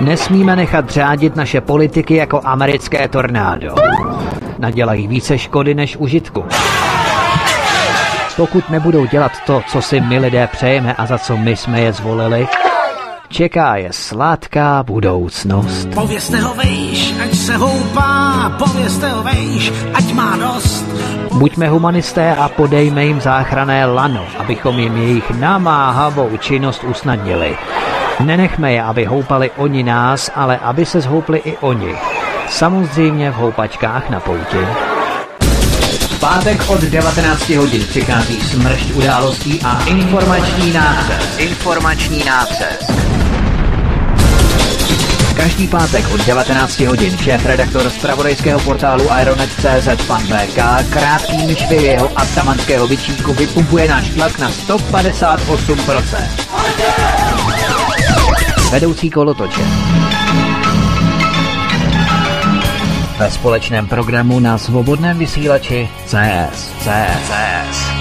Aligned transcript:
Nesmíme 0.00 0.56
nechat 0.56 0.90
řádit 0.90 1.36
naše 1.36 1.60
politiky 1.60 2.16
jako 2.16 2.40
americké 2.44 3.08
tornádo. 3.08 3.74
Nadělají 4.58 5.08
více 5.08 5.38
škody 5.38 5.74
než 5.74 5.96
užitku. 5.96 6.44
Pokud 8.36 8.70
nebudou 8.70 9.06
dělat 9.06 9.32
to, 9.46 9.62
co 9.68 9.82
si 9.82 10.00
my 10.00 10.18
lidé 10.18 10.48
přejeme 10.52 10.94
a 10.94 11.06
za 11.06 11.18
co 11.18 11.36
my 11.36 11.56
jsme 11.56 11.80
je 11.80 11.92
zvolili, 11.92 12.48
čeká 13.28 13.76
je 13.76 13.88
sladká 13.92 14.82
budoucnost. 14.82 15.88
Povězte 15.94 16.40
ho 16.40 16.54
vejš, 16.54 17.14
ať 17.22 17.34
se 17.34 17.56
houpá, 17.56 18.52
povězte 18.58 19.08
ho 19.08 19.22
vejš, 19.22 19.72
ať 19.94 20.12
má 20.12 20.36
dost. 20.36 20.84
Buďme 21.32 21.68
humanisté 21.68 22.36
a 22.36 22.48
podejme 22.48 23.04
jim 23.04 23.20
záchrané 23.20 23.86
lano, 23.86 24.26
abychom 24.38 24.78
jim 24.78 24.96
jejich 24.96 25.30
namáhavou 25.30 26.36
činnost 26.36 26.84
usnadnili. 26.84 27.56
Nenechme 28.20 28.72
je, 28.72 28.82
aby 28.82 29.04
houpali 29.04 29.50
oni 29.56 29.82
nás, 29.82 30.30
ale 30.34 30.58
aby 30.58 30.86
se 30.86 31.00
zhoupli 31.00 31.38
i 31.38 31.56
oni. 31.56 31.94
Samozřejmě 32.48 33.30
v 33.30 33.34
houpačkách 33.34 34.10
na 34.10 34.20
pouti. 34.20 34.66
V 36.00 36.20
pátek 36.20 36.70
od 36.70 36.80
19 36.80 37.48
hodin 37.48 37.82
přichází 37.88 38.40
smršť 38.40 38.92
událostí 38.92 39.60
a 39.64 39.84
informační 39.84 40.72
nácest. 40.72 41.40
Informační 41.40 42.24
nácest. 42.24 43.07
Každý 45.38 45.70
pátek 45.70 46.02
od 46.10 46.18
19 46.26 46.50
hodin 46.90 47.14
šéf-redaktor 47.14 47.86
z 47.90 47.98
pravodejského 48.02 48.58
portálu 48.66 49.06
Aeronet.cz 49.06 49.86
pan 50.10 50.18
VK 50.26 50.58
krátkým 50.90 51.54
švy 51.54 51.94
jeho 51.94 52.10
atamanského 52.18 52.82
vyčínku 52.90 53.30
vypumpuje 53.38 53.86
náš 53.86 54.10
tlak 54.18 54.34
na 54.42 54.50
158%. 54.50 56.58
Vedoucí 58.70 59.10
kolotoče. 59.10 59.62
Ve 63.18 63.30
společném 63.30 63.86
programu 63.86 64.40
na 64.40 64.58
svobodném 64.58 65.18
vysílači 65.18 65.88
CS. 66.06 66.74
CS. 66.82 67.30
CS. 67.30 67.97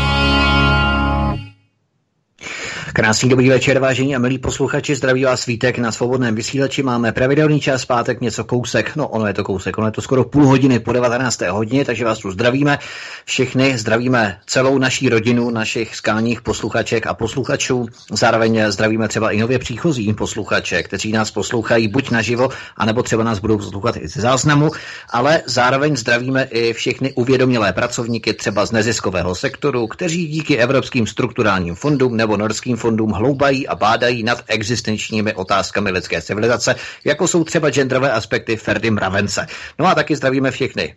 Krásný 2.98 3.30
dobrý 3.30 3.50
večer, 3.50 3.80
vážení 3.80 4.16
a 4.16 4.20
milí 4.20 4.38
posluchači, 4.38 4.96
zdraví 4.96 5.24
vás 5.24 5.42
svítek 5.42 5.78
na 5.78 5.92
svobodném 5.92 6.36
vysílači. 6.36 6.84
Máme 6.84 7.12
pravidelný 7.12 7.60
čas, 7.60 7.86
pátek 7.86 8.22
něco 8.22 8.44
kousek, 8.44 8.96
no 8.96 9.08
ono 9.08 9.28
je 9.28 9.34
to 9.34 9.44
kousek, 9.44 9.78
ono 9.78 9.88
je 9.88 9.92
to 9.92 10.02
skoro 10.02 10.24
půl 10.24 10.48
hodiny 10.48 10.80
po 10.80 10.94
19. 10.94 11.42
hodině, 11.42 11.86
takže 11.86 12.06
vás 12.06 12.20
tu 12.20 12.32
zdravíme 12.32 12.80
všechny, 13.26 13.78
zdravíme 13.78 14.40
celou 14.46 14.78
naší 14.78 15.10
rodinu, 15.10 15.50
našich 15.50 15.96
skálních 15.96 16.42
posluchaček 16.42 17.08
a 17.08 17.14
posluchačů. 17.14 17.86
Zároveň 18.12 18.62
zdravíme 18.68 19.08
třeba 19.08 19.32
i 19.32 19.38
nově 19.38 19.60
příchozí 19.60 20.14
posluchače, 20.14 20.84
kteří 20.84 21.12
nás 21.12 21.32
poslouchají 21.32 21.88
buď 21.88 22.10
naživo, 22.10 22.50
anebo 22.78 23.04
třeba 23.04 23.24
nás 23.24 23.40
budou 23.40 23.58
poslouchat 23.58 23.98
i 23.98 24.08
ze 24.08 24.22
záznamu, 24.22 24.72
ale 25.10 25.42
zároveň 25.46 25.96
zdravíme 25.96 26.44
i 26.44 26.74
všechny 26.74 27.14
uvědomělé 27.14 27.74
pracovníky 27.74 28.34
třeba 28.34 28.66
z 28.66 28.72
neziskového 28.72 29.36
sektoru, 29.36 29.88
kteří 29.88 30.28
díky 30.28 30.58
evropským 30.58 31.08
strukturálním 31.08 31.76
fondům 31.76 32.18
nebo 32.18 32.38
norským 32.38 32.78
fondům 32.78 32.87
hloubají 32.96 33.68
a 33.68 33.76
bádají 33.76 34.24
nad 34.24 34.44
existenčními 34.48 35.34
otázkami 35.34 35.92
lidské 35.92 36.22
civilizace, 36.22 36.76
jako 37.06 37.28
jsou 37.28 37.44
třeba 37.44 37.70
genderové 37.70 38.12
aspekty 38.12 38.56
Ferdy 38.56 38.92
Mravence. 38.92 39.48
No 39.80 39.86
a 39.86 39.96
taky 39.96 40.16
zdravíme 40.16 40.52
všechny 40.52 40.96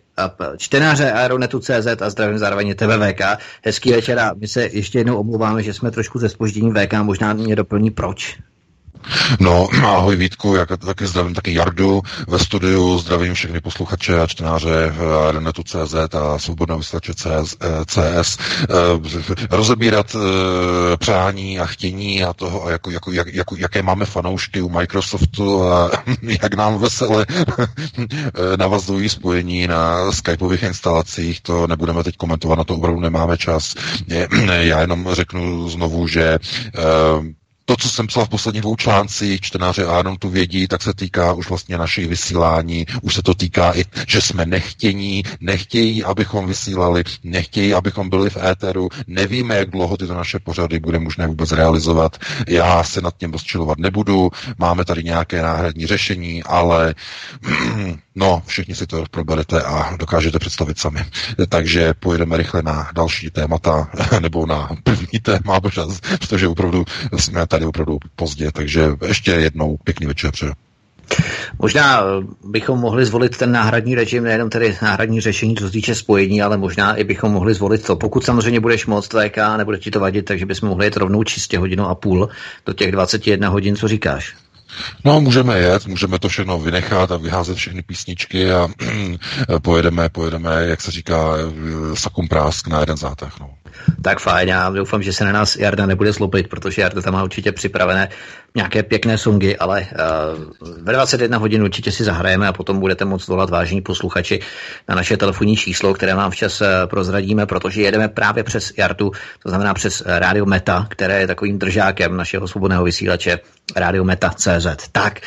čtenáře 0.57 1.11
Aeronetu.cz 1.11 2.01
a 2.01 2.09
zdravím 2.09 2.37
zároveň 2.37 2.75
TVVK. 2.75 3.21
Hezký 3.65 3.91
večer 3.91 4.19
a 4.19 4.33
my 4.37 4.47
se 4.47 4.63
ještě 4.63 4.99
jednou 4.99 5.19
omlouváme, 5.19 5.63
že 5.63 5.73
jsme 5.73 5.91
trošku 5.91 6.19
ze 6.19 6.29
spoždění 6.29 6.71
VK, 6.71 6.93
možná 6.93 7.33
mě 7.33 7.55
doplní 7.55 7.91
proč. 7.91 8.37
No, 9.39 9.69
ahoj 9.83 10.15
Vítku, 10.15 10.55
jak 10.55 10.69
taky 10.77 11.07
zdravím 11.07 11.33
taky 11.33 11.53
Jardu 11.53 12.01
ve 12.27 12.39
studiu, 12.39 12.99
zdravím 12.99 13.33
všechny 13.33 13.61
posluchače 13.61 14.21
a 14.21 14.27
čtenáře 14.27 14.93
Renetu 15.31 15.63
CZ 15.63 15.95
a 16.15 16.39
svobodného 16.39 16.79
vysílače 16.79 17.13
CS, 17.13 17.57
CS. 17.85 18.37
Eh, 18.61 19.47
rozebírat 19.51 20.15
eh, 20.15 20.97
přání 20.97 21.59
a 21.59 21.65
chtění 21.65 22.23
a 22.23 22.33
toho, 22.33 22.65
a 22.65 22.71
jako, 22.71 22.91
jako, 22.91 23.11
jak, 23.11 23.27
jako, 23.33 23.55
jaké 23.55 23.81
máme 23.81 24.05
fanoušky 24.05 24.61
u 24.61 24.69
Microsoftu 24.69 25.63
a 25.63 25.91
jak 26.21 26.53
nám 26.53 26.79
vesele 26.79 27.25
navazují 28.57 29.09
spojení 29.09 29.67
na 29.67 30.11
skypových 30.11 30.63
instalacích, 30.63 31.41
to 31.41 31.67
nebudeme 31.67 32.03
teď 32.03 32.17
komentovat, 32.17 32.55
na 32.55 32.63
to 32.63 32.75
opravdu 32.75 32.99
nemáme 32.99 33.37
čas. 33.37 33.75
Já 34.59 34.81
jenom 34.81 35.09
řeknu 35.11 35.69
znovu, 35.69 36.07
že 36.07 36.23
eh, 36.23 37.40
to, 37.71 37.77
co 37.77 37.89
jsem 37.89 38.07
psal 38.07 38.25
v 38.25 38.29
posledních 38.29 38.61
dvou 38.61 38.75
článcích, 38.75 39.41
čtenáři 39.41 39.83
Anon 39.83 40.17
tu 40.17 40.29
vědí, 40.29 40.67
tak 40.67 40.81
se 40.81 40.93
týká 40.93 41.33
už 41.33 41.49
vlastně 41.49 41.77
našich 41.77 42.07
vysílání, 42.07 42.85
už 43.01 43.15
se 43.15 43.21
to 43.23 43.33
týká 43.33 43.71
i, 43.77 43.83
že 44.07 44.21
jsme 44.21 44.45
nechtění, 44.45 45.23
nechtějí, 45.41 46.03
abychom 46.03 46.47
vysílali, 46.47 47.03
nechtějí, 47.23 47.73
abychom 47.73 48.09
byli 48.09 48.29
v 48.29 48.37
éteru, 48.37 48.89
nevíme, 49.07 49.55
jak 49.55 49.69
dlouho 49.69 49.97
tyto 49.97 50.13
naše 50.13 50.39
pořady 50.39 50.79
bude 50.79 50.99
možné 50.99 51.27
vůbec 51.27 51.51
realizovat. 51.51 52.17
Já 52.47 52.83
se 52.83 53.01
nad 53.01 53.17
tím 53.17 53.31
rozčilovat 53.31 53.77
nebudu, 53.77 54.31
máme 54.57 54.85
tady 54.85 55.03
nějaké 55.03 55.41
náhradní 55.41 55.87
řešení, 55.87 56.43
ale 56.43 56.95
no, 58.15 58.43
všichni 58.45 58.75
si 58.75 58.87
to 58.87 59.03
proberete 59.11 59.61
a 59.63 59.95
dokážete 59.97 60.39
představit 60.39 60.79
sami. 60.79 60.99
Takže 61.49 61.93
pojedeme 61.99 62.37
rychle 62.37 62.61
na 62.61 62.89
další 62.95 63.29
témata, 63.29 63.89
nebo 64.19 64.45
na 64.45 64.69
první 64.83 65.19
téma, 65.19 65.59
protože 66.19 66.47
opravdu 66.47 66.85
jsme 67.17 67.47
tady 67.47 67.65
opravdu 67.65 67.97
pozdě, 68.15 68.51
takže 68.51 68.89
ještě 69.07 69.31
jednou 69.31 69.77
pěkný 69.77 70.07
večer 70.07 70.31
přeju. 70.31 70.53
Možná 71.59 72.03
bychom 72.45 72.79
mohli 72.79 73.05
zvolit 73.05 73.37
ten 73.37 73.51
náhradní 73.51 73.95
režim, 73.95 74.23
nejenom 74.23 74.49
tedy 74.49 74.77
náhradní 74.81 75.21
řešení, 75.21 75.55
co 75.55 75.65
se 75.65 75.71
týče 75.71 75.95
spojení, 75.95 76.41
ale 76.41 76.57
možná 76.57 76.95
i 76.95 77.03
bychom 77.03 77.31
mohli 77.31 77.53
zvolit 77.53 77.85
to. 77.85 77.95
Pokud 77.95 78.25
samozřejmě 78.25 78.59
budeš 78.59 78.85
moc 78.85 79.07
VK, 79.07 79.37
nebude 79.57 79.77
ti 79.77 79.91
to 79.91 79.99
vadit, 79.99 80.25
takže 80.25 80.45
bychom 80.45 80.69
mohli 80.69 80.85
jít 80.85 80.97
rovnou 80.97 81.23
čistě 81.23 81.57
hodinu 81.57 81.87
a 81.87 81.95
půl 81.95 82.29
do 82.65 82.73
těch 82.73 82.91
21 82.91 83.49
hodin, 83.49 83.75
co 83.75 83.87
říkáš? 83.87 84.35
No, 85.05 85.21
můžeme 85.21 85.59
jet, 85.59 85.85
můžeme 85.85 86.19
to 86.19 86.29
všechno 86.29 86.59
vynechat 86.59 87.11
a 87.11 87.17
vyházet 87.17 87.57
všechny 87.57 87.81
písničky 87.81 88.51
a 88.51 88.67
pojedeme, 89.61 90.09
pojedeme, 90.09 90.65
jak 90.65 90.81
se 90.81 90.91
říká, 90.91 91.33
sakum 91.93 92.27
prásk 92.27 92.67
na 92.67 92.79
jeden 92.79 92.97
zátah. 92.97 93.39
No. 93.39 93.60
Tak 94.01 94.19
fajn, 94.19 94.49
já 94.49 94.69
doufám, 94.69 95.03
že 95.03 95.13
se 95.13 95.25
na 95.25 95.31
nás 95.31 95.55
Jarda 95.55 95.85
nebude 95.85 96.11
zlobit, 96.11 96.47
protože 96.47 96.81
Jarda 96.81 97.01
tam 97.01 97.13
má 97.13 97.23
určitě 97.23 97.51
připravené 97.51 98.09
nějaké 98.55 98.83
pěkné 98.83 99.17
songy, 99.17 99.57
ale 99.57 99.87
uh, 100.61 100.77
ve 100.83 100.93
21 100.93 101.37
hodin 101.37 101.63
určitě 101.63 101.91
si 101.91 102.03
zahrajeme 102.03 102.47
a 102.47 102.53
potom 102.53 102.79
budete 102.79 103.05
moct 103.05 103.27
volat 103.27 103.49
vážní 103.49 103.81
posluchači 103.81 104.39
na 104.89 104.95
naše 104.95 105.17
telefonní 105.17 105.55
číslo, 105.55 105.93
které 105.93 106.15
vám 106.15 106.31
včas 106.31 106.61
uh, 106.61 106.67
prozradíme, 106.85 107.45
protože 107.45 107.81
jedeme 107.81 108.07
právě 108.07 108.43
přes 108.43 108.73
Jardu, 108.77 109.11
to 109.43 109.49
znamená 109.49 109.73
přes 109.73 110.01
uh, 110.01 110.07
Radio 110.07 110.45
Meta, 110.45 110.87
které 110.89 111.19
je 111.19 111.27
takovým 111.27 111.59
držákem 111.59 112.17
našeho 112.17 112.47
svobodného 112.47 112.83
vysílače 112.83 113.39
Radio 113.75 114.03
Meta.cz. 114.03 114.67
Tak 114.91 115.19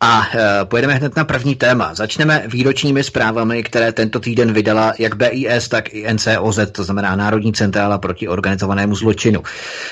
a 0.00 0.26
e, 0.34 0.64
pojedeme 0.64 0.94
hned 0.94 1.16
na 1.16 1.24
první 1.24 1.54
téma. 1.54 1.94
Začneme 1.94 2.44
výročními 2.46 3.04
zprávami, 3.04 3.62
které 3.62 3.92
tento 3.92 4.20
týden 4.20 4.52
vydala 4.52 4.94
jak 4.98 5.16
BIS, 5.16 5.68
tak 5.68 5.94
i 5.94 6.14
NCOZ, 6.14 6.58
to 6.72 6.84
znamená 6.84 7.16
Národní 7.16 7.52
centrála 7.52 7.98
proti 7.98 8.28
organizovanému 8.28 8.94
zločinu. 8.94 9.42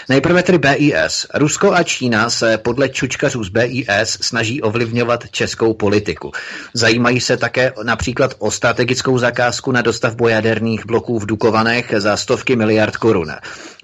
Nejprve 0.08 0.42
tedy 0.42 0.58
BIS. 0.58 1.26
Rusko 1.34 1.72
a 1.72 1.82
Čína 1.82 2.30
se 2.30 2.58
podle 2.58 2.88
čučkařů 2.88 3.44
z 3.44 3.48
BIS 3.48 4.18
snaží 4.20 4.62
ovlivňovat 4.62 5.30
českou 5.30 5.74
politiku. 5.74 6.32
Zajímají 6.74 7.20
se 7.20 7.36
také 7.36 7.72
například 7.82 8.34
o 8.38 8.50
strategickou 8.50 9.18
zakázku 9.18 9.72
na 9.72 9.82
dostavbu 9.82 10.28
jaderných 10.28 10.86
bloků 10.86 11.18
v 11.18 11.26
Dukovanech 11.26 11.94
za 11.98 12.16
stovky 12.16 12.56
miliard 12.56 12.96
korun. 12.96 13.32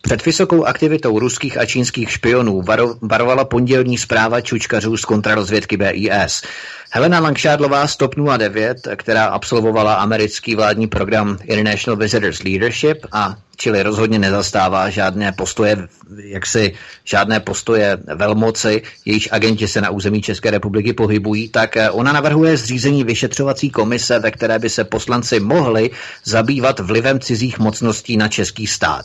Před 0.09 0.25
vysokou 0.27 0.65
aktivitou 0.65 1.19
ruských 1.19 1.59
a 1.59 1.67
čínských 1.67 2.11
špionů 2.11 2.63
varovala 3.03 3.45
pondělní 3.45 3.99
zpráva 3.99 4.41
čučkařů 4.41 4.97
z 4.97 5.05
kontrarozvědky 5.05 5.77
BIS. 5.77 6.43
Helena 6.90 7.20
Langšádlová 7.20 7.87
z 7.87 7.96
TOP 7.96 8.14
09, 8.38 8.88
která 8.96 9.25
absolvovala 9.25 9.94
americký 9.94 10.55
vládní 10.55 10.87
program 10.87 11.38
International 11.44 11.96
Visitors 11.96 12.43
Leadership 12.43 13.06
a 13.12 13.37
čili 13.58 13.82
rozhodně 13.82 14.19
nezastává 14.19 14.90
žádné 14.90 15.32
postoje, 15.32 15.88
jaksi 16.17 16.73
žádné 17.05 17.40
postoje 17.40 17.99
velmoci, 18.14 18.82
jejíž 19.05 19.29
agenti 19.32 19.69
se 19.69 19.81
na 19.81 19.90
území 19.90 20.23
České 20.23 20.50
republiky 20.50 20.93
pohybují, 20.93 21.49
tak 21.49 21.76
eh, 21.76 21.90
ona 21.90 22.12
navrhuje 22.12 22.56
zřízení 22.56 23.05
vyšetřovací 23.05 23.70
komise, 23.70 24.19
ve 24.19 24.31
které 24.31 24.58
by 24.58 24.70
se 24.70 24.84
poslanci 24.84 25.41
mohli 25.41 25.91
zabývat 26.25 26.81
vlivem 26.81 27.20
cizích 27.20 27.58
mocností 27.58 28.17
na 28.17 28.29
český 28.29 28.67
stát. 28.67 29.05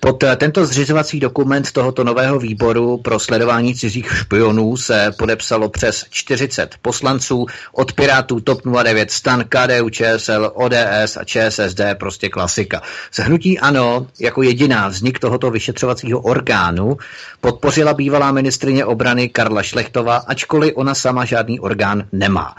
Pod 0.00 0.22
eh, 0.22 0.36
tento 0.36 0.66
zřizovací 0.66 1.20
dokument 1.20 1.72
tohoto 1.72 2.04
nového 2.04 2.38
výboru 2.38 2.98
pro 2.98 3.18
sledování 3.18 3.74
cizích 3.74 4.12
špionů 4.16 4.76
se 4.76 5.12
podepsalo 5.18 5.68
přes 5.68 6.04
40 6.10 6.74
poslanců 6.82 7.15
poslanců 7.16 7.46
od 7.72 7.92
Pirátů 7.92 8.40
TOP 8.40 8.60
09, 8.82 9.10
STAN, 9.10 9.44
KDU, 9.48 9.90
ČSL, 9.90 10.52
ODS 10.54 11.16
a 11.16 11.24
ČSSD, 11.24 11.80
prostě 11.98 12.28
klasika. 12.28 12.82
Zhnutí 13.14 13.58
ANO 13.58 14.06
jako 14.20 14.42
jediná 14.42 14.88
vznik 14.88 15.18
tohoto 15.18 15.50
vyšetřovacího 15.50 16.20
orgánu 16.20 16.96
podpořila 17.40 17.94
bývalá 17.94 18.32
ministrině 18.32 18.84
obrany 18.84 19.28
Karla 19.28 19.62
Šlechtová, 19.62 20.16
ačkoliv 20.16 20.72
ona 20.76 20.94
sama 20.94 21.24
žádný 21.24 21.60
orgán 21.60 22.04
nemá. 22.12 22.54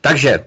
Takže 0.00 0.44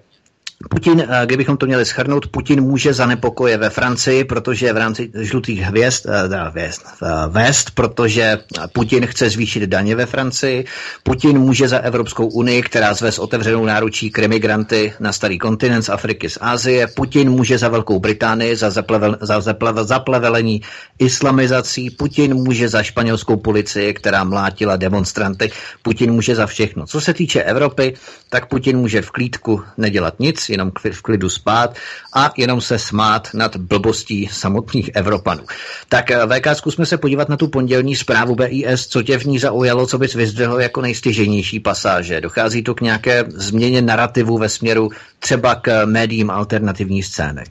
Putin, 0.69 1.03
eh, 1.09 1.25
kdybychom 1.25 1.57
to 1.57 1.65
měli 1.65 1.85
schrnout, 1.85 2.27
Putin 2.27 2.61
může 2.61 2.93
za 2.93 3.05
nepokoje 3.05 3.57
ve 3.57 3.69
Francii, 3.69 4.23
protože 4.23 4.73
v 4.73 4.77
rámci 4.77 5.11
žlutých 5.19 5.59
hvězd, 5.59 6.05
eh, 6.09 6.29
teda 6.29 6.49
hvězd, 6.49 6.81
eh, 6.85 7.07
vest, 7.27 7.71
protože 7.71 8.37
Putin 8.73 9.07
chce 9.07 9.29
zvýšit 9.29 9.63
daně 9.63 9.95
ve 9.95 10.05
Francii. 10.05 10.65
Putin 11.03 11.39
může 11.39 11.67
za 11.67 11.77
Evropskou 11.77 12.27
unii, 12.27 12.61
která 12.61 12.93
zve 12.93 13.11
s 13.11 13.19
otevřenou 13.19 13.65
náručí 13.65 14.09
kremigranty 14.09 14.93
na 14.99 15.13
starý 15.13 15.37
kontinent 15.37 15.85
z 15.85 15.89
Afriky, 15.89 16.29
z 16.29 16.37
Asie. 16.41 16.87
Putin 16.87 17.29
může 17.29 17.57
za 17.57 17.69
Velkou 17.69 17.99
Británii, 17.99 18.55
za, 18.55 18.69
zaplevel, 18.69 19.17
za 19.21 19.41
zaplevel, 19.41 19.85
zaplevelení 19.85 20.61
islamizací. 20.99 21.89
Putin 21.89 22.33
může 22.33 22.69
za 22.69 22.83
španělskou 22.83 23.37
policii, 23.37 23.93
která 23.93 24.23
mlátila 24.23 24.75
demonstranty. 24.75 25.51
Putin 25.81 26.11
může 26.11 26.35
za 26.35 26.45
všechno. 26.45 26.85
Co 26.85 27.01
se 27.01 27.13
týče 27.13 27.43
Evropy, 27.43 27.93
tak 28.29 28.45
Putin 28.45 28.77
může 28.77 29.01
v 29.01 29.11
klídku 29.11 29.63
nedělat 29.77 30.19
nic, 30.19 30.49
jenom 30.55 30.71
v 30.91 31.01
klidu 31.01 31.29
spát 31.29 31.75
a 32.13 32.33
jenom 32.37 32.61
se 32.61 32.79
smát 32.79 33.29
nad 33.33 33.55
blbostí 33.55 34.27
samotných 34.31 34.89
Evropanů. 34.93 35.43
Tak 35.89 36.11
eh, 36.11 36.27
VK, 36.27 36.47
zkusme 36.53 36.85
se 36.85 36.97
podívat 36.97 37.29
na 37.29 37.37
tu 37.37 37.47
pondělní 37.47 37.95
zprávu 37.95 38.35
BIS, 38.35 38.87
co 38.87 39.03
tě 39.03 39.17
v 39.17 39.23
ní 39.23 39.39
zaujalo, 39.39 39.87
co 39.87 39.97
bys 39.97 40.13
vyzdvihl 40.13 40.61
jako 40.61 40.81
nejstěženější 40.81 41.59
pasáže. 41.59 42.21
Dochází 42.21 42.63
to 42.63 42.75
k 42.75 42.81
nějaké 42.81 43.23
změně 43.27 43.81
narrativu 43.81 44.37
ve 44.37 44.49
směru 44.49 44.89
třeba 45.19 45.55
k 45.55 45.85
médiím 45.85 46.29
alternativní 46.29 47.03
scény. 47.03 47.43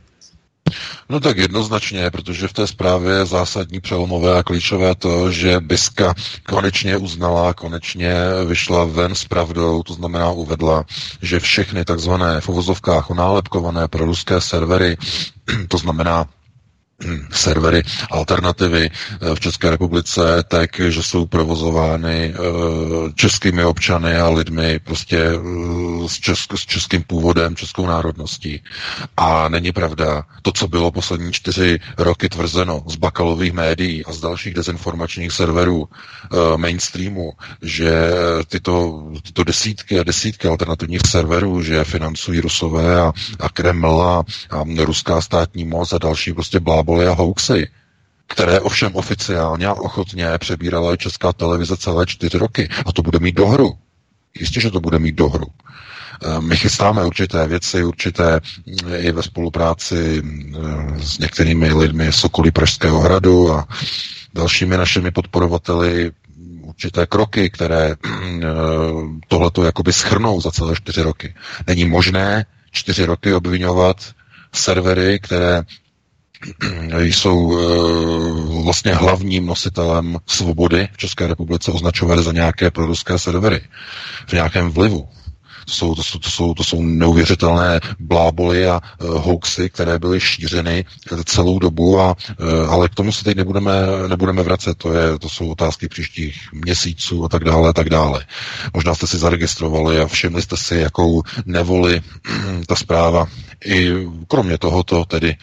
No 1.08 1.20
tak 1.20 1.36
jednoznačně, 1.38 2.10
protože 2.10 2.48
v 2.48 2.52
té 2.52 2.66
zprávě 2.66 3.12
je 3.14 3.26
zásadní 3.26 3.80
přelomové 3.80 4.38
a 4.38 4.42
klíčové 4.42 4.94
to, 4.94 5.30
že 5.30 5.60
Biska 5.60 6.14
konečně 6.48 6.96
uznala, 6.96 7.54
konečně 7.54 8.14
vyšla 8.46 8.84
ven 8.84 9.14
s 9.14 9.24
pravdou, 9.24 9.82
to 9.82 9.94
znamená 9.94 10.30
uvedla, 10.30 10.84
že 11.22 11.40
všechny 11.40 11.84
takzvané 11.84 12.40
v 12.40 12.48
uvozovkách 12.48 13.10
onálepkované 13.10 13.88
pro 13.88 14.04
ruské 14.04 14.40
servery, 14.40 14.96
to 15.68 15.78
znamená 15.78 16.26
servery 17.30 17.82
alternativy 18.10 18.90
eh, 18.90 19.34
v 19.34 19.40
České 19.40 19.70
republice, 19.70 20.44
tak, 20.48 20.80
že 20.88 21.02
jsou 21.02 21.26
provozovány 21.26 22.34
eh, 22.34 22.38
českými 23.14 23.64
občany 23.64 24.16
a 24.16 24.28
lidmi 24.28 24.78
prostě 24.78 25.18
eh, 25.18 26.08
s, 26.08 26.12
česk, 26.20 26.52
s 26.56 26.66
českým 26.66 27.02
původem, 27.02 27.56
českou 27.56 27.86
národností. 27.86 28.62
A 29.16 29.48
není 29.48 29.72
pravda 29.72 30.24
to, 30.42 30.52
co 30.52 30.68
bylo 30.68 30.90
poslední 30.90 31.32
čtyři 31.32 31.78
roky 31.98 32.28
tvrzeno 32.28 32.82
z 32.86 32.96
bakalových 32.96 33.52
médií 33.52 34.04
a 34.04 34.12
z 34.12 34.20
dalších 34.20 34.54
dezinformačních 34.54 35.32
serverů 35.32 35.88
mainstreamu, 36.56 37.32
že 37.62 37.92
tyto, 38.48 39.02
tyto 39.22 39.44
desítky 39.44 40.00
a 40.00 40.02
desítky 40.02 40.48
alternativních 40.48 41.00
serverů, 41.06 41.62
že 41.62 41.84
financují 41.84 42.40
Rusové 42.40 43.00
a, 43.00 43.12
a 43.40 43.48
Kreml 43.48 44.02
a, 44.02 44.24
a 44.50 44.64
ruská 44.84 45.20
státní 45.20 45.64
moc 45.64 45.92
a 45.92 45.98
další 45.98 46.32
prostě 46.32 46.60
blábo 46.60 46.93
bláboli 46.94 47.06
a 47.06 47.12
hoaxy, 47.14 47.66
které 48.26 48.60
ovšem 48.60 48.94
oficiálně 48.96 49.66
a 49.66 49.74
ochotně 49.74 50.26
přebírala 50.38 50.96
česká 50.96 51.32
televize 51.32 51.76
celé 51.76 52.06
čtyři 52.06 52.38
roky. 52.38 52.68
A 52.86 52.92
to 52.92 53.02
bude 53.02 53.18
mít 53.18 53.34
dohru. 53.34 53.72
Jistě, 54.40 54.60
že 54.60 54.70
to 54.70 54.80
bude 54.80 54.98
mít 54.98 55.14
dohru. 55.14 55.46
Eh, 56.22 56.40
my 56.40 56.56
chystáme 56.56 57.04
určité 57.04 57.46
věci, 57.48 57.84
určité 57.84 58.40
eh, 58.86 58.98
i 58.98 59.12
ve 59.12 59.22
spolupráci 59.22 60.22
eh, 60.22 60.58
s 61.02 61.18
některými 61.18 61.72
lidmi 61.72 62.12
z 62.12 62.24
okolí 62.24 62.50
Pražského 62.50 63.00
hradu 63.00 63.52
a 63.52 63.68
dalšími 64.34 64.76
našimi 64.76 65.10
podporovateli 65.10 66.10
určité 66.62 67.06
kroky, 67.06 67.50
které 67.50 67.94
tohleto 69.28 69.64
jakoby 69.64 69.92
schrnou 69.92 70.40
za 70.40 70.50
celé 70.50 70.76
čtyři 70.76 71.02
roky. 71.02 71.34
Není 71.66 71.84
možné 71.84 72.46
čtyři 72.72 73.04
roky 73.04 73.34
obvinovat 73.34 73.96
servery, 74.52 75.18
které 75.22 75.62
jsou 77.00 77.58
eh, 77.58 78.62
vlastně 78.64 78.94
hlavním 78.94 79.46
nositelem 79.46 80.18
svobody 80.26 80.88
v 80.92 80.96
České 80.96 81.26
republice 81.26 81.72
označované 81.72 82.22
za 82.22 82.32
nějaké 82.32 82.70
proruské 82.70 83.18
servery 83.18 83.60
v 84.26 84.32
nějakém 84.32 84.70
vlivu. 84.70 85.08
To 85.64 85.72
jsou, 85.72 85.94
to 85.94 86.02
jsou, 86.02 86.18
to 86.18 86.30
jsou, 86.30 86.54
to 86.54 86.64
jsou 86.64 86.82
neuvěřitelné 86.82 87.80
bláboly 87.98 88.68
a 88.68 88.80
uh, 89.02 89.08
hoaxy, 89.24 89.70
které 89.70 89.98
byly 89.98 90.20
šířeny 90.20 90.84
celou 91.24 91.58
dobu, 91.58 92.00
a, 92.00 92.16
uh, 92.40 92.72
ale 92.72 92.88
k 92.88 92.94
tomu 92.94 93.12
se 93.12 93.24
teď 93.24 93.36
nebudeme, 93.36 93.72
nebudeme 94.08 94.42
vracet. 94.42 94.78
To, 94.78 94.92
je, 94.92 95.18
to 95.18 95.28
jsou 95.28 95.50
otázky 95.50 95.88
příštích 95.88 96.48
měsíců 96.52 97.24
a 97.24 97.28
tak 97.28 97.44
dále, 97.44 97.68
a 97.68 97.72
tak 97.72 97.90
dále. 97.90 98.24
Možná 98.74 98.94
jste 98.94 99.06
si 99.06 99.18
zaregistrovali 99.18 100.00
a 100.00 100.06
všimli 100.06 100.42
jste 100.42 100.56
si, 100.56 100.76
jakou 100.76 101.22
nevoli 101.46 102.00
ta 102.66 102.76
zpráva 102.76 103.26
i 103.64 103.90
kromě 104.28 104.58
tohoto 104.58 105.04
tedy 105.04 105.36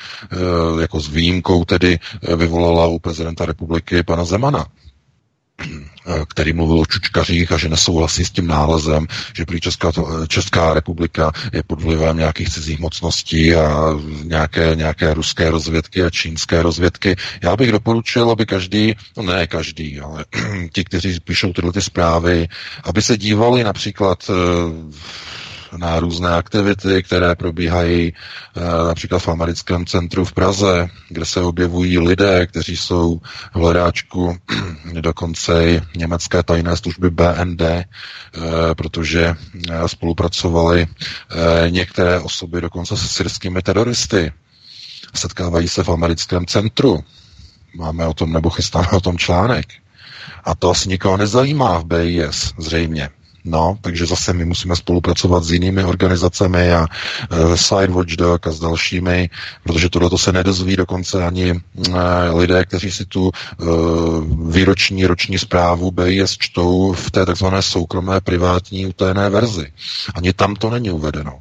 uh, 0.73 0.81
jako 0.81 0.99
s 0.99 1.07
výjimkou 1.09 1.65
tedy 1.65 1.99
vyvolala 2.35 2.87
u 2.87 2.99
prezidenta 2.99 3.45
republiky 3.45 4.03
pana 4.03 4.23
Zemana. 4.25 4.65
Eh, 6.07 6.25
který 6.27 6.53
mluvil 6.53 6.79
o 6.79 6.85
čučkařích 6.85 7.51
a 7.51 7.57
že 7.57 7.69
nesouhlasí 7.69 8.25
s 8.25 8.31
tím 8.31 8.47
nálezem, 8.47 9.07
že 9.33 9.45
prý 9.45 9.61
Česká, 9.61 9.91
Česká 10.27 10.73
republika 10.73 11.31
je 11.53 11.63
pod 11.63 11.81
vlivem 11.81 12.17
nějakých 12.17 12.49
cizích 12.49 12.79
mocností 12.79 13.55
a 13.55 13.93
nějaké, 14.23 14.71
nějaké 14.75 15.13
ruské 15.13 15.49
rozvědky 15.51 16.03
a 16.03 16.09
čínské 16.09 16.61
rozvědky. 16.61 17.15
Já 17.41 17.55
bych 17.55 17.71
doporučil, 17.71 18.29
aby 18.29 18.45
každý, 18.45 18.95
no 19.17 19.23
ne 19.23 19.47
každý, 19.47 19.99
ale 19.99 20.25
ti, 20.73 20.83
kteří 20.83 21.19
píšou 21.19 21.53
tyhle 21.53 21.71
ty 21.71 21.81
zprávy, 21.81 22.47
aby 22.83 23.01
se 23.01 23.17
dívali 23.17 23.63
například 23.63 24.29
eh, 24.29 24.33
na 25.77 25.99
různé 25.99 26.29
aktivity, 26.35 27.03
které 27.03 27.35
probíhají 27.35 28.13
eh, 28.13 28.59
například 28.87 29.19
v 29.19 29.27
americkém 29.27 29.85
centru 29.85 30.25
v 30.25 30.33
Praze, 30.33 30.87
kde 31.09 31.25
se 31.25 31.41
objevují 31.41 31.99
lidé, 31.99 32.47
kteří 32.47 32.77
jsou 32.77 33.21
v 33.53 33.55
hledáčku 33.55 34.37
dokonce 35.01 35.81
německé 35.97 36.43
tajné 36.43 36.77
služby 36.77 37.09
BND, 37.09 37.61
eh, 37.61 37.85
protože 38.77 39.35
eh, 39.71 39.87
spolupracovali 39.87 40.87
některé 41.69 42.19
osoby 42.19 42.61
dokonce 42.61 42.97
se 42.97 43.07
syrskými 43.07 43.61
teroristy. 43.61 44.31
Setkávají 45.15 45.67
se 45.67 45.83
v 45.83 45.89
americkém 45.89 46.45
centru. 46.45 47.03
Máme 47.75 48.07
o 48.07 48.13
tom, 48.13 48.33
nebo 48.33 48.49
chystáme 48.49 48.87
o 48.89 49.01
tom 49.01 49.17
článek. 49.17 49.65
A 50.43 50.55
to 50.55 50.69
asi 50.71 50.89
nikoho 50.89 51.17
nezajímá 51.17 51.79
v 51.79 51.85
BIS, 51.85 52.53
zřejmě. 52.57 53.09
No, 53.45 53.77
takže 53.81 54.05
zase 54.05 54.33
my 54.33 54.45
musíme 54.45 54.75
spolupracovat 54.75 55.43
s 55.43 55.51
jinými 55.51 55.83
organizacemi 55.83 56.73
a 56.73 56.87
uh, 57.31 57.55
Side 57.55 57.87
Watchdog 57.87 58.47
a 58.47 58.51
s 58.51 58.59
dalšími, 58.59 59.29
protože 59.63 59.89
tohle 59.89 60.09
se 60.17 60.31
nedozví 60.31 60.75
dokonce 60.75 61.25
ani 61.25 61.53
uh, 61.53 61.95
lidé, 62.35 62.65
kteří 62.65 62.91
si 62.91 63.05
tu 63.05 63.31
uh, 63.31 64.51
výroční, 64.51 65.05
roční 65.05 65.37
zprávu 65.37 65.91
BIS 65.91 66.37
čtou 66.37 66.93
v 66.93 67.11
té 67.11 67.25
takzvané 67.25 67.61
soukromé 67.61 68.21
privátní 68.21 68.85
utajené 68.85 69.29
verzi. 69.29 69.71
Ani 70.15 70.33
tam 70.33 70.55
to 70.55 70.69
není 70.69 70.91
uvedeno. 70.91 71.39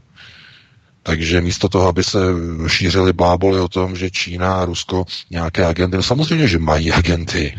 Takže 1.03 1.41
místo 1.41 1.69
toho, 1.69 1.89
aby 1.89 2.05
se 2.05 2.19
šířily 2.67 3.13
bláboly 3.13 3.61
o 3.61 3.69
tom, 3.69 3.97
že 3.97 4.11
Čína 4.11 4.55
a 4.55 4.65
Rusko 4.65 5.05
nějaké 5.31 5.67
agenty, 5.67 5.97
no 5.97 6.03
samozřejmě, 6.03 6.49
že 6.49 6.59
mají 6.59 6.93
agenty. 6.93 7.59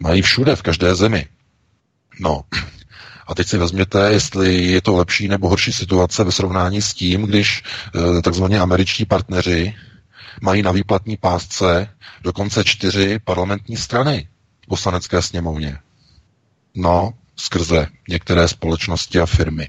Mají 0.00 0.22
všude, 0.22 0.56
v 0.56 0.62
každé 0.62 0.94
zemi. 0.94 1.26
No, 2.20 2.42
a 3.26 3.34
teď 3.34 3.48
si 3.48 3.58
vezměte, 3.58 4.12
jestli 4.12 4.64
je 4.64 4.80
to 4.82 4.96
lepší 4.96 5.28
nebo 5.28 5.48
horší 5.48 5.72
situace 5.72 6.24
ve 6.24 6.32
srovnání 6.32 6.82
s 6.82 6.94
tím, 6.94 7.22
když 7.22 7.62
e, 8.18 8.22
takzvaně 8.22 8.60
američtí 8.60 9.04
partneři 9.04 9.74
mají 10.40 10.62
na 10.62 10.72
výplatní 10.72 11.16
pásce 11.16 11.88
dokonce 12.22 12.64
čtyři 12.64 13.18
parlamentní 13.24 13.76
strany 13.76 14.28
v 14.64 14.66
poslanecké 14.66 15.22
sněmovně. 15.22 15.78
No, 16.74 17.12
skrze 17.36 17.86
některé 18.08 18.48
společnosti 18.48 19.20
a 19.20 19.26
firmy. 19.26 19.68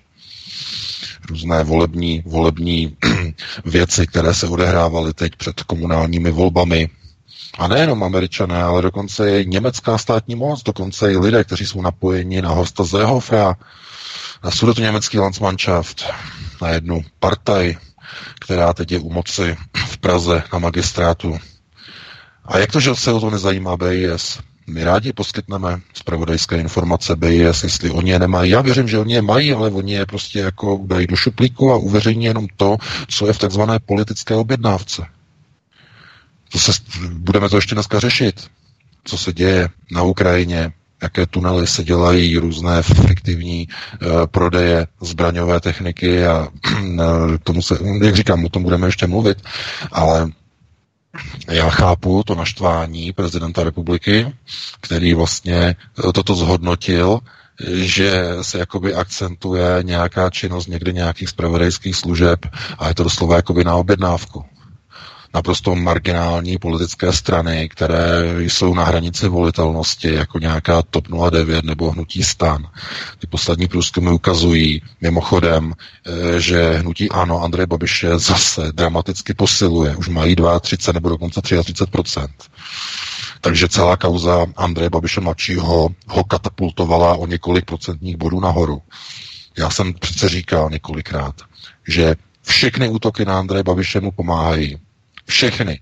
Různé 1.30 1.64
volební, 1.64 2.24
volební 2.26 2.98
věci, 3.66 4.08
které 4.08 4.34
se 4.34 4.48
odehrávaly 4.48 5.14
teď 5.14 5.36
před 5.36 5.64
komunálními 5.64 6.32
volbami, 6.32 6.90
a 7.58 7.68
nejenom 7.68 8.04
američané, 8.04 8.63
ale 8.63 8.82
dokonce 8.82 9.42
i 9.42 9.46
německá 9.46 9.98
státní 9.98 10.36
moc, 10.36 10.63
dokonce 10.63 11.13
i 11.13 11.18
lidé, 11.18 11.44
kteří 11.44 11.66
jsou 11.66 11.82
napojeni 11.82 12.42
na 12.42 12.50
Horsta 12.50 12.84
Zehofra, 12.84 13.56
na 14.44 14.52
sudetu 14.52 14.82
německý 14.82 15.20
Landsmannschaft, 15.20 16.06
na 16.62 16.70
jednu 16.70 17.02
partaj, 17.20 17.78
která 18.40 18.74
teď 18.74 18.92
je 18.92 19.00
u 19.00 19.10
moci 19.10 19.58
v 19.86 19.98
Praze 19.98 20.44
na 20.54 20.60
magistrátu. 20.60 21.40
A 22.46 22.58
jak 22.58 22.72
to, 22.72 22.80
že 22.80 22.96
se 22.96 23.12
o 23.12 23.20
to 23.20 23.30
nezajímá 23.30 23.78
BIS? 23.78 24.40
My 24.68 24.84
rádi 24.84 25.13
poskytneme 25.13 25.82
zpravodajské 25.94 26.58
informace 26.58 27.16
BIS, 27.16 27.63
jestli 27.63 27.90
oni 27.92 28.12
je 28.12 28.20
nemají. 28.20 28.52
Já 28.52 28.62
věřím, 28.62 28.88
že 28.88 29.00
oni 29.00 29.13
je 29.13 29.22
mají, 29.22 29.54
ale 29.54 29.70
oni 29.70 29.94
je 29.94 30.06
prostě 30.06 30.40
jako 30.40 30.80
dají 30.86 31.08
do 31.08 31.16
šuplíku 31.16 31.72
a 31.72 31.78
uveřejní 31.78 32.25
jenom 32.25 32.48
to, 32.58 32.78
co 33.08 33.28
je 33.28 33.34
v 33.34 33.40
takzvané 33.40 33.80
politické 33.80 34.36
objednávce. 34.36 35.06
To 36.54 36.60
se, 36.60 36.72
budeme 37.12 37.50
to 37.50 37.58
ještě 37.58 37.76
dneska 37.76 38.00
řešit. 38.00 38.48
Co 39.04 39.18
se 39.18 39.34
děje 39.34 39.70
na 39.92 40.04
Ukrajině, 40.04 40.72
jaké 41.02 41.26
tunely 41.26 41.68
se 41.68 41.84
dělají, 41.84 42.38
různé 42.38 42.82
fiktivní 42.84 43.68
uh, 43.68 44.26
prodeje 44.26 44.88
zbraňové 45.02 45.60
techniky 45.60 46.26
a 46.26 46.48
uh, 46.48 47.38
tomu 47.44 47.62
se, 47.62 47.78
jak 48.04 48.16
říkám, 48.16 48.46
o 48.46 48.50
tom 48.50 48.64
budeme 48.64 48.88
ještě 48.88 49.08
mluvit, 49.08 49.38
ale 49.92 50.32
já 51.52 51.70
chápu 51.70 52.24
to 52.24 52.36
naštvání 52.36 53.14
prezidenta 53.14 53.64
republiky, 53.64 54.34
který 54.82 55.14
vlastně 55.14 55.56
eh, 56.10 56.12
toto 56.14 56.36
zhodnotil, 56.36 57.20
že 57.74 58.24
se 58.42 58.58
jakoby 58.60 58.94
akcentuje 58.96 59.66
nějaká 59.82 60.30
činnost 60.30 60.68
někde 60.68 60.92
nějakých 60.94 61.30
spravodajských 61.30 61.96
služeb 61.96 62.40
a 62.78 62.88
je 62.88 62.96
to 62.96 63.04
doslova 63.04 63.36
jakoby 63.36 63.64
na 63.64 63.76
objednávku 63.76 64.46
naprosto 65.34 65.75
marginální 65.75 66.58
politické 66.58 67.13
strany, 67.13 67.70
které 67.70 68.24
jsou 68.40 68.74
na 68.74 68.84
hranici 68.84 69.28
volitelnosti, 69.28 70.13
jako 70.13 70.40
nějaká 70.40 70.82
TOP 70.82 71.08
09 71.32 71.66
nebo 71.66 71.92
Hnutí 71.92 72.24
stan. 72.24 72.68
Ty 73.20 73.28
poslední 73.28 73.68
průzkumy 73.68 74.10
ukazují 74.12 74.82
mimochodem, 75.02 75.74
eh, 76.08 76.40
že 76.40 76.74
Hnutí 76.78 77.10
ano 77.10 77.42
Andrej 77.44 77.66
Babiše 77.66 78.20
zase 78.20 78.72
dramaticky 78.72 79.34
posiluje. 79.34 79.96
Už 79.96 80.08
mají 80.08 80.36
32 80.62 80.94
nebo 80.94 81.10
dokonce 81.10 81.42
33% 81.42 82.28
takže 83.44 83.68
celá 83.68 83.98
kauza 83.98 84.46
Andreje 84.56 84.90
Babiše 84.90 85.22
mladšího 85.22 85.90
ho 86.08 86.24
katapultovala 86.24 87.16
o 87.16 87.28
několik 87.28 87.66
procentních 87.66 88.18
bodů 88.18 88.40
nahoru. 88.40 88.82
Já 89.58 89.70
jsem 89.70 89.94
přece 89.94 90.30
říkal 90.30 90.70
několikrát, 90.70 91.36
že 91.88 92.16
všechny 92.42 92.90
útoky 92.90 93.25
na 93.25 93.40
Andreje 93.40 93.63
Babiše 93.63 94.00
mu 94.00 94.12
pomáhají. 94.12 94.78
Všechny. 95.25 95.82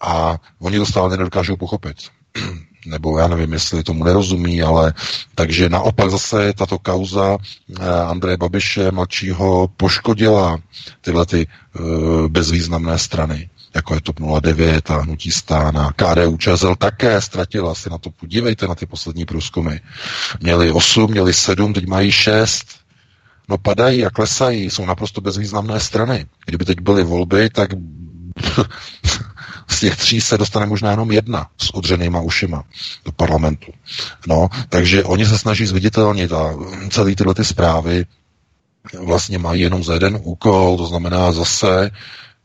A 0.00 0.38
oni 0.58 0.78
to 0.78 0.86
stále 0.86 1.16
nedokážou 1.16 1.56
pochopit. 1.56 1.96
Nebo 2.86 3.18
já 3.18 3.28
nevím, 3.28 3.52
jestli 3.52 3.82
tomu 3.84 4.04
nerozumí, 4.04 4.62
ale 4.62 4.94
takže 5.34 5.68
naopak 5.68 6.10
zase 6.10 6.52
tato 6.52 6.78
kauza 6.78 7.36
eh, 7.80 7.84
Andreje 7.90 8.36
Babiše 8.36 8.90
mladšího 8.90 9.68
poškodila 9.76 10.58
tyhle 11.00 11.26
ty 11.26 11.46
uh, 11.46 12.28
bezvýznamné 12.28 12.98
strany 12.98 13.50
jako 13.74 13.94
je 13.94 14.00
TOP 14.00 14.20
09 14.40 14.90
a 14.90 14.96
Hnutí 14.96 15.30
stán 15.30 15.78
a 15.78 15.92
KDU 15.96 16.36
ČSL 16.36 16.76
také 16.76 17.20
ztratila 17.20 17.74
si 17.74 17.90
na 17.90 17.98
to. 17.98 18.10
Podívejte 18.10 18.66
na 18.66 18.74
ty 18.74 18.86
poslední 18.86 19.24
průzkumy. 19.24 19.76
Měli 20.40 20.72
8, 20.72 21.10
měli 21.10 21.34
7, 21.34 21.74
teď 21.74 21.86
mají 21.86 22.12
6. 22.12 22.66
No 23.48 23.58
padají 23.58 24.06
a 24.06 24.10
klesají, 24.10 24.70
jsou 24.70 24.86
naprosto 24.86 25.20
bezvýznamné 25.20 25.80
strany. 25.80 26.26
Kdyby 26.46 26.64
teď 26.64 26.80
byly 26.80 27.04
volby, 27.04 27.50
tak 27.50 27.70
z 29.68 29.80
těch 29.80 29.96
tří 29.96 30.20
se 30.20 30.38
dostane 30.38 30.66
možná 30.66 30.90
jenom 30.90 31.10
jedna 31.12 31.46
s 31.58 31.74
odřenýma 31.74 32.20
ušima 32.20 32.64
do 33.04 33.12
parlamentu. 33.12 33.72
No, 34.26 34.48
takže 34.68 35.04
oni 35.04 35.26
se 35.26 35.38
snaží 35.38 35.66
zviditelnit 35.66 36.32
a 36.32 36.54
celé 36.90 37.14
tyhle 37.14 37.34
ty 37.34 37.44
zprávy 37.44 38.04
vlastně 39.02 39.38
mají 39.38 39.60
jenom 39.62 39.84
za 39.84 39.94
jeden 39.94 40.18
úkol, 40.22 40.76
to 40.76 40.86
znamená 40.86 41.32
zase 41.32 41.90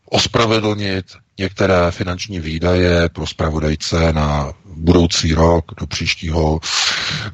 ospravedlnit 0.10 1.06
některé 1.40 1.92
finanční 1.92 2.40
výdaje 2.40 3.10
pro 3.10 3.28
spravodajce 3.28 4.14
na 4.14 4.54
budoucí 4.66 5.34
rok, 5.34 5.66
do 5.80 5.88
příštího 5.88 6.60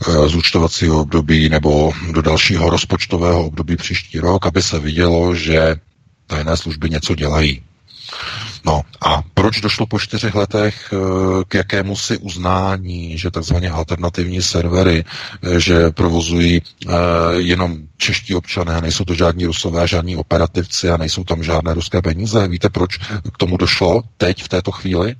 e, 0.07 0.27
zúčtovacího 0.29 1.01
období 1.01 1.49
nebo 1.49 1.93
do 2.11 2.21
dalšího 2.21 2.69
rozpočtového 2.69 3.45
období 3.45 3.75
příští 3.77 4.19
rok, 4.19 4.45
aby 4.45 4.61
se 4.61 4.79
vidělo, 4.79 5.35
že 5.35 5.75
tajné 6.27 6.57
služby 6.57 6.89
něco 6.89 7.15
dělají. 7.15 7.63
No 8.65 8.81
a 9.01 9.23
proč 9.33 9.61
došlo 9.61 9.85
po 9.85 9.99
čtyřech 9.99 10.35
letech 10.35 10.93
eh, 10.93 10.97
k 11.47 11.53
jakému 11.53 11.95
si 11.95 12.17
uznání, 12.17 13.17
že 13.17 13.31
takzvaně 13.31 13.69
alternativní 13.69 14.41
servery, 14.41 15.05
eh, 15.43 15.59
že 15.59 15.91
provozují 15.91 16.61
eh, 16.61 16.91
jenom 17.35 17.77
čeští 17.97 18.35
občané, 18.35 18.81
nejsou 18.81 19.05
to 19.05 19.13
žádní 19.13 19.45
rusové, 19.45 19.87
žádní 19.87 20.15
operativci 20.15 20.89
a 20.89 20.97
nejsou 20.97 21.23
tam 21.23 21.43
žádné 21.43 21.73
ruské 21.73 22.01
peníze. 22.01 22.47
Víte, 22.47 22.69
proč 22.69 22.97
k 23.33 23.37
tomu 23.37 23.57
došlo 23.57 24.01
teď, 24.17 24.43
v 24.43 24.49
této 24.49 24.71
chvíli? 24.71 25.15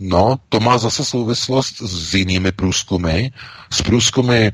No, 0.00 0.36
to 0.48 0.60
má 0.60 0.78
zase 0.78 1.04
souvislost 1.04 1.82
s 1.82 2.14
jinými 2.14 2.52
průzkumy, 2.52 3.28
s 3.70 3.82
průzkumy 3.82 4.46
e, 4.46 4.52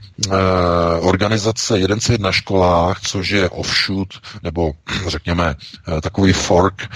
organizace 1.00 1.78
Jeden 1.78 2.00
svět 2.00 2.20
na 2.20 2.32
školách, 2.32 3.00
což 3.00 3.30
je 3.30 3.48
offshoot, 3.48 4.08
nebo 4.42 4.72
řekněme 5.06 5.54
e, 5.54 6.00
takový 6.00 6.32
fork 6.32 6.82
e, 6.82 6.88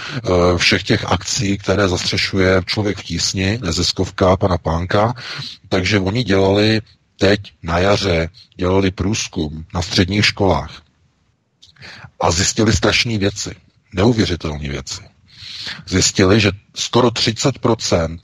všech 0.59 0.83
těch 0.83 1.05
akcí, 1.05 1.59
které 1.59 1.89
zastřešuje 1.89 2.63
člověk 2.67 2.99
v 2.99 3.03
tísni, 3.03 3.59
neziskovka 3.63 4.37
pana 4.37 4.59
Pánka. 4.59 5.15
Takže 5.69 5.99
oni 5.99 6.25
dělali 6.25 6.81
teď 7.19 7.41
na 7.63 7.79
jaře, 7.79 8.29
dělali 8.57 8.91
průzkum 8.91 9.65
na 9.75 9.83
středních 9.83 10.27
školách. 10.27 10.83
A 12.21 12.31
zjistili 12.31 12.73
strašné 12.73 13.19
věci, 13.19 13.55
neuvěřitelné 13.95 14.69
věci 14.69 15.08
zjistili, 15.87 16.41
že 16.41 16.51
skoro 16.75 17.09
30%, 17.09 18.19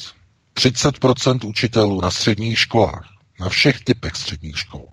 30% 0.57 1.49
učitelů 1.49 2.01
na 2.01 2.11
středních 2.11 2.59
školách, 2.59 3.09
na 3.41 3.49
všech 3.49 3.81
typech 3.85 4.17
středních 4.17 4.59
škol, 4.59 4.87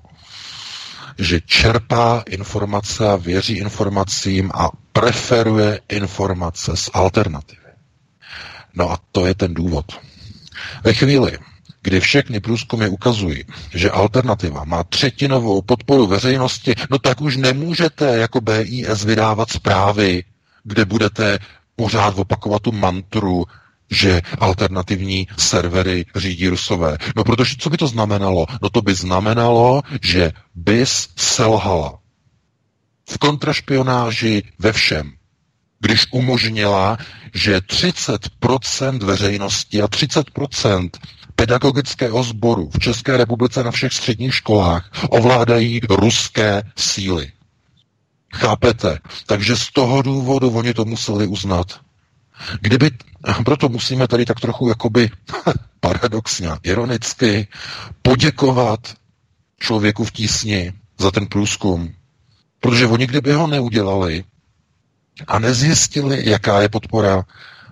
že 1.18 1.42
čerpá 1.42 2.24
informace 2.30 3.10
a 3.10 3.16
věří 3.16 3.54
informacím 3.58 4.52
a 4.54 4.70
preferuje 4.94 5.80
informace 5.90 6.78
z 6.78 6.90
alternativy. 6.94 7.62
No 8.74 8.92
a 8.92 8.98
to 9.12 9.26
je 9.26 9.36
ten 9.36 9.54
důvod. 9.54 9.86
Ve 10.84 10.94
chvíli, 10.94 11.38
kdy 11.82 12.00
všechny 12.00 12.40
průzkumy 12.40 12.88
ukazují, 12.88 13.44
že 13.74 13.92
alternativa 13.92 14.64
má 14.64 14.84
třetinovou 14.84 15.62
podporu 15.62 16.08
veřejnosti, 16.08 16.76
no 16.90 17.00
tak 17.00 17.22
už 17.22 17.38
nemůžete 17.38 18.18
jako 18.18 18.42
BIS 18.42 19.04
vydávat 19.04 19.52
zprávy, 19.52 20.24
kde 20.64 20.86
budete 20.86 21.40
pořád 21.82 22.18
opakovat 22.18 22.62
tu 22.62 22.72
mantru, 22.72 23.46
že 23.92 24.22
alternativní 24.40 25.28
servery 25.38 26.06
řídí 26.16 26.48
Rusové. 26.48 26.98
No 27.16 27.24
protože 27.24 27.56
co 27.60 27.70
by 27.70 27.78
to 27.78 27.88
znamenalo? 27.88 28.46
No 28.62 28.70
to 28.70 28.82
by 28.82 28.94
znamenalo, 28.96 29.82
že 30.02 30.32
BIS 30.56 31.10
selhala 31.18 32.00
v 33.10 33.18
kontrašpionáži 33.18 34.44
ve 34.60 34.74
všem, 34.74 35.12
když 35.80 36.06
umožnila, 36.12 36.98
že 37.34 37.58
30% 37.58 39.00
veřejnosti 39.06 39.82
a 39.82 39.88
30% 39.88 40.90
pedagogického 41.36 42.24
sboru 42.24 42.70
v 42.70 42.80
České 42.80 43.18
republice 43.18 43.64
na 43.64 43.72
všech 43.72 43.94
středních 43.94 44.36
školách 44.36 44.90
ovládají 45.10 45.80
ruské 45.90 46.62
síly. 46.76 47.32
Chápete? 48.34 49.00
Takže 49.26 49.56
z 49.56 49.72
toho 49.72 50.02
důvodu 50.02 50.50
oni 50.52 50.74
to 50.74 50.86
museli 50.86 51.28
uznat. 51.28 51.80
Kdyby, 52.62 52.92
proto 53.46 53.70
musíme 53.70 54.08
tady 54.08 54.26
tak 54.26 54.40
trochu 54.40 54.68
jakoby 54.70 55.10
paradoxně, 55.80 56.50
ironicky 56.64 57.48
poděkovat 58.02 58.94
člověku 59.60 60.04
v 60.04 60.12
tísni 60.12 60.74
za 61.00 61.12
ten 61.12 61.28
průzkum. 61.28 61.94
Protože 62.60 62.88
oni 62.88 63.08
kdyby 63.08 63.34
ho 63.34 63.48
neudělali 63.48 64.24
a 65.28 65.40
nezjistili, 65.40 66.30
jaká 66.30 66.62
je 66.62 66.70
podpora 66.70 67.26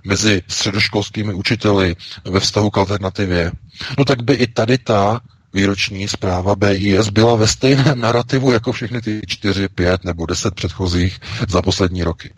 mezi 0.06 0.42
středoškolskými 0.48 1.34
učiteli 1.34 1.96
ve 2.26 2.40
vztahu 2.40 2.70
k 2.70 2.78
alternativě, 2.78 3.52
no 3.98 4.06
tak 4.06 4.24
by 4.24 4.34
i 4.34 4.48
tady 4.48 4.78
ta 4.78 5.22
výroční 5.54 6.08
zpráva 6.08 6.56
BIS 6.56 7.10
byla 7.10 7.36
ve 7.36 7.48
stejném 7.48 8.00
narrativu 8.00 8.52
jako 8.52 8.72
všechny 8.72 9.02
ty 9.02 9.22
čtyři, 9.28 9.70
pět 9.70 10.04
nebo 10.04 10.26
deset 10.26 10.56
předchozích 10.56 11.20
za 11.48 11.62
poslední 11.62 12.04
roky. 12.04 12.34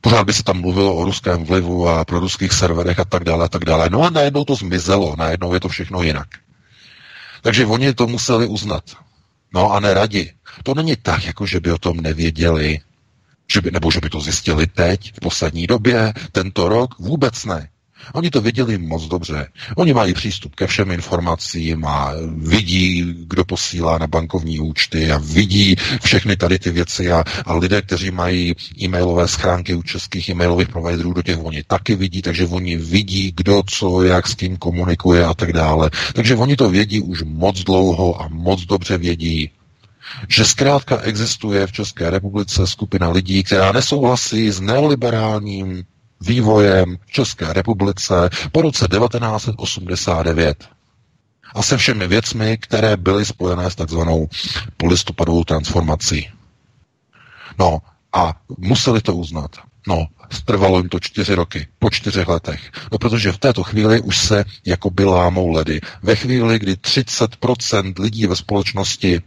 Pořád 0.00 0.24
by 0.24 0.32
se 0.32 0.42
tam 0.42 0.60
mluvilo 0.60 0.94
o 0.94 1.04
ruském 1.04 1.44
vlivu 1.44 1.88
a 1.88 2.04
pro 2.04 2.20
ruských 2.20 2.52
serverech 2.52 2.98
a 2.98 3.04
tak 3.04 3.24
dále 3.24 3.44
a 3.44 3.48
tak 3.48 3.64
dále. 3.64 3.88
No 3.90 4.02
a 4.02 4.10
najednou 4.10 4.44
to 4.44 4.54
zmizelo, 4.54 5.14
najednou 5.18 5.54
je 5.54 5.60
to 5.60 5.68
všechno 5.68 6.02
jinak. 6.02 6.28
Takže 7.42 7.66
oni 7.66 7.94
to 7.94 8.06
museli 8.06 8.46
uznat. 8.46 8.84
No 9.54 9.72
a 9.72 9.80
neradi. 9.80 10.32
To 10.62 10.74
není 10.74 10.96
tak, 10.96 11.24
jako 11.26 11.46
že 11.46 11.60
by 11.60 11.72
o 11.72 11.78
tom 11.78 11.96
nevěděli, 12.00 12.80
že 13.52 13.60
by, 13.60 13.70
nebo 13.70 13.90
že 13.90 14.00
by 14.00 14.10
to 14.10 14.20
zjistili 14.20 14.66
teď, 14.66 15.12
v 15.16 15.20
poslední 15.20 15.66
době, 15.66 16.12
tento 16.32 16.68
rok, 16.68 16.98
vůbec 16.98 17.44
ne. 17.44 17.68
Oni 18.12 18.30
to 18.30 18.40
viděli 18.40 18.78
moc 18.78 19.04
dobře. 19.04 19.46
Oni 19.76 19.94
mají 19.94 20.14
přístup 20.14 20.54
ke 20.54 20.66
všem 20.66 20.90
informacím 20.90 21.84
a 21.84 22.12
vidí, 22.36 23.14
kdo 23.26 23.44
posílá 23.44 23.98
na 23.98 24.06
bankovní 24.06 24.60
účty 24.60 25.12
a 25.12 25.18
vidí 25.18 25.76
všechny 26.02 26.36
tady 26.36 26.58
ty 26.58 26.70
věci 26.70 27.12
a, 27.12 27.24
a 27.44 27.54
lidé, 27.54 27.82
kteří 27.82 28.10
mají 28.10 28.54
e-mailové 28.82 29.28
schránky 29.28 29.74
u 29.74 29.82
českých 29.82 30.28
e-mailových 30.28 30.68
providerů, 30.68 31.12
do 31.12 31.22
těch 31.22 31.44
oni 31.44 31.62
taky 31.62 31.94
vidí, 31.94 32.22
takže 32.22 32.46
oni 32.46 32.76
vidí, 32.76 33.32
kdo 33.36 33.62
co, 33.66 34.02
jak 34.02 34.28
s 34.28 34.34
kým 34.34 34.56
komunikuje 34.56 35.24
a 35.24 35.34
tak 35.34 35.52
dále. 35.52 35.90
Takže 36.12 36.36
oni 36.36 36.56
to 36.56 36.70
vědí 36.70 37.00
už 37.00 37.22
moc 37.26 37.64
dlouho 37.64 38.22
a 38.22 38.28
moc 38.28 38.64
dobře 38.64 38.98
vědí, 38.98 39.50
že 40.28 40.44
zkrátka 40.44 41.00
existuje 41.00 41.66
v 41.66 41.72
České 41.72 42.10
republice 42.10 42.66
skupina 42.66 43.10
lidí, 43.10 43.42
která 43.42 43.72
nesouhlasí 43.72 44.50
s 44.50 44.60
neoliberálním 44.60 45.84
vývojem 46.20 46.96
v 47.06 47.10
České 47.12 47.52
republice 47.52 48.30
po 48.52 48.62
roce 48.62 48.88
1989 48.88 50.68
a 51.54 51.62
se 51.62 51.76
všemi 51.76 52.06
věcmi, 52.06 52.58
které 52.58 52.96
byly 52.96 53.24
spojené 53.24 53.70
s 53.70 53.74
takzvanou 53.74 54.28
polistopadovou 54.76 55.44
transformací. 55.44 56.30
No 57.58 57.78
a 58.12 58.34
museli 58.58 59.00
to 59.00 59.16
uznat. 59.16 59.50
No, 59.86 60.06
trvalo 60.44 60.78
jim 60.78 60.88
to 60.88 61.00
čtyři 61.00 61.34
roky, 61.34 61.66
po 61.78 61.90
čtyřech 61.90 62.28
letech. 62.28 62.70
No, 62.92 62.98
protože 62.98 63.32
v 63.32 63.38
této 63.38 63.62
chvíli 63.62 64.00
už 64.00 64.18
se 64.18 64.44
jako 64.66 64.90
by 64.90 65.04
lámou 65.04 65.50
ledy. 65.50 65.80
Ve 66.02 66.16
chvíli, 66.16 66.58
kdy 66.58 66.72
30% 66.72 67.94
lidí 68.00 68.26
ve 68.26 68.36
společnosti, 68.36 69.22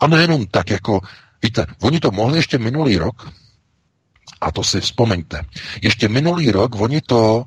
a 0.00 0.06
nejenom 0.06 0.46
tak 0.46 0.70
jako, 0.70 1.00
víte, 1.42 1.66
oni 1.80 2.00
to 2.00 2.10
mohli 2.10 2.38
ještě 2.38 2.58
minulý 2.58 2.96
rok, 2.96 3.30
a 4.40 4.52
to 4.52 4.64
si 4.64 4.80
vzpomeňte. 4.80 5.42
Ještě 5.82 6.08
minulý 6.08 6.50
rok 6.50 6.80
oni 6.80 7.00
to 7.00 7.44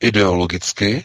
ideologicky 0.00 1.04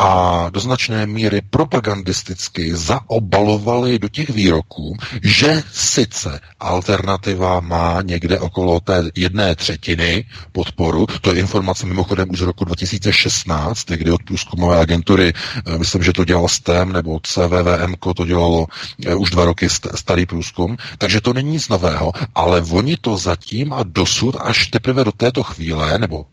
a 0.00 0.48
do 0.50 0.60
značné 0.60 1.06
míry 1.06 1.40
propagandisticky 1.50 2.76
zaobalovali 2.76 3.98
do 3.98 4.08
těch 4.08 4.30
výroků, 4.30 4.96
že 5.22 5.62
sice 5.72 6.40
alternativa 6.60 7.60
má 7.60 8.02
někde 8.02 8.40
okolo 8.40 8.80
té 8.80 9.04
jedné 9.16 9.54
třetiny 9.54 10.24
podporu, 10.52 11.06
to 11.20 11.32
je 11.34 11.40
informace 11.40 11.86
mimochodem 11.86 12.30
už 12.30 12.38
z 12.38 12.42
roku 12.42 12.64
2016, 12.64 13.84
kdy 13.90 14.10
od 14.10 14.22
průzkumové 14.22 14.80
agentury, 14.80 15.32
eh, 15.66 15.78
myslím, 15.78 16.02
že 16.02 16.12
to 16.12 16.24
dělal 16.24 16.48
STEM 16.48 16.92
nebo 16.92 17.20
CVVM, 17.22 17.94
to 18.16 18.26
dělalo 18.26 18.66
eh, 19.06 19.14
už 19.14 19.30
dva 19.30 19.44
roky 19.44 19.68
starý 19.94 20.26
průzkum, 20.26 20.76
takže 20.98 21.20
to 21.20 21.32
není 21.32 21.50
nic 21.50 21.68
nového, 21.68 22.12
ale 22.34 22.62
oni 22.62 22.96
to 22.96 23.16
zatím 23.16 23.72
a 23.72 23.82
dosud 23.82 24.36
až 24.40 24.66
teprve 24.66 25.04
do 25.04 25.12
této 25.12 25.42
chvíle, 25.42 25.98
nebo 25.98 26.24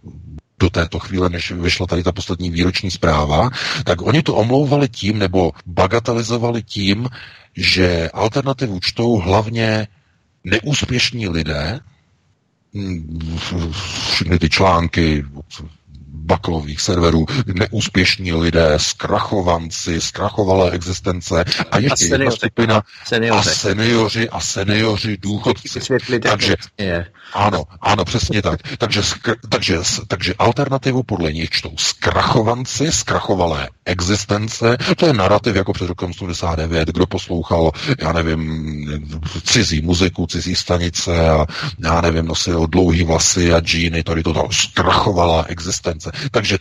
do 0.59 0.69
této 0.69 0.99
chvíle, 0.99 1.29
než 1.29 1.51
vyšla 1.51 1.87
tady 1.87 2.03
ta 2.03 2.11
poslední 2.11 2.49
výroční 2.49 2.91
zpráva, 2.91 3.49
tak 3.83 4.01
oni 4.01 4.23
to 4.23 4.35
omlouvali 4.35 4.89
tím, 4.89 5.19
nebo 5.19 5.51
bagatelizovali 5.65 6.63
tím, 6.63 7.09
že 7.55 8.09
alternativu 8.13 8.79
čtou 8.79 9.15
hlavně 9.17 9.87
neúspěšní 10.43 11.27
lidé, 11.27 11.79
všechny 14.11 14.39
ty 14.39 14.49
články 14.49 15.25
baklových 16.27 16.81
serverů, 16.81 17.25
neúspěšní 17.53 18.33
lidé, 18.33 18.73
zkrachovanci, 18.77 20.01
zkrachovalé 20.01 20.71
existence 20.71 21.43
a 21.71 21.77
ještě 21.77 22.05
a 22.05 22.13
jedna 22.13 22.31
skupina 22.31 22.83
seniori. 23.05 23.39
a 23.39 23.43
seniori 23.43 24.29
a 24.29 24.39
seniori 24.39 25.17
důchodci. 25.17 25.79
Takže, 26.21 26.55
ano, 27.33 27.63
ano, 27.81 28.05
přesně 28.05 28.41
tak. 28.41 28.59
Takže, 28.77 29.01
takže, 29.49 29.77
takže 30.07 30.33
alternativu 30.39 31.03
podle 31.03 31.33
nich 31.33 31.49
čtou 31.49 31.71
zkrachovanci, 31.77 32.91
zkrachovalé 32.91 33.69
existence, 33.87 34.77
to 34.97 35.05
je 35.05 35.13
narrativ 35.13 35.55
jako 35.55 35.73
před 35.73 35.87
rokem 35.87 36.09
89, 36.09 36.89
kdo 36.89 37.07
poslouchal, 37.07 37.71
já 38.01 38.13
nevím, 38.13 39.01
cizí 39.43 39.81
muziku, 39.81 40.27
cizí 40.27 40.55
stanice 40.55 41.29
a 41.29 41.45
já 41.83 42.01
nevím, 42.01 42.25
nosil 42.25 42.67
dlouhý 42.67 43.03
vlasy 43.03 43.53
a 43.53 43.59
džíny, 43.59 44.03
tady 44.03 44.23
to 44.23 44.33
tam 44.33 44.47
zkrachovalá 44.51 45.45
existence. 45.47 46.11
Takže 46.31 46.57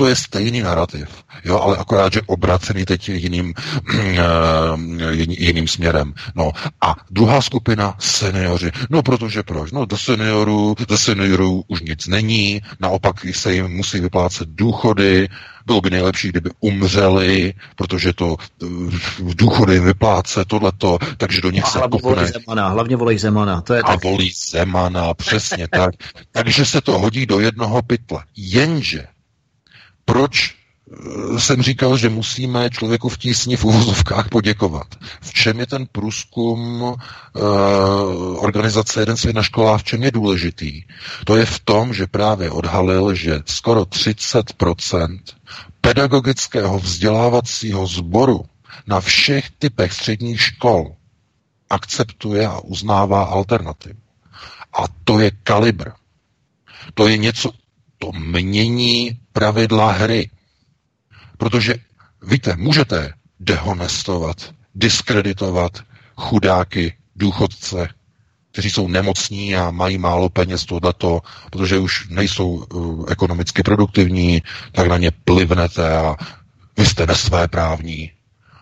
to 0.00 0.08
je 0.08 0.16
stejný 0.16 0.60
narrativ, 0.60 1.08
jo, 1.44 1.60
ale 1.60 1.76
akorát, 1.76 2.12
že 2.12 2.22
obracený 2.26 2.84
teď 2.84 3.08
jiným, 3.08 3.54
uh, 3.88 4.80
jiným 5.28 5.68
směrem. 5.68 6.14
No 6.34 6.52
a 6.80 6.96
druhá 7.10 7.42
skupina, 7.42 7.94
seniori. 7.98 8.70
No 8.90 9.02
protože 9.02 9.42
proč? 9.42 9.72
No 9.72 9.84
do 9.84 9.98
seniorů, 9.98 10.74
do 10.88 10.98
seniorů 10.98 11.64
už 11.68 11.80
nic 11.80 12.06
není, 12.06 12.62
naopak 12.80 13.16
se 13.32 13.54
jim 13.54 13.68
musí 13.68 14.00
vyplácet 14.00 14.48
důchody, 14.48 15.28
bylo 15.70 15.80
by 15.80 15.90
nejlepší, 15.90 16.28
kdyby 16.28 16.50
umřeli, 16.60 17.54
protože 17.76 18.12
to 18.12 18.36
v 19.18 19.34
důchody 19.34 19.80
vypláce 19.80 20.44
tohleto, 20.44 20.98
takže 21.16 21.40
do 21.40 21.50
nich 21.50 21.64
a 21.64 21.66
se 21.70 21.78
hlavně 21.78 22.00
kopne. 22.00 22.22
Volí 22.22 22.32
Zemana, 22.32 22.68
hlavně 22.68 22.96
volí 22.96 23.18
Zemana. 23.18 23.60
To 23.60 23.74
je 23.74 23.80
a 23.80 23.86
tak... 23.86 24.04
volí 24.04 24.32
Zemana, 24.50 25.14
přesně 25.14 25.68
tak. 25.68 25.94
Takže 26.32 26.64
se 26.64 26.80
to 26.80 26.98
hodí 26.98 27.26
do 27.26 27.40
jednoho 27.40 27.82
pytle. 27.82 28.24
Jenže 28.36 29.06
proč 30.04 30.54
eh, 30.54 30.59
jsem 31.38 31.62
říkal, 31.62 31.96
že 31.96 32.08
musíme 32.08 32.70
člověku 32.70 33.08
v 33.08 33.18
tísni 33.18 33.56
v 33.56 33.64
uvozovkách 33.64 34.28
poděkovat. 34.28 34.86
V 35.20 35.32
čem 35.32 35.60
je 35.60 35.66
ten 35.66 35.86
průzkum 35.92 36.82
uh, 36.82 36.94
organizace 38.44 39.00
Jeden 39.00 39.16
svět 39.16 39.36
na 39.36 39.42
školách, 39.42 39.80
v 39.80 39.84
čem 39.84 40.02
je 40.02 40.10
důležitý? 40.10 40.82
To 41.24 41.36
je 41.36 41.46
v 41.46 41.58
tom, 41.60 41.94
že 41.94 42.06
právě 42.06 42.50
odhalil, 42.50 43.14
že 43.14 43.40
skoro 43.46 43.82
30% 43.82 45.18
pedagogického 45.80 46.78
vzdělávacího 46.78 47.86
sboru 47.86 48.44
na 48.86 49.00
všech 49.00 49.50
typech 49.58 49.92
středních 49.92 50.40
škol 50.42 50.94
akceptuje 51.70 52.46
a 52.46 52.58
uznává 52.60 53.24
alternativu. 53.24 53.98
A 54.72 54.84
to 55.04 55.18
je 55.20 55.30
kalibr. 55.42 55.90
To 56.94 57.08
je 57.08 57.16
něco, 57.16 57.50
to 57.98 58.12
mění 58.12 59.18
pravidla 59.32 59.92
hry. 59.92 60.30
Protože, 61.40 61.74
víte, 62.22 62.56
můžete 62.56 63.12
dehonestovat, 63.40 64.54
diskreditovat 64.74 65.72
chudáky, 66.16 66.94
důchodce, 67.16 67.88
kteří 68.52 68.70
jsou 68.70 68.88
nemocní 68.88 69.56
a 69.56 69.70
mají 69.70 69.98
málo 69.98 70.28
peněz 70.28 70.64
tohleto, 70.64 71.20
protože 71.50 71.78
už 71.78 72.08
nejsou 72.08 72.48
uh, 72.48 73.04
ekonomicky 73.08 73.62
produktivní, 73.62 74.42
tak 74.72 74.86
na 74.88 74.98
ně 74.98 75.10
plivnete 75.10 75.96
a 75.96 76.16
vy 76.78 76.86
jste 76.86 77.06
nesvéprávní. 77.06 78.10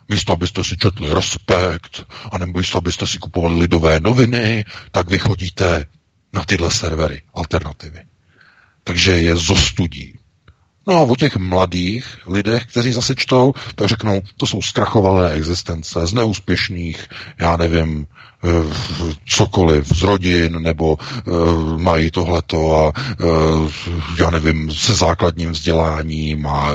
Místo, 0.08 0.32
abyste 0.32 0.64
si 0.64 0.76
četli 0.76 1.14
respekt, 1.14 2.06
a 2.32 2.38
místo, 2.46 2.78
abyste 2.78 3.06
si 3.06 3.18
kupovali 3.18 3.60
lidové 3.60 4.00
noviny, 4.00 4.64
tak 4.90 5.10
vy 5.10 5.18
chodíte 5.18 5.86
na 6.32 6.44
tyhle 6.44 6.70
servery, 6.70 7.22
alternativy 7.34 8.00
takže 8.88 9.12
je 9.12 9.36
zostudí. 9.36 10.17
No 10.88 10.96
a 10.96 11.00
o 11.02 11.16
těch 11.16 11.36
mladých 11.36 12.18
lidech, 12.26 12.66
kteří 12.66 12.92
zase 12.92 13.14
čtou, 13.14 13.54
tak 13.74 13.88
řeknou, 13.88 14.22
to 14.36 14.46
jsou 14.46 14.62
zkrachovalé 14.62 15.32
existence 15.32 16.06
z 16.06 16.12
neúspěšných, 16.12 17.06
já 17.40 17.56
nevím, 17.56 18.06
eh, 18.44 18.48
cokoliv 19.26 19.86
z 19.96 20.02
rodin, 20.02 20.62
nebo 20.62 20.98
uh, 21.26 21.80
mají 21.80 22.10
tohleto 22.10 22.76
a 22.76 22.92
uh, 23.24 23.72
já 24.18 24.30
nevím, 24.30 24.70
se 24.70 24.94
základním 24.94 25.50
vzděláním 25.50 26.46
a 26.46 26.72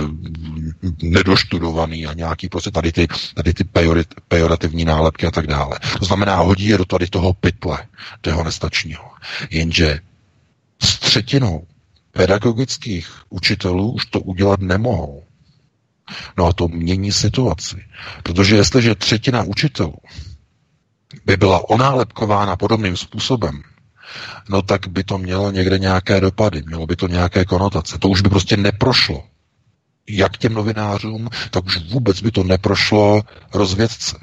nedoštudovaný 1.01 2.05
a 2.07 2.13
nějaký 2.13 2.49
prostě 2.49 2.71
tady 2.71 2.91
ty, 2.91 3.07
tady 3.35 3.53
ty 3.53 3.63
pejorit, 3.63 4.07
pejorativní 4.27 4.85
nálepky 4.85 5.27
a 5.27 5.31
tak 5.31 5.47
dále. 5.47 5.79
To 5.99 6.05
znamená, 6.05 6.35
hodí 6.35 6.65
je 6.65 6.77
do 6.77 6.85
tady 6.85 7.07
toho 7.07 7.33
pytle 7.33 7.77
dehonestačního. 8.23 9.03
Jenže 9.49 9.99
s 10.81 10.99
třetinou 10.99 11.63
pedagogických 12.13 13.09
učitelů 13.29 13.91
už 13.91 14.05
to 14.05 14.19
udělat 14.19 14.59
nemohou. 14.59 15.23
No 16.37 16.45
a 16.45 16.53
to 16.53 16.67
mění 16.67 17.11
situaci. 17.11 17.83
Protože 18.23 18.55
jestliže 18.55 18.95
třetina 18.95 19.43
učitelů 19.43 19.95
by 21.25 21.37
byla 21.37 21.69
onálepkována 21.69 22.55
podobným 22.55 22.97
způsobem, 22.97 23.61
no 24.49 24.61
tak 24.61 24.87
by 24.87 25.03
to 25.03 25.17
mělo 25.17 25.51
někde 25.51 25.79
nějaké 25.79 26.21
dopady, 26.21 26.63
mělo 26.65 26.85
by 26.87 26.95
to 26.95 27.07
nějaké 27.07 27.45
konotace. 27.45 27.97
To 27.99 28.09
už 28.09 28.21
by 28.21 28.29
prostě 28.29 28.57
neprošlo. 28.57 29.23
Jak 30.09 30.37
těm 30.37 30.53
novinářům, 30.53 31.29
tak 31.51 31.65
už 31.65 31.77
vůbec 31.91 32.21
by 32.21 32.31
to 32.31 32.43
neprošlo 32.43 33.21
rozvědce. 33.53 34.17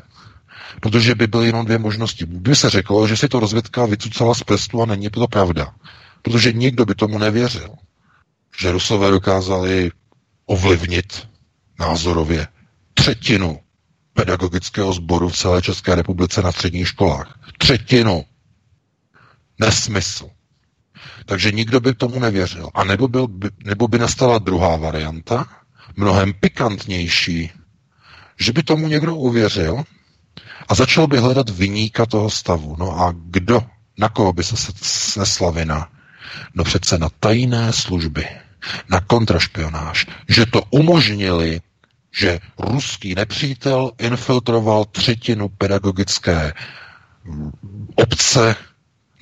Protože 0.80 1.14
by 1.14 1.26
byly 1.26 1.46
jenom 1.46 1.64
dvě 1.64 1.78
možnosti. 1.78 2.26
By 2.26 2.56
se 2.56 2.70
řeklo, 2.70 3.08
že 3.08 3.16
si 3.16 3.28
to 3.28 3.40
rozvědka 3.40 3.86
vycucala 3.86 4.34
z 4.34 4.42
prstu 4.42 4.82
a 4.82 4.86
není 4.86 5.10
to 5.10 5.26
pravda. 5.28 5.74
Protože 6.22 6.52
nikdo 6.52 6.84
by 6.86 6.94
tomu 6.94 7.18
nevěřil, 7.18 7.74
že 8.60 8.72
Rusové 8.72 9.10
dokázali 9.10 9.90
ovlivnit 10.46 11.28
názorově 11.78 12.48
třetinu 12.94 13.60
pedagogického 14.14 14.92
sboru 14.92 15.28
v 15.28 15.36
celé 15.36 15.62
České 15.62 15.94
republice 15.94 16.42
na 16.42 16.52
středních 16.52 16.88
školách. 16.88 17.38
Třetinu. 17.58 18.24
Nesmysl. 19.60 20.30
Takže 21.26 21.52
nikdo 21.52 21.80
by 21.80 21.94
tomu 21.94 22.20
nevěřil. 22.20 22.70
A 22.74 22.84
nebo, 22.84 23.08
byl, 23.08 23.28
nebo 23.64 23.88
by 23.88 23.98
nastala 23.98 24.38
druhá 24.38 24.76
varianta, 24.76 25.46
mnohem 25.96 26.32
pikantnější, 26.32 27.50
že 28.40 28.52
by 28.52 28.62
tomu 28.62 28.88
někdo 28.88 29.16
uvěřil 29.16 29.84
a 30.68 30.74
začal 30.74 31.06
by 31.06 31.18
hledat 31.18 31.48
vyníka 31.50 32.06
toho 32.06 32.30
stavu. 32.30 32.76
No 32.78 33.00
a 33.00 33.14
kdo, 33.16 33.62
na 33.98 34.08
koho 34.08 34.32
by 34.32 34.44
se 34.44 34.56
snesla 34.82 35.50
vina? 35.50 35.88
No 36.54 36.64
přece 36.64 36.98
na 36.98 37.08
tajné 37.20 37.72
služby, 37.72 38.26
na 38.88 39.00
kontrašpionáž, 39.00 40.06
že 40.28 40.46
to 40.46 40.62
umožnili, 40.70 41.60
že 42.12 42.40
ruský 42.58 43.14
nepřítel 43.14 43.90
infiltroval 43.98 44.84
třetinu 44.84 45.48
pedagogické 45.48 46.52
obce 47.94 48.56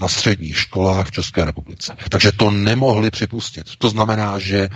na 0.00 0.08
středních 0.08 0.58
školách 0.58 1.06
v 1.06 1.10
České 1.12 1.44
republice. 1.44 1.96
Takže 2.08 2.32
to 2.32 2.50
nemohli 2.50 3.10
připustit. 3.10 3.76
To 3.78 3.88
znamená, 3.90 4.38
že 4.38 4.68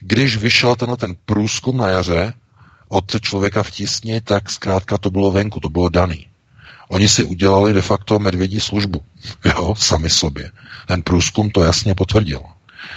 když 0.00 0.36
vyšel 0.36 0.76
tenhle 0.76 0.96
ten 0.96 1.14
průzkum 1.24 1.76
na 1.76 1.88
jaře 1.88 2.32
od 2.88 3.20
člověka 3.20 3.62
v 3.62 3.70
tísni, 3.70 4.20
tak 4.20 4.50
zkrátka 4.50 4.98
to 4.98 5.10
bylo 5.10 5.30
venku, 5.32 5.60
to 5.60 5.68
bylo 5.68 5.88
daný. 5.88 6.26
Oni 6.88 7.08
si 7.08 7.24
udělali 7.24 7.72
de 7.72 7.82
facto 7.82 8.18
medvědí 8.18 8.60
službu, 8.60 9.02
jo, 9.44 9.74
sami 9.78 10.10
sobě. 10.10 10.50
Ten 10.86 11.02
průzkum 11.02 11.50
to 11.50 11.62
jasně 11.62 11.94
potvrdil. 11.94 12.40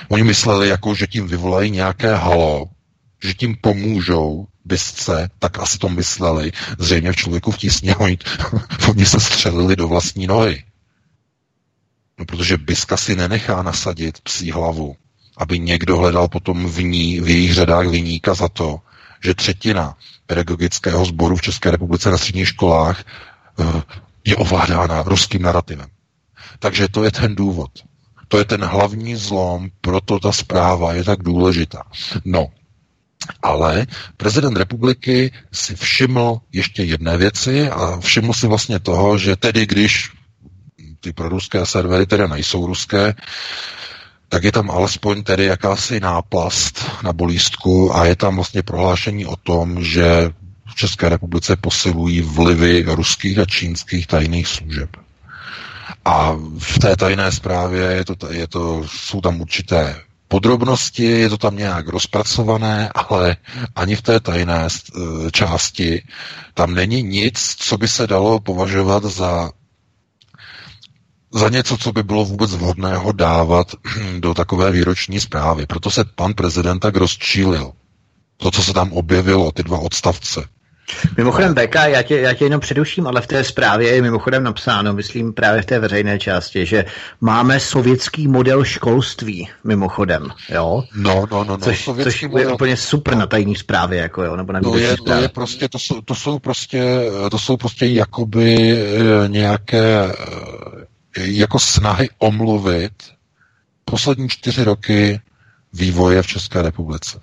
Oni 0.09 0.23
mysleli, 0.23 0.69
jako, 0.69 0.95
že 0.95 1.07
tím 1.07 1.27
vyvolají 1.27 1.71
nějaké 1.71 2.15
halo, 2.15 2.65
že 3.23 3.33
tím 3.33 3.55
pomůžou 3.61 4.47
bysce, 4.65 5.29
tak 5.39 5.59
asi 5.59 5.77
to 5.77 5.89
mysleli. 5.89 6.51
Zřejmě 6.79 7.11
v 7.11 7.15
člověku 7.15 7.51
v 7.51 7.57
tísni, 7.57 7.95
oni, 7.95 8.17
oni 8.89 9.05
se 9.05 9.19
střelili 9.19 9.75
do 9.75 9.87
vlastní 9.87 10.27
nohy. 10.27 10.63
No, 12.19 12.25
protože 12.25 12.57
Biska 12.57 12.97
si 12.97 13.15
nenechá 13.15 13.63
nasadit 13.63 14.21
psí 14.21 14.51
hlavu, 14.51 14.95
aby 15.37 15.59
někdo 15.59 15.97
hledal 15.97 16.27
potom 16.27 16.69
v 16.69 16.83
ní, 16.83 17.19
v 17.21 17.29
jejich 17.29 17.53
řadách 17.53 17.87
vyníka 17.87 18.33
za 18.33 18.49
to, 18.49 18.79
že 19.23 19.33
třetina 19.33 19.97
pedagogického 20.25 21.05
sboru 21.05 21.35
v 21.35 21.41
České 21.41 21.71
republice 21.71 22.11
na 22.11 22.17
středních 22.17 22.47
školách 22.47 23.03
je 24.25 24.35
ovládána 24.35 25.03
ruským 25.03 25.41
narrativem. 25.41 25.87
Takže 26.59 26.87
to 26.87 27.03
je 27.03 27.11
ten 27.11 27.35
důvod. 27.35 27.71
To 28.27 28.37
je 28.37 28.45
ten 28.45 28.63
hlavní 28.63 29.15
zlom, 29.15 29.69
proto 29.81 30.19
ta 30.19 30.31
zpráva 30.31 30.93
je 30.93 31.03
tak 31.03 31.23
důležitá. 31.23 31.83
No, 32.25 32.47
ale 33.41 33.87
prezident 34.17 34.57
republiky 34.57 35.31
si 35.51 35.75
všiml 35.75 36.37
ještě 36.51 36.83
jedné 36.83 37.17
věci 37.17 37.69
a 37.69 37.99
všiml 37.99 38.33
si 38.33 38.47
vlastně 38.47 38.79
toho, 38.79 39.17
že 39.17 39.35
tedy 39.35 39.65
když 39.65 40.11
ty 40.99 41.13
proruské 41.13 41.65
servery 41.65 42.05
tedy 42.05 42.27
nejsou 42.27 42.65
ruské, 42.67 43.13
tak 44.29 44.43
je 44.43 44.51
tam 44.51 44.71
alespoň 44.71 45.23
tedy 45.23 45.45
jakási 45.45 45.99
náplast 45.99 46.85
na 47.03 47.13
bolístku 47.13 47.95
a 47.95 48.05
je 48.05 48.15
tam 48.15 48.35
vlastně 48.35 48.63
prohlášení 48.63 49.25
o 49.25 49.35
tom, 49.35 49.83
že 49.83 50.29
v 50.69 50.75
České 50.75 51.09
republice 51.09 51.55
posilují 51.55 52.21
vlivy 52.21 52.83
ruských 52.87 53.39
a 53.39 53.45
čínských 53.45 54.07
tajných 54.07 54.47
služeb. 54.47 54.89
A 56.05 56.31
v 56.59 56.79
té 56.79 56.95
tajné 56.95 57.31
zprávě 57.31 57.81
je 57.81 58.05
to, 58.05 58.15
je 58.33 58.47
to, 58.47 58.83
jsou 58.87 59.21
tam 59.21 59.41
určité 59.41 60.01
podrobnosti, 60.27 61.03
je 61.03 61.29
to 61.29 61.37
tam 61.37 61.55
nějak 61.57 61.87
rozpracované, 61.87 62.89
ale 62.95 63.37
ani 63.75 63.95
v 63.95 64.01
té 64.01 64.19
tajné 64.19 64.67
eh, 64.67 65.31
části 65.31 66.03
tam 66.53 66.73
není 66.75 67.03
nic, 67.03 67.55
co 67.59 67.77
by 67.77 67.87
se 67.87 68.07
dalo 68.07 68.39
považovat 68.39 69.03
za 69.03 69.51
za 71.33 71.49
něco, 71.49 71.77
co 71.77 71.91
by 71.91 72.03
bylo 72.03 72.25
vůbec 72.25 72.55
vhodného 72.55 73.11
dávat 73.11 73.75
do 74.19 74.33
takové 74.33 74.71
výroční 74.71 75.19
zprávy. 75.19 75.65
Proto 75.65 75.91
se 75.91 76.03
pan 76.15 76.33
prezident 76.33 76.79
tak 76.79 76.95
rozčílil. 76.95 77.71
To, 78.37 78.51
co 78.51 78.63
se 78.63 78.73
tam 78.73 78.91
objevilo, 78.93 79.51
ty 79.51 79.63
dva 79.63 79.79
odstavce. 79.79 80.43
Mimochodem, 81.17 81.53
BK, 81.53 81.75
já 81.75 82.01
tě, 82.01 82.19
já 82.19 82.33
tě 82.33 82.43
jenom 82.43 82.59
předuším, 82.59 83.07
ale 83.07 83.21
v 83.21 83.27
té 83.27 83.43
zprávě 83.43 83.95
je 83.95 84.01
mimochodem 84.01 84.43
napsáno, 84.43 84.93
myslím 84.93 85.33
právě 85.33 85.61
v 85.61 85.65
té 85.65 85.79
veřejné 85.79 86.19
části, 86.19 86.65
že 86.65 86.85
máme 87.21 87.59
sovětský 87.59 88.27
model 88.27 88.63
školství, 88.63 89.49
mimochodem, 89.63 90.29
jo? 90.49 90.83
No, 90.95 91.25
no, 91.31 91.43
no, 91.43 91.43
no. 91.43 91.57
Což, 91.57 91.89
což 92.03 92.21
je 92.21 92.27
model. 92.27 92.53
úplně 92.53 92.77
super 92.77 93.13
no. 93.13 93.19
na 93.19 93.27
tajní 93.27 93.55
zprávě, 93.55 93.99
jako 93.99 94.23
jo, 94.23 94.35
nebo 94.35 94.53
na 94.53 94.61
to 94.61 94.77
je, 94.77 94.97
to 94.97 95.13
je 95.13 95.29
prostě, 95.29 95.69
to 95.69 95.79
jsou, 95.79 96.01
to 96.01 96.15
jsou 96.15 96.39
prostě, 96.39 97.11
to 97.31 97.39
jsou 97.39 97.57
prostě 97.57 97.85
jakoby 97.85 98.73
eh, 98.73 99.27
nějaké 99.27 100.05
eh, 100.05 100.15
jako 101.15 101.59
snahy 101.59 102.09
omluvit 102.17 102.93
poslední 103.85 104.29
čtyři 104.29 104.63
roky 104.63 105.21
vývoje 105.73 106.21
v 106.21 106.27
České 106.27 106.61
republice. 106.61 107.19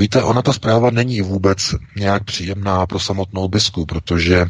Víte, 0.00 0.22
ona 0.22 0.42
ta 0.42 0.52
zpráva 0.52 0.90
není 0.90 1.20
vůbec 1.20 1.74
nějak 1.96 2.24
příjemná 2.24 2.86
pro 2.86 2.98
samotnou 2.98 3.48
bisku, 3.48 3.86
protože 3.86 4.36
e, 4.36 4.48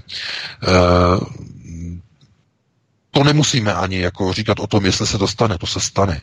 to 3.10 3.24
nemusíme 3.24 3.74
ani 3.74 3.98
jako 3.98 4.32
říkat 4.32 4.60
o 4.60 4.66
tom, 4.66 4.86
jestli 4.86 5.06
se 5.06 5.18
to 5.18 5.28
stane, 5.28 5.58
to 5.58 5.66
se 5.66 5.80
stane. 5.80 6.20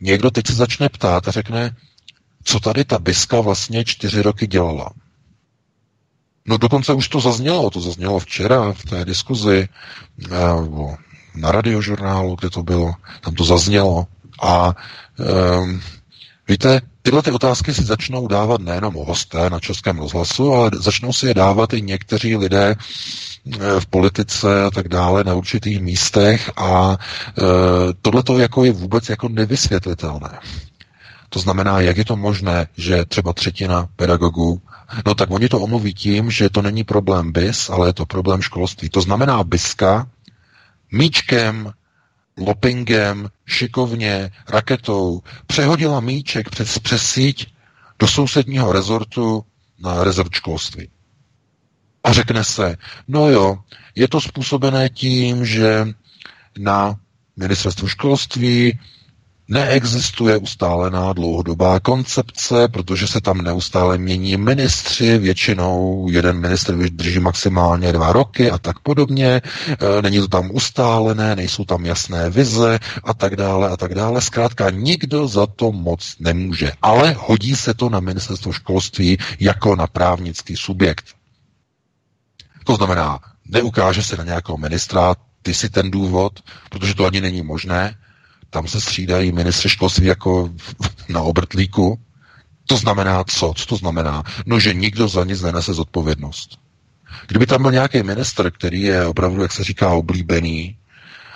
Někdo 0.00 0.30
teď 0.30 0.46
se 0.46 0.54
začne 0.54 0.88
ptát 0.88 1.28
a 1.28 1.30
řekne, 1.30 1.76
co 2.44 2.60
tady 2.60 2.84
ta 2.84 2.98
biska 2.98 3.40
vlastně 3.40 3.84
čtyři 3.84 4.22
roky 4.22 4.46
dělala. 4.46 4.90
No 6.46 6.58
dokonce 6.58 6.92
už 6.92 7.08
to 7.08 7.20
zaznělo, 7.20 7.70
to 7.70 7.80
zaznělo 7.80 8.18
včera 8.18 8.72
v 8.72 8.82
té 8.82 9.04
diskuzi, 9.04 9.68
e, 10.24 10.38
na 11.34 11.52
radiožurnálu, 11.52 12.36
kde 12.40 12.50
to 12.50 12.62
bylo, 12.62 12.92
tam 13.20 13.34
to 13.34 13.44
zaznělo. 13.44 14.06
A 14.42 14.74
um, 15.62 15.80
víte, 16.48 16.80
tyhle 17.02 17.22
ty 17.22 17.30
otázky 17.30 17.74
si 17.74 17.84
začnou 17.84 18.26
dávat 18.28 18.60
nejenom 18.60 18.94
hosté 18.94 19.50
na 19.50 19.60
Českém 19.60 19.98
rozhlasu, 19.98 20.52
ale 20.54 20.70
začnou 20.74 21.12
si 21.12 21.26
je 21.26 21.34
dávat 21.34 21.72
i 21.72 21.82
někteří 21.82 22.36
lidé 22.36 22.74
eh, 22.76 23.80
v 23.80 23.86
politice 23.86 24.64
a 24.64 24.70
tak 24.70 24.88
dále 24.88 25.24
na 25.24 25.34
určitých 25.34 25.80
místech 25.80 26.50
a 26.56 26.96
e, 27.38 27.42
tohle 28.02 28.22
to 28.22 28.38
jako 28.38 28.64
je 28.64 28.72
vůbec 28.72 29.08
jako 29.08 29.28
nevysvětlitelné. 29.28 30.38
To 31.28 31.38
znamená, 31.38 31.80
jak 31.80 31.96
je 31.96 32.04
to 32.04 32.16
možné, 32.16 32.66
že 32.76 33.04
třeba 33.04 33.32
třetina 33.32 33.88
pedagogů, 33.96 34.62
no 35.06 35.14
tak 35.14 35.30
oni 35.30 35.48
to 35.48 35.60
omluví 35.60 35.94
tím, 35.94 36.30
že 36.30 36.50
to 36.50 36.62
není 36.62 36.84
problém 36.84 37.32
BIS, 37.32 37.70
ale 37.70 37.88
je 37.88 37.92
to 37.92 38.06
problém 38.06 38.42
školství. 38.42 38.88
To 38.88 39.00
znamená, 39.00 39.44
BISka 39.44 40.06
míčkem, 40.92 41.72
lopingem, 42.40 43.28
šikovně, 43.46 44.30
raketou 44.48 45.22
přehodila 45.46 46.00
míček 46.00 46.50
přes, 46.50 46.78
přes 46.78 47.02
síť 47.02 47.52
do 47.98 48.06
sousedního 48.06 48.72
rezortu 48.72 49.44
na 49.78 50.04
rezort 50.04 50.32
školství. 50.32 50.90
A 52.04 52.12
řekne 52.12 52.44
se, 52.44 52.76
no 53.08 53.28
jo, 53.28 53.58
je 53.94 54.08
to 54.08 54.20
způsobené 54.20 54.88
tím, 54.88 55.46
že 55.46 55.86
na 56.58 56.96
ministerstvu 57.36 57.88
školství 57.88 58.78
Neexistuje 59.50 60.36
ustálená 60.36 61.12
dlouhodobá 61.12 61.80
koncepce, 61.80 62.68
protože 62.68 63.06
se 63.06 63.20
tam 63.20 63.38
neustále 63.38 63.98
mění 63.98 64.36
ministři, 64.36 65.18
většinou 65.18 66.06
jeden 66.10 66.40
ministr 66.40 66.74
vydrží 66.74 67.18
maximálně 67.18 67.92
dva 67.92 68.12
roky 68.12 68.50
a 68.50 68.58
tak 68.58 68.78
podobně, 68.78 69.26
e, 69.36 69.42
není 70.02 70.18
to 70.18 70.28
tam 70.28 70.50
ustálené, 70.52 71.36
nejsou 71.36 71.64
tam 71.64 71.86
jasné 71.86 72.30
vize 72.30 72.78
a 73.04 73.14
tak 73.14 73.36
dále 73.36 73.68
a 73.68 73.76
tak 73.76 73.94
dále. 73.94 74.20
Zkrátka 74.20 74.70
nikdo 74.70 75.28
za 75.28 75.46
to 75.46 75.72
moc 75.72 76.16
nemůže, 76.20 76.72
ale 76.82 77.16
hodí 77.18 77.56
se 77.56 77.74
to 77.74 77.88
na 77.88 78.00
ministerstvo 78.00 78.52
školství 78.52 79.18
jako 79.40 79.76
na 79.76 79.86
právnický 79.86 80.56
subjekt. 80.56 81.04
To 82.64 82.74
znamená, 82.74 83.18
neukáže 83.48 84.02
se 84.02 84.16
na 84.16 84.24
nějakého 84.24 84.58
ministra, 84.58 85.14
ty 85.42 85.54
si 85.54 85.70
ten 85.70 85.90
důvod, 85.90 86.40
protože 86.70 86.94
to 86.94 87.06
ani 87.06 87.20
není 87.20 87.42
možné, 87.42 87.96
tam 88.50 88.68
se 88.68 88.80
střídají 88.80 89.32
ministři 89.32 89.68
školství 89.68 90.06
jako 90.06 90.50
na 91.08 91.22
obrtlíku. 91.22 91.98
To 92.66 92.76
znamená 92.76 93.24
co? 93.24 93.52
Co 93.56 93.66
to 93.66 93.76
znamená? 93.76 94.22
No, 94.46 94.60
že 94.60 94.74
nikdo 94.74 95.08
za 95.08 95.24
nic 95.24 95.42
nenese 95.42 95.74
zodpovědnost. 95.74 96.58
Kdyby 97.28 97.46
tam 97.46 97.62
byl 97.62 97.72
nějaký 97.72 98.02
minister, 98.02 98.50
který 98.50 98.80
je 98.82 99.06
opravdu, 99.06 99.42
jak 99.42 99.52
se 99.52 99.64
říká, 99.64 99.88
oblíbený, 99.88 100.76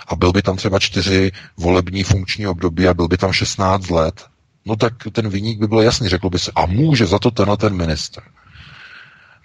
a 0.07 0.15
byl 0.15 0.31
by 0.31 0.41
tam 0.41 0.57
třeba 0.57 0.79
čtyři 0.79 1.31
volební 1.57 2.03
funkční 2.03 2.47
období 2.47 2.87
a 2.87 2.93
byl 2.93 3.07
by 3.07 3.17
tam 3.17 3.33
16 3.33 3.89
let, 3.89 4.25
no 4.65 4.75
tak 4.75 4.93
ten 5.11 5.29
vyník 5.29 5.59
by 5.59 5.67
byl 5.67 5.81
jasný, 5.81 6.09
řekl 6.09 6.29
by 6.29 6.39
se, 6.39 6.51
a 6.55 6.65
může 6.65 7.05
za 7.05 7.19
to 7.19 7.31
tenhle 7.31 7.57
ten 7.57 7.73
minister. 7.73 8.23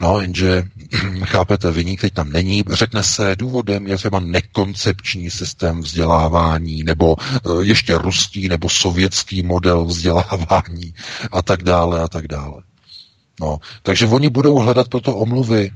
No, 0.00 0.20
jenže, 0.20 0.62
chápete, 1.24 1.70
vyník 1.72 2.00
teď 2.00 2.14
tam 2.14 2.32
není. 2.32 2.64
Řekne 2.70 3.02
se, 3.02 3.36
důvodem 3.36 3.86
je 3.86 3.96
třeba 3.96 4.20
nekoncepční 4.20 5.30
systém 5.30 5.80
vzdělávání, 5.80 6.82
nebo 6.82 7.16
e, 7.20 7.64
ještě 7.64 7.98
ruský 7.98 8.48
nebo 8.48 8.68
sovětský 8.68 9.42
model 9.42 9.84
vzdělávání 9.84 10.94
a 11.32 11.42
tak 11.42 11.62
dále 11.62 12.00
a 12.00 12.08
tak 12.08 12.28
dále. 12.28 12.62
No, 13.40 13.58
takže 13.82 14.06
oni 14.06 14.28
budou 14.28 14.58
hledat 14.58 14.88
proto 14.88 15.16
omluvy, 15.16 15.70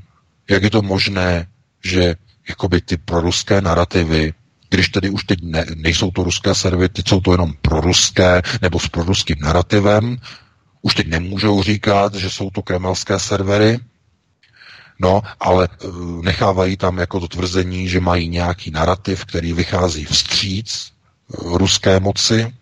jak 0.51 0.63
je 0.63 0.71
to 0.71 0.83
možné, 0.83 1.47
že 1.85 2.15
jakoby 2.49 2.81
ty 2.81 2.97
proruské 2.97 3.61
narrativy 3.61 4.33
když 4.71 4.89
tedy 4.89 5.11
už 5.11 5.25
teď 5.25 5.39
ne, 5.43 5.67
nejsou 5.75 6.11
to 6.11 6.25
ruské 6.25 6.55
servery, 6.55 6.89
teď 6.89 7.09
jsou 7.09 7.21
to 7.21 7.33
jenom 7.33 7.53
proruské 7.63 8.43
nebo 8.63 8.81
s 8.81 8.89
proruským 8.89 9.37
narrativem, 9.41 10.17
už 10.83 10.95
teď 10.95 11.07
nemůžou 11.07 11.63
říkat, 11.63 12.15
že 12.15 12.31
jsou 12.31 12.51
to 12.51 12.63
kremelské 12.63 13.19
servery, 13.19 13.79
No, 14.99 15.23
ale 15.41 15.69
eh, 15.69 15.87
nechávají 16.23 16.77
tam 16.77 16.99
jako 16.99 17.21
to 17.21 17.29
tvrzení, 17.29 17.89
že 17.89 18.01
mají 18.01 18.29
nějaký 18.29 18.71
narrativ, 18.71 19.25
který 19.25 19.53
vychází 19.53 20.05
vstříc 20.05 20.87
eh, 20.89 21.37
ruské 21.43 22.01
moci. 22.01 22.55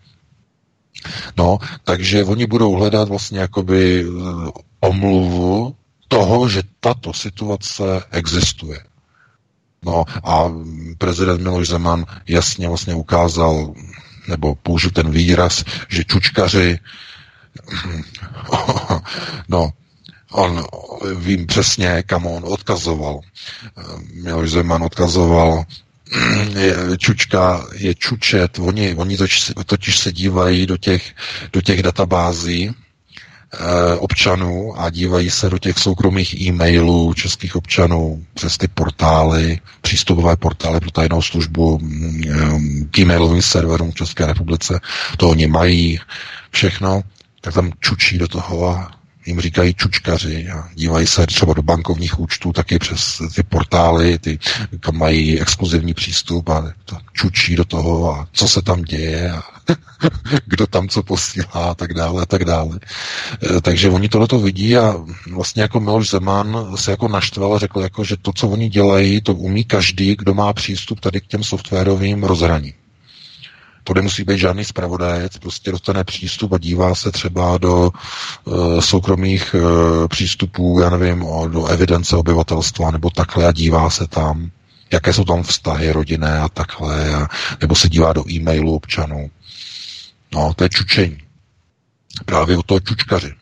No, 1.37 1.59
takže 1.83 2.23
oni 2.23 2.45
budou 2.45 2.71
hledat 2.71 3.09
vlastně 3.09 3.39
jakoby 3.39 4.05
eh, 4.05 4.51
omluvu 4.79 5.75
toho, 6.07 6.49
že 6.49 6.63
tato 6.79 7.13
situace 7.13 8.03
existuje. 8.11 8.79
No 9.85 10.05
a 10.23 10.51
prezident 10.97 11.41
Miloš 11.41 11.67
Zeman 11.67 12.05
jasně 12.27 12.67
vlastně 12.67 12.93
ukázal, 12.95 13.73
nebo 14.27 14.55
použil 14.55 14.91
ten 14.91 15.11
výraz, 15.11 15.63
že 15.89 16.03
čučkaři, 16.03 16.79
no, 19.47 19.73
on, 20.33 20.65
vím 21.15 21.47
přesně, 21.47 22.03
kam 22.05 22.25
on 22.25 22.43
odkazoval. 22.45 23.19
Miloš 24.13 24.51
Zeman 24.51 24.83
odkazoval, 24.83 25.65
je, 26.59 26.75
čučka 26.97 27.65
je 27.73 27.95
čučet, 27.95 28.59
oni, 28.59 28.95
oni 28.95 29.17
totiž, 29.17 29.51
totiž 29.65 29.97
se 29.97 30.11
dívají 30.11 30.65
do 30.65 30.77
těch, 30.77 31.11
do 31.53 31.61
těch 31.61 31.83
databází 31.83 32.63
e, 32.69 32.73
občanů 33.95 34.73
a 34.81 34.89
dívají 34.89 35.29
se 35.29 35.49
do 35.49 35.57
těch 35.57 35.77
soukromých 35.77 36.41
e-mailů 36.41 37.13
českých 37.13 37.55
občanů 37.55 38.25
přes 38.33 38.57
ty 38.57 38.67
portály, 38.67 39.59
přístupové 39.81 40.35
portály 40.35 40.79
pro 40.79 40.91
tajnou 40.91 41.21
službu 41.21 41.79
mm, 41.81 42.87
k 42.91 42.99
e-mailovým 42.99 43.41
serverům 43.41 43.91
v 43.91 43.95
České 43.95 44.25
republice. 44.25 44.79
To 45.17 45.29
oni 45.29 45.47
mají 45.47 45.99
všechno, 46.51 47.01
tak 47.41 47.53
tam 47.53 47.71
čučí 47.79 48.17
do 48.17 48.27
toho 48.27 48.67
a 48.69 49.02
jim 49.25 49.41
říkají 49.41 49.73
čučkaři 49.73 50.49
a 50.49 50.69
dívají 50.73 51.07
se 51.07 51.27
třeba 51.27 51.53
do 51.53 51.61
bankovních 51.61 52.19
účtů 52.19 52.53
taky 52.53 52.79
přes 52.79 53.21
ty 53.35 53.43
portály, 53.43 54.19
ty, 54.19 54.39
kam 54.79 54.97
mají 54.97 55.41
exkluzivní 55.41 55.93
přístup 55.93 56.49
a 56.49 56.73
to 56.85 56.97
čučí 57.13 57.55
do 57.55 57.65
toho 57.65 58.15
a 58.15 58.27
co 58.31 58.47
se 58.47 58.61
tam 58.61 58.81
děje 58.81 59.31
a 59.31 59.43
kdo 60.45 60.67
tam 60.67 60.89
co 60.89 61.03
posílá 61.03 61.45
a 61.53 61.73
tak 61.73 61.93
dále 61.93 62.21
a 62.21 62.25
tak 62.25 62.45
dále. 62.45 62.79
E, 63.57 63.61
takže 63.61 63.89
oni 63.89 64.09
tohleto 64.09 64.39
vidí 64.39 64.77
a 64.77 64.95
vlastně 65.33 65.61
jako 65.61 65.79
Miloš 65.79 66.09
Zeman 66.09 66.77
se 66.77 66.91
jako 66.91 67.07
naštval 67.07 67.55
a 67.55 67.59
řekl, 67.59 67.81
jako, 67.81 68.03
že 68.03 68.17
to, 68.17 68.33
co 68.33 68.49
oni 68.49 68.69
dělají, 68.69 69.21
to 69.21 69.33
umí 69.33 69.63
každý, 69.63 70.15
kdo 70.15 70.33
má 70.33 70.53
přístup 70.53 70.99
tady 70.99 71.21
k 71.21 71.27
těm 71.27 71.43
softwarovým 71.43 72.23
rozhraním. 72.23 72.73
To 73.83 73.93
nemusí 73.93 74.23
být 74.23 74.37
žádný 74.37 74.65
zpravodajec, 74.65 75.37
prostě 75.37 75.71
dostane 75.71 76.03
přístup 76.03 76.53
a 76.53 76.57
dívá 76.57 76.95
se 76.95 77.11
třeba 77.11 77.57
do 77.57 77.91
uh, 78.43 78.79
soukromých 78.79 79.55
uh, 79.55 80.07
přístupů, 80.07 80.79
já 80.79 80.89
nevím, 80.89 81.23
o, 81.23 81.47
do 81.47 81.65
evidence 81.65 82.15
obyvatelstva 82.15 82.91
nebo 82.91 83.09
takhle 83.09 83.47
a 83.47 83.51
dívá 83.51 83.89
se 83.89 84.07
tam, 84.07 84.51
jaké 84.91 85.13
jsou 85.13 85.23
tam 85.23 85.43
vztahy 85.43 85.91
rodinné 85.91 86.39
a 86.39 86.49
takhle, 86.49 87.15
a, 87.15 87.27
nebo 87.61 87.75
se 87.75 87.89
dívá 87.89 88.13
do 88.13 88.29
e-mailu 88.31 88.75
občanů. 88.75 89.29
No, 90.33 90.53
to 90.53 90.63
je 90.63 90.69
čučení. 90.69 91.17
Právě 92.25 92.57
o 92.57 92.63
toho 92.63 92.79
čučkaři. 92.79 93.33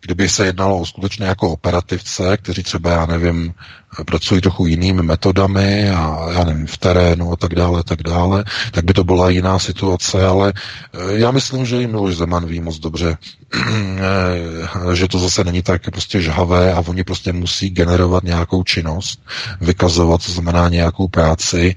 Kdyby 0.00 0.28
se 0.28 0.46
jednalo 0.46 0.78
o 0.78 0.86
skutečně 0.86 1.26
jako 1.26 1.50
operativce, 1.50 2.36
kteří 2.36 2.62
třeba, 2.62 2.90
já 2.90 3.06
nevím, 3.06 3.54
pracují 4.06 4.40
trochu 4.40 4.66
jinými 4.66 5.02
metodami 5.02 5.90
a 5.90 6.30
já 6.32 6.44
nevím, 6.44 6.66
v 6.66 6.78
terénu 6.78 7.32
a 7.32 7.36
tak 7.36 7.54
dále, 7.54 7.84
tak 7.84 8.02
dále, 8.02 8.44
tak 8.72 8.84
by 8.84 8.92
to 8.92 9.04
byla 9.04 9.30
jiná 9.30 9.58
situace, 9.58 10.26
ale 10.26 10.52
eh, 10.92 10.98
já 11.18 11.30
myslím, 11.30 11.66
že 11.66 11.82
i 11.82 11.86
Miloš 11.86 12.16
Zeman 12.16 12.46
ví 12.46 12.60
moc 12.60 12.78
dobře, 12.78 13.18
eh, 13.54 14.96
že 14.96 15.08
to 15.08 15.18
zase 15.18 15.44
není 15.44 15.62
tak 15.62 15.90
prostě 15.90 16.22
žhavé 16.22 16.72
a 16.72 16.80
oni 16.86 17.04
prostě 17.04 17.32
musí 17.32 17.70
generovat 17.70 18.24
nějakou 18.24 18.62
činnost, 18.62 19.22
vykazovat, 19.60 20.22
co 20.22 20.32
znamená 20.32 20.68
nějakou 20.68 21.08
práci 21.08 21.76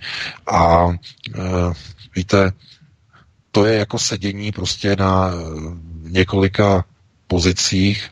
a 0.51 0.87
eh, 1.35 1.73
víte, 2.15 2.51
to 3.51 3.65
je 3.65 3.77
jako 3.77 3.99
sedění 3.99 4.51
prostě 4.51 4.95
na 4.95 5.31
několika 6.03 6.85
pozicích, 7.33 8.09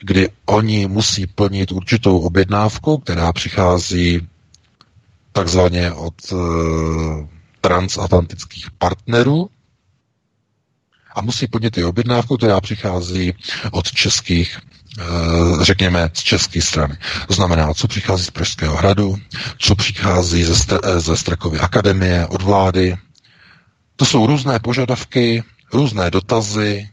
kdy 0.00 0.28
oni 0.46 0.86
musí 0.88 1.26
plnit 1.26 1.72
určitou 1.72 2.18
objednávku, 2.18 2.98
která 2.98 3.32
přichází 3.32 4.28
takzvaně 5.32 5.92
od 5.92 6.14
e, 6.32 6.36
transatlantických 7.60 8.70
partnerů 8.70 9.50
a 11.14 11.20
musí 11.22 11.46
plnit 11.46 11.78
i 11.78 11.84
objednávku, 11.84 12.36
která 12.36 12.60
přichází 12.60 13.32
od 13.70 13.92
českých 13.92 14.56
e, 14.58 15.02
řekněme, 15.64 16.10
z 16.12 16.20
české 16.22 16.62
strany. 16.62 16.96
To 17.28 17.34
znamená, 17.34 17.74
co 17.74 17.88
přichází 17.88 18.24
z 18.24 18.30
Pražského 18.30 18.76
hradu, 18.76 19.16
co 19.58 19.74
přichází 19.76 20.44
ze, 20.44 20.52
Str- 20.52 20.98
ze 21.00 21.16
Strakovy 21.16 21.58
akademie, 21.60 22.26
od 22.26 22.42
vlády. 22.42 22.96
To 23.96 24.04
jsou 24.04 24.26
různé 24.26 24.58
požadavky, 24.58 25.42
různé 25.72 26.10
dotazy, 26.10 26.88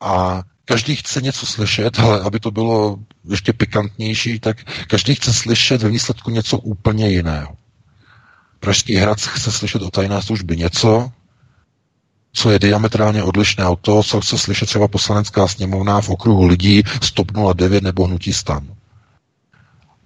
a 0.00 0.42
každý 0.64 0.96
chce 0.96 1.20
něco 1.20 1.46
slyšet, 1.46 1.98
ale 1.98 2.20
aby 2.20 2.40
to 2.40 2.50
bylo 2.50 2.98
ještě 3.30 3.52
pikantnější, 3.52 4.40
tak 4.40 4.56
každý 4.86 5.14
chce 5.14 5.32
slyšet 5.32 5.82
ve 5.82 5.88
výsledku 5.88 6.30
něco 6.30 6.58
úplně 6.58 7.08
jiného. 7.08 7.56
Pražský 8.60 8.94
hrad 8.96 9.20
chce 9.20 9.52
slyšet 9.52 9.82
o 9.82 9.90
tajné 9.90 10.22
služby 10.22 10.56
něco, 10.56 11.12
co 12.32 12.50
je 12.50 12.58
diametrálně 12.58 13.22
odlišné 13.22 13.66
od 13.66 13.80
toho, 13.80 14.02
co 14.02 14.20
chce 14.20 14.38
slyšet 14.38 14.66
třeba 14.66 14.88
poslanecká 14.88 15.48
sněmovna 15.48 16.00
v 16.00 16.08
okruhu 16.08 16.46
lidí 16.46 16.82
z 17.02 17.12
TOP 17.12 17.32
09 17.54 17.82
nebo 17.82 18.06
Hnutí 18.06 18.32
stan. 18.32 18.66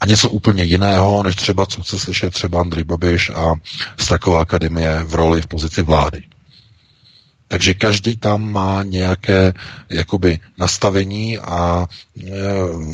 A 0.01 0.07
něco 0.07 0.31
úplně 0.31 0.65
jiného, 0.65 1.23
než 1.23 1.37
třeba, 1.37 1.67
co 1.67 1.83
chce 1.83 1.99
slyšet 1.99 2.31
třeba 2.31 2.61
Andrej 2.61 2.85
Babiš 2.85 3.31
a 3.31 3.55
Straková 3.99 4.41
akademie 4.41 5.05
v 5.05 5.15
roli 5.15 5.43
v 5.43 5.47
pozici 5.47 5.83
vlády. 5.83 6.23
Takže 7.53 7.75
každý 7.75 8.17
tam 8.17 8.53
má 8.53 8.83
nějaké 8.83 9.53
jakoby 9.91 10.41
nastavení 10.59 11.39
a 11.39 11.87
e, 12.17 12.31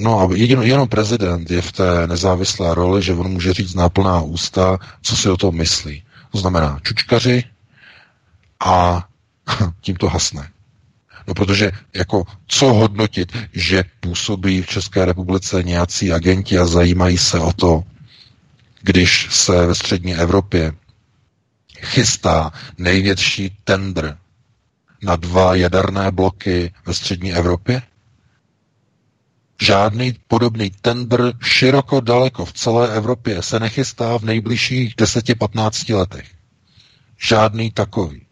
no 0.02 0.20
a 0.20 0.28
jedino, 0.34 0.62
jenom 0.62 0.88
prezident 0.88 1.50
je 1.50 1.62
v 1.62 1.72
té 1.72 2.06
nezávislé 2.06 2.74
roli, 2.74 3.02
že 3.02 3.14
on 3.14 3.28
může 3.30 3.52
říct 3.54 3.74
náplná 3.74 4.20
ústa, 4.20 4.78
co 5.02 5.16
si 5.16 5.30
o 5.30 5.36
tom 5.36 5.54
myslí. 5.56 6.02
To 6.32 6.38
znamená 6.38 6.80
čučkaři 6.82 7.44
a 8.60 9.06
tím 9.80 9.96
to 9.96 10.08
hasne. 10.08 10.48
No 11.26 11.34
protože 11.34 11.70
jako 11.94 12.24
co 12.46 12.66
hodnotit, 12.72 13.32
že 13.52 13.84
působí 14.00 14.62
v 14.62 14.66
České 14.66 15.04
republice 15.04 15.62
nějací 15.62 16.12
agenti 16.12 16.58
a 16.58 16.66
zajímají 16.66 17.18
se 17.18 17.38
o 17.40 17.52
to, 17.52 17.82
když 18.82 19.26
se 19.30 19.66
ve 19.66 19.74
střední 19.74 20.14
Evropě 20.14 20.72
chystá 21.82 22.52
největší 22.78 23.56
tender 23.64 24.18
na 25.02 25.16
dva 25.16 25.54
jaderné 25.54 26.10
bloky 26.10 26.72
ve 26.86 26.94
střední 26.94 27.32
Evropě? 27.34 27.82
Žádný 29.62 30.16
podobný 30.28 30.70
tender 30.70 31.32
široko 31.42 32.00
daleko 32.00 32.44
v 32.44 32.52
celé 32.52 32.94
Evropě 32.96 33.42
se 33.42 33.60
nechystá 33.60 34.18
v 34.18 34.24
nejbližších 34.24 34.94
10-15 34.96 35.96
letech. 35.96 36.26
Žádný 37.20 37.70
takový. 37.70 38.26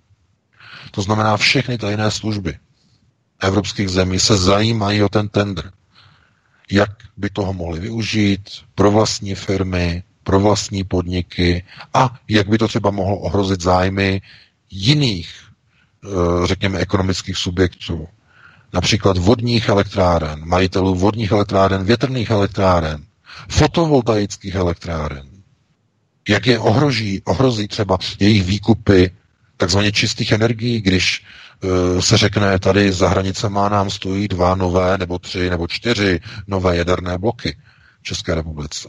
To 0.91 1.03
znamená, 1.03 1.37
všechny 1.37 1.79
tajné 1.79 2.11
služby 2.11 2.59
evropských 3.41 3.89
zemí 3.89 4.19
se 4.21 4.37
zajímají 4.37 5.03
o 5.03 5.09
ten 5.09 5.29
tender. 5.29 5.73
Jak 6.71 6.91
by 7.17 7.31
toho 7.31 7.53
mohli 7.53 7.81
využít 7.81 8.51
pro 8.75 8.91
vlastní 8.91 9.35
firmy, 9.35 10.03
pro 10.23 10.41
vlastní 10.41 10.85
podniky 10.85 11.65
a 11.95 12.15
jak 12.29 12.49
by 12.49 12.59
to 12.59 12.69
třeba 12.69 12.91
mohlo 12.91 13.19
ohrozit 13.19 13.63
zájmy 13.63 14.21
jiných 14.71 15.46
řekněme, 16.45 16.79
ekonomických 16.79 17.37
subjektů, 17.37 18.09
například 18.73 19.17
vodních 19.19 19.69
elektráren, 19.69 20.41
majitelů 20.49 20.95
vodních 20.95 21.33
elektráren, 21.33 21.85
větrných 21.85 22.31
elektráren, 22.31 23.05
fotovoltaických 23.49 24.55
elektráren, 24.55 25.27
jak 26.29 26.47
je 26.47 26.59
ohroží, 26.59 27.23
ohrozí 27.25 27.69
třeba 27.69 27.99
jejich 28.21 28.45
výkupy 28.45 29.11
takzvaně 29.57 29.93
čistých 29.93 30.33
energií, 30.33 30.81
když 30.81 31.25
uh, 31.95 32.01
se 32.01 32.17
řekne, 32.17 32.59
tady 32.59 32.93
za 32.93 33.09
hranicema 33.09 33.69
nám 33.69 33.91
stojí 33.91 34.29
dva 34.29 34.55
nové, 34.55 34.99
nebo 34.99 35.19
tři, 35.19 35.51
nebo 35.51 35.67
čtyři 35.69 36.21
nové 36.47 36.77
jaderné 36.77 37.19
bloky 37.19 37.57
v 38.01 38.03
České 38.03 38.35
republice. 38.35 38.89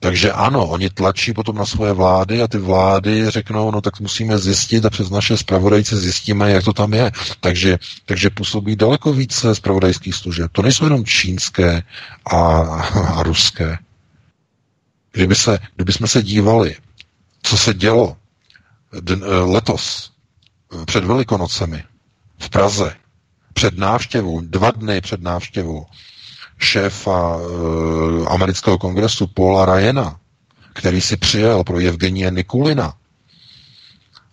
Takže 0.00 0.32
ano, 0.32 0.66
oni 0.66 0.90
tlačí 0.90 1.32
potom 1.32 1.56
na 1.56 1.66
svoje 1.66 1.92
vlády 1.92 2.42
a 2.42 2.48
ty 2.48 2.58
vlády 2.58 3.30
řeknou, 3.30 3.70
no 3.70 3.80
tak 3.80 4.00
musíme 4.00 4.38
zjistit 4.38 4.84
a 4.84 4.90
přes 4.90 5.10
naše 5.10 5.36
zpravodajce 5.36 5.96
zjistíme, 5.96 6.50
jak 6.50 6.64
to 6.64 6.72
tam 6.72 6.94
je. 6.94 7.12
Takže, 7.40 7.78
takže 8.06 8.30
působí 8.30 8.76
daleko 8.76 9.12
více 9.12 9.54
zpravodajských 9.54 10.14
služeb. 10.14 10.50
To 10.52 10.62
nejsou 10.62 10.84
jenom 10.84 11.04
čínské 11.04 11.82
a, 12.26 12.36
a 13.16 13.22
ruské. 13.22 13.78
Kdyby 15.12 15.34
se, 15.34 15.58
kdyby 15.76 15.92
jsme 15.92 16.08
se 16.08 16.22
dívali, 16.22 16.76
co 17.42 17.58
se 17.58 17.74
dělo 17.74 18.16
letos 19.44 20.10
před 20.84 21.04
Velikonocemi 21.04 21.84
v 22.38 22.48
Praze, 22.50 22.96
před 23.52 23.78
návštěvou, 23.78 24.40
dva 24.40 24.70
dny 24.70 25.00
před 25.00 25.22
návštěvou 25.22 25.86
šéfa 26.60 27.36
e, 27.36 28.26
amerického 28.28 28.78
kongresu 28.78 29.26
Paula 29.26 29.76
Ryana, 29.76 30.20
který 30.72 31.00
si 31.00 31.16
přijel 31.16 31.64
pro 31.64 31.78
Evgenie 31.78 32.30
Nikulina 32.30 32.94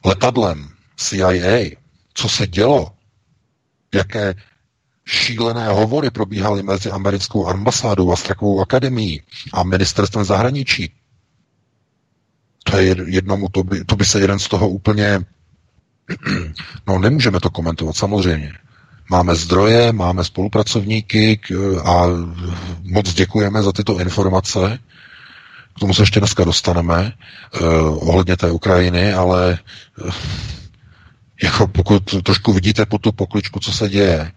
letadlem 0.06 0.70
CIA, 0.98 1.76
co 2.14 2.30
se 2.30 2.48
dělo, 2.48 2.92
jaké 3.96 4.36
šílené 5.06 5.68
hovory 5.68 6.10
probíhaly 6.12 6.64
mezi 6.64 6.92
americkou 6.92 7.48
ambasádou 7.48 8.12
a 8.12 8.16
Strakovou 8.16 8.62
akademií 8.62 9.22
a 9.54 9.64
ministerstvem 9.64 10.26
zahraničí. 10.26 10.92
To 12.64 12.78
je 12.78 12.96
jednomu, 13.06 13.50
to 13.50 13.64
by, 13.64 13.86
to 13.86 13.96
by 13.96 14.06
se 14.06 14.20
jeden 14.20 14.40
z 14.40 14.48
toho 14.48 14.70
úplně 14.70 15.26
No, 16.88 17.00
nemůžeme 17.00 17.40
to 17.40 17.50
komentovat, 17.50 17.96
samozřejmě. 17.96 18.54
Máme 19.10 19.36
zdroje, 19.36 19.92
máme 19.92 20.24
spolupracovníky 20.24 21.40
a 21.86 22.04
moc 22.84 23.14
děkujeme 23.14 23.64
za 23.64 23.72
tyto 23.72 24.00
informace. 24.00 24.80
K 25.76 25.80
tomu 25.80 25.94
se 25.94 26.02
ještě 26.02 26.20
dneska 26.20 26.44
dostaneme 26.44 27.14
eh, 27.56 27.60
ohledně 27.84 28.38
té 28.38 28.52
Ukrajiny, 28.52 29.14
ale 29.14 29.60
eh, 30.08 30.12
jako 31.44 31.68
pokud 31.68 32.04
trošku 32.24 32.54
vidíte 32.54 32.86
po 32.86 32.98
tu 32.98 33.12
pokličku, 33.12 33.60
co 33.60 33.72
se 33.72 33.90
děje, 33.90 34.32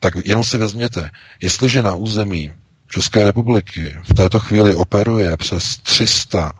tak 0.00 0.14
jenom 0.24 0.44
si 0.44 0.58
vezměte, 0.58 1.10
jestliže 1.40 1.82
na 1.82 1.94
území 1.94 2.52
České 2.88 3.24
republiky 3.24 3.96
v 4.10 4.14
této 4.14 4.40
chvíli 4.40 4.74
operuje 4.74 5.36
přes 5.36 5.76
300, 5.76 6.52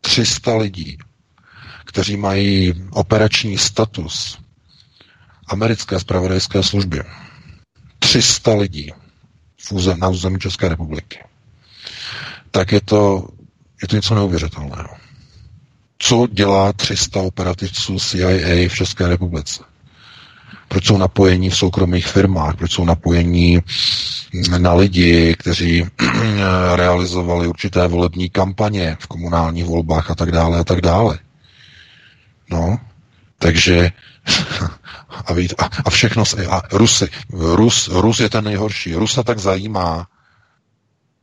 300 0.00 0.56
lidí, 0.56 0.98
kteří 1.84 2.16
mají 2.16 2.74
operační 2.90 3.58
status 3.58 4.41
americké 5.52 6.00
spravodajské 6.00 6.62
služby. 6.62 7.02
300 7.98 8.54
lidí 8.54 8.90
v 9.72 9.96
na 9.96 10.08
území 10.08 10.38
České 10.38 10.68
republiky. 10.68 11.18
Tak 12.50 12.72
je 12.72 12.80
to, 12.80 13.28
je 13.82 13.88
to 13.88 13.96
něco 13.96 14.14
neuvěřitelného. 14.14 14.88
Co 15.98 16.26
dělá 16.32 16.72
300 16.72 17.20
operativců 17.20 17.98
CIA 17.98 18.68
v 18.68 18.74
České 18.74 19.08
republice? 19.08 19.62
Proč 20.68 20.86
jsou 20.86 20.98
napojení 20.98 21.50
v 21.50 21.56
soukromých 21.56 22.06
firmách? 22.06 22.56
Proč 22.56 22.72
jsou 22.72 22.84
napojení 22.84 23.58
na 24.58 24.74
lidi, 24.74 25.34
kteří 25.38 25.84
realizovali 26.74 27.46
určité 27.48 27.88
volební 27.88 28.30
kampaně 28.30 28.96
v 29.00 29.06
komunálních 29.06 29.64
volbách 29.64 30.10
a 30.10 30.14
tak 30.14 30.32
dále 30.32 30.58
a 30.58 30.64
tak 30.64 30.80
dále? 30.80 31.18
No, 32.50 32.78
takže 33.42 33.90
a, 35.26 35.32
ví, 35.32 35.48
a, 35.58 35.64
a 35.84 35.90
všechno 35.90 36.24
se, 36.24 36.46
a 36.46 36.62
Rusy, 36.72 37.08
Rus, 37.30 37.88
Rus 37.88 38.20
je 38.20 38.30
ten 38.30 38.44
nejhorší. 38.44 38.94
Rusa 38.94 39.22
tak 39.22 39.38
zajímá, 39.38 40.06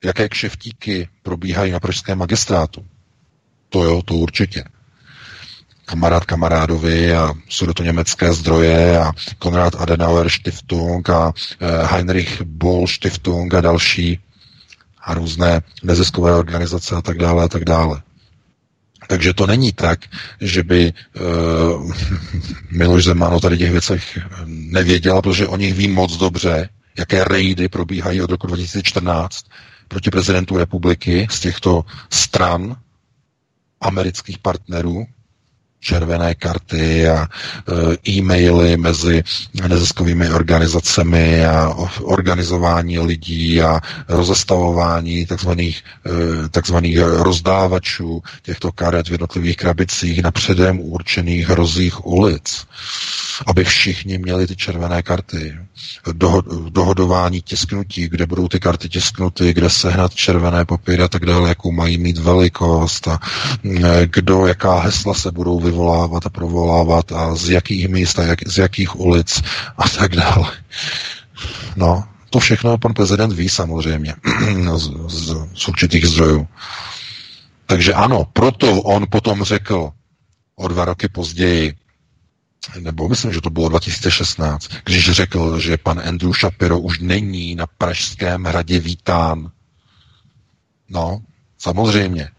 jaké 0.04 0.30
kšeftíky 0.30 1.10
probíhají 1.24 1.72
na 1.72 1.80
pražském 1.80 2.18
magistrátu. 2.18 2.86
To 3.70 3.84
jo, 3.84 4.02
to 4.02 4.14
určitě. 4.14 4.64
Kamarád 5.86 6.26
kamarádovi 6.26 7.14
a 7.16 7.34
jsou 7.50 7.74
to 7.74 7.84
německé 7.84 8.34
zdroje 8.34 9.00
a 9.00 9.12
Konrad 9.40 9.76
Adenauer 9.76 10.30
Stiftung 10.30 11.10
a 11.10 11.34
eh, 11.60 11.86
Heinrich 11.86 12.42
Boll 12.42 12.88
Stiftung 12.88 13.54
a 13.54 13.62
další 13.62 14.20
a 15.02 15.14
různé 15.14 15.62
neziskové 15.84 16.36
organizace 16.36 16.96
a 16.96 17.02
tak 17.02 17.18
dále 17.18 17.44
a 17.44 17.48
tak 17.48 17.66
dále. 17.66 18.02
Takže 19.10 19.34
to 19.34 19.48
není 19.48 19.74
tak, 19.74 20.00
že 20.42 20.64
by 20.64 20.94
uh, 21.74 21.94
Miloš 22.72 23.04
Zeman 23.04 23.34
o 23.34 23.40
tady 23.40 23.58
těch 23.58 23.72
věcech 23.72 24.20
nevěděl, 24.46 25.22
protože 25.22 25.48
o 25.48 25.58
nich 25.58 25.74
ví 25.74 25.88
moc 25.88 26.18
dobře, 26.18 26.70
jaké 26.98 27.24
rejdy 27.24 27.70
probíhají 27.70 28.22
od 28.22 28.30
roku 28.32 28.48
2014 28.48 29.46
proti 29.88 30.10
prezidentu 30.10 30.58
republiky 30.58 31.28
z 31.32 31.40
těchto 31.40 31.86
stran 32.10 32.76
amerických 33.82 34.38
partnerů, 34.38 35.06
červené 35.80 36.36
karty 36.36 37.08
a 37.10 37.28
e, 37.28 38.10
e-maily 38.12 38.78
mezi 38.78 39.24
neziskovými 39.68 40.30
organizacemi 40.30 41.46
a 41.46 41.74
organizování 42.02 43.00
lidí 43.00 43.62
a 43.62 43.82
rozestavování 44.08 45.26
takzvaných, 45.26 45.84
e, 46.46 46.50
takzvaných 46.50 46.98
rozdávačů 47.02 48.22
těchto 48.42 48.72
karet 48.72 49.08
v 49.08 49.12
jednotlivých 49.12 49.58
krabicích 49.58 50.22
na 50.24 50.32
předem 50.32 50.80
určených 50.80 51.50
rozích 51.50 52.06
ulic 52.06 52.66
aby 53.46 53.64
všichni 53.64 54.18
měli 54.18 54.48
ty 54.48 54.56
červené 54.56 55.02
karty. 55.02 55.58
dohodování 56.70 57.42
tisknutí, 57.42 58.08
kde 58.10 58.26
budou 58.26 58.48
ty 58.48 58.60
karty 58.60 58.90
tisknuty, 58.90 59.54
kde 59.54 59.70
sehnat 59.70 60.14
červené 60.16 60.66
papíry 60.66 61.04
a 61.04 61.08
tak 61.08 61.26
dále, 61.26 61.50
jakou 61.50 61.72
mají 61.72 61.98
mít 61.98 62.18
velikost 62.18 63.08
a 63.08 63.20
mm, 63.64 63.84
kdo, 64.06 64.48
jaká 64.48 64.80
hesla 64.80 65.14
se 65.14 65.32
budou 65.32 65.60
vyvolávat 65.70 66.26
a 66.26 66.30
provolávat 66.30 67.12
a 67.12 67.36
z 67.36 67.50
jakých 67.50 67.88
míst 67.88 68.20
a 68.20 68.24
jak, 68.24 68.40
z 68.48 68.58
jakých 68.58 69.00
ulic 69.00 69.42
a 69.78 69.90
tak 69.90 70.16
dále. 70.16 70.52
No, 71.76 72.04
to 72.30 72.40
všechno 72.40 72.78
pan 72.78 72.94
prezident 72.94 73.34
ví 73.34 73.50
samozřejmě 73.50 74.16
z, 74.76 74.90
z, 75.08 75.36
z 75.56 75.68
určitých 75.68 76.06
zdrojů. 76.06 76.48
Takže 77.66 77.94
ano, 77.94 78.26
proto 78.34 78.82
on 78.82 79.06
potom 79.10 79.44
řekl 79.44 79.92
o 80.56 80.68
dva 80.68 80.86
roky 80.86 81.08
později, 81.08 81.74
nebo 82.80 83.10
myslím, 83.10 83.34
že 83.34 83.42
to 83.42 83.50
bylo 83.50 83.70
2016, 83.70 84.68
když 84.86 85.12
řekl, 85.12 85.60
že 85.60 85.78
pan 85.78 86.02
Andrew 86.06 86.34
Shapiro 86.34 86.80
už 86.80 87.00
není 87.00 87.56
na 87.56 87.66
Pražském 87.78 88.44
hradě 88.44 88.80
vítán. 88.80 89.52
No, 90.90 91.22
samozřejmě. 91.58 92.30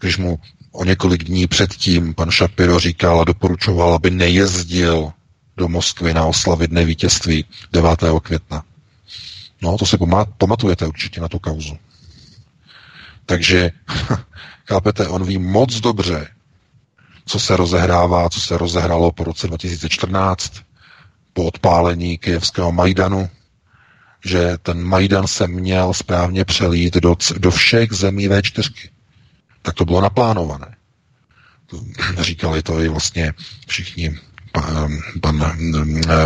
Když 0.00 0.16
mu 0.18 0.38
o 0.72 0.84
několik 0.84 1.24
dní 1.24 1.46
předtím 1.46 2.14
pan 2.14 2.30
Shapiro 2.30 2.78
říkal 2.78 3.20
a 3.20 3.24
doporučoval, 3.24 3.94
aby 3.94 4.10
nejezdil 4.10 5.12
do 5.56 5.68
Moskvy 5.68 6.14
na 6.14 6.26
oslavy 6.26 6.68
dne 6.68 6.84
vítězství 6.84 7.44
9. 7.72 8.04
května. 8.22 8.64
No, 9.62 9.78
to 9.78 9.86
si 9.86 9.96
pamatujete 10.38 10.86
určitě 10.86 11.20
na 11.20 11.28
tu 11.28 11.38
kauzu. 11.38 11.78
Takže, 13.26 13.70
chápete, 14.68 15.08
on 15.08 15.24
ví 15.24 15.38
moc 15.38 15.80
dobře, 15.80 16.28
co 17.26 17.38
se 17.40 17.56
rozehrává, 17.56 18.30
co 18.30 18.40
se 18.40 18.58
rozehrálo 18.58 19.12
po 19.12 19.24
roce 19.24 19.46
2014, 19.46 20.52
po 21.32 21.44
odpálení 21.44 22.18
kijevského 22.18 22.72
Majdanu, 22.72 23.28
že 24.24 24.58
ten 24.62 24.82
Majdan 24.82 25.26
se 25.26 25.46
měl 25.46 25.94
správně 25.94 26.44
přelít 26.44 26.94
do, 26.94 27.16
do 27.38 27.50
všech 27.50 27.92
zemí 27.92 28.28
V4. 28.28 28.88
Tak 29.68 29.74
to 29.74 29.84
bylo 29.84 30.00
naplánované. 30.00 30.76
Říkali 32.18 32.62
to 32.62 32.80
i 32.80 32.88
vlastně 32.88 33.32
všichni, 33.66 34.18
pan, 34.52 34.98
pan 35.20 35.52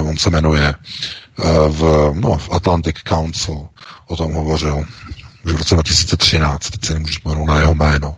on 0.02 0.16
se 0.18 0.30
jmenuje 0.30 0.74
eh, 0.74 1.42
v, 1.68 2.10
no, 2.14 2.38
v 2.38 2.50
Atlantic 2.52 2.96
Council, 3.08 3.68
o 4.06 4.16
tom 4.16 4.32
hovořil 4.32 4.84
už 5.44 5.52
v 5.52 5.56
roce 5.56 5.74
2013, 5.74 6.70
teď 6.70 6.84
se 6.84 6.94
nemůžu 6.94 7.18
na 7.46 7.58
jeho 7.58 7.74
jméno, 7.74 8.16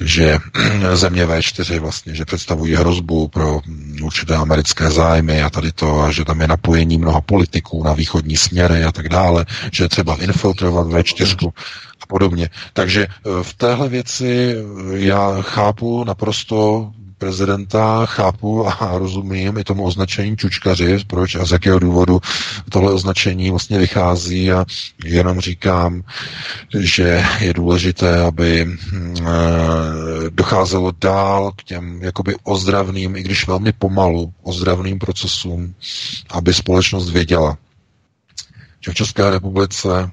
že 0.00 0.38
země 0.94 1.26
V4 1.26 1.80
vlastně, 1.80 2.14
že 2.14 2.24
představují 2.24 2.74
hrozbu 2.74 3.28
pro 3.28 3.60
určité 4.02 4.36
americké 4.36 4.90
zájmy 4.90 5.42
a 5.42 5.50
tady 5.50 5.72
to, 5.72 6.00
a 6.00 6.10
že 6.12 6.24
tam 6.24 6.40
je 6.40 6.48
napojení 6.48 6.98
mnoha 6.98 7.20
politiků 7.20 7.82
na 7.84 7.92
východní 7.92 8.36
směry 8.36 8.84
a 8.84 8.92
tak 8.92 9.08
dále, 9.08 9.46
že 9.72 9.84
je 9.84 9.88
třeba 9.88 10.16
infiltrovat 10.16 10.86
V4 10.86 11.52
a 12.00 12.06
podobně. 12.06 12.48
Takže 12.72 13.06
eh, 13.06 13.42
v 13.42 13.54
téhle 13.54 13.88
věci 13.88 14.56
já 14.94 15.42
chápu 15.42 16.04
naprosto 16.04 16.90
prezidenta, 17.24 18.06
chápu 18.06 18.66
a 18.68 18.98
rozumím 18.98 19.58
i 19.58 19.64
tomu 19.64 19.84
označení 19.84 20.36
čučkaři, 20.36 20.98
proč 21.06 21.34
a 21.34 21.44
z 21.46 21.50
jakého 21.52 21.78
důvodu 21.78 22.20
tohle 22.70 22.92
označení 22.92 23.50
vlastně 23.50 23.78
vychází 23.78 24.52
a 24.52 24.64
jenom 25.04 25.40
říkám, 25.40 26.02
že 26.78 27.24
je 27.40 27.52
důležité, 27.52 28.20
aby 28.20 28.64
hm, 28.64 29.14
eh, 29.20 29.24
docházelo 30.30 30.92
dál 31.00 31.52
k 31.56 31.62
těm 31.62 32.02
jakoby 32.02 32.34
ozdravným, 32.42 33.16
i 33.16 33.22
když 33.22 33.46
velmi 33.46 33.72
pomalu, 33.72 34.32
ozdravným 34.42 34.98
procesům, 34.98 35.74
aby 36.30 36.54
společnost 36.54 37.10
věděla, 37.10 37.56
že 38.80 38.90
v 38.90 38.94
České 38.94 39.30
republice 39.30 40.10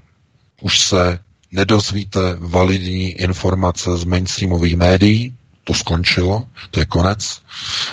už 0.61 0.79
se 0.79 1.19
nedozvíte 1.51 2.19
validní 2.39 3.09
informace 3.11 3.97
z 3.97 4.03
mainstreamových 4.03 4.77
médií, 4.77 5.33
to 5.63 5.73
skončilo, 5.73 6.43
to 6.71 6.79
je 6.79 6.85
konec. 6.85 7.41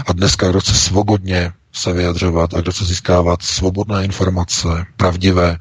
A 0.06 0.12
dneska, 0.12 0.48
kdo 0.48 0.60
chce 0.60 0.74
svobodně 0.74 1.52
se 1.72 1.92
vyjadřovat 1.92 2.54
a 2.54 2.60
kdo 2.60 2.72
chce 2.72 2.84
získávat 2.84 3.42
svobodné 3.42 4.04
informace, 4.04 4.68
pravdivé, 4.96 5.58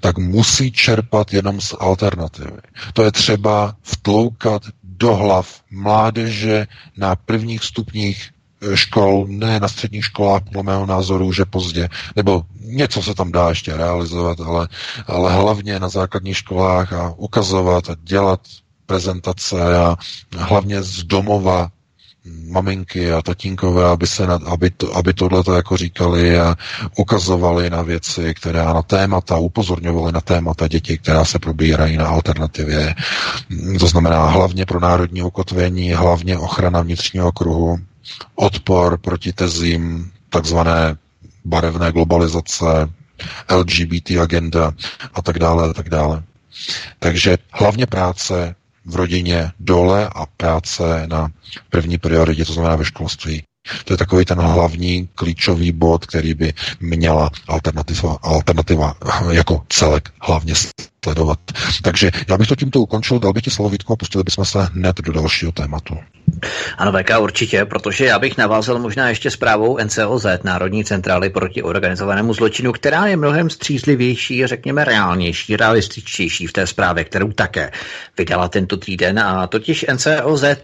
tak 0.00 0.18
musí 0.18 0.72
čerpat 0.72 1.32
jenom 1.32 1.60
z 1.60 1.74
alternativy. 1.80 2.56
To 2.92 3.02
je 3.02 3.12
třeba 3.12 3.74
vtloukat 3.82 4.62
do 4.82 5.14
hlav 5.14 5.60
mládeže 5.70 6.66
na 6.96 7.16
prvních 7.16 7.64
stupních 7.64 8.30
eh, 8.62 8.76
škol, 8.76 9.26
ne 9.28 9.60
na 9.60 9.68
středních 9.68 10.04
školách, 10.04 10.42
podle 10.44 10.62
mého 10.62 10.86
názoru, 10.86 11.32
že 11.32 11.44
pozdě, 11.44 11.88
nebo 12.16 12.42
něco 12.60 13.02
se 13.02 13.14
tam 13.14 13.32
dá 13.32 13.48
ještě 13.48 13.76
realizovat, 13.76 14.40
ale, 14.40 14.68
ale 15.06 15.32
hlavně 15.34 15.78
na 15.80 15.88
základních 15.88 16.36
školách 16.36 16.92
a 16.92 17.14
ukazovat 17.16 17.90
a 17.90 17.96
dělat 18.02 18.40
prezentace 18.88 19.76
a 19.78 19.96
hlavně 20.36 20.82
z 20.82 21.02
domova 21.04 21.68
maminky 22.48 23.12
a 23.12 23.22
tatínkové, 23.22 23.84
aby, 23.84 24.06
se 24.06 24.26
na, 24.26 24.38
aby, 24.46 24.70
to, 24.70 24.96
aby 24.96 25.14
tohle 25.14 25.42
jako 25.56 25.76
říkali 25.76 26.40
a 26.40 26.56
ukazovali 26.98 27.70
na 27.70 27.82
věci, 27.82 28.34
které 28.34 28.64
na 28.64 28.82
témata, 28.82 29.36
upozorňovali 29.36 30.12
na 30.12 30.20
témata 30.20 30.68
děti, 30.68 30.98
která 30.98 31.24
se 31.24 31.38
probírají 31.38 31.96
na 31.96 32.08
alternativě. 32.08 32.94
To 33.80 33.86
znamená 33.86 34.26
hlavně 34.26 34.66
pro 34.66 34.80
národní 34.80 35.22
ukotvení, 35.22 35.92
hlavně 35.92 36.38
ochrana 36.38 36.80
vnitřního 36.80 37.32
kruhu, 37.32 37.78
odpor 38.34 38.98
proti 38.98 39.32
tezím 39.32 40.10
takzvané 40.30 40.96
barevné 41.44 41.92
globalizace, 41.92 42.66
LGBT 43.50 44.10
agenda 44.10 44.72
a 45.14 45.22
tak 45.22 45.38
dále 45.38 45.70
a 45.70 45.72
tak 45.72 45.88
dále. 45.88 46.22
Takže 46.98 47.38
hlavně 47.52 47.86
práce 47.86 48.54
v 48.88 48.96
rodině 48.96 49.52
dole 49.60 50.08
a 50.14 50.26
práce 50.36 51.06
na 51.06 51.28
první 51.70 51.98
prioritě, 51.98 52.44
to 52.44 52.52
znamená 52.52 52.76
ve 52.76 52.84
školství. 52.84 53.42
To 53.84 53.92
je 53.92 53.96
takový 53.96 54.24
ten 54.24 54.38
hlavní 54.38 55.08
klíčový 55.14 55.72
bod, 55.72 56.06
který 56.06 56.34
by 56.34 56.52
měla 56.80 57.30
alternativa, 57.48 58.18
alternativa 58.22 58.94
jako 59.30 59.62
celek 59.68 60.10
hlavně 60.22 60.54
sledovat. 61.04 61.38
Takže 61.82 62.10
já 62.28 62.38
bych 62.38 62.48
to 62.48 62.56
tímto 62.56 62.80
ukončil, 62.80 63.18
dal 63.18 63.32
bych 63.32 63.42
ti 63.42 63.50
slovo 63.50 63.70
Vítku 63.70 63.92
a 63.92 63.96
pustili 63.96 64.24
bychom 64.24 64.44
se 64.44 64.64
hned 64.64 64.96
do 65.00 65.12
dalšího 65.12 65.52
tématu. 65.52 65.98
Ano, 66.78 66.92
VK 66.92 67.10
určitě, 67.20 67.64
protože 67.64 68.04
já 68.04 68.18
bych 68.18 68.36
navázal 68.36 68.78
možná 68.78 69.08
ještě 69.08 69.30
zprávou 69.30 69.78
NCOZ, 69.84 70.26
Národní 70.44 70.84
centrály 70.84 71.30
proti 71.30 71.62
organizovanému 71.62 72.34
zločinu, 72.34 72.72
která 72.72 73.06
je 73.06 73.16
mnohem 73.16 73.50
střízlivější, 73.50 74.46
řekněme 74.46 74.84
reálnější, 74.84 75.56
realističtější 75.56 76.46
v 76.46 76.52
té 76.52 76.66
zprávě, 76.66 77.04
kterou 77.04 77.32
také 77.32 77.70
vydala 78.18 78.48
tento 78.48 78.76
týden. 78.76 79.18
A 79.18 79.46
totiž 79.46 79.86
NCOZ 79.92 80.42
eh, 80.42 80.58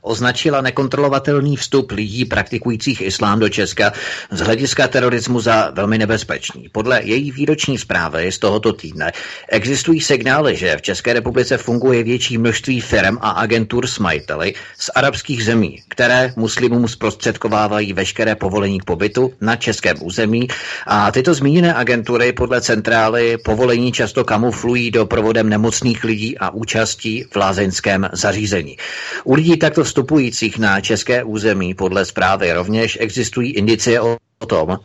označila 0.00 0.60
nekontrolovatelný 0.60 1.56
vstup 1.56 1.90
lidí 1.90 2.24
praktikujících 2.24 3.00
islám 3.00 3.38
do 3.38 3.48
Česka 3.48 3.92
z 4.30 4.40
hlediska 4.40 4.88
terorismu 4.88 5.40
za 5.40 5.70
velmi 5.70 5.98
nebezpečný. 5.98 6.68
Podle 6.72 7.02
její 7.02 7.32
výroční 7.32 7.78
zprávy 7.78 8.32
z 8.32 8.38
tohoto 8.38 8.72
týdne 8.72 9.12
existují 9.48 10.00
signály, 10.00 10.56
že 10.56 10.76
v 10.76 10.82
České 10.82 11.12
republice 11.12 11.56
funguje 11.56 12.02
větší 12.02 12.38
množství 12.38 12.80
firm 12.80 13.18
a 13.20 13.30
agentur 13.30 13.86
s 13.86 13.98
majiteli 13.98 14.54
z 14.78 14.90
arabských 15.04 15.44
zemí, 15.44 15.82
které 15.88 16.32
muslimům 16.36 16.88
zprostředkovávají 16.88 17.92
veškeré 17.92 18.34
povolení 18.34 18.80
k 18.80 18.84
pobytu 18.84 19.32
na 19.40 19.56
českém 19.56 19.96
území 20.00 20.48
a 20.86 21.12
tyto 21.12 21.34
zmíněné 21.34 21.74
agentury 21.74 22.32
podle 22.32 22.60
centrály 22.60 23.36
povolení 23.44 23.92
často 23.92 24.24
kamuflují 24.24 24.90
doprovodem 24.90 25.48
nemocných 25.48 26.04
lidí 26.04 26.38
a 26.38 26.50
účastí 26.50 27.24
v 27.30 27.36
lázeňském 27.36 28.08
zařízení. 28.12 28.76
U 29.24 29.34
lidí 29.34 29.56
takto 29.56 29.84
vstupujících 29.84 30.58
na 30.58 30.80
české 30.80 31.24
území 31.24 31.74
podle 31.74 32.04
zprávy 32.04 32.52
rovněž 32.52 32.98
existují 33.00 33.52
indicie 33.52 34.00
o 34.00 34.16
o 34.38 34.46
tom, 34.46 34.78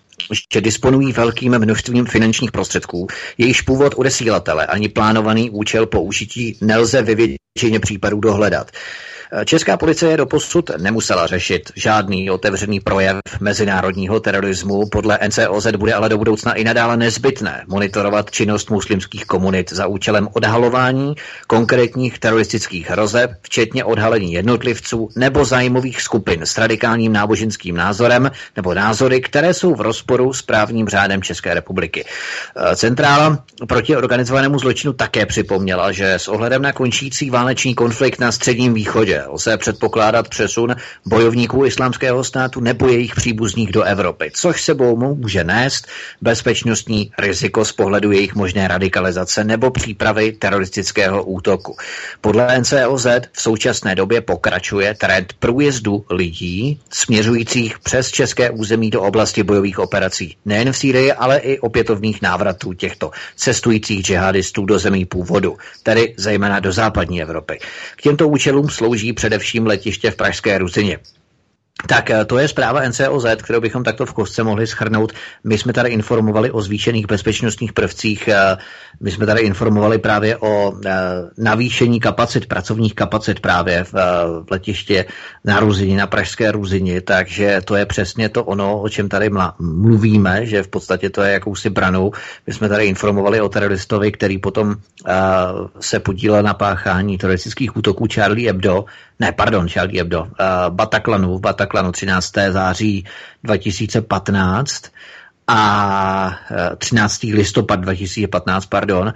že 0.53 0.61
disponují 0.61 1.11
velkým 1.13 1.59
množstvím 1.59 2.05
finančních 2.05 2.51
prostředků, 2.51 3.07
jejichž 3.37 3.61
původ 3.61 3.93
odesílatele 3.97 4.65
ani 4.65 4.89
plánovaný 4.89 5.49
účel 5.49 5.85
použití 5.85 6.57
nelze 6.61 7.01
ve 7.01 7.15
většině 7.15 7.79
případů 7.79 8.19
dohledat. 8.19 8.71
Česká 9.45 9.77
policie 9.77 10.17
doposud 10.17 10.69
nemusela 10.77 11.27
řešit 11.27 11.71
žádný 11.75 12.29
otevřený 12.29 12.79
projev 12.79 13.15
mezinárodního 13.39 14.19
terorismu. 14.19 14.89
Podle 14.91 15.19
NCOZ 15.27 15.67
bude 15.77 15.93
ale 15.93 16.09
do 16.09 16.17
budoucna 16.17 16.53
i 16.53 16.63
nadále 16.63 16.97
nezbytné 16.97 17.63
monitorovat 17.67 18.31
činnost 18.31 18.69
muslimských 18.69 19.25
komunit 19.25 19.73
za 19.73 19.87
účelem 19.87 20.27
odhalování 20.33 21.15
konkrétních 21.47 22.19
teroristických 22.19 22.89
hrozeb, 22.89 23.31
včetně 23.41 23.83
odhalení 23.83 24.33
jednotlivců 24.33 25.09
nebo 25.15 25.45
zájmových 25.45 26.01
skupin 26.01 26.41
s 26.41 26.57
radikálním 26.57 27.13
náboženským 27.13 27.75
názorem 27.75 28.31
nebo 28.55 28.73
názory, 28.73 29.21
které 29.21 29.53
jsou 29.53 29.75
v 29.75 29.81
rozporu 29.81 30.33
s 30.33 30.41
právním 30.41 30.87
řádem 30.87 31.21
České 31.21 31.53
republiky. 31.53 32.05
Centrála 32.75 33.43
proti 33.67 33.95
organizovanému 33.95 34.59
zločinu 34.59 34.93
také 34.93 35.25
připomněla, 35.25 35.91
že 35.91 36.13
s 36.13 36.27
ohledem 36.27 36.61
na 36.61 36.73
končící 36.73 37.29
válečný 37.29 37.75
konflikt 37.75 38.19
na 38.19 38.31
Středním 38.31 38.73
východě 38.73 39.18
lze 39.27 39.57
předpokládat 39.57 40.27
přesun 40.27 40.75
bojovníků 41.05 41.65
islámského 41.65 42.23
státu 42.23 42.59
nebo 42.59 42.87
jejich 42.87 43.15
příbuzných 43.15 43.71
do 43.71 43.83
Evropy, 43.83 44.31
což 44.33 44.63
sebou 44.63 45.15
může 45.15 45.43
nést 45.43 45.87
bezpečnostní 46.21 47.11
riziko 47.17 47.65
z 47.65 47.71
pohledu 47.71 48.11
jejich 48.11 48.35
možné 48.35 48.67
radikalizace 48.67 49.43
nebo 49.43 49.71
přípravy 49.71 50.31
teroristického 50.31 51.23
útoku. 51.23 51.77
Podle 52.21 52.59
NCOZ 52.59 53.07
v 53.31 53.41
současné 53.41 53.95
době 53.95 54.21
pokračuje 54.21 54.95
trend 54.95 55.33
průjezdu 55.39 56.05
lidí 56.09 56.79
směřujících 56.89 57.79
přes 57.79 58.11
české 58.11 58.49
území 58.49 58.89
do 58.89 59.01
oblasti 59.01 59.43
bojových 59.43 59.79
operací 59.79 60.35
nejen 60.45 60.71
v 60.71 60.77
Sýrii, 60.77 61.13
ale 61.13 61.37
i 61.37 61.59
opětovných 61.59 62.21
návratů 62.21 62.73
těchto 62.73 63.11
cestujících 63.35 64.05
džihadistů 64.05 64.65
do 64.65 64.79
zemí 64.79 65.05
původu, 65.05 65.57
tedy 65.83 66.13
zejména 66.17 66.59
do 66.59 66.71
západní 66.71 67.21
Evropy. 67.21 67.59
K 67.95 68.01
těmto 68.01 68.27
účelům 68.27 68.69
slouží 68.69 69.08
především 69.13 69.67
letiště 69.67 70.11
v 70.11 70.15
Pražské 70.15 70.57
Ruzině. 70.57 70.99
Tak 71.87 72.09
eh, 72.09 72.25
to 72.25 72.37
je 72.37 72.47
zpráva 72.47 72.89
NCOZ, 72.89 73.25
kterou 73.43 73.61
bychom 73.61 73.83
takto 73.83 74.05
v 74.05 74.13
kostce 74.13 74.43
mohli 74.43 74.67
schrnout. 74.67 75.13
My 75.43 75.57
jsme 75.57 75.73
tady 75.73 75.89
informovali 75.89 76.51
o 76.51 76.61
zvýšených 76.61 77.07
bezpečnostních 77.07 77.73
prvcích, 77.73 78.27
eh, 78.27 78.57
my 78.99 79.11
jsme 79.11 79.25
tady 79.25 79.41
informovali 79.41 79.97
právě 79.97 80.37
o 80.37 80.73
eh, 80.85 80.91
navýšení 81.37 81.99
kapacit, 81.99 82.45
pracovních 82.45 82.95
kapacit 82.95 83.39
právě 83.39 83.83
v 83.83 83.93
letiště 84.51 85.05
na 85.45 85.59
Ruzini, 85.59 85.95
na 85.95 86.07
Pražské 86.07 86.51
Ruzini, 86.51 87.01
takže 87.01 87.61
to 87.65 87.75
je 87.75 87.85
přesně 87.85 88.29
to 88.29 88.43
ono, 88.43 88.81
o 88.81 88.89
čem 88.89 89.09
tady 89.09 89.29
mluvíme, 89.59 90.45
že 90.45 90.63
v 90.63 90.67
podstatě 90.67 91.09
to 91.09 91.21
je 91.21 91.33
jakousi 91.33 91.69
branou. 91.69 92.11
My 92.47 92.53
jsme 92.53 92.69
tady 92.69 92.85
informovali 92.85 93.41
o 93.41 93.49
teroristovi, 93.49 94.11
který 94.11 94.37
potom 94.37 94.75
se 95.79 95.99
podílel 95.99 96.43
na 96.43 96.53
páchání 96.53 97.17
teroristických 97.17 97.77
útoků 97.77 98.07
Charlie 98.13 98.49
Hebdo, 98.49 98.85
ne, 99.19 99.31
pardon, 99.31 99.67
Charlie 99.67 99.99
Hebdo, 99.99 100.21
uh, 100.21 100.29
Bataklanu, 100.69 101.37
v 101.37 101.41
Bataklanu 101.41 101.91
13. 101.91 102.33
září 102.49 103.05
2015 103.43 104.83
a 105.47 106.39
13. 106.77 107.23
listopad 107.23 107.79
2015, 107.79 108.65
pardon, 108.65 109.13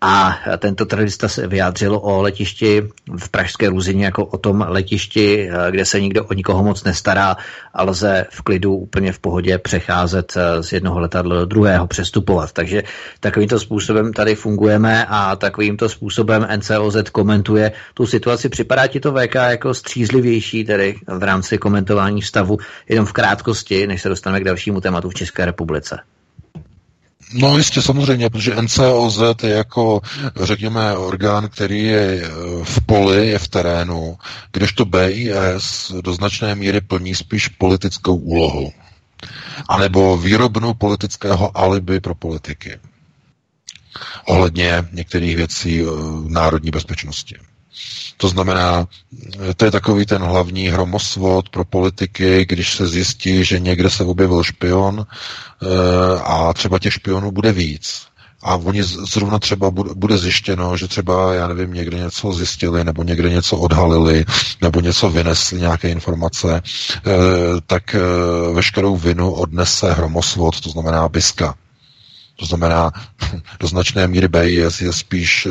a 0.00 0.38
tento 0.58 0.86
terorista 0.86 1.28
se 1.28 1.46
vyjádřil 1.46 2.00
o 2.02 2.22
letišti 2.22 2.88
v 3.18 3.28
Pražské 3.28 3.68
Růzině 3.68 4.04
jako 4.04 4.24
o 4.24 4.38
tom 4.38 4.64
letišti, 4.68 5.50
eh, 5.50 5.70
kde 5.70 5.84
se 5.84 6.00
nikdo 6.00 6.24
o 6.24 6.32
nikoho 6.32 6.64
moc 6.64 6.84
nestará 6.84 7.36
a 7.74 7.82
lze 7.82 8.26
v 8.30 8.42
klidu 8.42 8.74
úplně 8.74 9.12
v 9.12 9.18
pohodě 9.18 9.58
přecházet 9.58 10.32
eh, 10.36 10.62
z 10.62 10.72
jednoho 10.72 11.00
letadla 11.00 11.36
do 11.36 11.46
druhého, 11.46 11.86
přestupovat. 11.86 12.52
Takže 12.52 12.82
takovýmto 13.20 13.60
způsobem 13.60 14.12
tady 14.12 14.34
fungujeme 14.34 15.06
a 15.08 15.36
takovýmto 15.36 15.88
způsobem 15.88 16.46
NCOZ 16.56 17.10
komentuje 17.12 17.72
tu 17.94 18.06
situaci. 18.06 18.48
Připadá 18.48 18.86
ti 18.86 19.00
to 19.00 19.12
VK 19.12 19.34
jako 19.34 19.74
střízlivější 19.74 20.64
tedy 20.64 20.94
v 21.06 21.22
rámci 21.22 21.58
komentování 21.58 22.22
stavu 22.22 22.58
jenom 22.88 23.06
v 23.06 23.12
krátkosti, 23.12 23.86
než 23.86 24.02
se 24.02 24.08
dostaneme 24.08 24.40
k 24.40 24.44
dalšímu 24.44 24.80
tématu 24.80 25.10
v 25.10 25.14
České 25.14 25.44
republice? 25.44 25.98
No 27.32 27.58
jistě 27.58 27.82
samozřejmě, 27.82 28.30
protože 28.30 28.54
NCOZ 28.62 29.20
je 29.42 29.50
jako, 29.50 30.00
řekněme, 30.42 30.96
orgán, 30.96 31.48
který 31.48 31.84
je 31.84 32.22
eh, 32.22 32.28
v 32.64 32.80
poli, 32.86 33.28
je 33.28 33.38
v 33.38 33.48
terénu, 33.48 34.18
kdežto 34.52 34.84
BIS 34.84 35.92
do 36.00 36.12
značné 36.14 36.54
míry 36.54 36.80
plní 36.80 37.14
spíš 37.14 37.48
politickou 37.48 38.16
úlohu. 38.16 38.72
anebo 39.68 40.16
výrobnu 40.18 40.74
politického 40.74 41.58
alibi 41.58 42.00
pro 42.00 42.14
politiky. 42.14 42.78
Ohledně 44.26 44.84
některých 44.92 45.36
věcí 45.36 45.82
eh, 45.82 45.86
národní 46.28 46.70
bezpečnosti. 46.70 47.36
To 48.16 48.28
znamená, 48.28 48.86
to 49.56 49.64
je 49.64 49.70
takový 49.70 50.06
ten 50.06 50.22
hlavní 50.22 50.68
hromosvod 50.68 51.48
pro 51.48 51.64
politiky, 51.64 52.46
když 52.48 52.74
se 52.74 52.86
zjistí, 52.86 53.44
že 53.44 53.58
někde 53.58 53.90
se 53.90 54.04
objevil 54.04 54.42
špion 54.42 55.06
eh, 55.06 55.66
a 56.22 56.52
třeba 56.52 56.78
těch 56.78 56.92
špionů 56.92 57.30
bude 57.32 57.52
víc. 57.52 58.06
A 58.42 58.56
oni 58.56 58.82
zrovna 58.82 59.38
třeba 59.38 59.70
bude 59.70 60.18
zjištěno, 60.18 60.76
že 60.76 60.88
třeba, 60.88 61.34
já 61.34 61.48
nevím, 61.48 61.72
někde 61.74 61.98
něco 61.98 62.32
zjistili, 62.32 62.84
nebo 62.84 63.02
někde 63.02 63.30
něco 63.30 63.56
odhalili, 63.56 64.24
nebo 64.62 64.80
něco 64.80 65.10
vynesli, 65.10 65.60
nějaké 65.60 65.88
informace, 65.88 66.62
eh, 66.96 67.10
tak 67.66 67.94
eh, 67.94 68.00
veškerou 68.52 68.96
vinu 68.96 69.32
odnese 69.32 69.92
hromosvod, 69.92 70.60
to 70.60 70.70
znamená 70.70 71.08
BISKA. 71.08 71.54
To 72.36 72.46
znamená, 72.46 72.92
do 73.60 73.68
značné 73.68 74.06
míry 74.08 74.28
BIS 74.28 74.80
je 74.80 74.92
spíš 74.92 75.48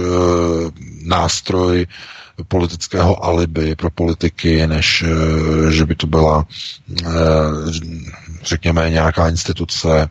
nástroj 1.01 1.88
politického 2.43 3.23
alibi 3.25 3.75
pro 3.75 3.89
politiky, 3.89 4.67
než 4.67 5.03
eh, 5.07 5.71
že 5.71 5.86
by 5.86 5.95
to 5.95 6.07
byla, 6.07 6.47
eh, 7.03 7.05
řekněme, 8.43 8.89
nějaká 8.89 9.29
instituce, 9.29 10.09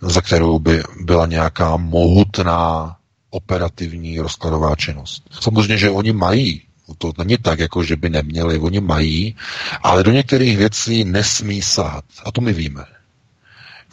za 0.00 0.20
kterou 0.20 0.58
by 0.58 0.82
byla 1.00 1.26
nějaká 1.26 1.76
mohutná 1.76 2.96
operativní 3.30 4.20
rozkladová 4.20 4.76
činnost. 4.76 5.22
Samozřejmě, 5.40 5.78
že 5.78 5.90
oni 5.90 6.12
mají 6.12 6.62
to 6.98 7.12
není 7.18 7.36
tak, 7.38 7.58
jako 7.58 7.82
že 7.82 7.96
by 7.96 8.10
neměli, 8.10 8.58
oni 8.58 8.80
mají, 8.80 9.36
ale 9.82 10.02
do 10.02 10.10
některých 10.10 10.56
věcí 10.56 11.04
nesmí 11.04 11.62
sahat. 11.62 12.04
A 12.24 12.32
to 12.32 12.40
my 12.40 12.52
víme. 12.52 12.84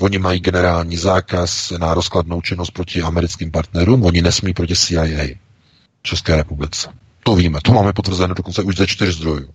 Oni 0.04 0.20
mají 0.20 0.39
generální 0.39 0.97
zákaz 0.97 1.72
na 1.78 1.93
rozkladnou 1.93 2.41
činnost 2.41 2.72
proti 2.72 3.01
americkým 3.01 3.51
partnerům, 3.51 4.04
oni 4.06 4.22
nesmí 4.22 4.54
proti 4.54 4.76
CIA 4.76 5.28
České 6.01 6.36
republice. 6.36 6.89
To 7.24 7.36
víme, 7.36 7.60
to 7.64 7.74
máme 7.74 7.93
potvrzené 7.93 8.34
dokonce 8.34 8.62
už 8.64 8.76
ze 8.78 8.88
čtyř 8.88 9.16
zdrojů. 9.16 9.49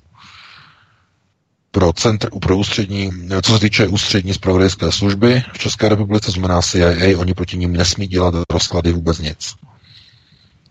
Pro 1.71 1.93
centr, 1.93 2.31
pro 2.41 2.57
ústřední, 2.57 3.11
co 3.43 3.53
se 3.53 3.59
týče 3.59 3.87
ústřední 3.87 4.35
zpravodajské 4.35 4.93
služby 4.93 5.43
v 5.55 5.59
České 5.59 5.89
republice, 5.89 6.31
znamená 6.31 6.63
CIA, 6.63 7.19
oni 7.19 7.35
proti 7.35 7.57
ním 7.59 7.73
nesmí 7.73 8.07
dělat 8.07 8.35
rozklady 8.51 8.93
vůbec 8.93 9.19
nic. 9.19 9.55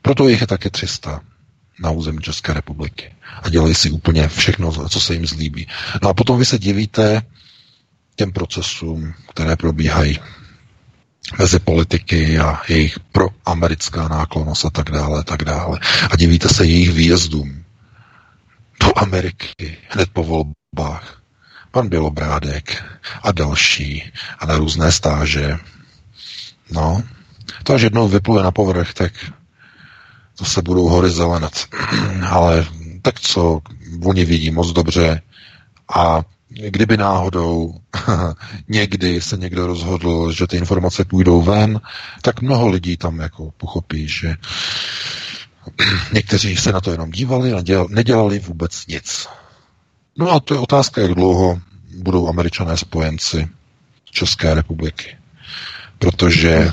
Proto 0.02 0.28
jich 0.30 0.42
je 0.42 0.48
také 0.48 0.70
300 0.70 1.22
na 1.80 1.92
území 1.92 2.20
České 2.22 2.54
republiky. 2.54 3.16
A 3.44 3.50
dělají 3.50 3.76
si 3.76 3.92
úplně 3.92 4.28
všechno, 4.28 4.90
co 4.90 5.00
se 5.00 5.14
jim 5.14 5.26
zlíbí. 5.28 5.68
No 6.02 6.10
a 6.10 6.14
potom 6.14 6.40
vy 6.40 6.46
se 6.46 6.60
divíte 6.60 7.22
těm 8.18 8.32
procesům, 8.32 9.14
které 9.30 9.56
probíhají 9.56 10.20
mezi 11.40 11.60
politiky 11.60 12.40
a 12.40 12.62
jejich 12.70 13.00
proamerická 13.00 14.08
náklonost 14.08 14.66
a 14.66 14.70
tak 14.70 14.92
dále, 14.92 15.24
tak 15.24 15.44
dále. 15.44 15.80
A 16.12 16.16
divíte 16.16 16.50
se 16.50 16.66
jejich 16.66 16.92
výjezdům 16.92 17.64
do 18.80 19.00
Ameriky 19.00 19.78
hned 19.90 20.10
po 20.14 20.24
volbách. 20.24 21.22
Pan 21.72 21.90
Bělobrádek 21.90 22.84
a 23.24 23.32
další 23.32 24.12
a 24.40 24.46
na 24.46 24.58
různé 24.58 24.92
stáže. 24.92 25.58
No, 26.72 27.04
to 27.64 27.74
až 27.74 27.82
jednou 27.82 28.08
vypluje 28.08 28.44
na 28.44 28.52
povrch, 28.52 28.94
tak 28.94 29.14
to 30.36 30.46
se 30.46 30.62
budou 30.62 30.88
hory 30.88 31.10
zelenat. 31.10 31.66
Ale 32.30 32.66
tak 33.02 33.20
co, 33.20 33.60
oni 34.06 34.26
vidí 34.26 34.52
moc 34.52 34.72
dobře 34.72 35.22
a 35.96 36.22
kdyby 36.58 36.98
náhodou 36.98 37.74
někdy 38.68 39.22
se 39.22 39.38
někdo 39.38 39.68
rozhodl, 39.68 40.32
že 40.32 40.48
ty 40.48 40.58
informace 40.58 41.06
půjdou 41.06 41.42
ven, 41.42 41.82
tak 42.22 42.42
mnoho 42.42 42.68
lidí 42.68 42.98
tam 42.98 43.20
jako 43.20 43.52
pochopí, 43.58 44.08
že 44.08 44.36
někteří 46.14 46.58
se 46.58 46.72
na 46.72 46.82
to 46.82 46.92
jenom 46.92 47.12
dívali 47.12 47.54
a 47.54 47.64
nedělali 47.90 48.40
vůbec 48.40 48.88
nic. 48.88 49.28
No 50.18 50.32
a 50.32 50.40
to 50.40 50.54
je 50.54 50.60
otázka, 50.60 51.02
jak 51.02 51.12
dlouho 51.12 51.62
budou 51.98 52.28
američané 52.28 52.78
spojenci 52.78 53.48
České 54.12 54.54
republiky. 54.54 55.18
Protože 56.00 56.72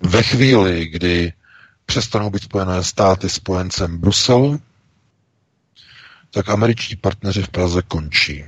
ve 0.00 0.22
chvíli, 0.22 0.86
kdy 0.86 1.32
přestanou 1.86 2.30
být 2.30 2.42
spojené 2.42 2.84
státy 2.84 3.28
spojencem 3.28 3.98
Bruselu, 3.98 4.60
tak 6.30 6.48
američtí 6.48 6.96
partneři 6.96 7.42
v 7.42 7.48
Praze 7.48 7.82
končí. 7.82 8.44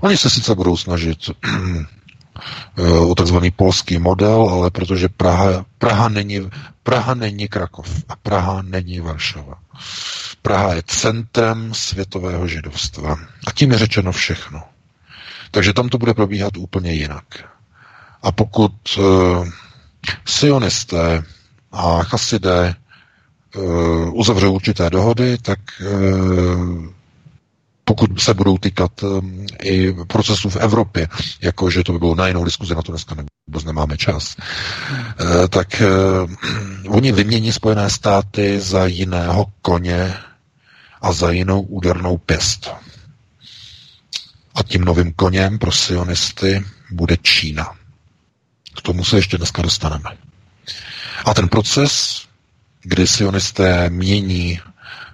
Oni 0.00 0.16
se 0.16 0.30
sice 0.30 0.54
budou 0.54 0.76
snažit 0.76 1.30
eh, 2.78 2.90
o 2.90 3.14
takzvaný 3.14 3.50
polský 3.50 3.98
model, 3.98 4.48
ale 4.50 4.70
protože 4.70 5.08
Praha, 5.08 5.64
Praha, 5.78 6.08
není, 6.08 6.50
Praha 6.82 7.14
není 7.14 7.48
Krakov 7.48 8.04
a 8.08 8.16
Praha 8.16 8.62
není 8.62 9.00
Varšava. 9.00 9.54
Praha 10.42 10.74
je 10.74 10.82
centrem 10.86 11.74
světového 11.74 12.46
židovstva. 12.46 13.16
A 13.46 13.52
tím 13.52 13.72
je 13.72 13.78
řečeno 13.78 14.12
všechno. 14.12 14.62
Takže 15.50 15.72
tam 15.72 15.88
to 15.88 15.98
bude 15.98 16.14
probíhat 16.14 16.56
úplně 16.56 16.92
jinak. 16.92 17.24
A 18.22 18.32
pokud 18.32 18.72
uh, 18.98 19.48
sionisté 20.26 21.22
a 21.72 22.02
chasidé 22.02 22.74
uh, 23.56 24.14
uzavřou 24.14 24.52
určité 24.54 24.90
dohody, 24.90 25.38
tak 25.38 25.58
uh, 25.80 26.86
pokud 27.90 28.20
se 28.20 28.34
budou 28.34 28.58
týkat 28.58 29.02
um, 29.02 29.46
i 29.62 29.92
procesů 30.06 30.50
v 30.50 30.56
Evropě, 30.56 31.08
jakože 31.40 31.82
to 31.84 31.92
by 31.92 31.98
bylo 31.98 32.14
na 32.14 32.26
jinou 32.28 32.44
diskuzi, 32.44 32.74
na 32.74 32.82
to 32.82 32.92
dneska 32.92 33.14
vůbec 33.46 33.64
nemáme 33.64 33.96
čas, 33.96 34.36
uh, 35.20 35.46
tak 35.48 35.82
uh, 36.86 36.94
oni 36.94 37.12
vymění 37.12 37.52
Spojené 37.52 37.90
státy 37.90 38.60
za 38.60 38.86
jiného 38.86 39.46
koně 39.62 40.14
a 41.00 41.12
za 41.12 41.30
jinou 41.30 41.60
údernou 41.60 42.18
pěst. 42.18 42.70
A 44.54 44.62
tím 44.62 44.84
novým 44.84 45.12
koněm 45.12 45.58
pro 45.58 45.72
sionisty 45.72 46.64
bude 46.90 47.16
Čína. 47.22 47.72
K 48.76 48.82
tomu 48.82 49.04
se 49.04 49.16
ještě 49.16 49.38
dneska 49.38 49.62
dostaneme. 49.62 50.10
A 51.24 51.34
ten 51.34 51.48
proces, 51.48 52.22
kdy 52.82 53.06
sionisté 53.06 53.90
mění 53.90 54.60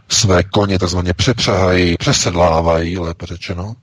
své 0.09 0.43
koně, 0.43 0.79
takzvaně 0.79 1.13
přepřahají, 1.15 1.97
přesedlávají, 1.97 2.99
lépe 2.99 3.27
řečeno, 3.27 3.77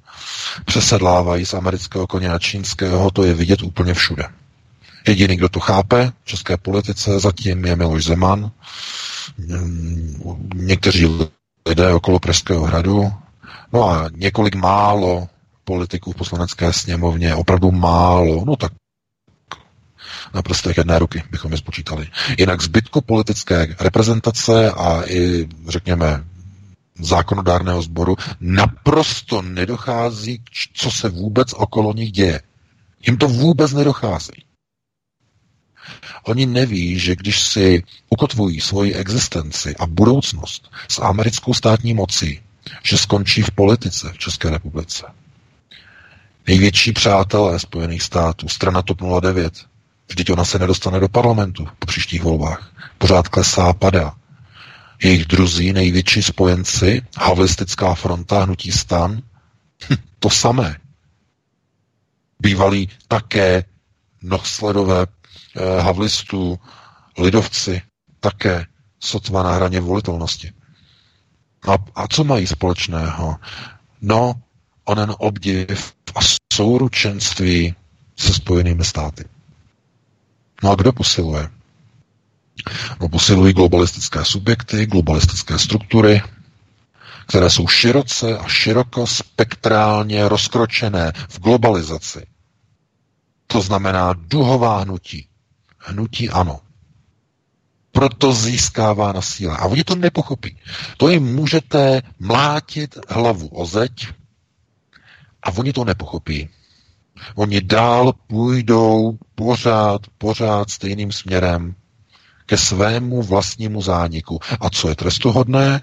přesedlávají 0.65 1.45
z 1.45 1.53
amerického 1.53 2.07
koně 2.07 2.29
na 2.29 2.39
čínského, 2.39 3.11
to 3.11 3.23
je 3.23 3.33
vidět 3.33 3.61
úplně 3.61 3.93
všude. 3.93 4.23
Jediný, 5.07 5.35
kdo 5.35 5.49
to 5.49 5.59
chápe 5.59 6.11
v 6.23 6.25
české 6.27 6.57
politice, 6.57 7.19
zatím 7.19 7.65
je 7.65 7.75
Miloš 7.75 8.03
Zeman, 8.03 8.51
někteří 10.55 11.19
lidé 11.67 11.93
okolo 11.93 12.19
Pražského 12.19 12.65
hradu, 12.65 13.11
no 13.73 13.89
a 13.89 14.09
několik 14.15 14.55
málo 14.55 15.27
politiků 15.63 16.11
v 16.11 16.15
poslanecké 16.15 16.73
sněmovně, 16.73 17.35
opravdu 17.35 17.71
málo, 17.71 18.45
no 18.45 18.55
tak 18.55 18.71
na 20.33 20.41
prstech 20.41 20.77
jedné 20.77 20.99
ruky 20.99 21.23
bychom 21.31 21.51
je 21.51 21.57
spočítali. 21.57 22.07
Jinak 22.37 22.61
zbytku 22.61 23.01
politické 23.01 23.75
reprezentace 23.79 24.71
a 24.71 25.01
i, 25.05 25.47
řekněme, 25.67 26.23
zákonodárného 26.99 27.81
sboru 27.81 28.15
naprosto 28.39 29.41
nedochází, 29.41 30.41
co 30.73 30.91
se 30.91 31.09
vůbec 31.09 31.53
okolo 31.53 31.93
nich 31.93 32.11
děje. 32.11 32.41
Jim 33.07 33.17
to 33.17 33.27
vůbec 33.27 33.73
nedochází. 33.73 34.43
Oni 36.23 36.45
neví, 36.45 36.99
že 36.99 37.15
když 37.15 37.39
si 37.39 37.83
ukotvují 38.09 38.61
svoji 38.61 38.93
existenci 38.93 39.75
a 39.75 39.85
budoucnost 39.85 40.71
s 40.87 40.99
americkou 41.01 41.53
státní 41.53 41.93
mocí, 41.93 42.39
že 42.83 42.97
skončí 42.97 43.41
v 43.41 43.51
politice 43.51 44.11
v 44.13 44.17
České 44.17 44.49
republice. 44.49 45.05
Největší 46.47 46.91
přátelé 46.91 47.59
Spojených 47.59 48.03
států, 48.03 48.47
strana 48.47 48.81
TOP 48.81 49.01
09, 49.21 49.53
Vždyť 50.09 50.29
ona 50.31 50.45
se 50.45 50.59
nedostane 50.59 50.99
do 50.99 51.09
parlamentu 51.09 51.67
po 51.79 51.85
příštích 51.85 52.23
volbách. 52.23 52.71
Pořád 52.97 53.27
klesá 53.27 53.73
padá. 53.73 54.15
Jejich 55.03 55.25
druzí, 55.25 55.73
největší 55.73 56.23
spojenci, 56.23 57.01
havlistická 57.17 57.93
fronta, 57.95 58.43
hnutí 58.43 58.71
stan, 58.71 59.21
hm, 59.89 59.95
to 60.19 60.29
samé. 60.29 60.77
Bývalí 62.39 62.89
také 63.07 63.63
nosledové 64.21 65.05
eh, 65.55 65.81
havlistů, 65.81 66.59
lidovci, 67.17 67.81
také 68.19 68.65
sotva 68.99 69.43
na 69.43 69.51
hraně 69.53 69.79
volitelnosti. 69.79 70.51
A, 71.67 71.73
a 71.95 72.07
co 72.07 72.23
mají 72.23 72.47
společného? 72.47 73.35
No, 74.01 74.33
onen 74.83 75.13
obdiv 75.17 75.93
a 76.15 76.19
souručenství 76.53 77.75
se 78.17 78.33
spojenými 78.33 78.83
státy. 78.85 79.25
No 80.63 80.71
a 80.71 80.75
kdo 80.75 80.91
posiluje? 80.93 81.49
No 83.01 83.09
posilují 83.09 83.53
globalistické 83.53 84.25
subjekty, 84.25 84.85
globalistické 84.85 85.59
struktury, 85.59 86.21
které 87.27 87.49
jsou 87.49 87.67
široce 87.67 88.37
a 88.37 88.47
široko 88.47 89.07
spektrálně 89.07 90.29
rozkročené 90.29 91.11
v 91.29 91.39
globalizaci. 91.39 92.25
To 93.47 93.61
znamená 93.61 94.13
duhová 94.13 94.79
hnutí. 94.79 95.27
Hnutí 95.77 96.29
ano. 96.29 96.59
Proto 97.91 98.33
získává 98.33 99.11
na 99.13 99.21
síle. 99.21 99.57
A 99.57 99.65
oni 99.65 99.83
to 99.83 99.95
nepochopí. 99.95 100.57
To 100.97 101.09
jim 101.09 101.35
můžete 101.35 102.01
mlátit 102.19 102.97
hlavu 103.09 103.47
o 103.47 103.65
zeď 103.65 104.07
a 105.43 105.51
oni 105.51 105.73
to 105.73 105.85
nepochopí. 105.85 106.49
Oni 107.35 107.61
dál 107.61 108.13
půjdou 108.27 109.17
pořád, 109.35 110.01
pořád 110.17 110.69
stejným 110.69 111.11
směrem 111.11 111.75
ke 112.45 112.57
svému 112.57 113.21
vlastnímu 113.23 113.81
zániku. 113.81 114.39
A 114.59 114.69
co 114.69 114.89
je 114.89 114.95
trestuhodné? 114.95 115.81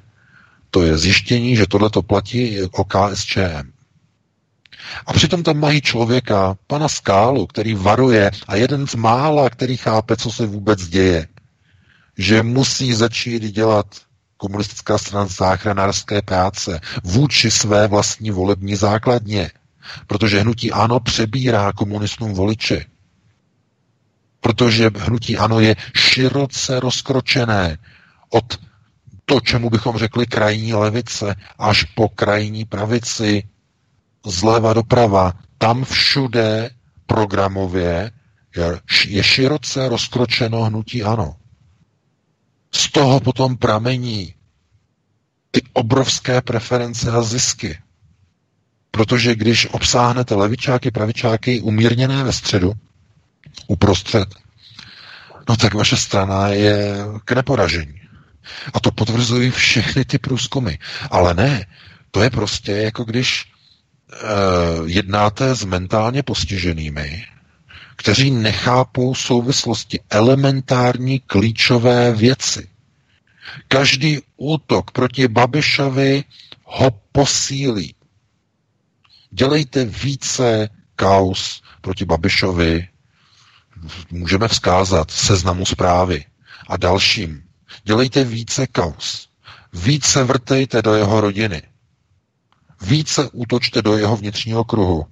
To 0.71 0.83
je 0.83 0.99
zjištění, 0.99 1.57
že 1.57 1.67
tohle 1.67 1.91
to 1.91 2.03
platí 2.03 2.63
o 2.63 2.85
KSČM. 2.85 3.73
A 5.07 5.13
přitom 5.13 5.43
tam 5.43 5.59
mají 5.59 5.81
člověka, 5.81 6.57
pana 6.67 6.89
Skálu, 6.89 7.47
který 7.47 7.75
varuje 7.75 8.31
a 8.49 8.57
jeden 8.57 8.87
z 8.87 8.95
mála, 8.95 9.51
který 9.51 9.77
chápe, 9.77 10.17
co 10.17 10.33
se 10.33 10.47
vůbec 10.47 10.89
děje. 10.89 11.29
Že 12.19 12.43
musí 12.43 12.95
začít 12.95 13.43
dělat 13.43 13.87
komunistická 14.37 14.99
strana 14.99 15.27
záchranářské 15.27 16.23
práce, 16.23 16.81
vůči 17.05 17.51
své 17.51 17.89
vlastní 17.89 18.31
volební 18.31 18.77
základně. 18.77 19.51
Protože 20.07 20.41
hnutí 20.41 20.73
ANO 20.73 21.01
přebírá 21.01 21.73
komunistům 21.73 22.35
voliče. 22.35 22.85
Protože 24.41 24.91
hnutí 24.97 25.37
ANO 25.37 25.61
je 25.61 25.77
široce 25.95 26.81
rozkročené 26.81 27.79
od 28.31 28.61
to, 29.25 29.41
čemu 29.41 29.71
bychom 29.71 29.99
řekli 29.99 30.27
krajní 30.27 30.75
levice, 30.75 31.35
až 31.59 31.85
po 31.85 32.09
krajní 32.09 32.65
pravici, 32.65 33.49
zleva 34.27 34.73
doprava. 34.75 35.33
Tam 35.59 35.85
všude 35.85 36.71
programově 37.07 38.11
je 39.07 39.23
široce 39.23 39.89
rozkročeno 39.89 40.65
hnutí 40.65 41.03
ANO. 41.03 41.37
Z 42.75 42.91
toho 42.91 43.21
potom 43.21 43.57
pramení 43.57 44.35
ty 45.51 45.63
obrovské 45.73 46.41
preference 46.41 47.11
a 47.11 47.23
zisky. 47.23 47.79
Protože 48.91 49.35
když 49.35 49.67
obsáhnete 49.71 50.35
levičáky, 50.35 50.91
pravičáky 50.91 51.61
umírněné 51.61 52.25
ve 52.25 52.33
středu, 52.33 52.73
uprostřed, 53.67 54.35
no 55.49 55.57
tak 55.57 55.75
vaše 55.75 55.97
strana 55.97 56.49
je 56.49 56.97
k 57.25 57.33
neporažení. 57.33 58.01
A 58.75 58.81
to 58.81 58.91
potvrzují 58.91 59.51
všechny 59.51 60.05
ty 60.05 60.19
průzkumy. 60.19 60.75
Ale 61.11 61.35
ne, 61.35 61.67
to 62.11 62.23
je 62.23 62.31
prostě 62.31 62.73
jako 62.73 63.05
když 63.05 63.45
uh, 63.47 64.89
jednáte 64.89 65.55
s 65.55 65.65
mentálně 65.65 66.23
postiženými, 66.23 67.25
kteří 67.97 68.31
nechápou 68.31 69.15
souvislosti, 69.15 70.01
elementární 70.11 71.21
klíčové 71.21 72.13
věci. 72.13 72.69
Každý 73.69 74.19
útok 74.37 74.91
proti 74.91 75.29
Babišovi 75.29 76.25
ho 76.65 76.91
posílí. 77.13 77.95
Dělejte 79.31 79.85
více 79.85 80.69
kaus 80.97 81.63
proti 81.81 82.05
Babišovi, 82.05 82.89
můžeme 84.11 84.49
vzkázat 84.49 85.11
seznamu 85.11 85.67
zprávy 85.67 86.25
a 86.69 86.77
dalším. 86.77 87.43
Dělejte 87.85 88.25
více 88.25 88.67
kaus. 88.67 89.29
Více 89.73 90.25
vrtejte 90.25 90.83
do 90.83 90.95
jeho 90.95 91.21
rodiny. 91.21 91.63
Více 92.81 93.29
útočte 93.33 93.83
do 93.83 93.97
jeho 93.97 94.17
vnitřního 94.17 94.65
kruhu. 94.65 95.07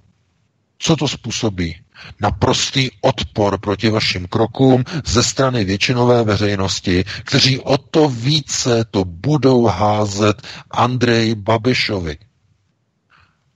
Co 0.79 0.95
to 0.95 1.07
způsobí? 1.07 1.75
Naprostý 2.21 2.89
odpor 3.01 3.59
proti 3.59 3.89
vašim 3.89 4.27
krokům 4.27 4.83
ze 5.05 5.23
strany 5.23 5.63
většinové 5.65 6.23
veřejnosti, 6.23 7.03
kteří 7.23 7.59
o 7.59 7.77
to 7.77 8.09
více 8.09 8.85
to 8.91 9.05
budou 9.05 9.65
házet 9.65 10.47
Andrej 10.71 11.35
Babišovi. 11.35 12.17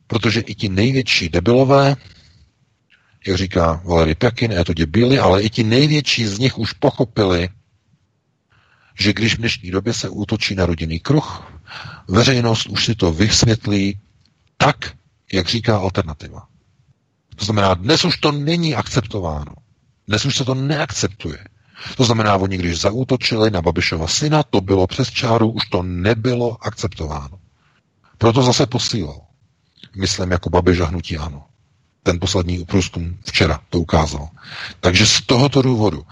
Protože 0.07 0.39
i 0.39 0.55
ti 0.55 0.69
největší 0.69 1.29
debilové, 1.29 1.95
jak 3.27 3.37
říká 3.37 3.81
Valery 3.85 4.15
Pekin, 4.15 4.51
je 4.51 4.65
to 4.65 4.73
debili, 4.73 5.19
ale 5.19 5.41
i 5.41 5.49
ti 5.49 5.63
největší 5.63 6.25
z 6.25 6.39
nich 6.39 6.57
už 6.57 6.73
pochopili, 6.73 7.49
že 8.99 9.13
když 9.13 9.35
v 9.35 9.37
dnešní 9.37 9.71
době 9.71 9.93
se 9.93 10.09
útočí 10.09 10.55
na 10.55 10.65
rodinný 10.65 10.99
kruh, 10.99 11.53
veřejnost 12.07 12.65
už 12.65 12.85
si 12.85 12.95
to 12.95 13.11
vysvětlí 13.13 13.99
tak, 14.57 14.95
jak 15.33 15.47
říká 15.47 15.77
alternativa. 15.77 16.47
To 17.35 17.45
znamená, 17.45 17.73
dnes 17.73 18.05
už 18.05 18.17
to 18.17 18.31
není 18.31 18.75
akceptováno. 18.75 19.53
Dnes 20.07 20.25
už 20.25 20.35
se 20.35 20.45
to 20.45 20.55
neakceptuje. 20.55 21.37
To 21.97 22.03
znamená, 22.03 22.35
oni 22.35 22.57
když 22.57 22.81
zaútočili 22.81 23.51
na 23.51 23.61
Babišova 23.61 24.07
syna, 24.07 24.43
to 24.43 24.61
bylo 24.61 24.87
přes 24.87 25.09
čáru, 25.11 25.51
už 25.51 25.65
to 25.65 25.83
nebylo 25.83 26.57
akceptováno. 26.65 27.39
Proto 28.17 28.43
zase 28.43 28.65
posílal. 28.65 29.21
Myslím 29.95 30.31
jako 30.31 30.49
Babiš 30.49 30.79
a 30.79 30.85
hnutí 30.85 31.17
ano. 31.17 31.43
Ten 32.03 32.19
poslední 32.19 32.65
průzkum 32.65 33.17
včera 33.25 33.59
to 33.69 33.79
ukázal. 33.79 34.29
Takže 34.79 35.05
z 35.05 35.21
tohoto 35.21 35.61
důvodu 35.61 36.05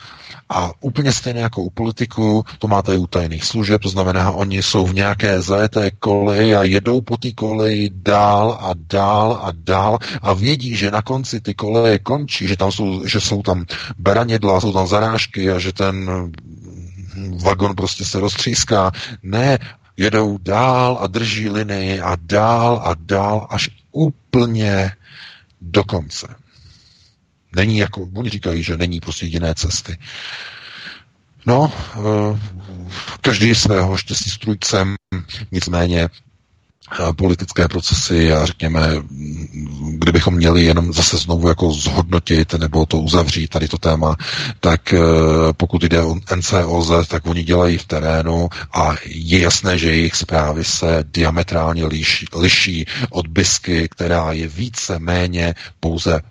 a 0.53 0.71
úplně 0.79 1.11
stejně 1.13 1.41
jako 1.41 1.61
u 1.61 1.69
politiků, 1.69 2.45
to 2.59 2.67
máte 2.67 2.95
i 2.95 2.97
u 2.97 3.07
tajných 3.07 3.45
služeb, 3.45 3.81
to 3.81 3.89
znamená, 3.89 4.31
oni 4.31 4.63
jsou 4.63 4.87
v 4.87 4.93
nějaké 4.93 5.41
zajeté 5.41 5.91
koleji 5.91 6.55
a 6.55 6.63
jedou 6.63 7.01
po 7.01 7.17
té 7.17 7.31
koleji 7.31 7.89
dál 7.93 8.57
a 8.61 8.71
dál 8.75 9.39
a 9.43 9.51
dál 9.55 9.97
a 10.21 10.33
vědí, 10.33 10.75
že 10.75 10.91
na 10.91 11.01
konci 11.01 11.41
ty 11.41 11.53
koleje 11.53 11.99
končí, 11.99 12.47
že, 12.47 12.57
tam 12.57 12.71
jsou, 12.71 13.07
že 13.07 13.19
jsou 13.19 13.41
tam 13.41 13.65
beranědla, 13.97 14.61
jsou 14.61 14.73
tam 14.73 14.87
zarážky 14.87 15.51
a 15.51 15.59
že 15.59 15.73
ten 15.73 16.09
vagon 17.43 17.75
prostě 17.75 18.05
se 18.05 18.19
roztříská. 18.19 18.91
Ne, 19.23 19.59
jedou 19.97 20.37
dál 20.37 20.97
a 21.01 21.07
drží 21.07 21.49
linii 21.49 22.01
a 22.01 22.17
dál 22.21 22.81
a 22.85 22.95
dál 22.99 23.47
až 23.49 23.69
úplně 23.91 24.91
do 25.61 25.83
konce. 25.83 26.27
Není 27.55 27.77
jako, 27.77 28.09
oni 28.15 28.29
říkají, 28.29 28.63
že 28.63 28.77
není 28.77 28.99
prostě 28.99 29.25
jiné 29.25 29.55
cesty. 29.55 29.97
No, 31.45 31.73
eh, 31.95 32.39
každý 33.21 33.55
svého 33.55 33.97
štěstí 33.97 34.29
strujcem, 34.29 34.95
nicméně 35.51 36.01
eh, 36.09 37.13
politické 37.13 37.67
procesy 37.67 38.33
a 38.33 38.45
řekněme, 38.45 38.89
kdybychom 40.01 40.33
měli 40.35 40.63
jenom 40.63 40.93
zase 40.93 41.17
znovu 41.17 41.47
jako 41.47 41.71
zhodnotit 41.71 42.53
nebo 42.53 42.85
to 42.85 42.99
uzavřít, 42.99 43.47
tady 43.47 43.67
to 43.67 43.77
téma, 43.77 44.15
tak 44.59 44.93
eh, 44.93 44.99
pokud 45.57 45.83
jde 45.83 46.01
o 46.03 46.15
NCOZ, 46.35 47.07
tak 47.07 47.25
oni 47.27 47.43
dělají 47.43 47.77
v 47.77 47.85
terénu 47.85 48.49
a 48.73 48.95
je 49.05 49.39
jasné, 49.39 49.77
že 49.77 49.89
jejich 49.95 50.15
zprávy 50.15 50.63
se 50.63 51.03
diametrálně 51.13 51.85
liší, 51.85 52.25
liší 52.35 52.85
od 53.09 53.27
BISky, 53.27 53.87
která 53.91 54.31
je 54.31 54.47
více 54.47 54.99
méně 54.99 55.55
pouze 55.79 56.21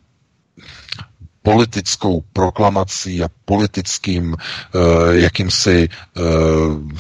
politickou 1.43 2.25
proklamací 2.33 3.23
a 3.23 3.29
politickým 3.45 4.33
uh, 4.33 4.39
jakýmsi, 5.15 5.89
uh, 6.17 6.93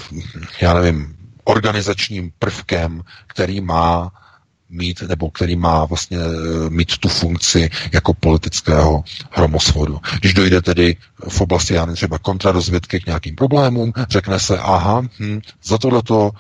já 0.60 0.74
nevím, 0.74 1.16
organizačním 1.44 2.32
prvkem, 2.38 3.02
který 3.26 3.60
má 3.60 4.12
mít, 4.70 5.02
nebo 5.08 5.30
který 5.30 5.56
má 5.56 5.84
vlastně 5.84 6.18
uh, 6.18 6.70
mít 6.70 6.98
tu 6.98 7.08
funkci 7.08 7.70
jako 7.92 8.14
politického 8.14 9.04
hromosvodu. 9.30 9.98
Když 10.20 10.34
dojde 10.34 10.62
tedy 10.62 10.96
v 11.28 11.40
oblasti, 11.40 11.74
já 11.74 11.86
třeba 11.86 12.18
kontradozvědky 12.18 13.00
k 13.00 13.06
nějakým 13.06 13.36
problémům, 13.36 13.92
řekne 14.10 14.40
se, 14.40 14.58
aha, 14.58 15.02
hm, 15.20 15.40
za 15.64 15.78
tohleto 15.78 16.30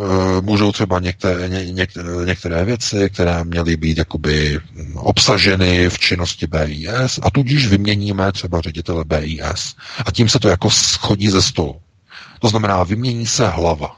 Eh, 0.00 0.40
můžou 0.40 0.72
třeba 0.72 0.98
některé, 1.00 1.48
ně, 1.48 1.86
některé 2.24 2.64
věci, 2.64 3.10
které 3.10 3.44
měly 3.44 3.76
být 3.76 3.98
jakoby 3.98 4.60
obsaženy 4.94 5.88
v 5.90 5.98
činnosti 5.98 6.46
BIS 6.46 7.18
a 7.22 7.30
tudíž 7.30 7.66
vyměníme 7.66 8.32
třeba 8.32 8.60
ředitele 8.60 9.04
BIS. 9.04 9.74
A 10.06 10.10
tím 10.12 10.28
se 10.28 10.38
to 10.38 10.48
jako 10.48 10.70
schodí 10.70 11.30
ze 11.30 11.42
stolu. 11.42 11.80
To 12.40 12.48
znamená, 12.48 12.82
vymění 12.84 13.26
se 13.26 13.48
hlava 13.48 13.96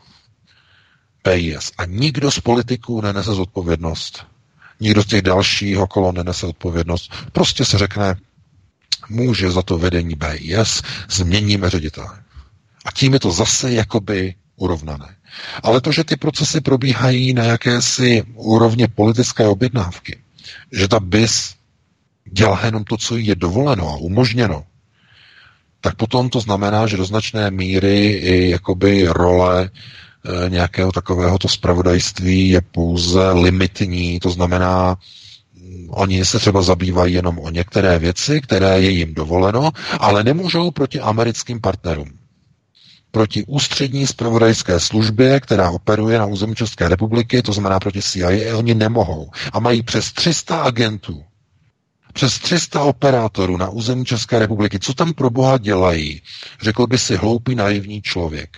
BIS 1.28 1.72
a 1.78 1.84
nikdo 1.84 2.30
z 2.30 2.40
politiků 2.40 3.00
nenese 3.00 3.32
zodpovědnost. 3.34 4.26
Nikdo 4.80 5.02
z 5.02 5.06
těch 5.06 5.22
dalších 5.22 5.78
okolo 5.78 6.12
nenese 6.12 6.46
odpovědnost. 6.46 7.12
Prostě 7.32 7.64
se 7.64 7.78
řekne, 7.78 8.16
může 9.08 9.50
za 9.50 9.62
to 9.62 9.78
vedení 9.78 10.14
BIS, 10.14 10.82
změníme 11.10 11.70
ředitele. 11.70 12.22
A 12.84 12.90
tím 12.92 13.12
je 13.14 13.20
to 13.20 13.30
zase 13.32 13.72
jakoby 13.72 14.34
urovnané. 14.56 15.14
Ale 15.62 15.80
to, 15.80 15.92
že 15.92 16.04
ty 16.04 16.16
procesy 16.16 16.60
probíhají 16.60 17.34
na 17.34 17.44
jakési 17.44 18.22
úrovně 18.34 18.88
politické 18.88 19.46
objednávky, 19.46 20.18
že 20.72 20.88
ta 20.88 21.00
BIS 21.00 21.54
dělá 22.32 22.60
jenom 22.64 22.84
to, 22.84 22.96
co 22.96 23.16
je 23.16 23.34
dovoleno 23.34 23.88
a 23.88 23.96
umožněno, 23.96 24.64
tak 25.80 25.94
potom 25.96 26.30
to 26.30 26.40
znamená, 26.40 26.86
že 26.86 26.96
do 26.96 27.04
značné 27.04 27.50
míry 27.50 28.06
i 28.06 28.50
jakoby 28.50 29.06
role 29.08 29.70
nějakého 30.48 30.92
takového 30.92 31.38
to 31.38 31.48
spravodajství 31.48 32.48
je 32.48 32.60
pouze 32.60 33.30
limitní, 33.32 34.20
to 34.20 34.30
znamená, 34.30 34.96
oni 35.88 36.24
se 36.24 36.38
třeba 36.38 36.62
zabývají 36.62 37.14
jenom 37.14 37.38
o 37.38 37.50
některé 37.50 37.98
věci, 37.98 38.40
které 38.40 38.80
je 38.80 38.90
jim 38.90 39.14
dovoleno, 39.14 39.70
ale 40.00 40.24
nemůžou 40.24 40.70
proti 40.70 41.00
americkým 41.00 41.60
partnerům 41.60 42.08
proti 43.10 43.44
ústřední 43.46 44.06
spravodajské 44.06 44.80
službě, 44.80 45.40
která 45.40 45.70
operuje 45.70 46.18
na 46.18 46.26
území 46.26 46.54
České 46.54 46.88
republiky, 46.88 47.42
to 47.42 47.52
znamená 47.52 47.80
proti 47.80 48.02
CIA, 48.02 48.56
oni 48.56 48.74
nemohou. 48.74 49.30
A 49.52 49.60
mají 49.60 49.82
přes 49.82 50.12
300 50.12 50.62
agentů, 50.62 51.24
přes 52.12 52.38
300 52.38 52.82
operátorů 52.82 53.56
na 53.56 53.68
území 53.68 54.04
České 54.04 54.38
republiky. 54.38 54.78
Co 54.78 54.94
tam 54.94 55.14
pro 55.14 55.30
boha 55.30 55.58
dělají? 55.58 56.22
Řekl 56.62 56.86
by 56.86 56.98
si 56.98 57.16
hloupý, 57.16 57.54
naivní 57.54 58.02
člověk. 58.02 58.56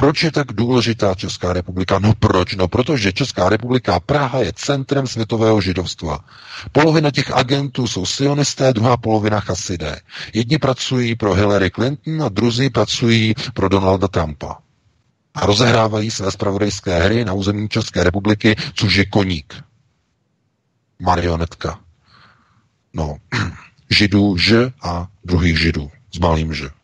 Proč 0.00 0.22
je 0.22 0.32
tak 0.32 0.52
důležitá 0.52 1.14
Česká 1.14 1.52
republika? 1.52 1.98
No 1.98 2.14
proč? 2.14 2.54
No 2.54 2.68
protože 2.68 3.12
Česká 3.12 3.48
republika 3.48 4.00
Praha 4.00 4.38
je 4.38 4.52
centrem 4.54 5.06
světového 5.06 5.60
židovstva. 5.60 6.24
Polovina 6.72 7.10
těch 7.10 7.30
agentů 7.30 7.86
jsou 7.86 8.06
sionisté, 8.06 8.72
druhá 8.72 8.96
polovina 8.96 9.40
chasidé. 9.40 10.00
Jedni 10.34 10.58
pracují 10.58 11.14
pro 11.14 11.34
Hillary 11.34 11.70
Clinton 11.70 12.22
a 12.22 12.28
druzí 12.28 12.70
pracují 12.70 13.34
pro 13.54 13.68
Donalda 13.68 14.08
Trumpa. 14.08 14.58
a 15.34 15.46
rozehrávají 15.46 16.10
své 16.10 16.30
spravodajské 16.30 16.98
hry 16.98 17.24
na 17.24 17.32
území 17.32 17.68
České 17.68 18.04
republiky, 18.04 18.56
což 18.74 18.94
je 18.94 19.04
koník. 19.06 19.54
Marionetka. 20.98 21.80
No, 22.94 23.16
židů 23.90 24.36
ž 24.36 24.72
a 24.82 25.06
druhých 25.24 25.58
židů 25.60 25.90
s 26.14 26.18
malým 26.18 26.54
ž 26.54 26.77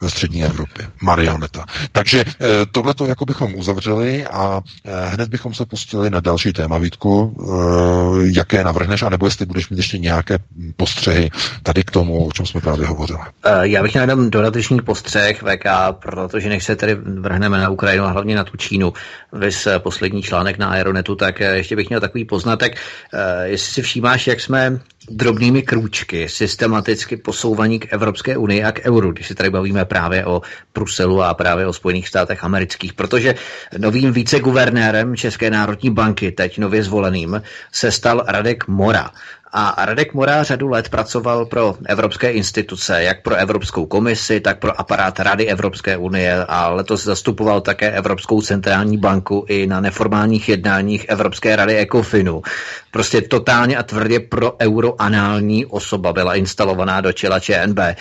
ve 0.00 0.10
střední 0.10 0.44
Evropě. 0.44 0.86
Marioneta. 1.02 1.64
Takže 1.92 2.24
eh, 2.28 2.46
tohle 2.72 2.94
to 2.94 3.06
jako 3.06 3.24
bychom 3.24 3.54
uzavřeli 3.54 4.26
a 4.26 4.60
eh, 4.84 5.08
hned 5.08 5.28
bychom 5.28 5.54
se 5.54 5.66
pustili 5.66 6.10
na 6.10 6.20
další 6.20 6.52
téma, 6.52 6.78
Vítku, 6.78 7.36
eh, 7.40 8.30
jaké 8.36 8.64
navrhneš, 8.64 9.02
anebo 9.02 9.26
jestli 9.26 9.46
budeš 9.46 9.68
mít 9.68 9.76
ještě 9.76 9.98
nějaké 9.98 10.38
postřehy 10.76 11.30
tady 11.62 11.84
k 11.84 11.90
tomu, 11.90 12.26
o 12.26 12.32
čem 12.32 12.46
jsme 12.46 12.60
právě 12.60 12.86
hovořili. 12.86 13.20
Já 13.62 13.82
bych 13.82 13.94
jenom 13.94 14.30
dodatečný 14.30 14.80
postřeh 14.80 15.42
VK, 15.42 15.66
protože 15.92 16.48
než 16.48 16.64
se 16.64 16.76
tedy 16.76 16.94
vrhneme 16.94 17.58
na 17.58 17.68
Ukrajinu 17.68 18.04
a 18.04 18.10
hlavně 18.10 18.36
na 18.36 18.44
tu 18.44 18.56
Čínu, 18.56 18.92
vys 19.32 19.68
poslední 19.78 20.22
článek 20.22 20.58
na 20.58 20.68
Aeronetu, 20.68 21.16
tak 21.16 21.40
ještě 21.40 21.76
bych 21.76 21.88
měl 21.88 22.00
takový 22.00 22.24
poznatek, 22.24 22.76
jestli 23.44 23.72
si 23.72 23.82
všímáš, 23.82 24.26
jak 24.26 24.40
jsme 24.40 24.80
drobnými 25.10 25.62
krůčky 25.62 26.28
systematicky 26.28 27.16
posouvaní 27.16 27.78
k 27.78 27.92
Evropské 27.92 28.36
unii 28.36 28.64
a 28.64 28.72
k 28.72 28.80
euru, 28.84 29.12
když 29.12 29.28
se 29.28 29.34
tady 29.34 29.50
bavíme 29.50 29.84
právě 29.84 30.26
o 30.26 30.42
Bruselu 30.74 31.22
a 31.22 31.34
právě 31.34 31.66
o 31.66 31.72
Spojených 31.72 32.08
státech 32.08 32.44
amerických, 32.44 32.92
protože 32.94 33.34
novým 33.78 34.12
viceguvernérem 34.12 35.16
České 35.16 35.50
národní 35.50 35.90
banky, 35.90 36.32
teď 36.32 36.58
nově 36.58 36.82
zvoleným, 36.82 37.42
se 37.72 37.92
stal 37.92 38.24
Radek 38.26 38.68
Mora. 38.68 39.10
A 39.58 39.84
Radek 39.84 40.14
Mora 40.14 40.42
řadu 40.42 40.68
let 40.68 40.88
pracoval 40.88 41.46
pro 41.46 41.74
evropské 41.86 42.30
instituce, 42.30 43.02
jak 43.02 43.22
pro 43.22 43.34
Evropskou 43.34 43.86
komisi, 43.86 44.40
tak 44.40 44.58
pro 44.58 44.80
aparát 44.80 45.20
Rady 45.20 45.46
Evropské 45.48 45.96
unie 45.96 46.44
a 46.48 46.68
letos 46.68 47.04
zastupoval 47.04 47.60
také 47.60 47.90
Evropskou 47.90 48.40
centrální 48.42 48.98
banku 48.98 49.44
i 49.48 49.66
na 49.66 49.80
neformálních 49.80 50.48
jednáních 50.48 51.08
Evropské 51.08 51.56
rady 51.56 51.78
Ecofinu. 51.78 52.42
Prostě 52.90 53.20
totálně 53.22 53.76
a 53.76 53.82
tvrdě 53.82 54.20
pro 54.20 54.52
euroanální 54.60 55.66
osoba 55.66 56.12
byla 56.12 56.34
instalovaná 56.34 57.00
do 57.00 57.12
čela 57.12 57.40
ČNB. 57.40 57.78
Eh, 57.78 57.96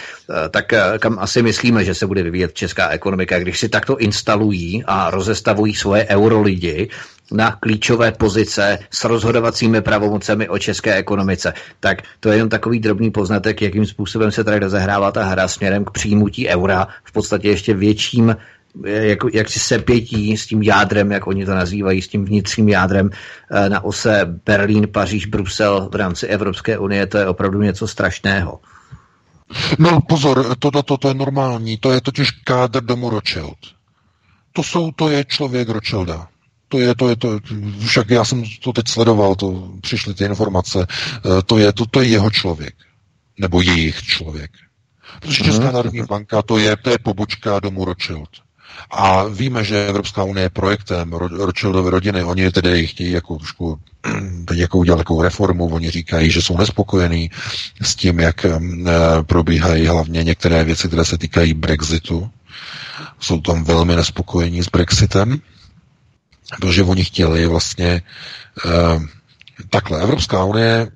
tak 0.51 0.73
eh, 0.73 0.83
kam 0.99 1.19
asi 1.19 1.41
myslíme, 1.43 1.83
že 1.83 1.93
se 1.95 2.07
bude 2.07 2.23
vyvíjet 2.23 2.53
česká 2.53 2.89
ekonomika, 2.89 3.39
když 3.39 3.59
si 3.59 3.69
takto 3.69 3.97
instalují 3.97 4.83
a 4.87 5.09
rozestavují 5.09 5.75
svoje 5.75 6.05
eurolidi, 6.09 6.89
na 7.31 7.51
klíčové 7.51 8.11
pozice 8.11 8.79
s 8.91 9.03
rozhodovacími 9.03 9.81
pravomocemi 9.81 10.49
o 10.49 10.57
české 10.59 10.95
ekonomice. 10.95 11.53
Tak 11.79 12.01
to 12.19 12.29
je 12.29 12.37
jen 12.37 12.49
takový 12.49 12.79
drobný 12.79 13.11
poznatek, 13.11 13.61
jakým 13.61 13.85
způsobem 13.85 14.31
se 14.31 14.43
tady 14.43 14.59
rozehrává 14.59 15.11
ta 15.11 15.23
hra 15.23 15.47
směrem 15.47 15.85
k 15.85 15.91
přijímutí 15.91 16.47
eura 16.47 16.87
v 17.03 17.11
podstatě 17.11 17.49
ještě 17.49 17.73
větším 17.73 18.35
jak, 18.83 19.19
jak 19.33 19.49
si 19.49 19.59
sepětí 19.59 20.37
s 20.37 20.47
tím 20.47 20.63
jádrem, 20.63 21.11
jak 21.11 21.27
oni 21.27 21.45
to 21.45 21.55
nazývají, 21.55 22.01
s 22.01 22.07
tím 22.07 22.25
vnitřním 22.25 22.69
jádrem 22.69 23.09
eh, 23.51 23.69
na 23.69 23.83
ose 23.83 24.39
Berlín, 24.45 24.87
Paříž, 24.91 25.25
Brusel 25.25 25.89
v 25.91 25.95
rámci 25.95 26.27
Evropské 26.27 26.77
unie, 26.77 27.07
to 27.07 27.17
je 27.17 27.27
opravdu 27.27 27.61
něco 27.61 27.87
strašného. 27.87 28.59
No 29.79 30.01
pozor, 30.01 30.55
to, 30.59 30.71
to, 30.71 30.83
to, 30.83 30.97
to 30.97 31.07
je 31.07 31.13
normální, 31.13 31.77
to 31.77 31.91
je 31.93 32.01
totiž 32.01 32.31
kádr 32.31 32.83
domu 32.83 33.09
Rothschild. 33.09 33.57
To, 34.53 34.63
jsou, 34.63 34.91
to 34.91 35.09
je 35.09 35.25
člověk 35.25 35.69
Rothschilda. 35.69 36.27
To 36.75 36.79
je, 36.79 36.95
to 36.95 37.09
je, 37.09 37.15
to, 37.15 37.39
však 37.87 38.09
já 38.09 38.25
jsem 38.25 38.43
to 38.63 38.73
teď 38.73 38.87
sledoval, 38.87 39.35
to 39.35 39.71
přišly 39.81 40.13
ty 40.13 40.23
informace, 40.25 40.87
eh, 40.89 41.41
to 41.45 41.57
je, 41.57 41.73
to, 41.73 41.85
to 41.85 42.01
je 42.01 42.07
jeho 42.07 42.31
člověk. 42.31 42.75
Nebo 43.39 43.61
jejich 43.61 44.03
člověk. 44.03 44.51
Protože 45.19 45.43
mhm. 45.43 45.51
Česká 45.51 45.71
národní 45.71 46.01
banka 46.09 46.41
to 46.41 46.57
je, 46.57 46.75
to 46.75 46.89
je 46.89 46.97
pobočka 46.99 47.59
domu 47.59 47.85
Rothschild. 47.85 48.29
A 48.91 49.23
víme, 49.23 49.63
že 49.63 49.87
Evropská 49.87 50.23
unie 50.23 50.45
je 50.45 50.49
projektem 50.49 51.13
Rothschildovy 51.13 51.89
rodiny. 51.89 52.23
Oni 52.23 52.51
tedy 52.51 52.87
chtějí 52.87 53.11
jako 53.11 53.35
trošku 53.35 53.79
teď 54.45 54.57
jako 54.57 54.77
udělat 54.77 54.97
takovou 54.97 55.21
reformu. 55.21 55.67
Oni 55.67 55.91
říkají, 55.91 56.31
že 56.31 56.41
jsou 56.41 56.57
nespokojení 56.57 57.31
s 57.81 57.95
tím, 57.95 58.19
jak 58.19 58.45
e, 58.45 58.59
probíhají 59.23 59.87
hlavně 59.87 60.23
některé 60.23 60.63
věci, 60.63 60.87
které 60.87 61.05
se 61.05 61.17
týkají 61.17 61.53
Brexitu. 61.53 62.29
Jsou 63.19 63.41
tam 63.41 63.63
velmi 63.63 63.95
nespokojení 63.95 64.63
s 64.63 64.69
Brexitem 64.69 65.41
protože 66.49 66.83
oni 66.83 67.03
chtěli 67.05 67.47
vlastně 67.47 68.01
uh, 68.65 69.05
takhle. 69.69 70.01
Evropská 70.01 70.43
unie, 70.43 70.91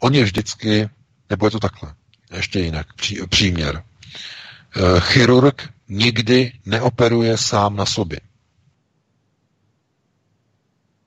oni 0.00 0.22
vždycky, 0.22 0.88
nebo 1.30 1.46
je 1.46 1.50
to 1.50 1.60
takhle, 1.60 1.94
ještě 2.36 2.60
jinak, 2.60 2.94
pří, 2.94 3.18
příměr. 3.28 3.82
Uh, 4.76 5.00
chirurg 5.00 5.68
nikdy 5.88 6.52
neoperuje 6.66 7.38
sám 7.38 7.76
na 7.76 7.86
sobě. 7.86 8.20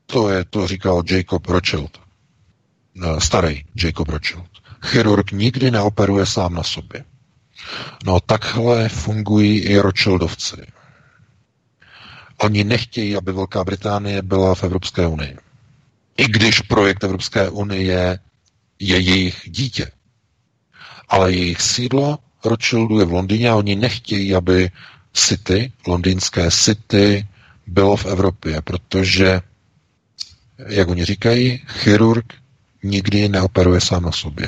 To 0.05 0.29
je, 0.29 0.45
to 0.45 0.67
říkal 0.67 1.03
Jacob 1.09 1.47
Rothschild. 1.47 2.01
Uh, 2.95 3.19
starý 3.19 3.63
Jacob 3.75 4.09
Rothschild. 4.09 4.49
Chirurg 4.81 5.31
nikdy 5.31 5.71
neoperuje 5.71 6.25
sám 6.25 6.53
na 6.53 6.63
sobě. 6.63 7.05
No 8.05 8.19
takhle 8.19 8.89
fungují 8.89 9.59
i 9.59 9.77
Rothschildovci. 9.79 10.57
Oni 12.37 12.63
nechtějí, 12.63 13.15
aby 13.15 13.31
Velká 13.31 13.63
Británie 13.63 14.21
byla 14.21 14.55
v 14.55 14.63
Evropské 14.63 15.07
unii. 15.07 15.37
I 16.17 16.27
když 16.27 16.59
projekt 16.61 17.03
Evropské 17.03 17.49
unie 17.49 18.19
je 18.79 18.99
jejich 18.99 19.41
dítě. 19.45 19.91
Ale 21.09 21.31
jejich 21.31 21.61
sídlo 21.61 22.19
Rothschildu 22.45 22.99
je 22.99 23.05
v 23.05 23.13
Londýně 23.13 23.49
a 23.49 23.55
oni 23.55 23.75
nechtějí, 23.75 24.35
aby 24.35 24.71
City, 25.13 25.71
londýnské 25.87 26.51
City, 26.51 27.27
bylo 27.67 27.97
v 27.97 28.05
Evropě, 28.05 28.61
protože, 28.61 29.41
jak 30.67 30.87
oni 30.87 31.05
říkají, 31.05 31.61
chirurg 31.67 32.33
nikdy 32.83 33.29
neoperuje 33.29 33.81
sám 33.81 34.03
na 34.03 34.11
sobě. 34.11 34.47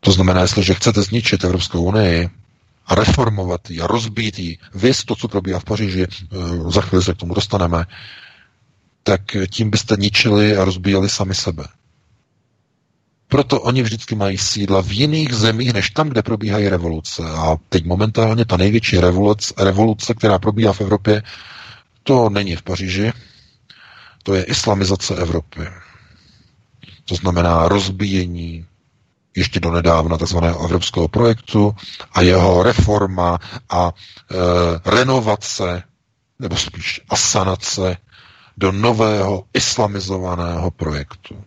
To 0.00 0.12
znamená, 0.12 0.40
jestliže 0.42 0.74
chcete 0.74 1.02
zničit 1.02 1.44
Evropskou 1.44 1.82
unii, 1.84 2.30
reformovat 2.90 3.70
ji 3.70 3.80
a 3.80 3.86
rozbít 3.86 4.38
ji, 4.38 4.58
vys 4.74 5.04
to, 5.04 5.16
co 5.16 5.28
probíhá 5.28 5.58
v 5.58 5.64
Paříži, 5.64 6.06
eh, 6.06 6.36
za 6.70 6.80
chvíli 6.80 7.04
se 7.04 7.14
k 7.14 7.16
tomu 7.16 7.34
dostaneme, 7.34 7.84
tak 9.02 9.20
tím 9.50 9.70
byste 9.70 9.96
ničili 9.98 10.56
a 10.56 10.64
rozbíjeli 10.64 11.08
sami 11.08 11.34
sebe. 11.34 11.64
Proto 13.28 13.60
oni 13.60 13.82
vždycky 13.82 14.14
mají 14.14 14.38
sídla 14.38 14.82
v 14.82 14.92
jiných 14.92 15.34
zemích, 15.34 15.72
než 15.72 15.90
tam, 15.90 16.08
kde 16.08 16.22
probíhají 16.22 16.68
revoluce. 16.68 17.22
A 17.30 17.56
teď 17.68 17.84
momentálně 17.84 18.44
ta 18.44 18.56
největší 18.56 18.98
revoluce, 18.98 19.54
revoluce 19.58 20.14
která 20.14 20.38
probíhá 20.38 20.72
v 20.72 20.80
Evropě, 20.80 21.22
to 22.02 22.28
není 22.30 22.56
v 22.56 22.62
Paříži, 22.62 23.12
to 24.22 24.34
je 24.34 24.44
islamizace 24.44 25.16
Evropy. 25.16 25.60
To 27.04 27.14
znamená 27.14 27.68
rozbíjení 27.68 28.66
ještě 29.36 29.60
do 29.60 29.70
nedávna 29.70 30.18
tzv. 30.18 30.36
evropského 30.64 31.08
projektu 31.08 31.74
a 32.12 32.20
jeho 32.20 32.62
reforma 32.62 33.38
a 33.70 33.92
e, 33.92 34.90
renovace, 34.90 35.82
nebo 36.38 36.56
spíš 36.56 37.00
asanace 37.08 37.96
do 38.56 38.72
nového 38.72 39.44
islamizovaného 39.54 40.70
projektu. 40.70 41.44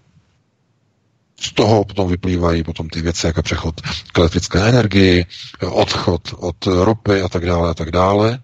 Z 1.40 1.52
toho 1.54 1.84
potom 1.86 2.08
vyplývají 2.10 2.64
potom 2.64 2.90
ty 2.90 3.02
věci, 3.02 3.26
jako 3.28 3.42
přechod 3.42 3.82
k 4.14 4.18
elektrické 4.20 4.60
energii, 4.70 5.26
odchod 5.70 6.34
od 6.38 6.66
ropy 6.68 7.22
a 7.22 7.30
tak 7.30 7.46
dále 7.46 7.70
a 7.70 7.74
tak 7.74 7.92
dále. 7.92 8.40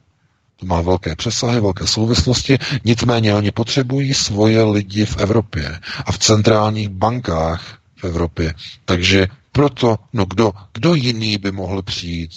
To 0.55 0.65
má 0.65 0.81
velké 0.81 1.15
přesahy, 1.15 1.59
velké 1.61 1.87
souvislosti, 1.87 2.57
nicméně 2.85 3.35
oni 3.35 3.51
potřebují 3.51 4.13
svoje 4.13 4.63
lidi 4.63 5.05
v 5.05 5.17
Evropě 5.17 5.79
a 6.05 6.11
v 6.11 6.17
centrálních 6.17 6.89
bankách 6.89 7.80
v 8.01 8.05
Evropě. 8.05 8.53
Takže 8.85 9.27
proto, 9.51 9.97
no 10.13 10.25
kdo, 10.25 10.51
kdo 10.73 10.95
jiný 10.95 11.37
by 11.37 11.51
mohl 11.51 11.81
přijít 11.81 12.31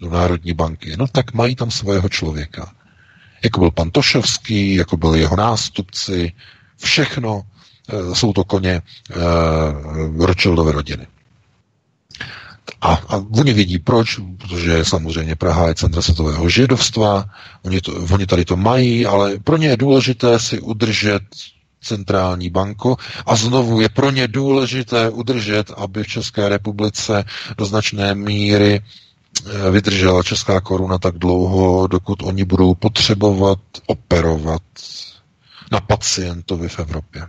do 0.00 0.10
Národní 0.10 0.52
banky? 0.52 0.96
No 0.96 1.06
tak 1.06 1.34
mají 1.34 1.56
tam 1.56 1.70
svého 1.70 2.08
člověka. 2.08 2.72
Jako 3.44 3.60
byl 3.60 3.70
pan 3.70 3.90
Tošovský, 3.90 4.74
jako 4.74 4.96
byl 4.96 5.14
jeho 5.14 5.36
nástupci, 5.36 6.32
všechno 6.76 7.42
e, 7.42 8.14
jsou 8.14 8.32
to 8.32 8.44
koně 8.44 8.70
e, 8.72 8.82
Rothschildové 10.26 10.72
rodiny. 10.72 11.06
A, 12.80 12.94
a 12.94 13.16
oni 13.16 13.52
vědí 13.52 13.78
proč, 13.78 14.20
protože 14.38 14.84
samozřejmě 14.84 15.36
Praha 15.36 15.68
je 15.68 15.74
centra 15.74 16.02
světového 16.02 16.48
židovstva, 16.48 17.24
oni, 17.62 17.80
to, 17.80 17.92
oni 18.12 18.26
tady 18.26 18.44
to 18.44 18.56
mají, 18.56 19.06
ale 19.06 19.38
pro 19.38 19.56
ně 19.56 19.68
je 19.68 19.76
důležité 19.76 20.38
si 20.38 20.60
udržet 20.60 21.22
centrální 21.82 22.50
banku 22.50 22.96
a 23.26 23.36
znovu 23.36 23.80
je 23.80 23.88
pro 23.88 24.10
ně 24.10 24.28
důležité 24.28 25.10
udržet, 25.10 25.70
aby 25.76 26.02
v 26.04 26.08
České 26.08 26.48
republice 26.48 27.24
do 27.58 27.64
značné 27.64 28.14
míry 28.14 28.80
eh, 28.80 29.70
vydržela 29.70 30.22
česká 30.22 30.60
koruna 30.60 30.98
tak 30.98 31.18
dlouho, 31.18 31.86
dokud 31.86 32.22
oni 32.22 32.44
budou 32.44 32.74
potřebovat 32.74 33.58
operovat 33.86 34.62
na 35.72 35.80
pacientovi 35.80 36.68
v 36.68 36.78
Evropě. 36.78 37.26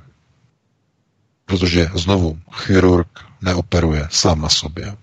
Protože 1.45 1.89
znovu 1.95 2.39
chirurg 2.51 3.07
neoperuje 3.41 4.07
sám 4.11 4.41
na 4.41 4.49
sobě. 4.49 4.97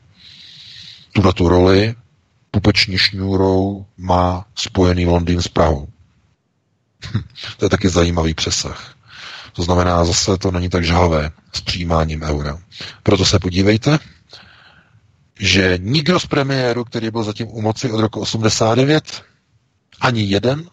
Tuto 1.12 1.32
tu 1.32 1.48
roli 1.48 1.94
pupeční 2.50 2.98
šňůrou 2.98 3.86
má 3.96 4.44
spojený 4.54 5.06
Londýn 5.06 5.42
s 5.42 5.48
Prahou. 5.48 5.88
to 7.56 7.64
je 7.64 7.68
taky 7.68 7.88
zajímavý 7.88 8.34
přesah. 8.34 8.97
To 9.58 9.62
znamená, 9.64 10.04
zase 10.04 10.38
to 10.38 10.50
není 10.50 10.68
tak 10.68 10.84
žhavé 10.84 11.30
s 11.52 11.60
přijímáním 11.60 12.22
eura. 12.22 12.58
Proto 13.02 13.24
se 13.24 13.38
podívejte, 13.38 13.98
že 15.40 15.78
nikdo 15.82 16.20
z 16.20 16.26
premiéru, 16.26 16.84
který 16.84 17.10
byl 17.10 17.22
zatím 17.22 17.46
u 17.50 17.60
moci 17.62 17.90
od 17.92 18.00
roku 18.00 18.20
89, 18.20 19.22
ani 20.00 20.22
jeden, 20.22 20.70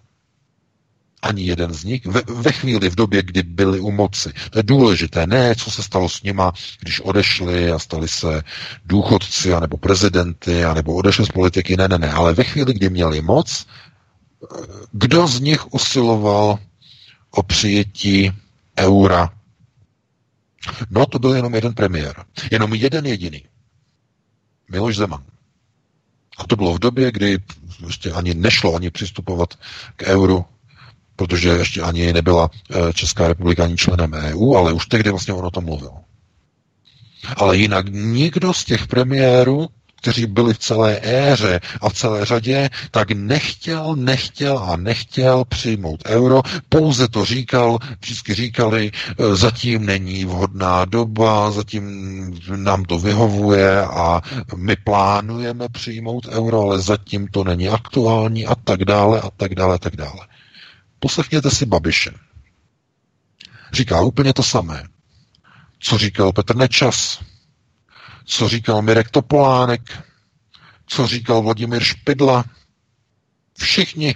ani 1.21 1.43
jeden 1.43 1.73
z 1.73 1.83
nich, 1.83 2.05
ve, 2.05 2.21
ve 2.27 2.51
chvíli, 2.51 2.89
v 2.89 2.95
době, 2.95 3.23
kdy 3.23 3.43
byli 3.43 3.79
u 3.79 3.91
moci. 3.91 4.33
To 4.49 4.59
je 4.59 4.63
důležité, 4.63 5.27
ne 5.27 5.55
co 5.55 5.71
se 5.71 5.83
stalo 5.83 6.09
s 6.09 6.23
nima, 6.23 6.53
když 6.79 6.99
odešli 6.99 7.71
a 7.71 7.79
stali 7.79 8.07
se 8.07 8.43
důchodci, 8.85 9.53
anebo 9.53 9.77
prezidenty, 9.77 10.65
anebo 10.65 10.93
odešli 10.93 11.25
z 11.25 11.29
politiky, 11.29 11.77
ne, 11.77 11.87
ne, 11.87 11.97
ne, 11.97 12.11
ale 12.11 12.33
ve 12.33 12.43
chvíli, 12.43 12.73
kdy 12.73 12.89
měli 12.89 13.21
moc, 13.21 13.65
kdo 14.91 15.27
z 15.27 15.39
nich 15.39 15.73
usiloval 15.73 16.59
o 17.31 17.43
přijetí 17.43 18.31
eura? 18.77 19.29
No, 20.89 21.05
to 21.05 21.19
byl 21.19 21.33
jenom 21.35 21.55
jeden 21.55 21.73
premiér. 21.73 22.25
Jenom 22.51 22.73
jeden 22.73 23.05
jediný. 23.05 23.43
Miloš 24.71 24.95
Zeman. 24.95 25.23
A 26.37 26.47
to 26.47 26.55
bylo 26.55 26.73
v 26.73 26.79
době, 26.79 27.11
kdy 27.11 27.37
ještě 27.85 28.11
ani 28.11 28.33
nešlo 28.33 28.75
ani 28.75 28.91
přistupovat 28.91 29.53
k 29.95 30.03
euru, 30.03 30.45
protože 31.15 31.49
ještě 31.49 31.81
ani 31.81 32.13
nebyla 32.13 32.49
eh, 32.71 32.93
Česká 32.93 33.27
republika 33.27 33.63
ani 33.63 33.77
členem 33.77 34.13
EU, 34.13 34.55
ale 34.55 34.73
už 34.73 34.85
tehdy 34.85 35.09
vlastně 35.09 35.33
on 35.33 35.45
o 35.45 35.51
tom 35.51 35.65
mluvil. 35.65 35.91
Ale 37.37 37.57
jinak 37.57 37.85
nikdo 37.89 38.53
z 38.53 38.65
těch 38.65 38.87
premiérů 38.87 39.67
kteří 39.95 40.25
byli 40.25 40.53
v 40.53 40.57
celé 40.57 40.99
éře 41.03 41.59
a 41.81 41.89
v 41.89 41.93
celé 41.93 42.25
řadě, 42.25 42.69
tak 42.91 43.11
nechtěl, 43.11 43.95
nechtěl 43.95 44.57
a 44.59 44.75
nechtěl 44.77 45.45
přijmout 45.45 46.03
euro, 46.05 46.41
pouze 46.69 47.07
to 47.07 47.25
říkal, 47.25 47.77
vždycky 48.01 48.33
říkali, 48.33 48.91
e, 49.19 49.35
zatím 49.35 49.85
není 49.85 50.25
vhodná 50.25 50.85
doba, 50.85 51.51
zatím 51.51 51.85
nám 52.55 52.85
to 52.85 52.99
vyhovuje 52.99 53.81
a 53.81 54.21
my 54.55 54.75
plánujeme 54.75 55.69
přijmout 55.69 56.27
euro, 56.27 56.61
ale 56.61 56.79
zatím 56.81 57.27
to 57.27 57.43
není 57.43 57.69
aktuální 57.69 58.45
a 58.45 58.55
tak 58.55 58.85
dále 58.85 59.21
a 59.21 59.29
tak 59.37 59.55
dále 59.55 59.75
a 59.75 59.77
tak 59.77 59.95
dále. 59.95 60.27
Poslechněte 60.99 61.49
si 61.51 61.65
Babiše. 61.65 62.11
Říká 63.73 64.01
úplně 64.01 64.33
to 64.33 64.43
samé. 64.43 64.83
Co 65.79 65.97
říkal 65.97 66.31
Petr 66.33 66.55
Nečas, 66.55 67.19
co 68.25 68.49
říkal 68.49 68.81
Mirek 68.81 69.09
Topolánek, 69.09 70.03
co 70.87 71.07
říkal 71.07 71.41
Vladimír 71.41 71.83
Špidla. 71.83 72.45
Všichni, 73.57 74.15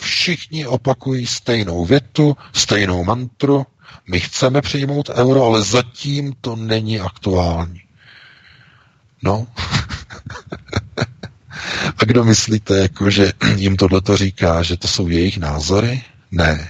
všichni 0.00 0.66
opakují 0.66 1.26
stejnou 1.26 1.84
větu, 1.84 2.36
stejnou 2.52 3.04
mantru. 3.04 3.66
My 4.10 4.20
chceme 4.20 4.62
přijmout 4.62 5.08
euro, 5.10 5.44
ale 5.44 5.62
zatím 5.62 6.32
to 6.40 6.56
není 6.56 7.00
aktuální. 7.00 7.80
No. 9.22 9.46
A 11.98 12.04
kdo 12.04 12.24
myslíte, 12.24 12.78
jako, 12.78 13.10
že 13.10 13.32
jim 13.56 13.76
tohle 13.76 14.00
to 14.00 14.16
říká, 14.16 14.62
že 14.62 14.76
to 14.76 14.88
jsou 14.88 15.08
jejich 15.08 15.38
názory? 15.38 16.02
Ne. 16.30 16.68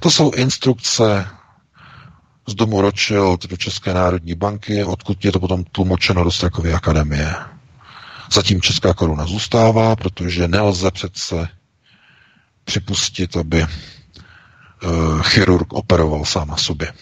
To 0.00 0.10
jsou 0.10 0.30
instrukce 0.30 1.26
z 2.48 2.54
domu 2.54 2.80
Rothschild 2.80 3.46
do 3.46 3.56
České 3.56 3.94
národní 3.94 4.34
banky, 4.34 4.84
odkud 4.84 5.24
je 5.24 5.32
to 5.32 5.40
potom 5.40 5.64
tlumočeno 5.64 6.24
do 6.24 6.30
Strakovy 6.30 6.72
akademie. 6.74 7.34
Zatím 8.32 8.60
česká 8.62 8.94
koruna 8.94 9.26
zůstává, 9.26 9.96
protože 9.96 10.48
nelze 10.48 10.90
přece 10.90 11.48
připustit, 12.64 13.36
aby 13.36 13.62
uh, 13.62 15.22
chirurg 15.22 15.72
operoval 15.72 16.24
sám 16.24 16.48
na 16.48 16.56
sobě. 16.56 16.92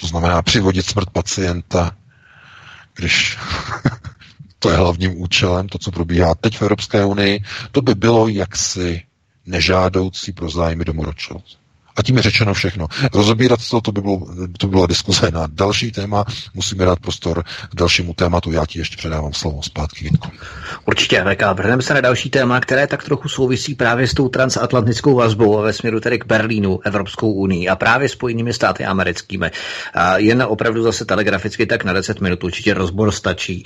To 0.00 0.06
znamená 0.06 0.42
přivodit 0.42 0.86
smrt 0.86 1.10
pacienta, 1.10 1.96
když 2.94 3.38
to 4.58 4.70
je 4.70 4.76
hlavním 4.76 5.20
účelem, 5.22 5.68
to, 5.68 5.78
co 5.78 5.90
probíhá 5.90 6.34
teď 6.34 6.56
v 6.58 6.62
Evropské 6.62 7.04
unii, 7.04 7.40
to 7.72 7.82
by 7.82 7.94
bylo 7.94 8.28
jaksi 8.28 9.02
nežádoucí 9.46 10.32
pro 10.32 10.50
zájmy 10.50 10.84
domu 10.84 11.04
Rothschild. 11.04 11.61
A 11.96 12.02
tím 12.02 12.16
je 12.16 12.22
řečeno 12.22 12.54
všechno. 12.54 12.86
Rozobírat 13.14 13.60
to, 13.70 13.80
to 13.80 13.92
by, 13.92 14.00
bylo, 14.00 14.26
to 14.58 14.66
by 14.66 14.70
byla 14.70 14.86
diskuze 14.86 15.30
na 15.30 15.46
další 15.52 15.92
téma. 15.92 16.24
Musíme 16.54 16.84
dát 16.84 17.00
prostor 17.00 17.44
dalšímu 17.74 18.14
tématu. 18.14 18.52
Já 18.52 18.66
ti 18.66 18.78
ještě 18.78 18.96
předávám 18.96 19.32
slovo 19.32 19.62
zpátky, 19.62 20.04
Vítku. 20.04 20.28
Určitě, 20.86 21.24
VK. 21.24 21.42
Vrhneme 21.54 21.82
se 21.82 21.94
na 21.94 22.00
další 22.00 22.30
téma, 22.30 22.60
které 22.60 22.86
tak 22.86 23.04
trochu 23.04 23.28
souvisí 23.28 23.74
právě 23.74 24.06
s 24.06 24.14
tou 24.14 24.28
transatlantickou 24.28 25.14
vazbou 25.14 25.58
a 25.58 25.62
ve 25.62 25.72
směru 25.72 26.00
tedy 26.00 26.18
k 26.18 26.26
Berlínu, 26.26 26.80
Evropskou 26.84 27.32
unii 27.32 27.68
a 27.68 27.76
právě 27.76 28.08
spojenými 28.08 28.52
státy 28.52 28.84
americkými. 28.84 29.50
A 29.94 30.18
jen 30.18 30.42
opravdu 30.48 30.82
zase 30.82 31.04
telegraficky 31.04 31.66
tak 31.66 31.84
na 31.84 31.92
10 31.92 32.20
minut 32.20 32.44
určitě 32.44 32.74
rozbor 32.74 33.12
stačí. 33.12 33.64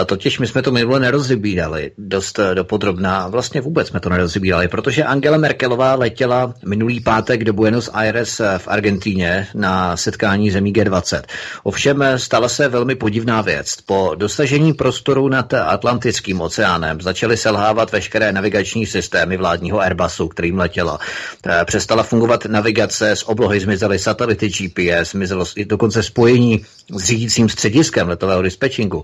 A 0.00 0.04
totiž 0.04 0.38
my 0.38 0.46
jsme 0.46 0.62
to 0.62 0.72
minule 0.72 1.00
nerozbírali 1.00 1.90
dost 1.98 2.40
dopodrobná, 2.54 3.28
vlastně 3.28 3.60
vůbec 3.60 3.88
jsme 3.88 4.00
to 4.00 4.08
nerozbírali, 4.08 4.68
protože 4.68 5.04
Angela 5.04 5.38
Merkelová 5.38 5.94
letěla 5.94 6.54
minulý 6.66 7.00
pátek 7.00 7.44
do 7.44 7.53
Buenos 7.54 7.90
Aires 7.92 8.40
v 8.58 8.68
Argentíně 8.68 9.46
na 9.54 9.96
setkání 9.96 10.50
zemí 10.50 10.72
G20. 10.72 11.22
Ovšem 11.62 12.04
stala 12.16 12.48
se 12.48 12.68
velmi 12.68 12.94
podivná 12.94 13.40
věc. 13.40 13.76
Po 13.86 14.12
dosažení 14.14 14.72
prostoru 14.72 15.28
nad 15.28 15.54
Atlantickým 15.54 16.40
oceánem 16.40 17.00
začaly 17.00 17.36
selhávat 17.36 17.92
veškeré 17.92 18.32
navigační 18.32 18.86
systémy 18.86 19.36
vládního 19.36 19.80
Airbusu, 19.80 20.28
kterým 20.28 20.58
letěla. 20.58 20.98
Přestala 21.64 22.02
fungovat 22.02 22.44
navigace, 22.46 23.16
z 23.16 23.22
oblohy 23.22 23.60
zmizely 23.60 23.98
satelity 23.98 24.48
GPS, 24.48 25.10
zmizelo 25.10 25.44
dokonce 25.66 26.02
spojení 26.02 26.64
s 26.92 27.04
řídícím 27.04 27.48
střediskem 27.48 28.08
letového 28.08 28.42
dispečingu. 28.42 29.02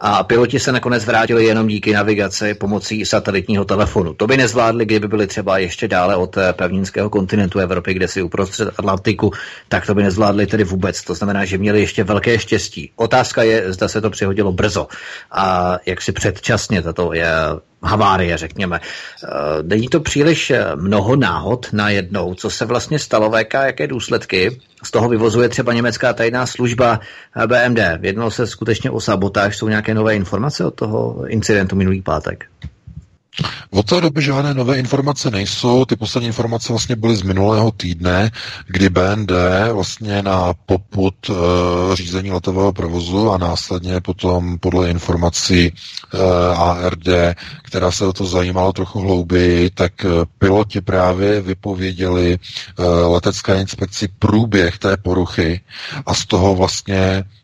A 0.00 0.22
piloti 0.24 0.60
se 0.60 0.72
nakonec 0.72 1.04
vrátili 1.04 1.44
jenom 1.44 1.66
díky 1.66 1.92
navigaci 1.92 2.54
pomocí 2.54 3.04
satelitního 3.06 3.64
telefonu. 3.64 4.14
To 4.14 4.26
by 4.26 4.36
nezvládli, 4.36 4.84
kdyby 4.84 5.08
byli 5.08 5.26
třeba 5.26 5.58
ještě 5.58 5.88
dále 5.88 6.16
od 6.16 6.36
pevninského 6.52 7.10
kontinentu 7.10 7.58
Evropy 7.58 7.91
kde 7.94 8.08
si 8.08 8.22
uprostřed 8.22 8.68
Atlantiku, 8.78 9.32
tak 9.68 9.86
to 9.86 9.94
by 9.94 10.02
nezvládli 10.02 10.46
tedy 10.46 10.64
vůbec. 10.64 11.02
To 11.02 11.14
znamená, 11.14 11.44
že 11.44 11.58
měli 11.58 11.80
ještě 11.80 12.04
velké 12.04 12.38
štěstí. 12.38 12.90
Otázka 12.96 13.42
je, 13.42 13.72
zda 13.72 13.88
se 13.88 14.00
to 14.00 14.10
přihodilo 14.10 14.52
brzo 14.52 14.88
a 15.30 15.76
jak 15.86 16.02
si 16.02 16.12
předčasně 16.12 16.82
tato 16.82 17.12
je 17.12 17.32
havárie, 17.82 18.36
řekněme. 18.36 18.76
E, 18.76 19.28
není 19.62 19.88
to 19.88 20.00
příliš 20.00 20.50
e, 20.50 20.66
mnoho 20.76 21.16
náhod 21.16 21.66
na 21.72 21.90
jednou, 21.90 22.34
co 22.34 22.50
se 22.50 22.64
vlastně 22.64 22.98
stalo, 22.98 23.30
VK, 23.30 23.54
jaké 23.54 23.86
důsledky 23.86 24.60
z 24.84 24.90
toho 24.90 25.08
vyvozuje 25.08 25.48
třeba 25.48 25.72
německá 25.72 26.12
tajná 26.12 26.46
služba 26.46 27.00
BMD. 27.46 27.78
Jednalo 28.00 28.30
se 28.30 28.46
skutečně 28.46 28.90
o 28.90 29.00
sabotáž, 29.00 29.56
jsou 29.56 29.68
nějaké 29.68 29.94
nové 29.94 30.14
informace 30.16 30.64
od 30.64 30.74
toho 30.74 31.26
incidentu 31.26 31.76
minulý 31.76 32.02
pátek? 32.02 32.44
Od 33.70 33.86
té 33.86 34.00
doby 34.00 34.22
žádné 34.22 34.54
nové 34.54 34.78
informace 34.78 35.30
nejsou. 35.30 35.84
Ty 35.84 35.96
poslední 35.96 36.26
informace 36.26 36.72
vlastně 36.72 36.96
byly 36.96 37.16
z 37.16 37.22
minulého 37.22 37.70
týdne, 37.70 38.30
kdy 38.66 38.88
BND 38.88 39.32
vlastně 39.72 40.22
na 40.22 40.54
poput 40.66 41.14
e, 41.30 41.32
řízení 41.96 42.30
letového 42.30 42.72
provozu 42.72 43.30
a 43.30 43.38
následně 43.38 44.00
potom 44.00 44.58
podle 44.58 44.90
informací 44.90 45.66
e, 45.66 45.72
ARD, 46.56 47.08
která 47.62 47.90
se 47.90 48.06
o 48.06 48.12
to 48.12 48.24
zajímala 48.26 48.72
trochu 48.72 49.00
hlouběji, 49.00 49.70
tak 49.70 50.04
e, 50.04 50.08
piloti 50.38 50.80
právě 50.80 51.40
vypověděli 51.40 52.38
e, 52.78 52.82
letecké 52.84 53.60
inspekci 53.60 54.08
průběh 54.18 54.78
té 54.78 54.96
poruchy 54.96 55.60
a 56.06 56.14
z 56.14 56.26
toho 56.26 56.54
vlastně 56.54 57.24
Eh, 57.24 57.41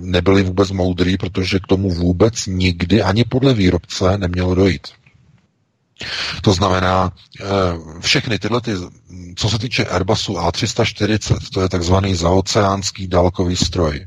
nebyli 0.00 0.42
vůbec 0.42 0.70
moudrý, 0.70 1.16
protože 1.16 1.58
k 1.58 1.66
tomu 1.66 1.90
vůbec 1.90 2.46
nikdy 2.46 3.02
ani 3.02 3.24
podle 3.24 3.54
výrobce 3.54 4.18
nemělo 4.18 4.54
dojít. 4.54 4.88
To 6.42 6.52
znamená, 6.52 7.12
eh, 7.40 7.44
všechny 8.00 8.38
tyhle, 8.38 8.60
ty, 8.60 8.72
co 9.36 9.48
se 9.48 9.58
týče 9.58 9.84
Airbusu 9.84 10.32
A340, 10.38 11.36
to 11.52 11.60
je 11.60 11.68
takzvaný 11.68 12.14
zaoceánský 12.14 13.06
dálkový 13.08 13.56
stroj. 13.56 14.06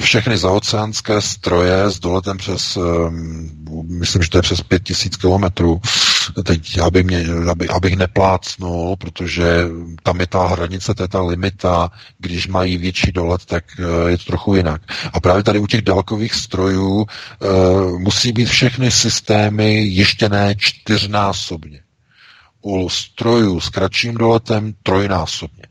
Všechny 0.00 0.38
zaoceánské 0.38 1.20
stroje 1.20 1.84
s 1.84 2.00
doletem 2.00 2.36
přes, 2.36 2.76
ehm, 2.76 3.50
myslím, 3.88 4.22
že 4.22 4.30
to 4.30 4.38
je 4.38 4.42
přes 4.42 4.60
5000 4.62 5.16
kilometrů, 5.16 5.80
teď, 6.44 6.78
aby 6.78 7.02
mě, 7.02 7.26
aby, 7.50 7.68
abych 7.68 7.96
neplácnul, 7.96 8.96
protože 8.96 9.64
tam 10.02 10.20
je 10.20 10.26
ta 10.26 10.46
hranice, 10.46 10.94
to 10.94 11.02
je 11.02 11.08
ta 11.08 11.22
limita, 11.22 11.90
když 12.18 12.48
mají 12.48 12.76
větší 12.76 13.12
dolet, 13.12 13.44
tak 13.44 13.64
uh, 13.78 14.08
je 14.08 14.18
to 14.18 14.24
trochu 14.24 14.54
jinak. 14.54 14.82
A 15.12 15.20
právě 15.20 15.42
tady 15.42 15.58
u 15.58 15.66
těch 15.66 15.82
dálkových 15.82 16.34
strojů 16.34 16.94
uh, 16.94 17.98
musí 17.98 18.32
být 18.32 18.48
všechny 18.48 18.90
systémy 18.90 19.84
ještě 19.84 20.28
ne 20.28 20.54
čtyřnásobně. 20.58 21.80
U 22.62 22.88
strojů 22.88 23.60
s 23.60 23.68
kratším 23.68 24.14
doletem 24.14 24.74
trojnásobně. 24.82 25.64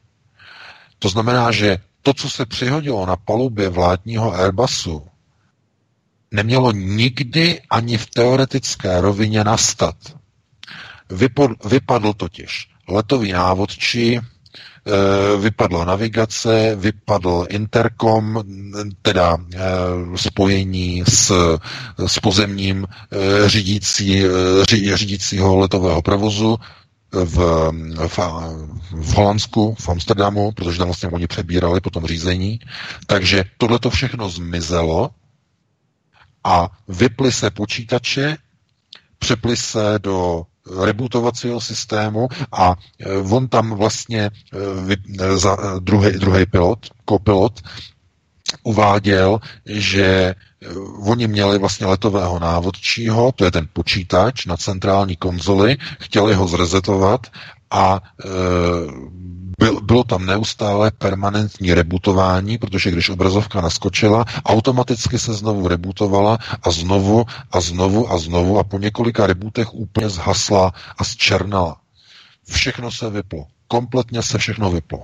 To 1.00 1.10
znamená, 1.10 1.52
že 1.52 1.78
to, 2.02 2.14
co 2.14 2.30
se 2.30 2.46
přihodilo 2.46 3.06
na 3.06 3.16
palubě 3.16 3.70
vládního 3.70 4.36
Airbusu, 4.36 5.08
nemělo 6.32 6.72
nikdy 6.72 7.62
ani 7.70 7.98
v 7.98 8.10
teoretické 8.10 9.02
rovině 9.02 9.44
nastat. 9.44 9.96
Vypadl 11.66 12.14
totiž 12.14 12.68
letový 12.88 13.32
návodčí, 13.32 14.20
Eh, 14.86 15.38
vypadla 15.38 15.86
navigace, 15.86 16.76
vypadl 16.76 17.46
interkom, 17.50 18.44
teda 19.02 19.38
eh, 19.54 19.60
spojení 20.16 21.04
s, 21.08 21.32
s 22.08 22.20
pozemním 22.20 22.88
eh, 23.12 23.50
řídící, 23.50 24.22
řídícího 24.94 25.58
letového 25.58 26.02
provozu 26.02 26.58
v, 27.12 27.36
v, 28.08 28.18
v 28.92 29.14
Holandsku, 29.14 29.76
v 29.80 29.90
Amsterdamu, 29.90 30.52
protože 30.52 30.78
tam 30.78 30.88
vlastně 30.88 31.10
oni 31.10 31.28
přebírali 31.28 31.82
po 31.82 31.90
tom 31.90 32.06
řízení. 32.06 32.60
Takže 33.08 33.44
tohle 33.58 33.80
to 33.80 33.90
všechno 33.90 34.30
zmizelo 34.30 35.10
a 36.44 36.70
vyply 36.88 37.32
se 37.32 37.50
počítače, 37.52 38.38
přeply 39.20 39.58
se 39.58 40.00
do 40.02 40.44
rebootovacího 40.86 41.62
systému 41.62 42.28
a 42.52 42.76
e, 43.00 43.18
on 43.18 43.48
tam 43.48 43.74
vlastně 43.74 44.22
e, 44.22 44.32
e, 45.20 45.38
za 45.38 45.58
druhý, 45.80 46.12
druhý 46.12 46.46
pilot, 46.46 46.80
kopilot, 47.06 47.60
uváděl, 48.64 49.40
že 49.66 50.36
oni 51.00 51.28
měli 51.28 51.60
vlastně 51.60 51.88
letového 51.88 52.40
návodčího, 52.40 53.32
to 53.32 53.46
je 53.46 53.52
ten 53.52 53.68
počítač 53.74 54.46
na 54.46 54.58
centrální 54.58 55.16
konzoli, 55.16 55.78
chtěli 56.00 56.34
ho 56.34 56.48
zrezetovat 56.48 57.28
a 57.72 58.02
byl, 59.60 59.82
bylo 59.82 60.04
tam 60.04 60.26
neustále 60.26 60.92
permanentní 60.92 61.74
rebootování, 61.74 62.58
protože 62.58 62.92
když 62.92 63.10
obrazovka 63.10 63.62
naskočila, 63.62 64.26
automaticky 64.46 65.20
se 65.20 65.34
znovu 65.34 65.68
rebootovala 65.68 66.38
a 66.64 66.72
znovu 66.72 67.26
a 67.52 67.62
znovu 67.62 68.12
a 68.12 68.18
znovu 68.18 68.60
a 68.60 68.64
po 68.64 68.80
několika 68.80 69.28
rebootech 69.28 69.74
úplně 69.74 70.10
zhasla 70.10 70.74
a 70.98 71.04
zčernala. 71.04 71.78
Všechno 72.52 72.92
se 72.92 73.10
vyplo. 73.10 73.46
Kompletně 73.68 74.22
se 74.24 74.38
všechno 74.38 74.72
vyplo. 74.72 75.04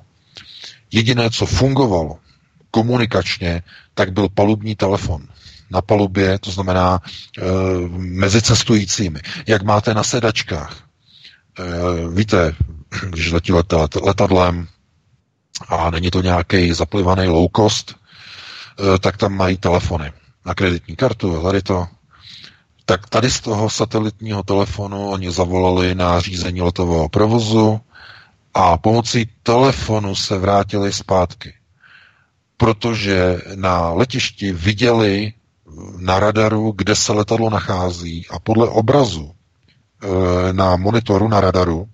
Jediné, 0.92 1.30
co 1.30 1.46
fungovalo 1.46 2.18
komunikačně, 2.72 3.64
tak 3.94 4.14
byl 4.14 4.30
palubní 4.30 4.76
telefon 4.76 5.22
na 5.72 5.82
palubě, 5.82 6.40
to 6.40 6.52
znamená 6.52 7.00
e, 7.38 7.42
mezi 7.98 8.42
cestujícími. 8.42 9.20
Jak 9.48 9.62
máte 9.64 9.94
na 9.94 10.04
sedačkách. 10.04 10.78
E, 11.60 12.10
víte, 12.14 12.56
když 13.10 13.32
letí 13.32 13.54
letadlem 14.04 14.68
a 15.68 15.90
není 15.90 16.12
to 16.12 16.22
nějaký 16.22 16.74
zaplivaný 16.74 17.28
low 17.28 17.48
cost, 17.56 17.96
eh, 17.96 19.00
tak 19.00 19.18
tam 19.18 19.34
mají 19.34 19.58
telefony 19.58 20.14
na 20.46 20.56
kreditní 20.56 20.96
kartu, 20.96 21.44
tady 21.44 21.62
to. 21.62 21.88
Tak 22.86 23.10
tady 23.10 23.32
z 23.32 23.40
toho 23.40 23.70
satelitního 23.70 24.44
telefonu 24.44 25.10
oni 25.10 25.32
zavolali 25.32 25.96
na 25.96 26.20
řízení 26.20 26.62
letového 26.62 27.10
provozu 27.10 27.82
a 28.54 28.78
pomocí 28.78 29.30
telefonu 29.44 30.16
se 30.16 30.38
vrátili 30.38 30.94
zpátky. 30.94 31.54
Protože 32.58 33.42
na 33.56 33.90
letišti 33.94 34.52
viděli 34.52 35.34
na 35.98 36.20
radaru, 36.20 36.74
kde 36.76 36.96
se 36.96 37.14
letadlo 37.14 37.50
nachází 37.50 38.26
a 38.30 38.40
podle 38.40 38.68
obrazu 38.70 39.32
eh, 40.04 40.54
na 40.54 40.76
monitoru 40.76 41.28
na 41.28 41.42
radaru 41.42 41.88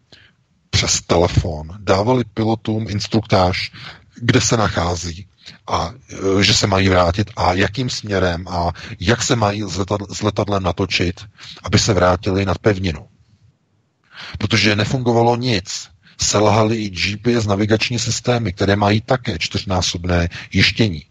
přes 0.75 1.01
telefon 1.01 1.69
dávali 1.79 2.23
pilotům 2.33 2.89
instruktáž, 2.89 3.71
kde 4.15 4.41
se 4.41 4.57
nachází 4.57 5.27
a 5.67 5.93
e, 6.39 6.43
že 6.43 6.53
se 6.53 6.67
mají 6.67 6.89
vrátit 6.89 7.31
a 7.35 7.53
jakým 7.53 7.89
směrem 7.89 8.47
a 8.47 8.71
jak 8.99 9.23
se 9.23 9.35
mají 9.35 9.63
s 10.09 10.21
letadlem 10.21 10.63
natočit, 10.63 11.25
aby 11.63 11.79
se 11.79 11.93
vrátili 11.93 12.45
na 12.45 12.53
pevninu. 12.53 13.07
Protože 14.37 14.75
nefungovalo 14.75 15.35
nic. 15.35 15.87
Selhaly 16.21 16.75
i 16.77 16.89
GPS 16.89 17.45
navigační 17.45 17.99
systémy, 17.99 18.53
které 18.53 18.75
mají 18.75 19.01
také 19.01 19.39
čtyřnásobné 19.39 20.29
jištění. 20.53 20.99
E, 21.01 21.07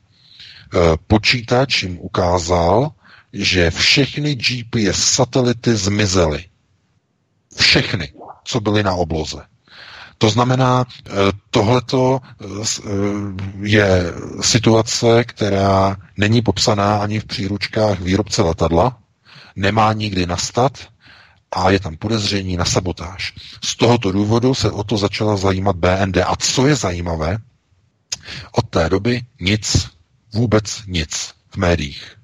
počítač 1.07 1.83
jim 1.83 1.99
ukázal, 2.01 2.93
že 3.33 3.71
všechny 3.71 4.35
GPS 4.35 5.05
satelity 5.05 5.77
zmizely. 5.77 6.45
Všechny, 7.61 8.13
co 8.45 8.61
byly 8.61 8.83
na 8.83 8.95
obloze. 8.95 9.54
To 10.19 10.31
znamená, 10.31 10.85
eh, 11.07 11.11
tohleto 11.51 12.21
eh, 12.41 12.45
eh, 12.47 12.91
je 13.63 14.05
situace, 14.41 15.25
která 15.25 15.97
není 16.17 16.43
popsaná 16.43 16.97
ani 16.97 17.21
v 17.21 17.25
příručkách 17.25 18.01
výrobce 18.01 18.43
letadla, 18.43 18.99
nemá 19.57 19.93
nikdy 19.93 20.27
nastat 20.27 20.79
a 21.53 21.71
je 21.71 21.81
tam 21.81 21.97
podezření 21.97 22.57
na 22.57 22.65
sabotáž. 22.65 23.35
Z 23.65 23.77
tohoto 23.77 24.13
důvodu 24.13 24.55
se 24.55 24.71
o 24.71 24.85
to 24.85 24.97
začala 24.97 25.37
zajímat 25.37 25.77
BND. 25.77 26.17
A 26.17 26.37
co 26.37 26.67
je 26.67 26.75
zajímavé, 26.77 27.39
od 28.53 28.69
té 28.71 28.89
doby 28.89 29.23
nic, 29.41 29.89
vůbec 30.35 30.83
nic 30.87 31.35
v 31.51 31.57
médiích. 31.57 32.17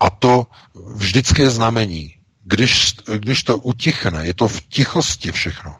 A 0.00 0.10
to 0.10 0.46
vždycky 0.94 1.42
je 1.42 1.50
znamení. 1.50 2.14
Když, 2.46 2.94
když 3.18 3.42
to 3.42 3.56
utichne, 3.58 4.26
je 4.26 4.34
to 4.34 4.48
v 4.48 4.60
tichosti 4.60 5.32
všechno, 5.32 5.76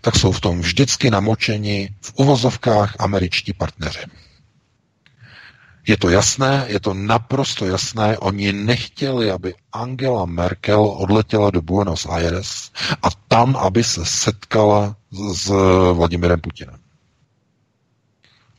tak 0.00 0.16
jsou 0.16 0.32
v 0.32 0.40
tom 0.40 0.60
vždycky 0.60 1.10
namočeni 1.10 1.94
v 2.00 2.12
uvozovkách 2.16 2.96
američtí 2.98 3.52
partneři. 3.52 4.00
Je 5.86 5.96
to 5.96 6.10
jasné, 6.10 6.64
je 6.68 6.80
to 6.80 6.94
naprosto 6.94 7.66
jasné. 7.66 8.18
Oni 8.18 8.52
nechtěli, 8.52 9.30
aby 9.30 9.54
Angela 9.72 10.26
Merkel 10.26 10.84
odletěla 10.84 11.50
do 11.50 11.62
Buenos 11.62 12.06
Aires 12.06 12.70
a 13.02 13.10
tam, 13.28 13.56
aby 13.56 13.84
se 13.84 14.06
setkala 14.06 14.96
s 15.32 15.48
Vladimirem 15.92 16.40
Putinem. 16.40 16.78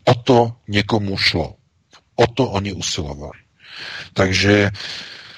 O 0.05 0.14
to 0.14 0.53
někomu 0.68 1.18
šlo. 1.18 1.55
O 2.16 2.28
to 2.28 2.49
oni 2.49 2.74
usilovali. 2.74 3.39
Takže 4.14 4.72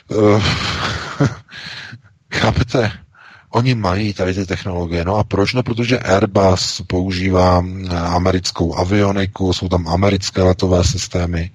uh, 0.07 0.43
chápete, 2.33 2.91
Oni 3.55 3.75
mají 3.75 4.13
tady 4.13 4.33
ty 4.33 4.45
technologie. 4.45 5.05
No 5.05 5.15
a 5.15 5.23
proč 5.23 5.53
ne? 5.53 5.63
Protože 5.63 5.99
Airbus 5.99 6.81
používá 6.87 7.63
americkou 7.91 8.75
avioniku, 8.75 9.53
jsou 9.53 9.69
tam 9.69 9.87
americké 9.87 10.41
letové 10.41 10.83
systémy. 10.83 11.49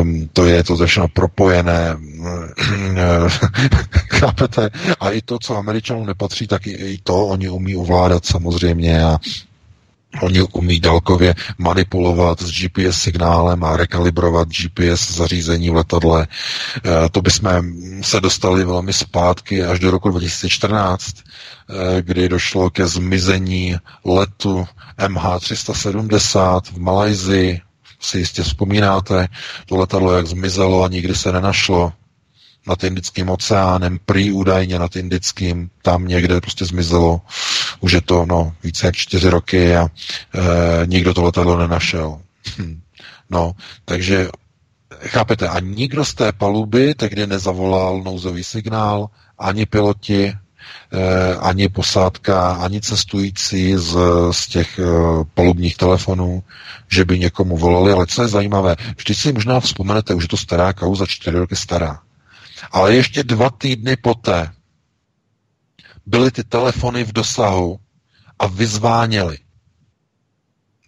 Um, 0.00 0.28
to 0.32 0.46
je 0.46 0.64
to 0.64 0.76
všechno 0.86 1.08
propojené. 1.08 1.96
Chápete? 4.10 4.70
A 5.00 5.10
i 5.10 5.20
to, 5.22 5.38
co 5.38 5.56
američanům 5.56 6.06
nepatří, 6.06 6.46
tak 6.46 6.66
i, 6.66 6.70
i 6.70 6.98
to 7.02 7.26
oni 7.26 7.48
umí 7.48 7.76
ovládat 7.76 8.26
samozřejmě 8.26 9.04
a 9.04 9.18
Oni 10.22 10.42
umí 10.42 10.80
dálkově 10.80 11.34
manipulovat 11.58 12.42
s 12.42 12.50
GPS 12.50 13.02
signálem 13.02 13.64
a 13.64 13.76
rekalibrovat 13.76 14.48
GPS 14.48 15.10
zařízení 15.10 15.70
v 15.70 15.74
letadle. 15.74 16.26
E, 16.26 17.08
to 17.08 17.22
bychom 17.22 17.62
se 18.02 18.20
dostali 18.20 18.64
velmi 18.64 18.92
zpátky 18.92 19.64
až 19.64 19.78
do 19.78 19.90
roku 19.90 20.10
2014, 20.10 21.16
e, 21.16 22.02
kdy 22.02 22.28
došlo 22.28 22.70
ke 22.70 22.86
zmizení 22.86 23.76
letu 24.04 24.66
MH370 24.98 26.60
v 26.60 26.78
Malajzii. 26.78 27.60
Si 28.00 28.18
jistě 28.18 28.42
vzpomínáte, 28.42 29.28
to 29.66 29.76
letadlo 29.76 30.12
jak 30.12 30.26
zmizelo 30.26 30.84
a 30.84 30.88
nikdy 30.88 31.14
se 31.14 31.32
nenašlo 31.32 31.92
nad 32.66 32.84
Indickým 32.84 33.30
oceánem, 33.30 33.98
prý 34.06 34.32
údajně 34.32 34.78
nad 34.78 34.96
Indickým, 34.96 35.70
tam 35.82 36.08
někde 36.08 36.40
prostě 36.40 36.64
zmizelo. 36.64 37.20
Už 37.80 37.92
je 37.92 38.00
to 38.00 38.26
no, 38.26 38.52
více 38.62 38.86
jak 38.86 38.96
čtyři 38.96 39.30
roky 39.30 39.76
a 39.76 39.88
e, 39.88 40.86
nikdo 40.86 41.14
to 41.14 41.22
letadlo 41.22 41.58
nenašel. 41.58 42.20
Hm. 42.58 42.80
No, 43.30 43.52
takže 43.84 44.28
chápete, 44.98 45.48
a 45.48 45.60
nikdo 45.60 46.04
z 46.04 46.14
té 46.14 46.32
paluby 46.32 46.94
tehdy 46.94 47.26
nezavolal 47.26 48.02
nouzový 48.02 48.44
signál, 48.44 49.06
ani 49.38 49.66
piloti, 49.66 50.32
eh, 50.92 51.36
ani 51.40 51.68
posádka, 51.68 52.52
ani 52.52 52.80
cestující 52.80 53.74
z, 53.76 53.96
z 54.30 54.46
těch 54.48 54.78
eh, 54.78 54.84
palubních 55.34 55.76
telefonů, 55.76 56.42
že 56.88 57.04
by 57.04 57.18
někomu 57.18 57.56
volali. 57.56 57.92
Ale 57.92 58.06
co 58.06 58.22
je 58.22 58.28
zajímavé, 58.28 58.76
vždyť 58.96 59.18
si 59.18 59.32
možná 59.32 59.60
vzpomenete, 59.60 60.14
už 60.14 60.24
je 60.24 60.28
to 60.28 60.36
stará 60.36 60.72
kauza, 60.72 61.06
čtyři 61.06 61.38
roky 61.38 61.56
stará. 61.56 62.00
Ale 62.72 62.94
ještě 62.94 63.24
dva 63.24 63.50
týdny 63.50 63.96
poté 63.96 64.50
byly 66.06 66.30
ty 66.30 66.44
telefony 66.44 67.04
v 67.04 67.12
dosahu 67.12 67.78
a 68.38 68.46
vyzváněly. 68.46 69.38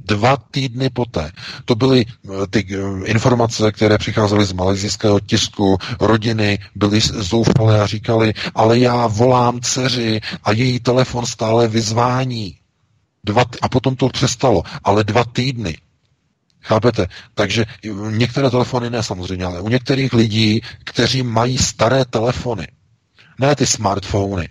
Dva 0.01 0.37
týdny 0.37 0.91
poté. 0.91 1.33
To 1.65 1.75
byly 1.75 2.07
eh, 2.07 2.47
ty 2.51 2.67
eh, 2.71 3.07
informace, 3.07 3.73
které 3.73 3.99
přicházely 3.99 4.45
z 4.45 4.53
malezijského 4.53 5.21
tisku. 5.21 5.79
Rodiny 6.01 6.59
byly 6.75 7.01
zoufalé 7.01 7.81
a 7.81 7.87
říkali, 7.87 8.35
ale 8.55 8.79
já 8.79 9.07
volám 9.07 9.61
dceři 9.61 10.21
a 10.45 10.53
její 10.53 10.81
telefon 10.81 11.27
stále 11.27 11.69
vyzvání. 11.69 12.59
Dva, 13.25 13.45
a 13.63 13.69
potom 13.69 13.97
to 13.97 14.09
přestalo. 14.09 14.63
Ale 14.85 15.05
dva 15.05 15.25
týdny. 15.25 15.77
Chápete? 16.63 17.07
Takže 17.35 17.65
některé 18.11 18.51
telefony 18.51 18.91
ne 18.91 19.03
samozřejmě, 19.03 19.45
ale 19.45 19.61
u 19.61 19.69
některých 19.69 20.13
lidí, 20.13 20.61
kteří 20.85 21.23
mají 21.23 21.59
staré 21.59 22.05
telefony, 22.05 22.69
ne 23.41 23.57
ty 23.57 23.67
smartfony, 23.67 24.49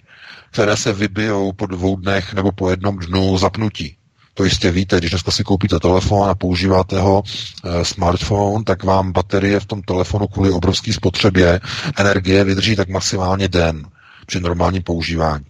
které 0.52 0.78
se 0.78 0.93
vybijou 0.93 1.52
po 1.54 1.66
dvou 1.66 1.95
dnech 1.95 2.34
nebo 2.34 2.52
po 2.52 2.70
jednom 2.70 2.98
dnu 2.98 3.38
zapnutí. 3.38 3.98
To 4.34 4.43
jistě 4.43 4.72
víte, 4.72 4.98
když 4.98 5.10
dneska 5.10 5.32
si 5.32 5.43
koupíte 5.43 5.80
telefon 5.80 6.30
a 6.30 6.36
používáte 6.36 7.00
ho 7.00 7.24
e, 7.24 7.86
smartphone, 7.86 8.64
tak 8.64 8.84
vám 8.84 9.12
baterie 9.12 9.60
v 9.60 9.66
tom 9.66 9.82
telefonu 9.82 10.28
kvůli 10.28 10.52
obrovské 10.52 10.93
spotřebě 10.93 11.60
energie 11.98 12.43
vydrží 12.43 12.76
tak 12.76 12.89
maximálně 12.89 13.48
den 13.48 13.88
při 14.26 14.39
normálním 14.39 14.84
používání. 14.84 15.45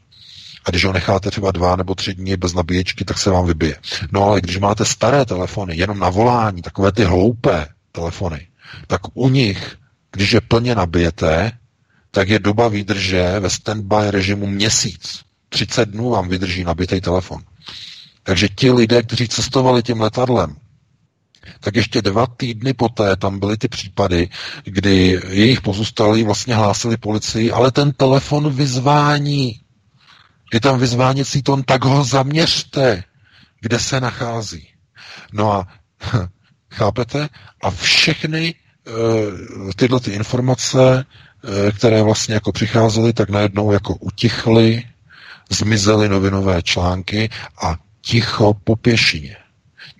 A 0.65 0.69
když 0.69 0.85
ho 0.85 0.93
necháte 0.93 1.31
třeba 1.31 1.51
dva 1.51 1.75
nebo 1.75 1.95
tři 1.95 2.13
dny 2.13 2.37
bez 2.37 2.53
nabíječky, 2.53 3.05
tak 3.05 3.17
se 3.17 3.29
vám 3.29 3.45
vybije. 3.45 3.75
No 4.11 4.23
ale 4.23 4.41
když 4.41 4.57
máte 4.57 4.85
staré 4.85 5.25
telefony, 5.25 5.77
jenom 5.77 5.99
na 5.99 6.09
volání, 6.09 6.61
takové 6.61 6.91
ty 6.91 7.03
hloupé 7.03 7.67
telefony, 7.91 8.47
tak 8.87 9.01
u 9.13 9.29
nich, 9.29 9.75
když 10.11 10.31
je 10.31 10.41
plně 10.41 10.75
nabijete, 10.75 11.51
tak 12.11 12.29
je 12.29 12.39
doba 12.39 12.67
výdrže 12.67 13.39
ve 13.39 13.49
standby 13.49 13.95
režimu 14.11 14.47
měsíc. 14.47 15.21
30 15.49 15.89
dnů 15.89 16.09
vám 16.09 16.29
vydrží 16.29 16.63
nabitý 16.63 17.01
telefon. 17.01 17.43
Takže 18.23 18.49
ti 18.49 18.71
lidé, 18.71 19.03
kteří 19.03 19.27
cestovali 19.27 19.83
tím 19.83 20.01
letadlem, 20.01 20.55
tak 21.59 21.75
ještě 21.75 22.01
dva 22.01 22.27
týdny 22.27 22.73
poté 22.73 23.15
tam 23.15 23.39
byly 23.39 23.57
ty 23.57 23.67
případy, 23.67 24.29
kdy 24.63 25.21
jejich 25.29 25.61
pozůstalí 25.61 26.23
vlastně 26.23 26.55
hlásili 26.55 26.97
policii, 26.97 27.51
ale 27.51 27.71
ten 27.71 27.91
telefon 27.91 28.53
vyzvání. 28.53 29.59
Je 30.53 30.59
tam 30.59 30.79
vyzváněcí 30.79 31.43
tón, 31.43 31.63
tak 31.63 31.85
ho 31.85 32.03
zaměřte, 32.03 33.03
kde 33.61 33.79
se 33.79 34.01
nachází. 34.01 34.67
No 35.33 35.51
a 35.53 35.67
chápete? 36.73 37.29
A 37.63 37.71
všechny 37.71 38.55
uh, 38.87 39.71
tyhle 39.75 39.99
ty 39.99 40.11
informace, 40.11 41.05
které 41.77 42.01
vlastně 42.01 42.33
jako 42.33 42.51
přicházely, 42.51 43.13
tak 43.13 43.29
najednou 43.29 43.71
jako 43.71 43.95
utichly, 43.95 44.83
zmizely 45.49 46.09
novinové 46.09 46.61
články 46.61 47.29
a 47.61 47.75
ticho 48.01 48.53
po 48.63 48.75
pěšině. 48.75 49.35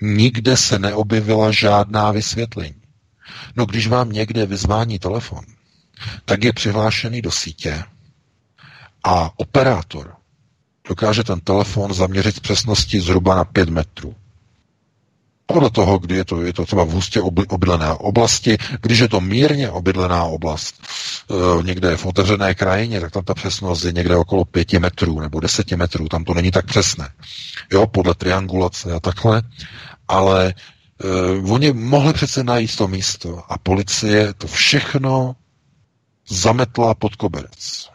Nikde 0.01 0.57
se 0.57 0.79
neobjevila 0.79 1.51
žádná 1.51 2.11
vysvětlení. 2.11 2.81
No 3.55 3.65
když 3.65 3.87
vám 3.87 4.11
někde 4.11 4.45
vyzvání 4.45 4.99
telefon, 4.99 5.45
tak 6.25 6.43
je 6.43 6.53
přihlášený 6.53 7.21
do 7.21 7.31
sítě 7.31 7.83
a 9.03 9.31
operátor 9.39 10.13
dokáže 10.89 11.23
ten 11.23 11.39
telefon 11.39 11.93
zaměřit 11.93 12.35
s 12.35 12.39
přesností 12.39 12.99
zhruba 12.99 13.35
na 13.35 13.43
5 13.43 13.69
metrů. 13.69 14.15
Podle 15.47 15.69
toho, 15.69 15.99
kdy 15.99 16.15
je 16.15 16.25
to, 16.25 16.41
je 16.41 16.53
to 16.53 16.65
třeba 16.65 16.83
v 16.83 16.89
hustě 16.89 17.21
obydlené 17.21 17.93
oblasti, 17.93 18.57
když 18.81 18.99
je 18.99 19.07
to 19.07 19.21
mírně 19.21 19.69
obydlená 19.69 20.23
oblast, 20.23 20.75
e, 20.79 21.63
někde 21.63 21.97
v 21.97 22.05
otevřené 22.05 22.55
krajině, 22.55 23.01
tak 23.01 23.11
tam 23.11 23.23
ta 23.23 23.33
přesnost 23.33 23.83
je 23.83 23.91
někde 23.91 24.15
okolo 24.15 24.45
5 24.45 24.73
metrů 24.79 25.19
nebo 25.19 25.39
10 25.39 25.71
metrů, 25.71 26.07
tam 26.09 26.23
to 26.23 26.33
není 26.33 26.51
tak 26.51 26.65
přesné. 26.65 27.09
Jo, 27.71 27.87
podle 27.87 28.15
triangulace 28.15 28.93
a 28.93 28.99
takhle, 28.99 29.41
ale 30.07 30.53
e, 30.53 30.53
oni 31.51 31.73
mohli 31.73 32.13
přece 32.13 32.43
najít 32.43 32.75
to 32.75 32.87
místo 32.87 33.43
a 33.49 33.57
policie 33.57 34.33
to 34.33 34.47
všechno 34.47 35.35
zametla 36.29 36.93
pod 36.93 37.15
koberec. 37.15 37.89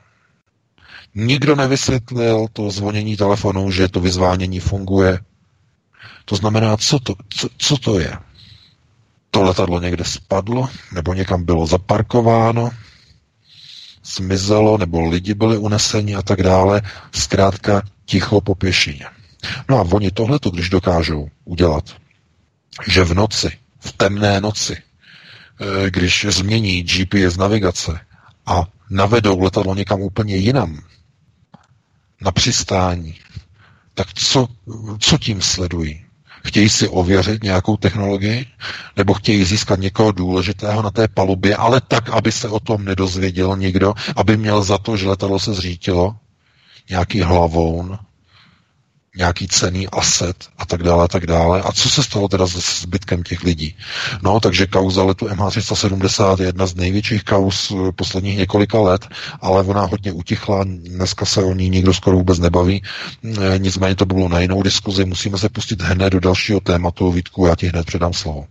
Nikdo 1.15 1.57
nevysvětlil 1.57 2.47
to 2.53 2.71
zvonění 2.71 3.17
telefonu, 3.17 3.71
že 3.71 3.89
to 3.89 4.01
vyzvánění 4.01 4.61
funguje. 4.61 5.19
To 6.25 6.37
znamená, 6.37 6.77
co 6.77 6.99
to, 6.99 7.15
co, 7.29 7.49
co 7.59 7.77
to 7.77 7.99
je? 7.99 8.17
To 9.31 9.43
letadlo 9.43 9.81
někde 9.81 10.05
spadlo, 10.05 10.69
nebo 10.93 11.15
někam 11.15 11.45
bylo 11.45 11.67
zaparkováno, 11.67 12.71
zmizelo, 14.05 14.79
nebo 14.79 15.09
lidi 15.09 15.35
byli 15.35 15.59
uneseni 15.59 16.15
a 16.15 16.23
tak 16.23 16.43
dále. 16.43 16.83
Zkrátka 17.13 17.83
ticho 18.05 18.41
po 18.41 18.55
pěšině. 18.55 19.07
No 19.69 19.79
a 19.79 19.83
oni 19.83 20.11
tohleto, 20.11 20.51
když 20.51 20.71
dokážou 20.71 21.29
udělat, 21.45 21.85
že 22.87 23.05
v 23.05 23.15
noci, 23.15 23.59
v 23.81 23.93
temné 23.93 24.41
noci, 24.41 24.77
eh, 24.77 25.91
když 25.91 26.27
změní 26.31 26.83
GPS 26.83 27.37
navigace 27.37 28.01
a 28.47 28.65
navedou 28.91 29.41
letadlo 29.41 29.75
někam 29.75 30.01
úplně 30.01 30.37
jinam, 30.37 30.83
na 32.21 32.33
přistání, 32.33 33.15
tak 33.95 34.13
co, 34.15 34.49
co 34.99 35.19
tím 35.19 35.43
sledují? 35.43 36.05
Chtějí 36.47 36.69
si 36.69 36.89
ověřit 36.89 37.43
nějakou 37.43 37.77
technologii, 37.77 38.47
nebo 38.97 39.15
chtějí 39.15 39.45
získat 39.45 39.81
někoho 39.81 40.13
důležitého 40.13 40.83
na 40.83 40.91
té 40.91 41.09
palubě, 41.09 41.57
ale 41.57 41.81
tak, 41.81 42.09
aby 42.09 42.33
se 42.33 42.49
o 42.49 42.61
tom 42.61 42.85
nedozvěděl 42.85 43.57
nikdo, 43.57 43.95
aby 44.17 44.37
měl 44.37 44.63
za 44.63 44.79
to, 44.79 44.97
že 44.97 45.09
letadlo 45.09 45.39
se 45.39 45.55
zřítilo, 45.55 46.17
nějaký 46.91 47.21
hlavoun, 47.21 47.99
nějaký 49.17 49.49
cený 49.49 49.89
aset 49.89 50.37
a 50.59 50.67
tak 50.67 50.83
dále 50.83 51.05
a 51.05 51.09
tak 51.09 51.27
dále. 51.27 51.63
A 51.63 51.73
co 51.73 51.91
se 51.91 52.03
stalo 52.03 52.29
teda 52.29 52.47
s 52.47 52.81
zbytkem 52.81 53.23
těch 53.23 53.43
lidí? 53.43 53.77
No, 54.23 54.41
takže 54.41 54.67
kauza 54.67 55.03
letu 55.03 55.27
MH370 55.27 56.41
je 56.41 56.47
jedna 56.47 56.67
z 56.67 56.75
největších 56.75 57.25
kauz 57.25 57.71
eh, 57.71 57.93
posledních 57.93 58.39
několika 58.39 58.81
let, 58.81 59.07
ale 59.41 59.63
ona 59.63 59.81
hodně 59.81 60.13
utichla, 60.13 60.65
dneska 60.65 61.25
se 61.25 61.43
o 61.43 61.55
ní 61.55 61.69
nikdo 61.71 61.95
skoro 61.95 62.17
vůbec 62.17 62.39
nebaví. 62.39 62.83
Eh, 63.25 63.59
nicméně 63.59 63.95
to 63.95 64.07
bylo 64.07 64.29
na 64.29 64.41
jinou 64.41 64.63
diskuzi, 64.63 65.05
musíme 65.05 65.39
se 65.39 65.49
pustit 65.49 65.83
hned 65.83 66.11
do 66.11 66.21
dalšího 66.21 66.61
tématu. 66.61 67.13
Vítku, 67.13 67.47
já 67.47 67.55
ti 67.57 67.67
hned 67.67 67.87
předám 67.87 68.13
slovo. 68.13 68.47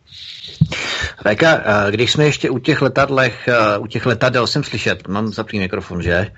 Veka, 1.26 1.62
eh, 1.66 1.92
když 1.92 2.12
jsme 2.12 2.26
ještě 2.26 2.50
u 2.50 2.60
těch 2.60 2.82
letadlech, 2.82 3.50
u 3.80 3.88
těch 3.88 4.06
letadel 4.06 4.48
jsem 4.48 4.64
slyšet, 4.64 5.08
mám 5.08 5.28
zaplý 5.34 5.60
mikrofon, 5.60 6.02
že? 6.02 6.32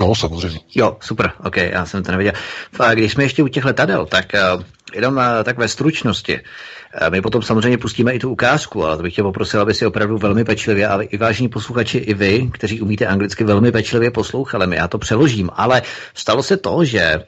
No, 0.00 0.14
samozřejmě. 0.14 0.60
Jo, 0.74 0.96
super, 1.00 1.32
ok, 1.44 1.56
já 1.56 1.86
jsem 1.86 2.02
to 2.02 2.10
nevěděl. 2.10 2.32
A 2.78 2.94
když 2.94 3.12
jsme 3.12 3.24
ještě 3.24 3.42
u 3.42 3.48
těch 3.48 3.64
letadel, 3.64 4.06
tak 4.06 4.26
uh, 4.54 4.62
jenom 4.94 5.16
uh, 5.16 5.22
tak 5.44 5.58
ve 5.58 5.68
stručnosti. 5.68 6.34
Uh, 6.34 7.10
my 7.10 7.20
potom 7.20 7.42
samozřejmě 7.42 7.78
pustíme 7.78 8.12
i 8.12 8.18
tu 8.18 8.30
ukázku, 8.30 8.84
ale 8.84 8.96
to 8.96 9.02
bych 9.02 9.14
tě 9.14 9.22
poprosil, 9.22 9.60
aby 9.60 9.74
si 9.74 9.86
opravdu 9.86 10.18
velmi 10.18 10.44
pečlivě, 10.44 10.88
a 10.88 11.02
i 11.02 11.16
vážní 11.16 11.48
posluchači, 11.48 11.98
i 11.98 12.14
vy, 12.14 12.50
kteří 12.52 12.80
umíte 12.80 13.06
anglicky, 13.06 13.44
velmi 13.44 13.72
pečlivě 13.72 14.10
poslouchali. 14.10 14.66
My 14.66 14.76
já 14.76 14.88
to 14.88 14.98
přeložím, 14.98 15.50
ale 15.52 15.82
stalo 16.14 16.42
se 16.42 16.56
to, 16.56 16.84
že 16.84 17.24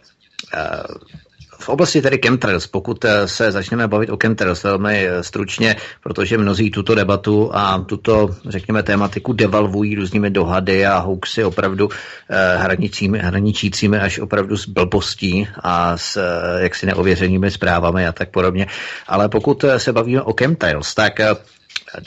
v 1.59 1.69
oblasti 1.69 2.03
tedy 2.03 2.19
chemtrails, 2.25 2.67
pokud 2.67 3.05
eh, 3.05 3.29
se 3.29 3.53
začneme 3.53 3.89
bavit 3.89 4.11
o 4.11 4.17
chemtrails 4.23 4.63
velmi 4.65 5.07
eh, 5.09 5.23
stručně, 5.23 5.77
protože 6.03 6.39
mnozí 6.39 6.71
tuto 6.71 6.95
debatu 6.95 7.51
a 7.55 7.79
tuto, 7.87 8.37
řekněme, 8.49 8.83
tématiku 8.83 9.33
devalvují 9.33 9.95
různými 9.95 10.31
dohady 10.31 10.87
a 10.87 10.99
hoaxy 10.99 11.45
opravdu 11.45 11.89
eh, 12.31 12.57
hraničími, 12.57 13.19
hraničícími 13.19 13.99
až 13.99 14.19
opravdu 14.19 14.57
s 14.57 14.69
blbostí 14.69 15.49
a 15.63 15.97
s 15.97 16.21
jaksi 16.59 16.87
neověřenými 16.87 17.51
zprávami 17.51 18.07
a 18.07 18.13
tak 18.13 18.31
podobně. 18.31 18.67
Ale 19.07 19.29
pokud 19.29 19.65
se 19.77 19.93
bavíme 19.93 20.23
o 20.23 20.35
chemtrails, 20.41 20.95
tak 20.95 21.21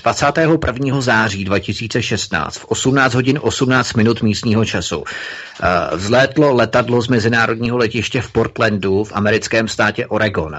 21. 0.04 1.02
září 1.02 1.46
2016 1.46 2.58
v 2.58 2.66
18 2.66 3.14
hodin 3.14 3.40
18 3.42 3.94
minut 3.94 4.22
místního 4.22 4.66
času 4.66 5.04
eh, 5.04 5.96
vzlétlo 5.96 6.54
letadlo 6.54 7.02
z 7.02 7.08
mezinárodního 7.08 7.78
letiště 7.78 8.22
v 8.22 8.32
Portlandu 8.32 9.04
v 9.04 9.12
americkém 9.16 9.68
státě 9.68 10.08
Oregon. 10.08 10.56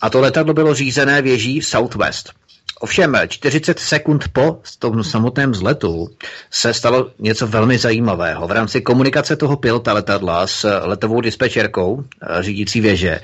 A 0.00 0.10
to 0.10 0.20
letadlo 0.20 0.54
bylo 0.54 0.74
řízené 0.74 1.22
věží 1.22 1.62
Southwest. 1.62 2.32
Ovšem 2.80 3.16
40 3.28 3.78
sekund 3.78 4.24
po 4.32 4.60
tom 4.78 5.04
samotném 5.04 5.50
vzletu 5.50 6.08
se 6.50 6.74
stalo 6.74 7.10
něco 7.18 7.46
velmi 7.46 7.78
zajímavého. 7.78 8.48
V 8.48 8.50
rámci 8.50 8.80
komunikace 8.80 9.36
toho 9.36 9.56
pilota 9.56 9.92
letadla 9.92 10.46
s 10.46 10.80
letovou 10.84 11.20
dispečerkou 11.20 12.04
eh, 12.22 12.42
řídící 12.42 12.80
věže, 12.80 13.20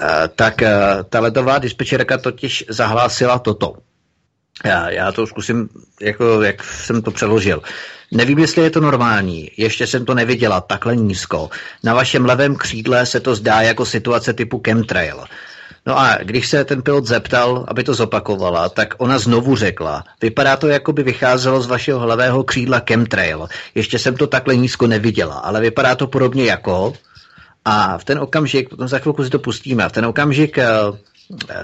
eh, 0.00 0.28
tak 0.36 0.62
ta 1.08 1.20
letová 1.20 1.58
dispečerka 1.58 2.18
totiž 2.18 2.64
zahlásila 2.68 3.38
toto. 3.38 3.74
Já, 4.64 4.90
já 4.90 5.12
to 5.12 5.26
zkusím, 5.26 5.68
jako, 6.00 6.42
jak 6.42 6.64
jsem 6.64 7.02
to 7.02 7.10
přeložil. 7.10 7.62
Nevím, 8.12 8.38
jestli 8.38 8.62
je 8.62 8.70
to 8.70 8.80
normální, 8.80 9.50
ještě 9.56 9.86
jsem 9.86 10.04
to 10.04 10.14
neviděla 10.14 10.60
takhle 10.60 10.96
nízko. 10.96 11.50
Na 11.82 11.94
vašem 11.94 12.24
levém 12.24 12.56
křídle 12.56 13.06
se 13.06 13.20
to 13.20 13.34
zdá 13.34 13.60
jako 13.60 13.86
situace 13.86 14.32
typu 14.32 14.62
chemtrail. 14.66 15.24
No 15.86 15.98
a 15.98 16.18
když 16.22 16.48
se 16.48 16.64
ten 16.64 16.82
pilot 16.82 17.06
zeptal, 17.06 17.64
aby 17.68 17.84
to 17.84 17.94
zopakovala, 17.94 18.68
tak 18.68 18.94
ona 18.98 19.18
znovu 19.18 19.56
řekla, 19.56 20.04
vypadá 20.22 20.56
to, 20.56 20.68
jako 20.68 20.92
by 20.92 21.02
vycházelo 21.02 21.60
z 21.60 21.66
vašeho 21.66 22.06
levého 22.06 22.44
křídla 22.44 22.82
chemtrail. 22.88 23.48
Ještě 23.74 23.98
jsem 23.98 24.16
to 24.16 24.26
takhle 24.26 24.56
nízko 24.56 24.86
neviděla, 24.86 25.34
ale 25.34 25.60
vypadá 25.60 25.94
to 25.94 26.06
podobně 26.06 26.44
jako. 26.44 26.92
A 27.64 27.98
v 27.98 28.04
ten 28.04 28.18
okamžik, 28.18 28.68
potom 28.68 28.88
za 28.88 28.98
chvilku 28.98 29.24
si 29.24 29.30
to 29.30 29.38
pustíme, 29.38 29.88
v 29.88 29.92
ten 29.92 30.06
okamžik 30.06 30.58
eh, 30.58 30.66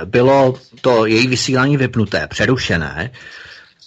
bylo 0.04 0.54
to 0.80 1.06
její 1.06 1.26
vysílání 1.28 1.76
vypnuté, 1.76 2.26
přerušené. 2.26 3.10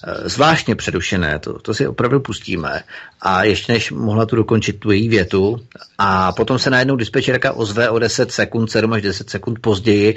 eh, 0.08 0.30
zvláštně 0.30 0.76
přerušené, 0.76 1.40
to, 1.40 1.60
to 1.60 1.74
si 1.74 1.88
opravdu 1.88 2.20
pustíme. 2.20 2.84
A 3.22 3.44
ještě 3.44 3.74
než 3.74 3.91
mohla 3.91 4.26
tu 4.26 4.36
dokončit 4.36 4.80
tu 4.80 4.91
její 4.91 5.10
větu, 5.10 5.60
a 5.98 6.32
potom 6.32 6.60
se 6.60 6.70
najednou 6.70 6.95
dispečerka 6.95 7.52
ozve 7.52 7.90
o 7.90 8.00
10 8.00 8.32
sekund, 8.32 8.72
7 8.72 8.94
až 8.94 9.02
10 9.02 9.30
sekund 9.30 9.60
později 9.60 10.16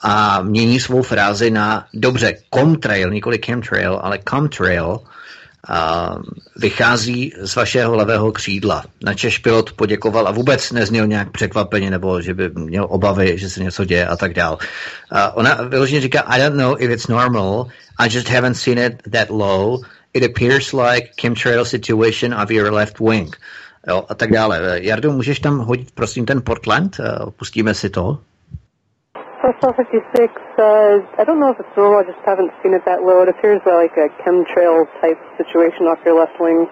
a 0.00 0.42
mění 0.42 0.80
svou 0.80 1.02
frázi 1.02 1.50
na 1.50 1.86
dobře, 1.94 2.36
comtrail, 2.54 3.10
nikoli 3.10 3.38
chemtrail, 3.44 4.00
ale 4.02 4.18
comtrail, 4.28 5.00
a 5.68 6.14
vychází 6.56 7.32
z 7.40 7.56
vašeho 7.56 7.96
levého 7.96 8.32
křídla. 8.32 8.84
Načež 9.04 9.38
pilot 9.38 9.72
poděkoval 9.72 10.28
a 10.28 10.30
vůbec 10.30 10.72
nezněl 10.72 11.06
nějak 11.06 11.30
překvapeně 11.30 11.90
nebo 11.90 12.20
že 12.20 12.34
by 12.34 12.50
měl 12.54 12.86
obavy, 12.90 13.38
že 13.38 13.50
se 13.50 13.62
něco 13.62 13.84
děje 13.84 14.06
a 14.06 14.16
tak 14.16 14.34
dál. 14.34 14.58
A 15.10 15.36
ona 15.36 15.54
vyloženě 15.54 16.00
říká, 16.00 16.20
I 16.20 16.40
don't 16.40 16.56
know 16.56 16.76
if 16.78 16.90
it's 16.90 17.06
normal, 17.06 17.66
I 17.98 18.14
just 18.14 18.28
haven't 18.28 18.54
seen 18.54 18.78
it 18.78 19.02
that 19.12 19.30
low. 19.30 19.80
It 20.14 20.24
appears 20.24 20.72
like 20.72 21.08
chemtrail 21.20 21.64
situation 21.64 22.34
of 22.34 22.50
your 22.50 22.72
left 22.72 23.00
wing. 23.00 23.36
Jo, 23.88 24.04
a 24.08 24.14
tak 24.14 24.32
dále. 24.32 24.78
Jardo, 24.82 25.12
můžeš 25.12 25.40
tam 25.40 25.58
hodit 25.58 25.90
prosím 25.90 26.26
ten 26.26 26.42
Portland? 26.42 26.96
Pustíme 27.36 27.74
si 27.74 27.90
to. 27.90 28.18
Star 29.58 29.74
56, 29.74 30.32
uh, 30.58 31.04
I 31.18 31.24
don't 31.24 31.38
know 31.38 31.50
if 31.50 31.60
it's 31.60 31.76
normal, 31.76 31.98
I 32.00 32.04
just 32.04 32.24
haven't 32.24 32.50
seen 32.62 32.72
it 32.72 32.82
that 32.86 33.02
low. 33.02 33.22
It 33.22 33.28
appears 33.28 33.60
like 33.66 33.92
a 33.96 34.08
chemtrail 34.24 34.86
type 35.02 35.20
situation 35.36 35.84
off 35.84 35.98
your 36.04 36.18
left 36.18 36.40
wing. 36.40 36.66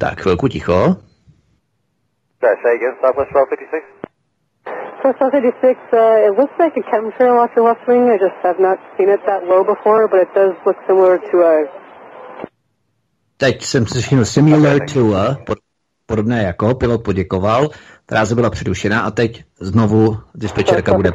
Tak, 0.00 0.18
chvilku 0.18 0.48
ticho. 0.48 0.98
Sorry, 2.40 2.56
say 2.64 2.74
again, 2.74 2.98
Southwest 3.00 3.30
1256? 3.30 4.04
Star 5.00 5.30
56, 5.30 5.78
uh, 5.92 6.26
it 6.26 6.34
looks 6.36 6.54
like 6.58 6.74
a 6.76 6.82
chemtrail 6.90 7.38
off 7.38 7.50
your 7.54 7.66
left 7.66 7.86
wing. 7.86 8.10
I 8.10 8.18
just 8.18 8.34
have 8.42 8.58
not 8.58 8.78
seen 8.98 9.08
it 9.08 9.20
that 9.26 9.46
low 9.46 9.62
before, 9.62 10.08
but 10.08 10.18
it 10.20 10.34
does 10.34 10.54
look 10.66 10.76
similar 10.86 11.18
to 11.30 11.36
a... 11.42 11.68
Teď 13.36 13.62
jsem 13.62 13.86
slyšel 13.86 14.24
similar 14.24 14.78
to 14.92 15.14
a, 15.14 15.36
podobné 16.06 16.42
jako, 16.42 16.74
pilot 16.74 17.02
poděkoval, 17.02 17.70
Tráze 18.06 18.34
byla 18.34 18.50
přerušena 18.50 19.00
a 19.00 19.10
teď 19.10 19.44
znovu 19.60 20.18
dispečerka 20.34 20.94
bude 20.94 21.12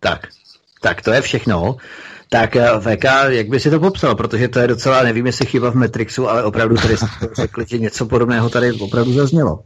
Tak, 0.00 0.20
tak 0.82 1.02
to 1.02 1.12
je 1.12 1.20
všechno. 1.20 1.76
Tak 2.28 2.56
eh, 2.56 2.68
VK, 2.80 3.04
jak 3.28 3.48
by 3.48 3.60
si 3.60 3.70
to 3.70 3.80
popsal? 3.80 4.14
Protože 4.14 4.48
to 4.48 4.58
je 4.58 4.66
docela, 4.66 5.02
nevím, 5.02 5.26
jestli 5.26 5.46
chyba 5.46 5.70
v 5.70 5.74
Matrixu, 5.74 6.28
ale 6.28 6.44
opravdu 6.44 6.76
tady 6.76 6.94
řekli, 7.32 7.64
že 7.68 7.78
něco 7.78 8.06
podobného 8.06 8.50
tady 8.50 8.72
opravdu 8.72 9.12
zaznělo. 9.12 9.58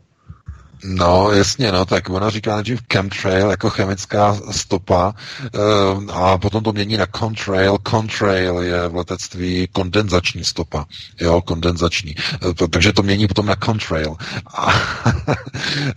No, 0.86 1.30
jasně, 1.32 1.72
no, 1.72 1.84
tak 1.84 2.10
ona 2.10 2.30
říká 2.30 2.54
nejdřív 2.54 2.80
chemtrail 2.92 3.50
jako 3.50 3.70
chemická 3.70 4.38
stopa 4.50 5.14
uh, 5.54 6.16
a 6.16 6.38
potom 6.38 6.64
to 6.64 6.72
mění 6.72 6.96
na 6.96 7.06
contrail. 7.18 7.78
Contrail 7.90 8.58
je 8.58 8.88
v 8.88 8.94
letectví 8.94 9.68
kondenzační 9.72 10.44
stopa, 10.44 10.86
jo, 11.20 11.42
kondenzační. 11.42 12.14
Uh, 12.46 12.68
takže 12.68 12.92
to 12.92 13.02
mění 13.02 13.28
potom 13.28 13.46
na 13.46 13.56
contrail. 13.64 14.16
A, 14.54 14.72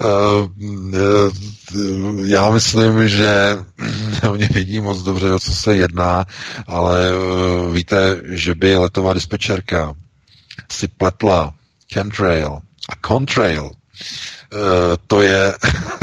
uh, 0.05 0.49
já 2.25 2.49
myslím, 2.51 3.09
že 3.09 3.57
oni 4.29 4.47
vidí 4.47 4.79
moc 4.79 5.03
dobře, 5.03 5.33
o 5.33 5.39
co 5.39 5.53
se 5.53 5.75
jedná, 5.75 6.25
ale 6.67 7.11
víte, 7.73 8.21
že 8.23 8.55
by 8.55 8.77
letová 8.77 9.13
dispečerka 9.13 9.93
si 10.71 10.87
pletla 10.87 11.53
chemtrail 11.93 12.59
a 12.89 13.07
contrail, 13.07 13.71
Eh, 14.01 14.36
to 15.07 15.21
je, 15.21 15.53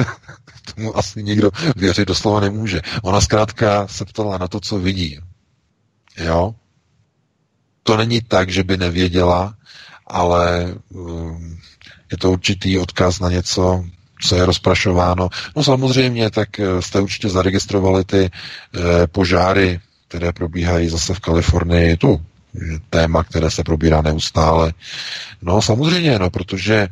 tomu 0.74 0.98
asi 0.98 1.22
nikdo 1.22 1.50
věřit 1.76 2.08
doslova 2.08 2.40
nemůže. 2.40 2.80
Ona 3.02 3.20
zkrátka 3.20 3.88
se 3.88 4.04
ptala 4.04 4.38
na 4.38 4.48
to, 4.48 4.60
co 4.60 4.78
vidí. 4.78 5.18
Jo? 6.16 6.54
To 7.82 7.96
není 7.96 8.20
tak, 8.20 8.50
že 8.50 8.64
by 8.64 8.76
nevěděla, 8.76 9.54
ale 10.06 10.74
um, 10.88 11.58
je 12.12 12.18
to 12.18 12.32
určitý 12.32 12.78
odkaz 12.78 13.20
na 13.20 13.30
něco, 13.30 13.84
co 14.20 14.36
je 14.36 14.46
rozprašováno. 14.46 15.28
No 15.56 15.64
samozřejmě, 15.64 16.30
tak 16.30 16.60
eh, 16.60 16.82
jste 16.82 17.00
určitě 17.00 17.28
zaregistrovali 17.28 18.04
ty 18.04 18.24
e, 18.24 18.30
požáry, 19.06 19.80
které 20.08 20.32
probíhají 20.32 20.88
zase 20.88 21.14
v 21.14 21.20
Kalifornii. 21.20 21.88
Je 21.88 21.96
téma, 22.90 23.24
které 23.24 23.50
se 23.50 23.64
probírá 23.64 24.02
neustále. 24.02 24.72
No 25.42 25.62
samozřejmě, 25.62 26.18
no, 26.18 26.30
protože 26.30 26.88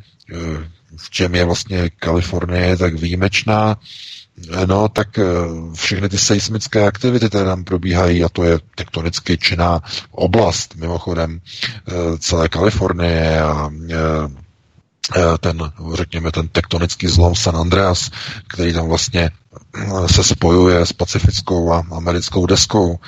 v 0.97 1.11
čem 1.11 1.35
je 1.35 1.45
vlastně 1.45 1.91
Kalifornie 1.91 2.77
tak 2.77 2.95
výjimečná, 2.95 3.77
No, 4.67 4.89
tak 4.89 5.19
eh, 5.19 5.25
všechny 5.75 6.09
ty 6.09 6.19
seismické 6.19 6.87
aktivity, 6.87 7.29
které 7.29 7.45
tam 7.45 7.65
probíhají, 7.65 8.25
a 8.25 8.29
to 8.29 8.45
je 8.45 8.59
tektonicky 8.75 9.39
činná 9.39 9.81
oblast, 10.11 10.75
mimochodem, 10.77 11.41
eh, 11.89 11.93
celé 12.19 12.49
Kalifornie 12.49 13.41
a 13.41 13.71
eh, 13.91 15.39
ten, 15.41 15.73
řekněme, 15.95 16.33
ten 16.33 16.49
tektonický 16.49 17.07
zlom 17.07 17.35
San 17.35 17.57
Andreas, 17.57 18.11
který 18.49 18.73
tam 18.73 18.89
vlastně 18.89 19.31
se 20.07 20.25
spojuje 20.25 20.87
s 20.87 20.93
pacifickou 20.93 21.73
a 21.73 21.85
americkou 21.91 22.47
deskou, 22.47 22.99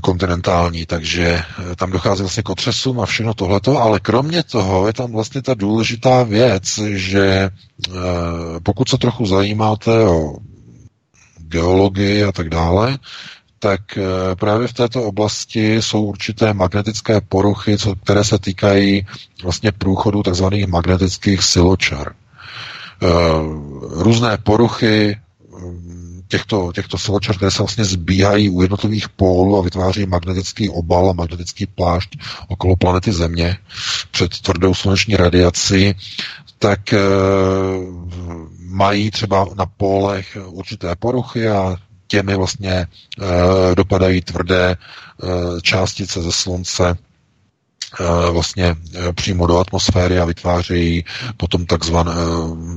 kontinentální, 0.00 0.86
takže 0.86 1.24
eh, 1.26 1.76
tam 1.76 1.90
dochází 1.90 2.22
vlastně 2.22 2.42
k 2.42 2.48
otřesům 2.50 3.00
a 3.00 3.06
všechno 3.06 3.34
tohleto, 3.34 3.78
ale 3.82 4.00
kromě 4.00 4.42
toho 4.42 4.86
je 4.86 4.92
tam 4.92 5.12
vlastně 5.12 5.42
ta 5.42 5.54
důležitá 5.54 6.22
věc, 6.22 6.78
že 6.78 7.24
eh, 7.26 7.90
pokud 8.62 8.88
se 8.88 8.98
trochu 8.98 9.26
zajímáte 9.26 9.90
o 10.04 10.36
geologii 11.38 12.24
a 12.24 12.32
tak 12.32 12.48
dále, 12.48 12.98
tak 13.58 13.80
eh, 13.98 14.02
právě 14.36 14.68
v 14.68 14.72
této 14.72 15.02
oblasti 15.02 15.82
jsou 15.82 16.02
určité 16.04 16.54
magnetické 16.54 17.20
poruchy, 17.20 17.76
které 18.04 18.24
se 18.24 18.38
týkají 18.38 19.06
vlastně 19.42 19.72
průchodu 19.72 20.22
tzv. 20.22 20.44
magnetických 20.68 21.42
siločar. 21.42 22.12
Různé 23.90 24.38
poruchy 24.38 25.16
těchto, 26.28 26.72
těchto 26.74 26.98
siločar, 26.98 27.36
které 27.36 27.50
se 27.50 27.58
vlastně 27.62 27.84
zbíhají 27.84 28.50
u 28.50 28.62
jednotlivých 28.62 29.08
pólů 29.08 29.58
a 29.58 29.62
vytváří 29.62 30.06
magnetický 30.06 30.68
obal 30.68 31.10
a 31.10 31.12
magnetický 31.12 31.66
plášť 31.66 32.18
okolo 32.48 32.76
planety 32.76 33.12
Země 33.12 33.56
před 34.10 34.38
tvrdou 34.38 34.74
sluneční 34.74 35.16
radiací, 35.16 35.94
tak 36.58 36.92
e, 36.92 36.98
mají 38.58 39.10
třeba 39.10 39.46
na 39.54 39.66
pólech 39.66 40.38
určité 40.46 40.96
poruchy 40.96 41.48
a 41.48 41.76
těmi 42.06 42.36
vlastně 42.36 42.72
e, 42.72 42.86
dopadají 43.74 44.20
tvrdé 44.22 44.70
e, 44.70 44.76
částice 45.60 46.22
ze 46.22 46.32
slunce 46.32 46.96
vlastně 48.30 48.76
přímo 49.14 49.46
do 49.46 49.58
atmosféry 49.58 50.18
a 50.18 50.24
vytvářejí 50.24 51.04
potom 51.36 51.66
takzvan, 51.66 52.10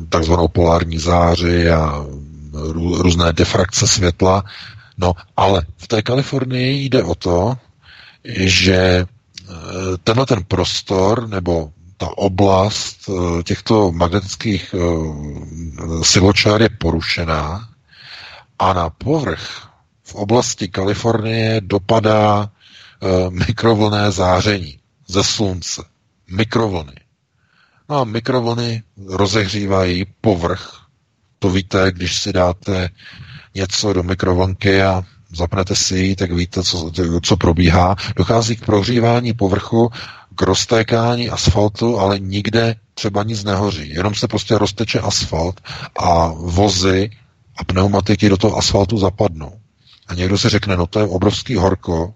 takzvanou 0.10 0.48
polární 0.48 0.98
záři 0.98 1.69
a 1.69 2.06
různé 2.53 3.34
defrakce 3.34 3.88
světla. 3.88 4.44
No, 4.98 5.14
ale 5.38 5.61
v 5.78 5.88
té 5.88 6.02
Kalifornii 6.02 6.86
jde 6.86 7.03
o 7.03 7.15
to, 7.15 7.57
že 8.26 8.76
e, 8.76 9.06
tenhle 10.03 10.26
ten 10.26 10.44
prostor 10.44 11.30
nebo 11.30 11.72
ta 11.98 12.18
oblast 12.18 13.10
e, 13.10 13.44
těchto 13.44 13.91
magnetických 13.91 14.73
e, 14.73 14.78
siločár 16.03 16.61
je 16.61 16.69
porušená 16.69 17.69
a 18.60 18.73
na 18.73 18.90
povrch 18.90 19.68
v 20.03 20.15
oblasti 20.15 20.68
Kalifornie 20.68 21.61
dopadá 21.61 22.49
mikrovlné 23.30 24.11
záření 24.11 24.80
ze 25.07 25.23
slunce. 25.23 25.84
Mikrovlny. 26.32 26.94
No 27.90 27.99
a 27.99 28.03
mikrovlny 28.03 28.84
rozehřívají 29.07 30.06
povrch 30.22 30.81
to 31.41 31.49
víte, 31.49 31.91
když 31.91 32.22
si 32.22 32.34
dáte 32.34 32.89
něco 33.55 33.93
do 33.93 34.03
mikrovlnky 34.03 34.81
a 34.84 35.03
zapnete 35.35 35.76
si 35.76 35.97
ji, 35.97 36.15
tak 36.15 36.31
víte, 36.31 36.63
co, 36.63 36.91
co 37.23 37.38
probíhá. 37.38 37.95
Dochází 38.15 38.55
k 38.55 38.65
prohřívání 38.65 39.34
povrchu, 39.34 39.91
k 40.35 40.41
roztékání 40.41 41.30
asfaltu, 41.30 41.99
ale 41.99 42.19
nikde 42.19 42.76
třeba 42.93 43.23
nic 43.23 43.43
nehoří. 43.43 43.89
Jenom 43.89 44.15
se 44.15 44.27
prostě 44.27 44.57
rozteče 44.57 44.99
asfalt 44.99 45.61
a 45.99 46.27
vozy 46.27 47.09
a 47.57 47.63
pneumatiky 47.63 48.30
do 48.30 48.38
toho 48.38 48.57
asfaltu 48.57 48.97
zapadnou. 48.97 49.59
A 50.07 50.13
někdo 50.13 50.38
si 50.38 50.49
řekne, 50.49 50.77
no 50.77 50.88
to 50.88 50.99
je 50.99 51.05
obrovský 51.05 51.55
horko, 51.55 52.13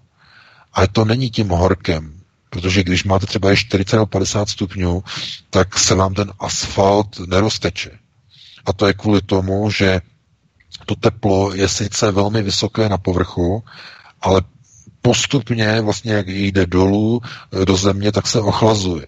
ale 0.72 0.88
to 0.88 1.04
není 1.04 1.30
tím 1.30 1.48
horkem, 1.48 2.20
protože 2.50 2.82
když 2.82 3.04
máte 3.04 3.26
třeba 3.26 3.54
40 3.54 3.96
nebo 3.96 4.06
50 4.06 4.48
stupňů, 4.48 5.02
tak 5.50 5.78
se 5.78 5.94
vám 5.94 6.14
ten 6.14 6.32
asfalt 6.38 7.18
nerozteče. 7.26 7.90
A 8.66 8.72
to 8.72 8.86
je 8.86 8.94
kvůli 8.94 9.22
tomu, 9.22 9.70
že 9.70 10.00
to 10.86 10.94
teplo 10.94 11.54
je 11.54 11.68
sice 11.68 12.12
velmi 12.12 12.42
vysoké 12.42 12.88
na 12.88 12.98
povrchu, 12.98 13.64
ale 14.20 14.42
postupně, 15.02 15.80
vlastně 15.80 16.12
jak 16.12 16.28
jde 16.28 16.66
dolů 16.66 17.20
eh, 17.22 17.64
do 17.64 17.76
země, 17.76 18.12
tak 18.12 18.26
se 18.26 18.40
ochlazuje. 18.40 19.06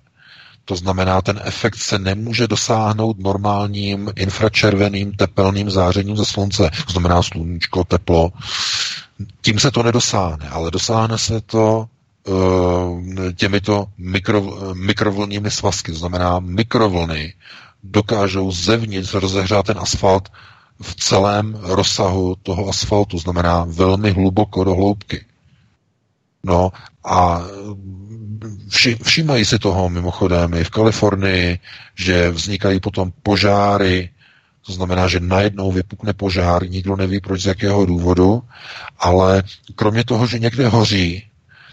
To 0.64 0.76
znamená, 0.76 1.22
ten 1.22 1.40
efekt 1.44 1.76
se 1.76 1.98
nemůže 1.98 2.46
dosáhnout 2.46 3.18
normálním 3.18 4.12
infračerveným 4.16 5.12
tepelným 5.12 5.70
zářením 5.70 6.16
ze 6.16 6.24
slunce. 6.24 6.70
To 6.86 6.92
znamená 6.92 7.22
sluníčko, 7.22 7.84
teplo. 7.84 8.32
Tím 9.40 9.58
se 9.58 9.70
to 9.70 9.82
nedosáhne, 9.82 10.48
ale 10.48 10.70
dosáhne 10.70 11.18
se 11.18 11.40
to 11.40 11.88
uh, 12.28 13.32
těmito 13.36 13.86
mikro, 13.98 14.42
mikrovlnými 14.74 15.50
svazky. 15.50 15.92
To 15.92 15.98
znamená, 15.98 16.38
mikrovlny 16.38 17.34
dokážou 17.82 18.52
zevnitř 18.52 19.14
rozehřát 19.14 19.66
ten 19.66 19.78
asfalt 19.78 20.28
v 20.82 20.94
celém 20.94 21.58
rozsahu 21.62 22.36
toho 22.42 22.68
asfaltu, 22.68 23.18
znamená 23.18 23.64
velmi 23.68 24.10
hluboko 24.10 24.64
do 24.64 24.74
hloubky. 24.74 25.24
No 26.44 26.72
a 27.04 27.42
vši, 28.68 28.96
všímají 29.02 29.44
si 29.44 29.58
toho 29.58 29.88
mimochodem 29.88 30.54
i 30.54 30.64
v 30.64 30.70
Kalifornii, 30.70 31.58
že 31.94 32.30
vznikají 32.30 32.80
potom 32.80 33.12
požáry, 33.22 34.10
to 34.66 34.72
znamená, 34.72 35.08
že 35.08 35.20
najednou 35.20 35.72
vypukne 35.72 36.12
požár, 36.12 36.68
nikdo 36.68 36.96
neví 36.96 37.20
proč 37.20 37.42
z 37.42 37.46
jakého 37.46 37.86
důvodu, 37.86 38.42
ale 38.98 39.42
kromě 39.74 40.04
toho, 40.04 40.26
že 40.26 40.38
někde 40.38 40.68
hoří, 40.68 41.27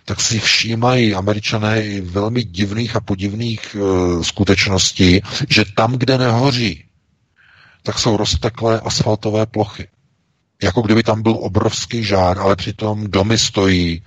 tak 0.05 0.21
si 0.21 0.39
všímají 0.39 1.15
američané 1.15 1.85
i 1.85 2.01
velmi 2.01 2.43
divných 2.43 2.95
a 2.95 2.99
podivných 2.99 3.75
e, 3.75 4.23
skutečností, 4.23 5.21
že 5.49 5.65
tam, 5.75 5.93
kde 5.93 6.17
nehoří, 6.17 6.83
tak 7.83 7.99
jsou 7.99 8.17
rozteklé 8.17 8.79
asfaltové 8.79 9.45
plochy. 9.45 9.87
Jako 10.63 10.81
kdyby 10.81 11.03
tam 11.03 11.21
byl 11.21 11.37
obrovský 11.39 12.03
žár, 12.03 12.39
ale 12.39 12.55
přitom 12.55 13.07
domy 13.07 13.37
stojí, 13.37 14.01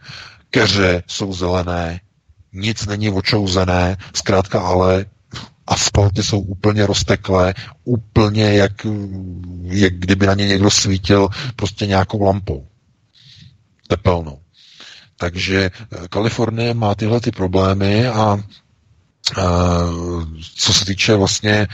keře 0.50 1.02
jsou 1.06 1.32
zelené, 1.32 2.00
nic 2.52 2.86
není 2.86 3.10
očouzené, 3.10 3.96
zkrátka 4.14 4.60
ale 4.60 5.06
asfalty 5.66 6.22
jsou 6.22 6.40
úplně 6.40 6.86
rozteklé, 6.86 7.54
úplně 7.84 8.52
jak, 8.52 8.86
jak 9.62 9.94
kdyby 9.94 10.26
na 10.26 10.34
ně 10.34 10.46
někdo 10.46 10.70
svítil 10.70 11.28
prostě 11.56 11.86
nějakou 11.86 12.22
lampou 12.22 12.66
tepelnou. 13.88 14.38
Takže 15.18 15.70
Kalifornie 16.10 16.74
má 16.74 16.94
tyhle 16.94 17.20
ty 17.20 17.30
problémy 17.30 18.08
a 18.08 18.38
co 20.56 20.74
se 20.74 20.84
týče 20.84 21.16
vlastně 21.16 21.52
e, 21.52 21.68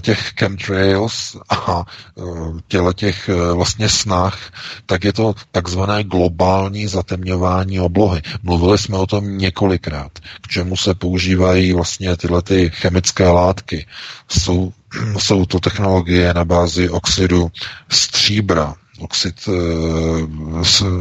těch 0.00 0.32
chemtrails 0.38 1.36
a 1.48 1.84
těle 2.68 2.94
těch 2.94 3.30
vlastně 3.54 3.88
snah, 3.88 4.38
tak 4.86 5.04
je 5.04 5.12
to 5.12 5.34
takzvané 5.52 6.04
globální 6.04 6.86
zatemňování 6.86 7.80
oblohy. 7.80 8.22
Mluvili 8.42 8.78
jsme 8.78 8.96
o 8.98 9.06
tom 9.06 9.38
několikrát, 9.38 10.12
k 10.40 10.48
čemu 10.48 10.76
se 10.76 10.94
používají 10.94 11.72
vlastně 11.72 12.16
tyhle 12.16 12.42
ty 12.42 12.70
chemické 12.70 13.28
látky. 13.28 13.86
Jsou, 14.28 14.72
jsou 15.18 15.46
to 15.46 15.60
technologie 15.60 16.34
na 16.34 16.44
bázi 16.44 16.90
oxidu 16.90 17.50
stříbra, 17.88 18.74
oxid, 18.98 19.48
eh, 19.48 19.52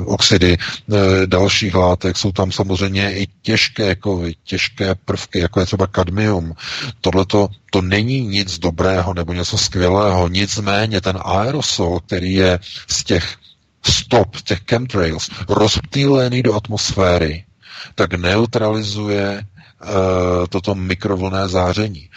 oxidy 0.06 0.58
eh, 0.58 1.28
dalších 1.28 1.76
látek. 1.76 2.18
Jsou 2.18 2.32
tam 2.32 2.52
samozřejmě 2.52 3.14
i 3.16 3.28
těžké 3.42 3.96
kovy, 3.96 4.34
těžké 4.44 4.96
prvky, 4.96 5.40
jako 5.40 5.60
je 5.60 5.66
třeba 5.66 5.88
kadmium. 5.88 6.54
Tohle 7.02 7.26
to 7.26 7.82
není 7.82 8.22
nic 8.22 8.60
dobrého 8.60 9.14
nebo 9.14 9.34
něco 9.34 9.58
skvělého. 9.58 10.28
Nicméně 10.28 11.02
ten 11.02 11.20
aerosol, 11.22 12.00
který 12.00 12.34
je 12.34 12.60
z 12.88 13.04
těch 13.04 13.36
stop, 13.86 14.42
těch 14.42 14.60
chemtrails, 14.70 15.30
rozptýlený 15.50 16.44
do 16.44 16.56
atmosféry, 16.56 17.46
tak 17.96 18.14
neutralizuje 18.14 19.44
uh, 19.84 19.90
toto 20.50 20.76
mikrovlné 20.76 21.48
záření. 21.48 22.10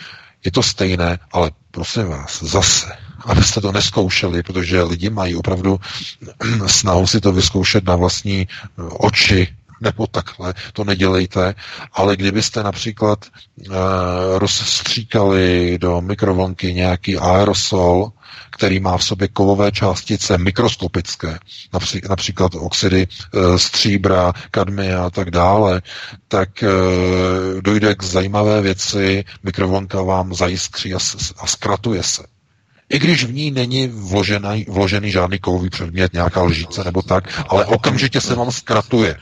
Je 0.44 0.50
to 0.52 0.62
stejné, 0.62 1.18
ale 1.32 1.50
prosím 1.70 2.06
vás, 2.08 2.42
zase, 2.42 2.96
abyste 3.24 3.60
to 3.60 3.72
neskoušeli, 3.72 4.42
protože 4.42 4.82
lidi 4.82 5.10
mají 5.10 5.36
opravdu 5.36 5.80
snahu 6.66 7.06
si 7.06 7.20
to 7.20 7.32
vyzkoušet 7.32 7.84
na 7.84 7.96
vlastní 7.96 8.48
eh, 8.48 8.82
oči, 8.82 9.48
nebo 9.80 10.06
takhle, 10.06 10.54
to 10.72 10.84
nedělejte, 10.84 11.54
ale 11.92 12.16
kdybyste 12.16 12.62
například 12.62 13.26
uh, 13.68 13.74
rozstříkali 14.38 15.78
do 15.80 16.00
mikrovlnky 16.00 16.74
nějaký 16.74 17.16
aerosol, 17.18 18.12
který 18.50 18.80
má 18.80 18.96
v 18.98 19.04
sobě 19.04 19.28
kovové 19.28 19.72
částice 19.72 20.38
mikroskopické, 20.38 21.38
například 22.08 22.54
oxidy 22.54 23.06
e, 23.06 23.58
stříbra, 23.58 24.32
kadmia 24.50 25.04
a 25.06 25.10
tak 25.10 25.30
dále, 25.30 25.82
tak 26.28 26.62
e, 26.62 26.68
dojde 27.60 27.94
k 27.94 28.02
zajímavé 28.02 28.60
věci, 28.62 29.24
mikrovlnka 29.42 30.02
vám 30.02 30.34
zajiskří 30.34 30.94
a, 30.94 30.98
a 31.38 31.46
zkratuje 31.46 32.02
se. 32.02 32.22
I 32.90 32.98
když 32.98 33.24
v 33.24 33.32
ní 33.32 33.50
není 33.50 33.86
vložený, 33.88 34.66
vložený 34.68 35.10
žádný 35.10 35.38
kovový 35.38 35.70
předmět, 35.70 36.12
nějaká 36.12 36.42
lžíce 36.42 36.84
nebo 36.84 37.02
tak, 37.02 37.44
ale 37.48 37.66
okamžitě 37.66 38.20
se 38.20 38.34
vám 38.34 38.52
zkratuje. 38.52 39.16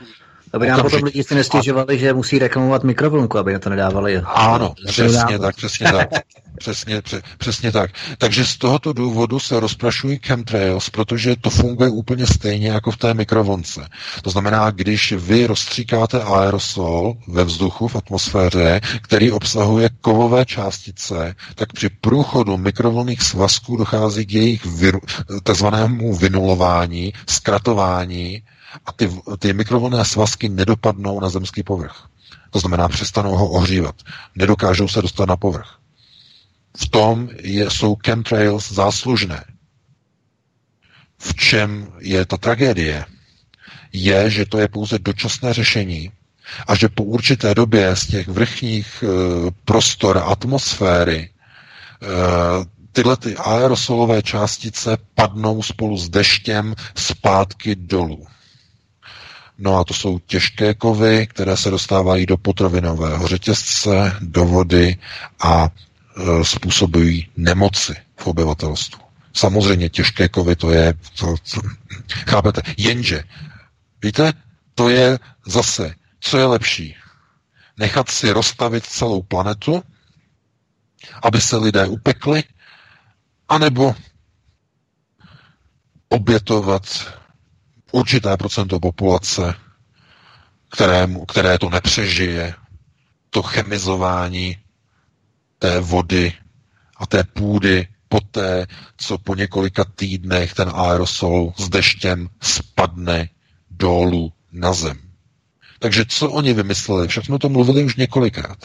Aby 0.53 0.67
nám 0.67 0.81
potom 0.81 1.03
lidi 1.03 1.23
si 1.23 1.35
nestěžovali, 1.35 1.99
že 1.99 2.13
musí 2.13 2.39
reklamovat 2.39 2.83
mikrovlnku, 2.83 3.37
aby 3.37 3.53
na 3.53 3.59
to 3.59 3.69
nedávali. 3.69 4.17
Ano, 4.25 4.73
přesně 4.87 5.39
tak, 5.39 5.55
přesně 5.55 5.91
tak. 5.91 6.09
Přesně, 6.57 7.01
pře, 7.01 7.21
přesně 7.37 7.71
tak. 7.71 7.91
Takže 8.17 8.45
z 8.45 8.57
tohoto 8.57 8.93
důvodu 8.93 9.39
se 9.39 9.59
rozprašují 9.59 10.19
chemtrails, 10.25 10.89
protože 10.89 11.35
to 11.35 11.49
funguje 11.49 11.89
úplně 11.89 12.27
stejně 12.27 12.67
jako 12.67 12.91
v 12.91 12.97
té 12.97 13.13
mikrovlnce. 13.13 13.87
To 14.21 14.29
znamená, 14.29 14.71
když 14.71 15.11
vy 15.11 15.47
rozstříkáte 15.47 16.23
aerosol 16.23 17.13
ve 17.27 17.43
vzduchu, 17.43 17.87
v 17.87 17.95
atmosféře, 17.95 18.81
který 19.01 19.31
obsahuje 19.31 19.89
kovové 20.01 20.45
částice, 20.45 21.35
tak 21.55 21.73
při 21.73 21.89
průchodu 21.89 22.57
mikrovlnných 22.57 23.21
svazků 23.21 23.77
dochází 23.77 24.25
k 24.25 24.33
jejich 24.33 24.65
viru, 24.65 24.99
takzvanému 25.43 26.15
vynulování, 26.15 27.13
zkratování 27.29 28.43
a 28.85 28.91
ty, 28.91 29.09
ty 29.39 29.53
mikrovlnné 29.53 30.05
svazky 30.05 30.49
nedopadnou 30.49 31.19
na 31.19 31.29
zemský 31.29 31.63
povrch. 31.63 32.07
To 32.51 32.59
znamená, 32.59 32.87
přestanou 32.87 33.35
ho 33.35 33.49
ohřívat. 33.49 33.95
Nedokážou 34.35 34.87
se 34.87 35.01
dostat 35.01 35.25
na 35.29 35.37
povrch. 35.37 35.77
V 36.77 36.89
tom 36.89 37.29
je, 37.41 37.69
jsou 37.69 37.97
chemtrails 38.05 38.71
záslužné. 38.71 39.45
V 41.17 41.35
čem 41.35 41.91
je 41.99 42.25
ta 42.25 42.37
tragédie? 42.37 43.05
Je, 43.93 44.29
že 44.29 44.45
to 44.45 44.57
je 44.59 44.67
pouze 44.67 44.99
dočasné 44.99 45.53
řešení 45.53 46.11
a 46.67 46.75
že 46.75 46.89
po 46.89 47.03
určité 47.03 47.55
době 47.55 47.95
z 47.95 48.07
těch 48.07 48.27
vrchních 48.27 49.03
e, 49.03 49.07
prostor 49.65 50.17
atmosféry 50.25 51.19
e, 51.19 51.29
tyhle 52.91 53.17
ty 53.17 53.35
aerosolové 53.35 54.21
částice 54.21 54.97
padnou 55.15 55.63
spolu 55.63 55.97
s 55.97 56.09
deštěm 56.09 56.75
zpátky 56.95 57.75
dolů. 57.75 58.27
No 59.57 59.77
a 59.77 59.83
to 59.83 59.93
jsou 59.93 60.19
těžké 60.19 60.73
kovy, 60.73 61.27
které 61.27 61.57
se 61.57 61.69
dostávají 61.71 62.25
do 62.25 62.37
potravinového 62.37 63.27
řetězce, 63.27 64.15
do 64.21 64.45
vody 64.45 64.97
a 65.39 65.69
e, 65.69 66.45
způsobují 66.45 67.29
nemoci 67.37 67.95
v 68.19 68.27
obyvatelstvu. 68.27 69.01
Samozřejmě 69.33 69.89
těžké 69.89 70.29
kovy 70.29 70.55
to 70.55 70.71
je, 70.71 70.93
to, 71.19 71.35
to, 71.53 71.61
chápete, 72.29 72.61
jenže, 72.77 73.23
víte, 74.03 74.33
to 74.75 74.89
je 74.89 75.19
zase, 75.45 75.95
co 76.19 76.37
je 76.37 76.45
lepší? 76.45 76.95
Nechat 77.77 78.09
si 78.09 78.31
rozstavit 78.31 78.85
celou 78.85 79.21
planetu, 79.21 79.83
aby 81.23 81.41
se 81.41 81.57
lidé 81.57 81.87
upekli, 81.87 82.43
anebo 83.49 83.95
obětovat 86.09 87.13
určité 87.91 88.37
procento 88.37 88.79
populace, 88.79 89.53
které, 90.71 91.07
které 91.27 91.59
to 91.59 91.69
nepřežije, 91.69 92.53
to 93.29 93.43
chemizování 93.43 94.57
té 95.59 95.79
vody 95.79 96.33
a 96.97 97.05
té 97.05 97.23
půdy 97.23 97.87
poté, 98.09 98.67
co 98.97 99.17
po 99.17 99.35
několika 99.35 99.83
týdnech 99.95 100.53
ten 100.53 100.71
aerosol 100.75 101.53
s 101.57 101.69
deštěm 101.69 102.29
spadne 102.41 103.29
dolů 103.71 104.33
na 104.51 104.73
zem. 104.73 104.97
Takže 105.79 106.05
co 106.09 106.31
oni 106.31 106.53
vymysleli? 106.53 107.07
Však 107.07 107.25
jsme 107.25 107.39
to 107.39 107.49
mluvili 107.49 107.83
už 107.83 107.95
několikrát. 107.95 108.57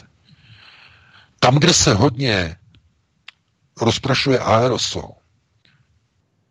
Tam, 1.39 1.55
kde 1.59 1.73
se 1.73 1.93
hodně 1.93 2.55
rozprašuje 3.81 4.39
aerosol, 4.39 5.11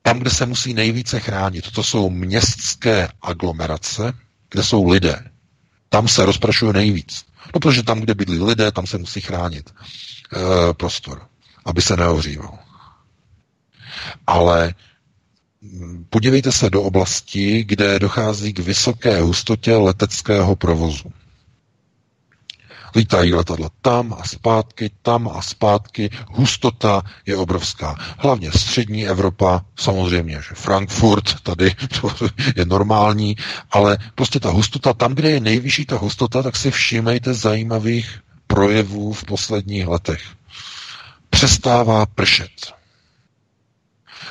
tam, 0.02 0.18
kde 0.18 0.30
se 0.30 0.46
musí 0.46 0.74
nejvíce 0.74 1.20
chránit, 1.20 1.70
to 1.70 1.82
jsou 1.82 2.10
městské 2.10 3.08
aglomerace, 3.22 4.12
kde 4.50 4.64
jsou 4.64 4.90
lidé. 4.90 5.24
Tam 5.88 6.08
se 6.08 6.24
rozprašuje 6.26 6.72
nejvíc. 6.72 7.24
No, 7.54 7.60
protože 7.60 7.82
tam, 7.82 8.00
kde 8.00 8.14
bydlí 8.14 8.38
lidé, 8.38 8.72
tam 8.72 8.86
se 8.86 8.98
musí 8.98 9.20
chránit 9.20 9.70
e, 9.70 10.72
prostor, 10.74 11.26
aby 11.64 11.82
se 11.82 11.96
neohříval. 11.96 12.58
Ale 14.26 14.74
mm, 15.60 16.06
podívejte 16.10 16.52
se 16.52 16.70
do 16.70 16.82
oblasti, 16.82 17.64
kde 17.64 17.98
dochází 17.98 18.52
k 18.52 18.58
vysoké 18.58 19.20
hustotě 19.20 19.76
leteckého 19.76 20.56
provozu. 20.56 21.12
Lítají 22.96 23.34
letadla 23.34 23.70
tam 23.82 24.16
a 24.20 24.24
zpátky, 24.24 24.90
tam 25.02 25.28
a 25.28 25.42
zpátky, 25.42 26.10
hustota 26.26 27.02
je 27.26 27.36
obrovská. 27.36 27.96
Hlavně 28.18 28.52
střední 28.52 29.06
Evropa, 29.06 29.64
samozřejmě, 29.76 30.34
že 30.34 30.54
Frankfurt, 30.54 31.40
tady 31.40 31.74
to 32.00 32.10
je 32.56 32.64
normální, 32.64 33.36
ale 33.70 33.98
prostě 34.14 34.40
ta 34.40 34.50
hustota, 34.50 34.92
tam, 34.92 35.14
kde 35.14 35.30
je 35.30 35.40
nejvyšší 35.40 35.86
ta 35.86 35.96
hustota, 35.98 36.42
tak 36.42 36.56
si 36.56 36.70
všímejte 36.70 37.34
zajímavých 37.34 38.20
projevů 38.46 39.12
v 39.12 39.24
posledních 39.24 39.86
letech. 39.86 40.22
Přestává 41.30 42.06
pršet. 42.06 42.72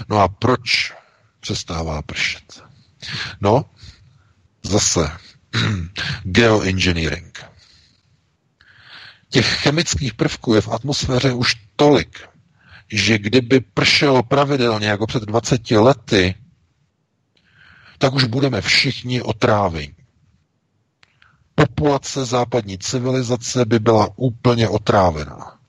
No 0.10 0.20
a 0.20 0.28
proč 0.28 0.94
přestává 1.40 2.02
pršet? 2.02 2.64
No, 3.42 3.66
zase 4.64 5.12
geoengineering. 6.24 7.51
Těch 9.32 9.46
chemických 9.48 10.14
prvků 10.14 10.54
je 10.54 10.62
v 10.62 10.68
atmosféře 10.68 11.34
už 11.34 11.56
tolik, 11.76 12.20
že 12.92 13.18
kdyby 13.18 13.60
pršelo 13.60 14.24
pravidelně 14.24 14.88
jako 14.88 15.08
před 15.08 15.24
20 15.24 15.72
lety, 15.72 16.36
tak 17.98 18.14
už 18.14 18.24
budeme 18.24 18.62
všichni 18.62 19.22
otráveni. 19.22 19.96
Populace 21.56 22.26
západní 22.26 22.78
civilizace 22.78 23.66
by 23.66 23.80
byla 23.80 24.10
úplně 24.16 24.70
otrávená. 24.70 25.60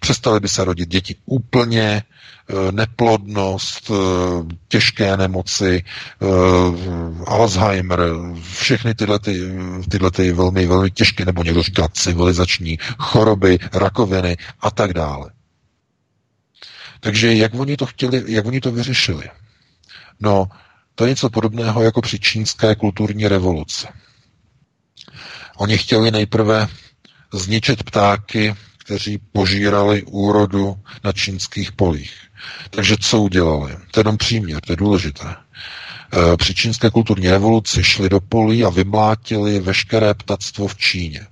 Přestaly 0.00 0.40
by 0.40 0.48
se 0.48 0.64
rodit 0.64 0.88
děti 0.88 1.16
úplně, 1.26 2.02
eh, 2.48 2.72
neplodnost, 2.72 3.90
eh, 3.90 3.94
těžké 4.68 5.16
nemoci, 5.16 5.84
eh, 5.84 6.26
Alzheimer, 7.26 8.00
všechny 8.52 8.94
tyhle, 8.94 9.18
ty, 9.18 9.40
tyhle 9.90 10.10
ty 10.10 10.32
velmi, 10.32 10.66
velmi 10.66 10.90
těžké, 10.90 11.24
nebo 11.24 11.42
někdo 11.42 11.62
říká 11.62 11.88
civilizační 11.88 12.78
choroby, 12.98 13.58
rakoviny 13.72 14.36
a 14.60 14.70
tak 14.70 14.94
dále. 14.94 15.30
Takže 17.00 17.34
jak 17.34 17.54
oni 17.54 17.76
to 17.76 17.86
chtěli, 17.86 18.24
jak 18.26 18.46
oni 18.46 18.60
to 18.60 18.72
vyřešili? 18.72 19.30
No, 20.20 20.48
to 20.94 21.04
je 21.04 21.10
něco 21.10 21.30
podobného 21.30 21.82
jako 21.82 22.00
při 22.00 22.18
čínské 22.18 22.74
kulturní 22.74 23.28
revoluci. 23.28 23.86
Oni 25.56 25.78
chtěli 25.78 26.10
nejprve 26.10 26.68
zničit 27.32 27.82
ptáky, 27.82 28.54
kteří 28.90 29.18
požírali 29.32 30.02
úrodu 30.02 30.76
na 31.04 31.12
čínských 31.12 31.72
polích. 31.72 32.12
Takže 32.70 32.96
co 33.00 33.20
udělali? 33.22 33.76
To 33.90 34.00
je 34.00 34.02
jenom 34.02 34.16
příměr, 34.16 34.60
to 34.60 34.72
je 34.72 34.76
důležité. 34.76 35.26
E, 35.30 36.36
při 36.36 36.54
čínské 36.54 36.90
kulturní 36.90 37.30
revoluci 37.30 37.84
šli 37.84 38.08
do 38.08 38.20
polí 38.20 38.64
a 38.64 38.68
vymlátili 38.70 39.60
veškeré 39.60 40.14
ptactvo 40.14 40.68
v 40.68 40.76
Číně. 40.76 41.26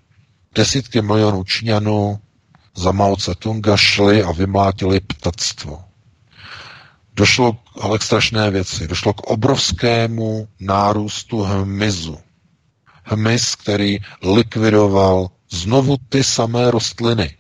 Desítky 0.54 1.02
milionů 1.02 1.44
Číňanů 1.44 2.18
za 2.76 2.92
Mao 2.92 3.16
Tse-tunga 3.16 3.76
šli 3.76 4.22
a 4.22 4.32
vymlátili 4.32 5.00
ptactvo. 5.00 5.82
Došlo 7.16 7.56
ale 7.80 7.98
k 7.98 8.02
strašné 8.02 8.50
věci. 8.50 8.86
Došlo 8.88 9.12
k 9.12 9.20
obrovskému 9.20 10.48
nárůstu 10.60 11.42
hmyzu. 11.42 12.18
Hmyz, 13.04 13.54
který 13.54 13.98
likvidoval 14.22 15.28
znovu 15.50 15.96
ty 16.08 16.24
samé 16.24 16.70
rostliny. 16.70 17.37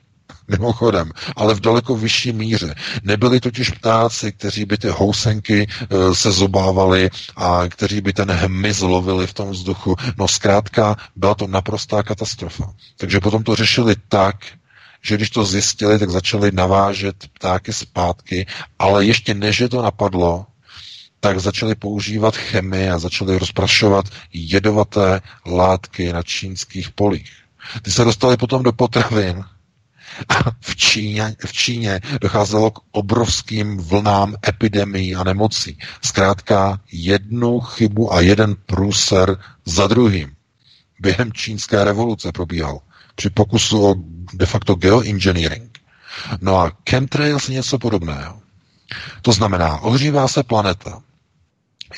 Mimochodem, 0.48 1.12
ale 1.36 1.54
v 1.54 1.60
daleko 1.60 1.96
vyšší 1.96 2.32
míře. 2.32 2.74
Nebyli 3.02 3.40
totiž 3.40 3.70
ptáci, 3.70 4.32
kteří 4.32 4.64
by 4.64 4.78
ty 4.78 4.88
housenky 4.88 5.66
e, 5.66 6.14
se 6.14 6.32
zobávali 6.32 7.10
a 7.36 7.62
kteří 7.68 8.00
by 8.00 8.12
ten 8.12 8.30
hmyz 8.30 8.80
lovili 8.80 9.26
v 9.26 9.34
tom 9.34 9.50
vzduchu. 9.50 9.96
No 10.18 10.28
zkrátka, 10.28 10.96
byla 11.16 11.34
to 11.34 11.46
naprostá 11.46 12.02
katastrofa. 12.02 12.72
Takže 12.96 13.20
potom 13.20 13.42
to 13.44 13.56
řešili 13.56 13.94
tak, 14.08 14.36
že 15.02 15.16
když 15.16 15.30
to 15.30 15.44
zjistili, 15.44 15.98
tak 15.98 16.10
začali 16.10 16.52
navážet 16.52 17.16
ptáky 17.32 17.72
zpátky, 17.72 18.46
ale 18.78 19.04
ještě 19.06 19.34
než 19.34 19.60
je 19.60 19.68
to 19.68 19.82
napadlo, 19.82 20.46
tak 21.20 21.40
začali 21.40 21.74
používat 21.74 22.36
chemii 22.36 22.90
a 22.90 22.98
začali 22.98 23.38
rozprašovat 23.38 24.04
jedovaté 24.32 25.20
látky 25.46 26.12
na 26.12 26.22
čínských 26.22 26.90
polích. 26.90 27.32
Ty 27.82 27.90
se 27.90 28.04
dostali 28.04 28.36
potom 28.36 28.62
do 28.62 28.72
potravin 28.72 29.44
a 30.28 30.50
v 30.60 30.76
Číně, 30.76 31.36
v 31.46 31.52
Číně 31.52 32.00
docházelo 32.20 32.70
k 32.70 32.78
obrovským 32.90 33.76
vlnám 33.76 34.34
epidemií 34.48 35.14
a 35.14 35.24
nemocí. 35.24 35.78
Zkrátka 36.04 36.80
jednu 36.92 37.60
chybu 37.60 38.12
a 38.12 38.20
jeden 38.20 38.56
průser 38.66 39.36
za 39.64 39.86
druhým. 39.86 40.30
Během 41.00 41.32
čínské 41.32 41.84
revoluce 41.84 42.32
probíhal 42.32 42.80
při 43.14 43.30
pokusu 43.30 43.86
o 43.86 43.94
de 44.34 44.46
facto 44.46 44.74
geoengineering. 44.74 45.78
No 46.40 46.58
a 46.60 46.72
chemtrails 46.90 47.48
něco 47.48 47.78
podobného. 47.78 48.40
To 49.22 49.32
znamená, 49.32 49.78
ohřívá 49.80 50.28
se 50.28 50.42
planeta. 50.42 51.02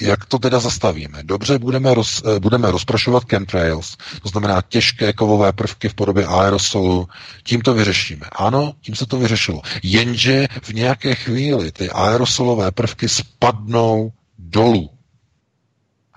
Jak 0.00 0.24
to 0.24 0.38
teda 0.38 0.58
zastavíme? 0.60 1.22
Dobře, 1.22 1.58
budeme, 1.58 1.94
roz, 1.94 2.22
eh, 2.36 2.40
budeme 2.40 2.70
rozprašovat 2.70 3.22
chemtrails, 3.30 3.96
to 4.22 4.28
znamená 4.28 4.62
těžké 4.68 5.12
kovové 5.12 5.52
prvky 5.52 5.88
v 5.88 5.94
podobě 5.94 6.26
aerosolu, 6.26 7.08
tím 7.42 7.60
to 7.60 7.74
vyřešíme. 7.74 8.26
Ano, 8.32 8.72
tím 8.80 8.94
se 8.94 9.06
to 9.06 9.18
vyřešilo. 9.18 9.62
Jenže 9.82 10.48
v 10.62 10.68
nějaké 10.74 11.14
chvíli 11.14 11.72
ty 11.72 11.90
aerosolové 11.90 12.70
prvky 12.70 13.08
spadnou 13.08 14.12
dolů. 14.38 14.90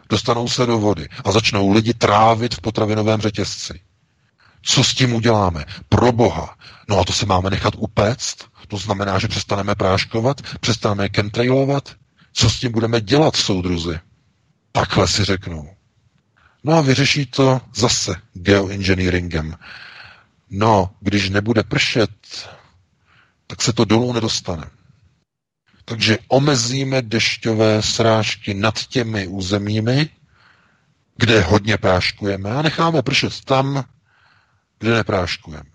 Dostanou 0.10 0.48
se 0.48 0.66
do 0.66 0.78
vody 0.80 1.08
a 1.26 1.32
začnou 1.32 1.72
lidi 1.72 1.94
trávit 1.94 2.56
v 2.56 2.62
potravinovém 2.62 3.22
řetězci. 3.22 3.80
Co 4.62 4.84
s 4.84 4.94
tím 4.94 5.14
uděláme? 5.14 5.66
Pro 5.90 6.12
boha. 6.12 6.56
No 6.90 7.00
a 7.00 7.04
to 7.04 7.14
se 7.14 7.26
máme 7.26 7.50
nechat 7.50 7.74
upéct? 7.78 8.38
To 8.68 8.78
znamená, 8.78 9.20
že 9.20 9.28
přestaneme 9.28 9.76
práškovat, 9.76 10.42
přestaneme 10.60 11.10
chemtrailovat? 11.16 11.90
Co 12.34 12.50
s 12.50 12.60
tím 12.60 12.72
budeme 12.72 13.02
dělat, 13.02 13.36
soudruzi? 13.36 14.00
Takhle 14.72 15.08
si 15.08 15.24
řeknou. 15.24 15.70
No 16.64 16.74
a 16.74 16.82
vyřeší 16.82 17.26
to 17.26 17.62
zase 17.76 18.16
geoengineeringem. 18.34 19.58
No, 20.50 20.96
když 21.00 21.30
nebude 21.30 21.64
pršet, 21.64 22.10
tak 23.48 23.62
se 23.62 23.74
to 23.74 23.86
dolů 23.86 24.14
nedostane. 24.14 24.70
Takže 25.86 26.18
omezíme 26.28 27.02
dešťové 27.02 27.82
srážky 27.82 28.54
nad 28.54 28.80
těmi 28.88 29.28
územími, 29.28 30.10
kde 31.18 31.42
hodně 31.42 31.78
práškujeme 31.78 32.52
a 32.52 32.62
necháme 32.62 33.02
pršet 33.02 33.42
tam, 33.46 33.84
kde 34.80 34.94
nepráškujeme. 34.94 35.70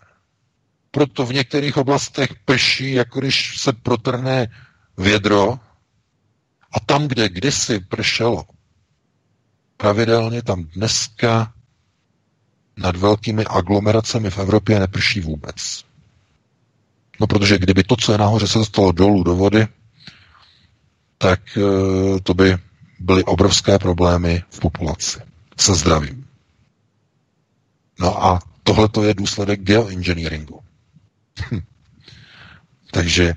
Proto 0.91 1.27
v 1.27 1.33
některých 1.33 1.77
oblastech 1.77 2.31
prší, 2.45 2.93
jako 2.93 3.21
když 3.21 3.59
se 3.61 3.73
protrhne 3.73 4.47
vědro 4.97 5.61
a 6.73 6.81
tam, 6.81 7.09
kde 7.09 7.29
kdysi 7.29 7.81
pršelo, 7.81 8.45
pravidelně 9.77 10.43
tam 10.43 10.63
dneska 10.65 11.53
nad 12.77 12.97
velkými 12.97 13.45
aglomeracemi 13.45 14.31
v 14.31 14.39
Evropě 14.39 14.81
neprší 14.81 15.21
vůbec. 15.21 15.85
No 17.21 17.27
protože 17.27 17.59
kdyby 17.59 17.85
to, 17.85 17.97
co 17.97 18.13
je 18.13 18.19
nahoře, 18.19 18.49
se 18.49 18.59
dostalo 18.59 18.93
dolů 18.93 19.23
do 19.23 19.37
vody, 19.37 19.67
tak 21.19 21.41
eh, 21.59 22.21
to 22.21 22.35
by 22.35 22.57
byly 23.01 23.25
obrovské 23.25 23.79
problémy 23.79 24.43
v 24.51 24.61
populaci 24.61 25.21
se 25.61 25.75
zdravím. 25.75 26.27
No 28.01 28.25
a 28.25 28.41
tohle 28.63 28.89
to 28.89 29.03
je 29.05 29.15
důsledek 29.15 29.61
geoengineeringu. 29.61 30.61
Hm. 31.51 31.61
Takže 32.91 33.35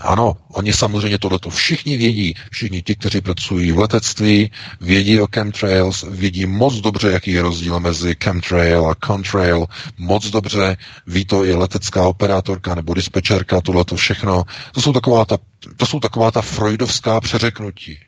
ano, 0.00 0.36
oni 0.52 0.72
samozřejmě 0.72 1.18
tohleto 1.18 1.50
všichni 1.50 1.96
vědí. 1.96 2.34
Všichni 2.50 2.82
ti, 2.82 2.94
kteří 2.94 3.20
pracují 3.20 3.72
v 3.72 3.78
letectví, 3.78 4.50
vědí 4.80 5.20
o 5.20 5.26
chemtrails, 5.34 6.04
vědí 6.10 6.46
moc 6.46 6.74
dobře, 6.74 7.10
jaký 7.10 7.32
je 7.32 7.42
rozdíl 7.42 7.80
mezi 7.80 8.16
chemtrail 8.24 8.86
a 8.86 9.06
contrail. 9.06 9.66
Moc 9.98 10.30
dobře 10.30 10.76
ví 11.06 11.24
to 11.24 11.44
i 11.44 11.54
letecká 11.54 12.02
operátorka 12.06 12.74
nebo 12.74 12.94
dispečerka, 12.94 13.60
tohleto 13.60 13.96
všechno. 13.96 14.44
To 14.72 14.80
jsou 14.80 14.92
taková 14.92 15.24
ta, 15.24 15.38
to 15.76 15.86
jsou 15.86 16.00
taková 16.00 16.30
ta 16.30 16.42
freudovská 16.42 17.20
přeřeknutí. 17.20 17.98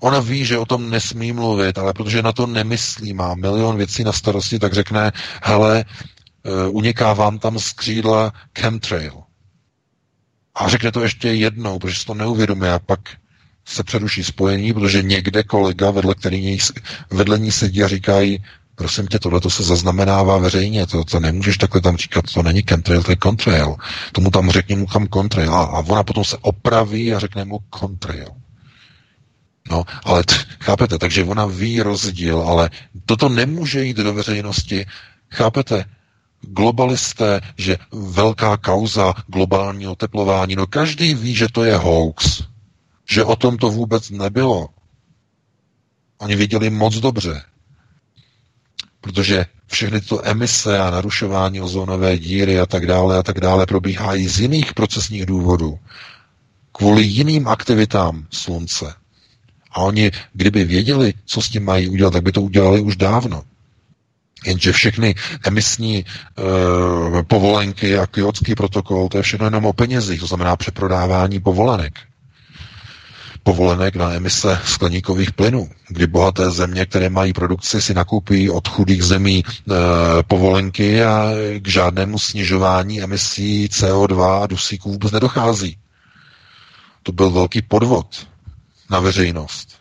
Ona 0.00 0.20
ví, 0.20 0.44
že 0.44 0.58
o 0.58 0.66
tom 0.66 0.90
nesmí 0.90 1.32
mluvit, 1.32 1.78
ale 1.78 1.92
protože 1.92 2.22
na 2.22 2.32
to 2.32 2.46
nemyslí, 2.46 3.12
má 3.12 3.34
milion 3.34 3.76
věcí 3.76 4.04
na 4.04 4.12
starosti, 4.12 4.58
tak 4.58 4.72
řekne, 4.72 5.12
hele, 5.42 5.84
uh, 6.42 6.76
uniká 6.76 7.12
vám 7.12 7.38
tam 7.38 7.58
z 7.58 7.72
křídla 7.72 8.32
chemtrail. 8.58 9.29
A 10.54 10.68
řekne 10.68 10.92
to 10.92 11.02
ještě 11.02 11.28
jednou, 11.28 11.78
protože 11.78 11.98
si 12.00 12.06
to 12.06 12.14
neuvědomuje 12.14 12.72
a 12.72 12.78
pak 12.78 13.00
se 13.64 13.82
přeruší 13.84 14.24
spojení, 14.24 14.72
protože 14.72 15.02
někde 15.02 15.42
kolega, 15.42 15.90
vedle, 15.90 16.14
který 16.14 16.58
vedle 17.10 17.38
ní 17.38 17.52
sedí 17.52 17.82
a 17.82 17.88
říkají, 17.88 18.44
prosím 18.74 19.06
tě, 19.06 19.18
tohle 19.18 19.40
to 19.40 19.50
se 19.50 19.62
zaznamenává 19.62 20.38
veřejně, 20.38 20.86
to, 20.86 21.04
to 21.04 21.20
nemůžeš 21.20 21.58
takhle 21.58 21.80
tam 21.80 21.96
říkat, 21.96 22.24
to 22.34 22.42
není 22.42 22.62
chemtrail, 22.70 23.02
to 23.02 23.12
je 23.12 23.16
contrail. 23.22 23.76
Tomu 24.12 24.30
tam 24.30 24.50
řekni 24.50 24.76
mu 24.76 24.86
tam 24.86 25.08
contrail 25.08 25.54
a, 25.54 25.62
a 25.64 25.78
ona 25.78 26.02
potom 26.02 26.24
se 26.24 26.36
opraví 26.40 27.14
a 27.14 27.18
řekne 27.18 27.44
mu 27.44 27.58
contrail. 27.78 28.28
No, 29.70 29.84
ale 30.04 30.24
t- 30.24 30.34
chápete, 30.60 30.98
takže 30.98 31.24
ona 31.24 31.46
ví 31.46 31.82
rozdíl, 31.82 32.40
ale 32.40 32.70
toto 33.06 33.28
nemůže 33.28 33.84
jít 33.84 33.96
do 33.96 34.14
veřejnosti. 34.14 34.86
Chápete? 35.30 35.84
Globalisté, 36.40 37.40
že 37.56 37.78
velká 37.92 38.56
kauza 38.56 39.14
globální 39.26 39.86
oteplování, 39.86 40.56
no 40.56 40.66
každý 40.66 41.14
ví, 41.14 41.34
že 41.34 41.46
to 41.52 41.64
je 41.64 41.76
hoax, 41.76 42.42
že 43.10 43.24
o 43.24 43.36
tom 43.36 43.56
to 43.58 43.70
vůbec 43.70 44.10
nebylo. 44.10 44.68
Oni 46.18 46.36
viděli 46.36 46.70
moc 46.70 46.94
dobře, 46.96 47.42
protože 49.00 49.46
všechny 49.66 50.00
tyto 50.00 50.26
emise 50.28 50.78
a 50.78 50.90
narušování 50.90 51.60
ozónové 51.60 52.18
díry 52.18 52.60
a 52.60 52.66
tak 52.66 52.86
dále 52.86 53.18
a 53.18 53.22
tak 53.22 53.40
dále 53.40 53.66
probíhají 53.66 54.28
z 54.28 54.40
jiných 54.40 54.74
procesních 54.74 55.26
důvodů, 55.26 55.78
kvůli 56.72 57.02
jiným 57.02 57.48
aktivitám 57.48 58.26
slunce. 58.30 58.94
A 59.72 59.80
oni, 59.80 60.10
kdyby 60.32 60.64
věděli, 60.64 61.14
co 61.24 61.42
s 61.42 61.48
tím 61.48 61.64
mají 61.64 61.88
udělat, 61.88 62.10
tak 62.12 62.22
by 62.22 62.32
to 62.32 62.42
udělali 62.42 62.80
už 62.80 62.96
dávno. 62.96 63.42
Jenže 64.46 64.72
všechny 64.72 65.14
emisní 65.46 65.98
e, 65.98 66.04
povolenky 67.22 67.98
a 67.98 68.06
kyotský 68.06 68.54
protokol, 68.54 69.08
to 69.08 69.16
je 69.16 69.22
všechno 69.22 69.46
jenom 69.46 69.64
o 69.64 69.72
penězích, 69.72 70.20
to 70.20 70.26
znamená 70.26 70.56
přeprodávání 70.56 71.40
povolenek. 71.40 71.92
Povolenek 73.42 73.96
na 73.96 74.12
emise 74.12 74.58
skleníkových 74.64 75.32
plynů, 75.32 75.70
kdy 75.88 76.06
bohaté 76.06 76.50
země, 76.50 76.86
které 76.86 77.08
mají 77.10 77.32
produkci, 77.32 77.82
si 77.82 77.94
nakoupí 77.94 78.50
od 78.50 78.68
chudých 78.68 79.02
zemí 79.04 79.44
e, 79.44 79.74
povolenky 80.22 81.02
a 81.04 81.30
k 81.58 81.68
žádnému 81.68 82.18
snižování 82.18 83.02
emisí 83.02 83.68
CO2 83.68 84.42
a 84.42 84.46
dusíků 84.46 84.90
vůbec 84.92 85.12
nedochází. 85.12 85.76
To 87.02 87.12
byl 87.12 87.30
velký 87.30 87.62
podvod 87.62 88.26
na 88.90 89.00
veřejnost. 89.00 89.79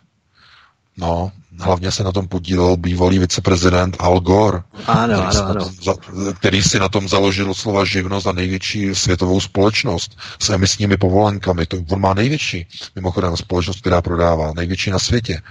No, 1.00 1.32
hlavně 1.60 1.92
se 1.92 2.04
na 2.04 2.12
tom 2.12 2.28
podílel 2.28 2.78
bývalý 2.78 3.20
viceprezident 3.20 3.96
Al 4.00 4.20
Gore, 4.20 4.60
ano, 4.88 5.22
který, 5.22 5.38
ano, 5.38 5.50
ano. 5.50 5.72
Za, 5.84 5.94
který 6.34 6.64
si 6.64 6.80
na 6.80 6.90
tom 6.90 7.08
založil 7.08 7.54
slova 7.54 7.86
živnost 7.86 8.24
za 8.24 8.32
největší 8.32 8.96
světovou 8.96 9.42
společnost 9.42 10.18
s 10.40 10.50
emisními 10.50 10.98
povolenkami. 10.98 11.66
To, 11.66 11.78
on 11.92 12.02
má 12.02 12.14
největší, 12.14 12.68
mimochodem, 12.96 13.38
společnost, 13.38 13.82
která 13.82 14.02
prodává, 14.02 14.54
největší 14.56 14.92
na 14.92 15.00
světě. 15.00 15.42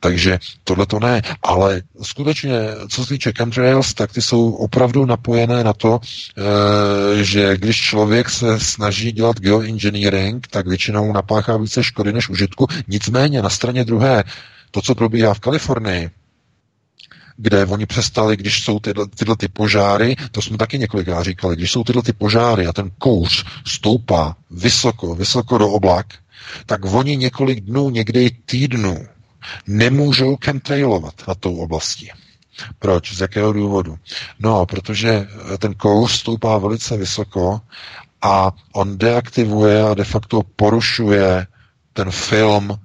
Takže 0.00 0.38
tohle 0.64 0.86
to 0.86 1.00
ne. 1.00 1.22
Ale 1.42 1.82
skutečně, 2.02 2.60
co 2.88 3.02
se 3.02 3.08
týče 3.08 3.32
chemtrails, 3.38 3.94
tak 3.94 4.12
ty 4.12 4.22
jsou 4.22 4.52
opravdu 4.52 5.06
napojené 5.06 5.64
na 5.64 5.72
to, 5.72 6.00
e, 6.00 7.24
že 7.24 7.56
když 7.56 7.80
člověk 7.80 8.30
se 8.30 8.60
snaží 8.60 9.12
dělat 9.12 9.40
geoengineering, 9.40 10.46
tak 10.50 10.66
většinou 10.66 11.12
napáchá 11.12 11.56
více 11.56 11.84
škody 11.84 12.12
než 12.12 12.28
užitku. 12.28 12.66
Nicméně 12.88 13.42
na 13.42 13.48
straně 13.48 13.84
druhé, 13.84 14.24
to, 14.70 14.82
co 14.82 14.94
probíhá 14.94 15.34
v 15.34 15.40
Kalifornii, 15.40 16.10
kde 17.36 17.66
oni 17.66 17.86
přestali, 17.86 18.36
když 18.36 18.64
jsou 18.64 18.80
tyhle, 18.80 19.06
tyhle 19.08 19.36
ty 19.36 19.48
požáry, 19.48 20.16
to 20.30 20.42
jsme 20.42 20.58
taky 20.58 20.78
několikrát 20.78 21.22
říkali, 21.22 21.56
když 21.56 21.72
jsou 21.72 21.84
tyhle 21.84 22.02
ty 22.02 22.12
požáry 22.12 22.66
a 22.66 22.72
ten 22.72 22.90
kouř 22.98 23.44
stoupá 23.66 24.36
vysoko, 24.50 25.14
vysoko 25.14 25.58
do 25.58 25.68
oblak, 25.70 26.06
tak 26.66 26.84
oni 26.84 27.16
několik 27.16 27.60
dnů, 27.60 27.90
někdy 27.90 28.30
týdnů 28.46 29.06
nemůžou 29.66 30.36
chemtrailovat 30.44 31.14
na 31.28 31.34
tou 31.34 31.56
oblastí. 31.56 32.10
Proč? 32.78 33.14
Z 33.16 33.20
jakého 33.20 33.52
důvodu? 33.52 33.98
No, 34.38 34.66
protože 34.66 35.28
ten 35.58 35.74
kouř 35.74 36.12
stoupá 36.12 36.58
velice 36.58 36.96
vysoko 36.96 37.60
a 38.22 38.52
on 38.72 38.98
deaktivuje 38.98 39.82
a 39.82 39.94
de 39.94 40.04
facto 40.04 40.42
porušuje 40.56 41.46
ten 41.92 42.10
film 42.10 42.78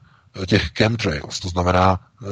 těch 0.47 0.69
chemtrails, 0.77 1.39
to 1.39 1.49
znamená 1.49 1.99
e, 1.99 2.25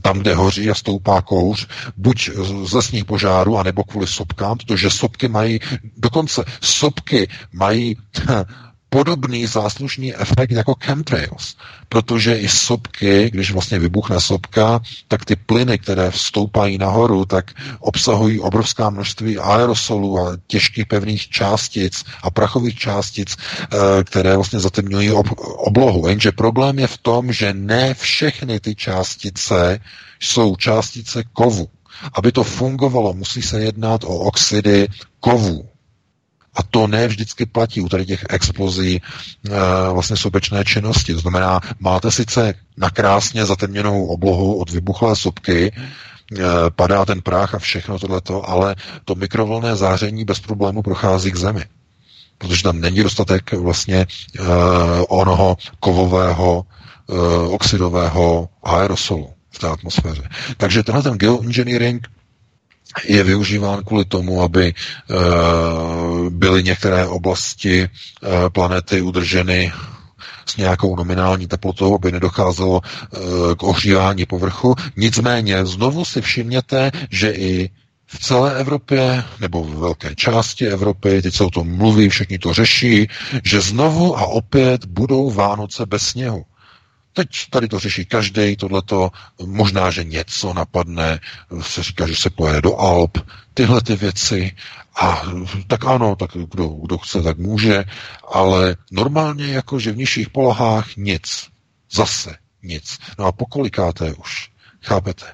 tam, 0.00 0.18
kde 0.18 0.34
hoří 0.34 0.70
a 0.70 0.74
stoupá 0.74 1.22
kouř, 1.22 1.66
buď 1.96 2.30
z 2.64 2.72
lesních 2.72 3.04
požárů, 3.04 3.58
anebo 3.58 3.84
kvůli 3.84 4.06
sopkám, 4.06 4.58
protože 4.58 4.90
sopky 4.90 5.28
mají, 5.28 5.60
dokonce 5.96 6.44
sopky 6.60 7.28
mají 7.52 7.96
podobný 8.94 9.46
záslušný 9.46 10.14
efekt 10.14 10.50
jako 10.50 10.74
chemtrails, 10.84 11.56
protože 11.88 12.38
i 12.38 12.48
sopky, 12.48 13.30
když 13.30 13.52
vlastně 13.52 13.78
vybuchne 13.78 14.20
sopka, 14.20 14.80
tak 15.08 15.24
ty 15.24 15.36
plyny, 15.36 15.78
které 15.78 16.10
vstoupají 16.10 16.78
nahoru, 16.78 17.24
tak 17.24 17.50
obsahují 17.80 18.40
obrovská 18.40 18.90
množství 18.90 19.38
aerosolů 19.38 20.18
a 20.18 20.36
těžkých 20.46 20.86
pevných 20.86 21.28
částic 21.28 22.04
a 22.22 22.30
prachových 22.30 22.78
částic, 22.78 23.36
eh, 23.36 24.04
které 24.04 24.36
vlastně 24.36 24.60
zatemňují 24.60 25.10
ob- 25.10 25.40
oblohu. 25.56 26.08
Jenže 26.08 26.32
problém 26.32 26.78
je 26.78 26.86
v 26.86 26.98
tom, 26.98 27.32
že 27.32 27.54
ne 27.54 27.94
všechny 27.94 28.60
ty 28.60 28.74
částice 28.74 29.80
jsou 30.20 30.56
částice 30.56 31.24
kovu. 31.32 31.68
Aby 32.14 32.32
to 32.32 32.44
fungovalo, 32.44 33.12
musí 33.14 33.42
se 33.42 33.60
jednat 33.60 34.04
o 34.04 34.18
oxidy 34.30 34.88
kovů. 35.20 35.73
A 36.54 36.62
to 36.62 36.86
ne 36.86 37.08
vždycky 37.08 37.46
platí 37.46 37.80
u 37.80 37.88
tady 37.88 38.06
těch 38.06 38.24
explozí 38.28 38.96
e, 38.96 39.00
vlastně 39.92 40.16
sobečné 40.16 40.64
činnosti. 40.64 41.14
To 41.14 41.20
znamená, 41.20 41.60
máte 41.80 42.10
sice 42.10 42.54
nakrásně 42.76 43.46
zatemněnou 43.46 44.06
oblohu 44.06 44.58
od 44.58 44.70
vybuchlé 44.70 45.16
sopky, 45.16 45.72
e, 45.72 46.40
padá 46.76 47.04
ten 47.04 47.22
prach 47.22 47.54
a 47.54 47.58
všechno 47.58 47.98
tohleto, 47.98 48.48
ale 48.48 48.76
to 49.04 49.14
mikrovlné 49.14 49.76
záření 49.76 50.24
bez 50.24 50.40
problému 50.40 50.82
prochází 50.82 51.32
k 51.32 51.36
zemi. 51.36 51.64
Protože 52.38 52.62
tam 52.62 52.80
není 52.80 53.02
dostatek 53.02 53.52
vlastně 53.52 53.98
e, 53.98 54.06
onoho 55.08 55.56
kovového, 55.80 56.66
oxidového 57.50 58.48
aerosolu 58.62 59.30
v 59.50 59.58
té 59.58 59.68
atmosféře. 59.68 60.22
Takže 60.56 60.82
tenhle 60.82 61.02
ten 61.02 61.12
geoengineering 61.12 62.08
je 63.04 63.24
využíván 63.24 63.84
kvůli 63.84 64.04
tomu, 64.04 64.42
aby 64.42 64.66
e, 64.68 64.74
byly 66.30 66.62
některé 66.62 67.06
oblasti 67.06 67.82
e, 67.82 67.88
planety 68.50 69.00
udrženy 69.00 69.72
s 70.46 70.56
nějakou 70.56 70.96
nominální 70.96 71.46
teplotou, 71.46 71.94
aby 71.94 72.12
nedocházelo 72.12 72.80
e, 72.84 73.18
k 73.54 73.62
ohřívání 73.62 74.26
povrchu. 74.26 74.74
Nicméně 74.96 75.66
znovu 75.66 76.04
si 76.04 76.20
všimněte, 76.20 76.90
že 77.10 77.30
i 77.30 77.70
v 78.06 78.18
celé 78.18 78.58
Evropě, 78.60 79.24
nebo 79.40 79.64
v 79.64 79.74
velké 79.74 80.14
části 80.14 80.66
Evropy, 80.66 81.22
teď 81.22 81.34
se 81.34 81.44
o 81.44 81.50
tom 81.50 81.76
mluví, 81.76 82.08
všichni 82.08 82.38
to 82.38 82.52
řeší, 82.54 83.08
že 83.44 83.60
znovu 83.60 84.18
a 84.18 84.26
opět 84.26 84.84
budou 84.84 85.30
Vánoce 85.30 85.86
bez 85.86 86.02
sněhu. 86.02 86.44
Teď 87.14 87.28
tady 87.50 87.68
to 87.68 87.78
řeší 87.78 88.04
každý, 88.04 88.56
tohleto, 88.56 89.10
možná, 89.46 89.90
že 89.90 90.04
něco 90.04 90.54
napadne, 90.54 91.20
se 91.60 91.82
říká, 91.82 92.06
že 92.06 92.16
se 92.16 92.30
pojede 92.30 92.60
do 92.60 92.76
Alp, 92.76 93.18
tyhle 93.54 93.82
ty 93.82 93.96
věci, 93.96 94.56
a 94.96 95.22
tak 95.66 95.84
ano, 95.84 96.16
tak 96.16 96.30
kdo, 96.30 96.68
kdo 96.68 96.98
chce, 96.98 97.22
tak 97.22 97.38
může, 97.38 97.84
ale 98.32 98.76
normálně 98.92 99.46
jako, 99.46 99.80
že 99.80 99.92
v 99.92 99.96
nižších 99.96 100.30
polohách 100.30 100.96
nic. 100.96 101.48
Zase 101.90 102.36
nic. 102.62 102.98
No 103.18 103.24
a 103.24 103.32
pokolikáté 103.32 104.14
už. 104.14 104.50
Chápete? 104.82 105.26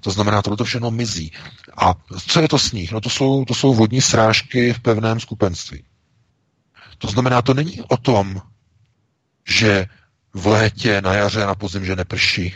To 0.00 0.10
znamená, 0.10 0.42
tohle 0.42 0.66
všechno 0.66 0.90
mizí. 0.90 1.32
A 1.76 1.94
co 2.26 2.40
je 2.40 2.48
to 2.48 2.58
sníh? 2.58 2.92
No 2.92 3.00
to 3.00 3.10
jsou, 3.10 3.44
to 3.44 3.54
jsou 3.54 3.74
vodní 3.74 4.00
srážky 4.00 4.72
v 4.72 4.80
pevném 4.80 5.20
skupenství. 5.20 5.84
To 6.98 7.08
znamená, 7.08 7.42
to 7.42 7.54
není 7.54 7.82
o 7.88 7.96
tom, 7.96 8.42
že 9.48 9.86
v 10.34 10.46
létě, 10.46 11.00
na 11.00 11.14
jaře 11.14 11.46
na 11.46 11.54
podzim, 11.54 11.84
že 11.84 11.96
neprší. 11.96 12.54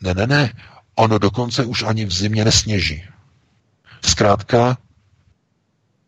Ne, 0.00 0.14
ne, 0.14 0.26
ne. 0.26 0.52
Ono 0.94 1.18
dokonce 1.18 1.64
už 1.64 1.82
ani 1.82 2.04
v 2.04 2.12
zimě 2.12 2.44
nesněží. 2.44 3.04
Zkrátka 4.04 4.78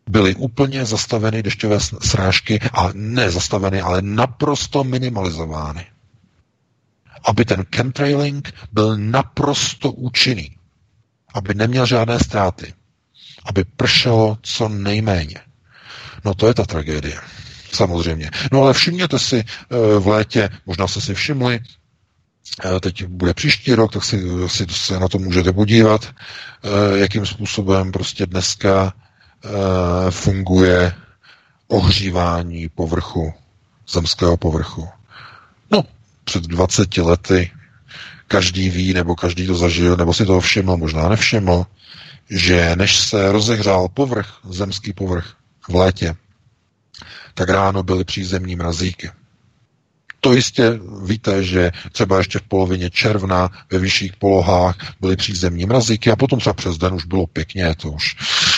byly 0.09 0.35
úplně 0.35 0.85
zastaveny 0.85 1.43
dešťové 1.43 1.79
srážky 1.79 2.59
a 2.73 2.89
ne 2.93 3.31
zastaveny, 3.31 3.81
ale 3.81 4.01
naprosto 4.01 4.83
minimalizovány. 4.83 5.85
Aby 7.23 7.45
ten 7.45 7.65
chemtrailing 7.75 8.53
byl 8.71 8.97
naprosto 8.97 9.91
účinný. 9.91 10.57
Aby 11.33 11.53
neměl 11.53 11.85
žádné 11.85 12.19
ztráty. 12.19 12.73
Aby 13.45 13.63
pršelo 13.63 14.37
co 14.41 14.69
nejméně. 14.69 15.39
No 16.25 16.33
to 16.33 16.47
je 16.47 16.53
ta 16.53 16.65
tragédie. 16.65 17.19
Samozřejmě. 17.71 18.31
No 18.51 18.61
ale 18.61 18.73
všimněte 18.73 19.19
si 19.19 19.43
eh, 19.45 19.99
v 19.99 20.07
létě, 20.07 20.49
možná 20.65 20.87
jste 20.87 21.01
si 21.01 21.13
všimli, 21.13 21.59
eh, 22.65 22.79
teď 22.79 23.05
bude 23.05 23.33
příští 23.33 23.73
rok, 23.73 23.93
tak 23.93 24.03
si, 24.03 24.23
si 24.47 24.65
se 24.69 24.99
na 24.99 25.07
to 25.07 25.19
můžete 25.19 25.53
podívat, 25.53 26.05
eh, 26.05 26.97
jakým 26.97 27.25
způsobem 27.25 27.91
prostě 27.91 28.25
dneska 28.25 28.93
funguje 30.09 30.93
ohřívání 31.67 32.69
povrchu, 32.69 33.33
zemského 33.89 34.37
povrchu. 34.37 34.89
No, 35.71 35.83
před 36.23 36.43
20 36.43 36.97
lety 36.97 37.51
každý 38.27 38.69
ví, 38.69 38.93
nebo 38.93 39.15
každý 39.15 39.47
to 39.47 39.55
zažil, 39.55 39.97
nebo 39.97 40.13
si 40.13 40.25
to 40.25 40.39
všiml, 40.39 40.77
možná 40.77 41.09
nevšiml, 41.09 41.65
že 42.29 42.75
než 42.75 42.97
se 42.99 43.31
rozehřál 43.31 43.87
povrch, 43.87 44.39
zemský 44.49 44.93
povrch 44.93 45.33
v 45.69 45.75
létě, 45.75 46.15
tak 47.35 47.49
ráno 47.49 47.83
byly 47.83 48.03
přízemní 48.03 48.55
mrazíky. 48.55 49.11
To 50.21 50.33
jistě 50.33 50.79
víte, 51.03 51.43
že 51.43 51.71
třeba 51.91 52.17
ještě 52.17 52.39
v 52.39 52.41
polovině 52.41 52.89
června 52.89 53.49
ve 53.71 53.79
vyšších 53.79 54.15
polohách 54.15 54.75
byly 55.01 55.15
přízemní 55.15 55.65
mrazíky 55.65 56.11
a 56.11 56.15
potom 56.15 56.39
třeba 56.39 56.53
přes 56.53 56.77
den 56.77 56.93
už 56.93 57.05
bylo 57.05 57.27
pěkně, 57.27 57.75
to 57.75 57.91
už 57.91 58.15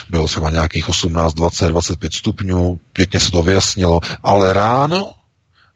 bylo 0.10 0.28
třeba 0.28 0.50
nějakých 0.50 0.90
18, 0.90 1.34
20, 1.34 1.68
25 1.68 2.14
stupňů, 2.14 2.80
pěkně 2.94 3.20
se 3.20 3.32
to 3.32 3.44
vyjasnilo, 3.44 4.00
ale 4.24 4.54
ráno 4.54 5.14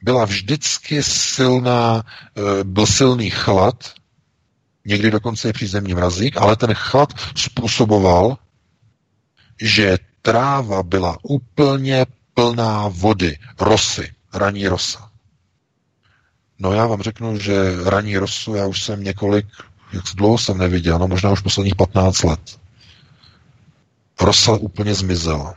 byla 0.02 0.26
vždycky 0.26 1.04
silná, 1.04 2.04
eh, 2.38 2.64
byl 2.64 2.86
silný 2.86 3.30
chlad, 3.30 3.76
někdy 4.86 5.12
dokonce 5.12 5.50
i 5.50 5.54
přízemní 5.54 5.94
mrazík, 5.94 6.38
ale 6.38 6.56
ten 6.56 6.74
chlad 6.74 7.14
způsoboval, 7.36 8.38
že 9.62 9.98
tráva 10.22 10.84
byla 10.84 11.18
úplně 11.24 12.06
plná 12.42 12.88
vody, 12.88 13.38
rosy, 13.60 14.14
raní 14.34 14.68
rosa. 14.68 15.12
No 16.60 16.74
já 16.74 16.88
vám 16.88 17.02
řeknu, 17.02 17.38
že 17.40 17.54
raní 17.86 18.18
rosu 18.18 18.56
já 18.56 18.66
už 18.68 18.84
jsem 18.84 19.04
několik, 19.04 19.46
jak 19.94 20.04
dlouho 20.16 20.38
jsem 20.38 20.58
neviděl, 20.58 21.00
no 21.00 21.08
možná 21.08 21.32
už 21.32 21.40
posledních 21.40 21.76
15 21.76 22.24
let. 22.24 22.60
Rosa 24.22 24.52
úplně 24.52 24.94
zmizela. 24.96 25.56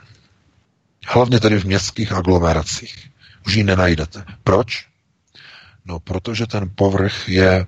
Hlavně 1.06 1.40
tedy 1.40 1.60
v 1.60 1.64
městských 1.64 2.12
aglomeracích. 2.12 3.10
Už 3.46 3.54
ji 3.54 3.64
nenajdete. 3.64 4.24
Proč? 4.42 4.86
No, 5.84 6.00
protože 6.00 6.46
ten 6.46 6.70
povrch 6.74 7.28
je 7.28 7.66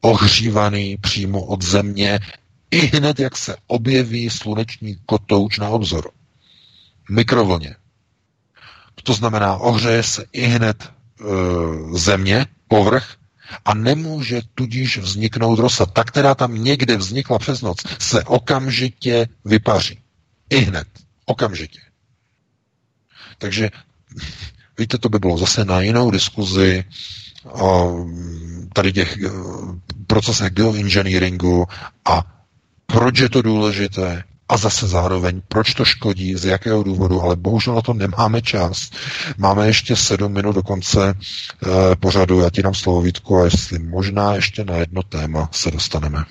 ohřívaný 0.00 0.96
přímo 0.96 1.44
od 1.44 1.62
země 1.64 2.20
i 2.70 2.78
hned, 2.86 3.20
jak 3.20 3.36
se 3.36 3.56
objeví 3.66 4.30
sluneční 4.30 4.96
kotouč 5.06 5.58
na 5.58 5.68
obzoru. 5.68 6.10
Mikrovlně. 7.10 7.76
To 9.02 9.14
znamená, 9.14 9.56
ohřeje 9.56 10.02
se 10.02 10.24
i 10.32 10.42
hned 10.46 10.82
e, 10.84 11.24
země, 11.98 12.46
povrch, 12.68 13.14
a 13.64 13.74
nemůže 13.74 14.40
tudíž 14.54 14.98
vzniknout 14.98 15.58
rosa. 15.58 15.86
Ta, 15.86 16.04
která 16.04 16.34
tam 16.34 16.54
někde 16.64 16.96
vznikla 16.96 17.38
přes 17.38 17.62
noc, 17.62 17.78
se 17.98 18.24
okamžitě 18.24 19.28
vypaří. 19.44 19.98
I 20.50 20.58
hned. 20.58 20.88
Okamžitě. 21.26 21.78
Takže, 23.38 23.70
víte, 24.78 24.98
to 24.98 25.08
by 25.08 25.18
bylo 25.18 25.38
zase 25.38 25.64
na 25.64 25.80
jinou 25.80 26.10
diskuzi 26.10 26.84
o 27.44 27.96
tady 28.72 28.92
těch 28.92 29.16
e, 29.22 29.28
procesech 30.06 30.52
geoengineeringu 30.52 31.66
a 32.04 32.22
proč 32.86 33.18
je 33.18 33.28
to 33.28 33.42
důležité, 33.42 34.24
a 34.50 34.56
zase 34.56 34.86
zároveň, 34.86 35.40
proč 35.48 35.74
to 35.74 35.84
škodí, 35.84 36.34
z 36.34 36.44
jakého 36.44 36.82
důvodu, 36.82 37.22
ale 37.22 37.36
bohužel 37.36 37.74
na 37.74 37.82
to 37.82 37.94
nemáme 37.94 38.42
čas. 38.42 38.90
Máme 39.38 39.66
ještě 39.66 39.96
sedm 39.96 40.32
minut 40.32 40.52
do 40.52 40.62
konce 40.62 41.08
e, 41.08 41.16
pořadu, 41.96 42.40
já 42.40 42.50
ti 42.50 42.62
dám 42.62 42.74
slovo 42.74 43.02
Vítku 43.02 43.38
a 43.38 43.44
jestli 43.44 43.78
možná 43.78 44.34
ještě 44.34 44.64
na 44.64 44.76
jedno 44.76 45.02
téma 45.02 45.48
se 45.52 45.70
dostaneme. 45.70 46.24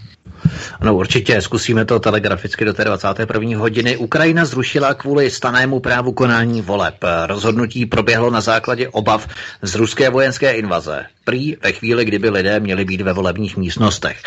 Ano, 0.79 0.95
určitě, 0.95 1.41
zkusíme 1.41 1.85
to 1.85 1.99
telegraficky 1.99 2.65
do 2.65 2.73
té 2.73 2.83
21. 2.83 3.59
hodiny. 3.59 3.97
Ukrajina 3.97 4.45
zrušila 4.45 4.93
kvůli 4.93 5.29
stanému 5.29 5.79
právu 5.79 6.11
konání 6.11 6.61
voleb. 6.61 6.95
Rozhodnutí 7.25 7.85
proběhlo 7.85 8.31
na 8.31 8.41
základě 8.41 8.89
obav 8.89 9.27
z 9.61 9.75
ruské 9.75 10.09
vojenské 10.09 10.51
invaze. 10.51 11.05
Prý 11.23 11.55
ve 11.63 11.71
chvíli, 11.71 12.05
kdyby 12.05 12.29
lidé 12.29 12.59
měli 12.59 12.85
být 12.85 13.01
ve 13.01 13.13
volebních 13.13 13.57
místnostech. 13.57 14.23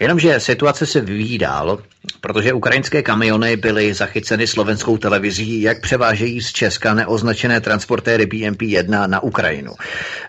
Jenomže 0.00 0.40
situace 0.40 0.86
se 0.86 1.00
vyvíjí 1.00 1.38
dál, 1.38 1.78
protože 2.20 2.52
ukrajinské 2.52 3.02
kamiony 3.02 3.56
byly 3.56 3.94
zachyceny 3.94 4.46
slovenskou 4.46 4.98
televizí, 4.98 5.62
jak 5.62 5.80
převážejí 5.80 6.40
z 6.40 6.52
Česka 6.52 6.94
neoznačené 6.94 7.60
transportéry 7.60 8.26
BMP-1 8.26 9.08
na 9.08 9.22
Ukrajinu. 9.22 9.72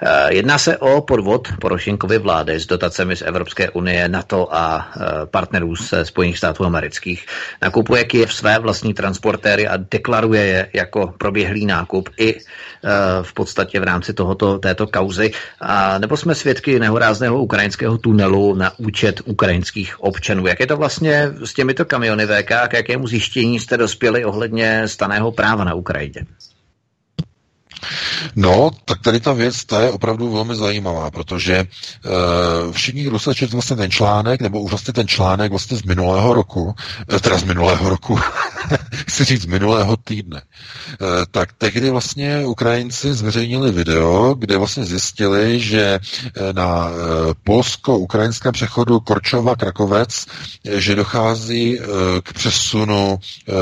Eh, 0.02 0.34
jedná 0.34 0.57
se 0.57 0.77
o 0.77 1.02
podvod 1.02 1.48
Porošenkovy 1.60 2.18
vlády 2.18 2.60
s 2.60 2.65
dotacemi 2.65 3.15
z 3.15 3.22
Evropské 3.22 3.69
unie, 3.69 4.10
NATO 4.10 4.56
a 4.56 4.91
eh, 4.95 5.02
partnerů 5.26 5.76
ze 5.76 6.06
Spojených 6.06 6.38
států 6.38 6.65
amerických. 6.65 7.26
Nakupuje 7.61 8.03
Kiev 8.03 8.34
své 8.34 8.60
vlastní 8.60 8.93
transportéry 8.93 9.68
a 9.68 9.77
deklaruje 9.91 10.45
je 10.45 10.69
jako 10.73 11.14
proběhlý 11.18 11.65
nákup 11.65 12.10
i 12.18 12.35
eh, 12.35 12.41
v 13.22 13.34
podstatě 13.34 13.80
v 13.80 13.84
rámci 13.84 14.14
tohoto, 14.14 14.60
této 14.60 14.88
kauzy. 14.88 15.31
A 15.61 15.98
nebo 15.98 16.18
jsme 16.18 16.35
svědky 16.35 16.80
nehorázného 16.80 17.43
ukrajinského 17.43 17.98
tunelu 17.98 18.56
na 18.56 18.72
účet 18.80 19.22
ukrajinských 19.26 20.03
občanů. 20.03 20.48
Jak 20.48 20.60
je 20.60 20.68
to 20.68 20.77
vlastně 20.77 21.30
s 21.43 21.53
těmito 21.61 21.85
kamiony 21.85 22.27
VK 22.27 22.51
a 22.51 22.67
k 22.67 22.73
jakému 22.73 23.07
zjištění 23.07 23.59
jste 23.59 23.77
dospěli 23.77 24.25
ohledně 24.25 24.88
staného 24.88 25.31
práva 25.31 25.63
na 25.63 25.73
Ukrajině? 25.73 26.25
No, 28.36 28.72
tak 28.86 29.02
tady 29.02 29.20
ta 29.20 29.34
věc, 29.34 29.66
ta 29.66 29.82
je 29.82 29.91
opravdu 29.91 30.32
velmi 30.32 30.56
zajímavá, 30.56 31.12
protože 31.12 31.68
uh, 32.06 32.72
všichni, 32.72 33.03
kdo 33.03 33.20
se 33.20 33.36
četl 33.36 33.52
vlastně 33.52 33.76
ten 33.76 33.91
článek, 33.91 34.41
nebo 34.41 34.62
už 34.62 34.72
vlastně 34.72 34.94
ten 34.94 35.08
článek 35.08 35.49
vlastně 35.49 35.78
z 35.78 35.84
minulého 35.84 36.34
roku, 36.34 36.64
uh, 36.64 37.20
teda 37.20 37.38
z 37.38 37.44
minulého 37.44 37.90
roku, 37.90 38.20
chci 39.08 39.24
říct 39.24 39.41
z 39.41 39.45
minulého 39.45 39.98
týdne, 39.98 40.41
uh, 40.41 41.08
tak 41.32 41.53
tehdy 41.53 41.90
vlastně 41.90 42.45
Ukrajinci 42.45 43.14
zveřejnili 43.14 43.72
video, 43.72 44.36
kde 44.40 44.58
vlastně 44.58 44.86
zjistili, 44.86 45.60
že 45.60 45.99
na 46.52 46.90
uh, 46.90 46.95
polsko-ukrajinském 47.44 48.53
přechodu 48.53 48.98
Korčova-Krakovec, 48.98 50.28
že 50.64 50.95
dochází 50.95 51.80
uh, 51.80 51.86
k 52.24 52.34
přesunu 52.34 53.20
uh, 53.20 53.56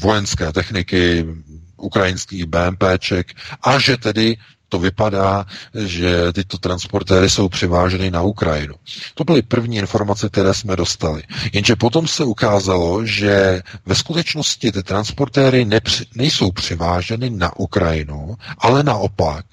vojenské 0.00 0.52
techniky, 0.52 1.26
ukrajinských 1.76 2.46
BMPček 2.46 3.34
a 3.62 3.78
že 3.78 3.96
tedy 3.96 4.36
to 4.68 4.78
vypadá, 4.78 5.46
že 5.74 6.32
tyto 6.32 6.58
transportéry 6.58 7.30
jsou 7.30 7.48
přiváženy 7.48 8.10
na 8.10 8.22
Ukrajinu. 8.22 8.74
To 9.14 9.24
byly 9.24 9.42
první 9.42 9.76
informace, 9.76 10.28
které 10.28 10.54
jsme 10.54 10.76
dostali. 10.76 11.22
Jenže 11.52 11.76
potom 11.76 12.08
se 12.08 12.24
ukázalo, 12.24 13.06
že 13.06 13.62
ve 13.86 13.94
skutečnosti 13.94 14.72
ty 14.72 14.82
transportéry 14.82 15.64
nepři, 15.64 16.04
nejsou 16.14 16.50
přiváženy 16.52 17.30
na 17.30 17.56
Ukrajinu, 17.56 18.34
ale 18.58 18.82
naopak 18.82 19.44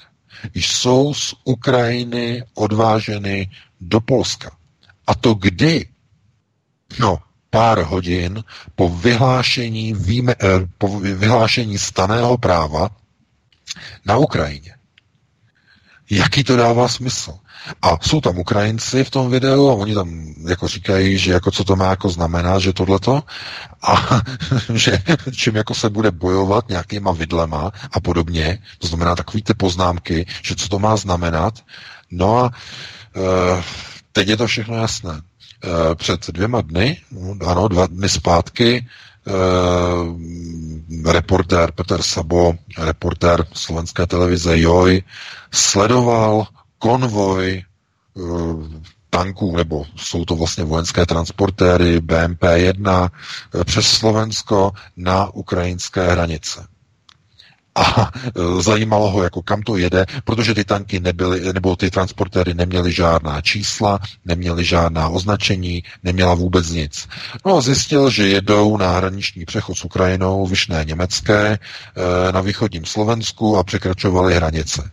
jsou 0.53 1.13
z 1.13 1.33
Ukrajiny 1.43 2.43
odváženy 2.53 3.49
do 3.81 3.99
Polska. 4.01 4.51
A 5.07 5.15
to 5.15 5.33
kdy? 5.33 5.85
No, 6.99 7.17
pár 7.51 7.79
hodin 7.79 8.43
po 8.75 8.89
vyhlášení, 8.89 9.93
víme, 9.93 10.35
eh, 10.41 10.67
po 10.77 10.99
vyhlášení 10.99 11.77
staného 11.77 12.37
práva 12.37 12.89
na 14.05 14.17
Ukrajině. 14.17 14.75
Jaký 16.09 16.43
to 16.43 16.55
dává 16.55 16.87
smysl? 16.87 17.33
A 17.81 17.97
jsou 18.01 18.21
tam 18.21 18.37
Ukrajinci 18.37 19.03
v 19.03 19.09
tom 19.09 19.29
videu 19.29 19.69
a 19.69 19.73
oni 19.73 19.93
tam 19.93 20.33
jako 20.49 20.67
říkají, 20.67 21.17
že 21.17 21.31
jako 21.31 21.51
co 21.51 21.63
to 21.63 21.75
má 21.75 21.89
jako 21.89 22.09
znamená, 22.09 22.59
že 22.59 22.73
tohleto 22.73 23.23
a 23.81 24.21
že 24.73 25.03
čím 25.35 25.55
jako 25.55 25.73
se 25.73 25.89
bude 25.89 26.11
bojovat 26.11 26.69
nějakýma 26.69 27.11
vidlema 27.11 27.71
a 27.91 27.99
podobně, 27.99 28.59
to 28.77 28.87
znamená 28.87 29.15
takový 29.15 29.43
ty 29.43 29.53
poznámky, 29.53 30.25
že 30.41 30.55
co 30.55 30.69
to 30.69 30.79
má 30.79 30.97
znamenat. 30.97 31.59
No 32.11 32.37
a 32.37 32.51
e, 33.15 33.63
teď 34.11 34.27
je 34.27 34.37
to 34.37 34.47
všechno 34.47 34.75
jasné. 34.75 35.21
Eh, 35.63 35.95
před 35.95 36.27
dvěma 36.29 36.61
dny, 36.61 36.97
ano, 37.47 37.67
dva 37.67 37.87
dny 37.87 38.09
zpátky, 38.09 38.87
eh, 39.27 39.31
reportér 41.11 41.71
Petr 41.71 42.01
Sabo, 42.01 42.53
reportér 42.77 43.45
slovenské 43.53 44.07
televize 44.07 44.57
JOJ, 44.57 45.01
sledoval 45.51 46.47
konvoj 46.79 47.63
eh, 47.63 48.21
tanků, 49.09 49.55
nebo 49.55 49.85
jsou 49.95 50.25
to 50.25 50.35
vlastně 50.35 50.63
vojenské 50.63 51.05
transportéry 51.05 51.99
BMP-1 51.99 53.09
přes 53.65 53.87
Slovensko 53.87 54.71
na 54.97 55.33
ukrajinské 55.33 56.07
hranice 56.11 56.67
a 57.75 58.11
e, 58.15 58.61
zajímalo 58.61 59.11
ho, 59.11 59.23
jako 59.23 59.41
kam 59.41 59.61
to 59.61 59.77
jede, 59.77 60.05
protože 60.23 60.53
ty 60.53 60.63
tanky 60.63 60.99
nebyly, 60.99 61.53
nebo 61.53 61.75
ty 61.75 61.91
transportéry 61.91 62.53
neměly 62.53 62.91
žádná 62.91 63.41
čísla, 63.41 63.99
neměly 64.25 64.65
žádná 64.65 65.09
označení, 65.09 65.83
neměla 66.03 66.33
vůbec 66.33 66.69
nic. 66.69 67.07
No 67.45 67.57
a 67.57 67.61
zjistil, 67.61 68.09
že 68.09 68.27
jedou 68.27 68.77
na 68.77 68.91
hraniční 68.91 69.45
přechod 69.45 69.75
s 69.75 69.85
Ukrajinou, 69.85 70.47
vyšné 70.47 70.85
německé, 70.85 71.47
e, 71.47 72.31
na 72.31 72.41
východním 72.41 72.85
Slovensku 72.85 73.57
a 73.57 73.63
překračovali 73.63 74.35
hranice. 74.35 74.91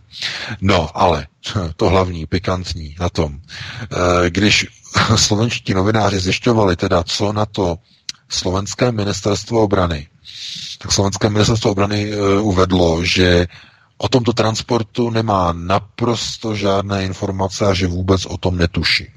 No, 0.61 0.97
ale 0.97 1.27
to 1.75 1.89
hlavní, 1.89 2.25
pikantní 2.25 2.95
na 2.99 3.09
tom, 3.09 3.35
e, 3.35 4.29
když 4.29 4.67
slovenští 5.15 5.73
novináři 5.73 6.19
zjišťovali 6.19 6.75
teda, 6.75 7.03
co 7.03 7.33
na 7.33 7.45
to 7.45 7.77
slovenské 8.29 8.91
ministerstvo 8.91 9.61
obrany, 9.61 10.07
tak 10.77 10.91
slovenské 10.91 11.29
ministerstvo 11.29 11.71
obrany 11.71 12.11
uh, 12.15 12.47
uvedlo, 12.47 13.03
že 13.05 13.47
o 13.97 14.07
tomto 14.09 14.33
transportu 14.33 15.09
nemá 15.09 15.53
naprosto 15.53 16.55
žádné 16.55 17.05
informace 17.05 17.65
a 17.65 17.73
že 17.73 17.87
vůbec 17.87 18.25
o 18.25 18.37
tom 18.37 18.57
netuší. 18.57 19.07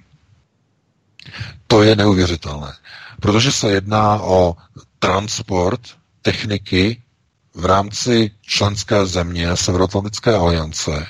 To 1.66 1.82
je 1.82 1.96
neuvěřitelné, 1.96 2.72
protože 3.20 3.52
se 3.52 3.70
jedná 3.70 4.22
o 4.22 4.56
transport 4.98 5.80
techniky 6.22 7.02
v 7.54 7.64
rámci 7.64 8.30
členské 8.42 9.06
země 9.06 9.56
Severoatlantické 9.56 10.34
aliance, 10.34 11.06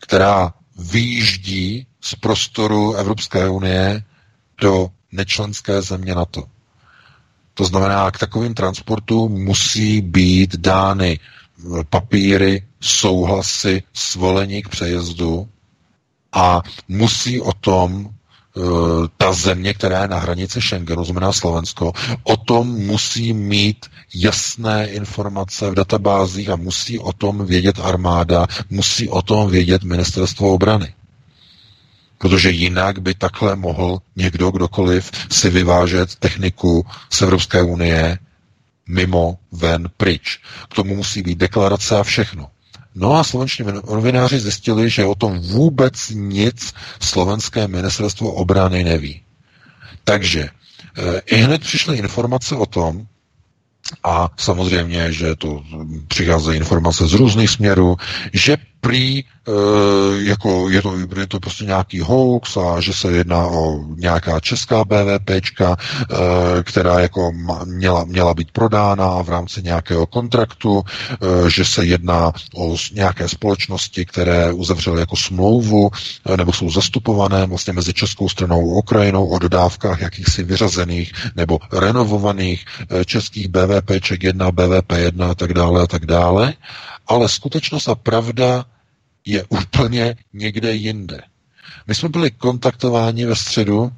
která 0.00 0.52
vyjíždí 0.78 1.86
z 2.00 2.14
prostoru 2.14 2.94
Evropské 2.94 3.48
unie 3.48 4.02
do 4.60 4.88
nečlenské 5.12 5.82
země 5.82 6.14
NATO. 6.14 6.42
To 7.54 7.64
znamená, 7.64 8.10
k 8.10 8.18
takovým 8.18 8.54
transportu 8.54 9.28
musí 9.28 10.00
být 10.00 10.56
dány 10.56 11.18
papíry, 11.90 12.62
souhlasy, 12.80 13.82
svolení 13.92 14.62
k 14.62 14.68
přejezdu 14.68 15.48
a 16.32 16.62
musí 16.88 17.40
o 17.40 17.52
tom 17.52 18.08
eh, 18.56 18.60
ta 19.16 19.32
země, 19.32 19.74
která 19.74 20.02
je 20.02 20.08
na 20.08 20.18
hranici 20.18 20.62
Schengenu, 20.62 21.04
znamená 21.04 21.32
Slovensko, 21.32 21.92
o 22.22 22.36
tom 22.36 22.68
musí 22.68 23.32
mít 23.32 23.86
jasné 24.14 24.86
informace 24.86 25.70
v 25.70 25.74
databázích 25.74 26.48
a 26.50 26.56
musí 26.56 26.98
o 26.98 27.12
tom 27.12 27.46
vědět 27.46 27.78
armáda, 27.82 28.46
musí 28.70 29.08
o 29.08 29.22
tom 29.22 29.50
vědět 29.50 29.82
ministerstvo 29.84 30.52
obrany. 30.54 30.94
Protože 32.24 32.50
jinak 32.50 32.98
by 32.98 33.14
takhle 33.14 33.56
mohl 33.56 33.98
někdo, 34.16 34.50
kdokoliv, 34.50 35.10
si 35.30 35.50
vyvážet 35.50 36.16
techniku 36.16 36.86
z 37.10 37.22
Evropské 37.22 37.62
unie 37.62 38.18
mimo, 38.88 39.38
ven, 39.52 39.88
pryč. 39.96 40.40
K 40.70 40.74
tomu 40.74 40.96
musí 40.96 41.22
být 41.22 41.38
deklarace 41.38 41.98
a 41.98 42.02
všechno. 42.02 42.48
No 42.94 43.16
a 43.16 43.24
slovenční 43.24 43.64
novináři 43.90 44.40
zjistili, 44.40 44.90
že 44.90 45.04
o 45.04 45.14
tom 45.14 45.38
vůbec 45.38 46.10
nic 46.10 46.74
slovenské 47.00 47.68
ministerstvo 47.68 48.32
obrany 48.32 48.84
neví. 48.84 49.20
Takže 50.04 50.48
eh, 50.48 51.20
i 51.26 51.36
hned 51.36 51.60
přišly 51.60 51.96
informace 51.98 52.56
o 52.56 52.66
tom, 52.66 53.06
a 54.04 54.30
samozřejmě, 54.36 55.12
že 55.12 55.36
to 55.36 55.62
přicházejí 56.08 56.56
informace 56.56 57.06
z 57.06 57.12
různých 57.12 57.50
směrů, 57.50 57.96
že 58.32 58.56
prý 58.84 59.18
e, 59.18 59.24
jako 60.28 60.68
je 60.70 60.82
to, 60.82 60.94
je 61.16 61.26
to 61.26 61.40
prostě 61.40 61.64
nějaký 61.64 62.00
hoax 62.00 62.56
a 62.56 62.80
že 62.80 62.92
se 62.92 63.12
jedná 63.12 63.46
o 63.46 63.80
nějaká 63.96 64.40
česká 64.40 64.84
BVPčka, 64.84 65.76
e, 65.76 66.62
která 66.62 67.00
jako 67.00 67.32
měla, 67.64 68.04
měla 68.04 68.34
být 68.34 68.50
prodána 68.50 69.22
v 69.22 69.28
rámci 69.28 69.62
nějakého 69.62 70.06
kontraktu, 70.06 70.82
e, 70.84 71.50
že 71.50 71.64
se 71.64 71.84
jedná 71.86 72.32
o 72.54 72.76
nějaké 72.94 73.28
společnosti, 73.28 74.04
které 74.04 74.52
uzavřely 74.52 75.00
jako 75.00 75.16
smlouvu 75.16 75.90
nebo 76.36 76.52
jsou 76.52 76.70
zastupované 76.70 77.46
vlastně 77.46 77.72
mezi 77.72 77.92
českou 77.92 78.28
stranou 78.28 78.60
a 78.74 78.78
Ukrajinou 78.78 79.26
o 79.26 79.38
dodávkách 79.38 80.00
jakýchsi 80.00 80.42
vyřazených 80.44 81.12
nebo 81.36 81.58
renovovaných 81.72 82.64
českých 83.06 83.48
BVPček 83.48 84.22
1, 84.22 84.50
BVP 84.52 84.92
1 84.92 85.30
a 85.30 85.34
tak 85.34 85.52
dále 85.54 85.82
a 85.82 85.86
tak 85.86 86.06
dále. 86.06 86.54
Ale 87.06 87.28
skutečnost 87.28 87.88
a 87.88 87.94
pravda 87.94 88.64
je 89.26 89.44
úplně 89.48 90.16
někde 90.32 90.72
jinde. 90.74 91.20
My 91.86 91.94
jsme 91.94 92.08
byli 92.08 92.30
kontaktováni 92.30 93.26
ve 93.26 93.36
středu 93.36 93.82
uh, 93.82 93.92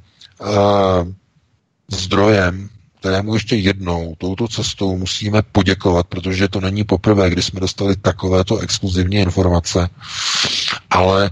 zdrojem, 1.90 2.68
kterému 3.00 3.34
ještě 3.34 3.56
jednou 3.56 4.14
touto 4.18 4.48
cestou 4.48 4.96
musíme 4.98 5.42
poděkovat, 5.42 6.06
protože 6.06 6.48
to 6.48 6.60
není 6.60 6.84
poprvé, 6.84 7.30
kdy 7.30 7.42
jsme 7.42 7.60
dostali 7.60 7.96
takovéto 7.96 8.58
exkluzivní 8.58 9.16
informace, 9.16 9.88
ale 10.90 11.30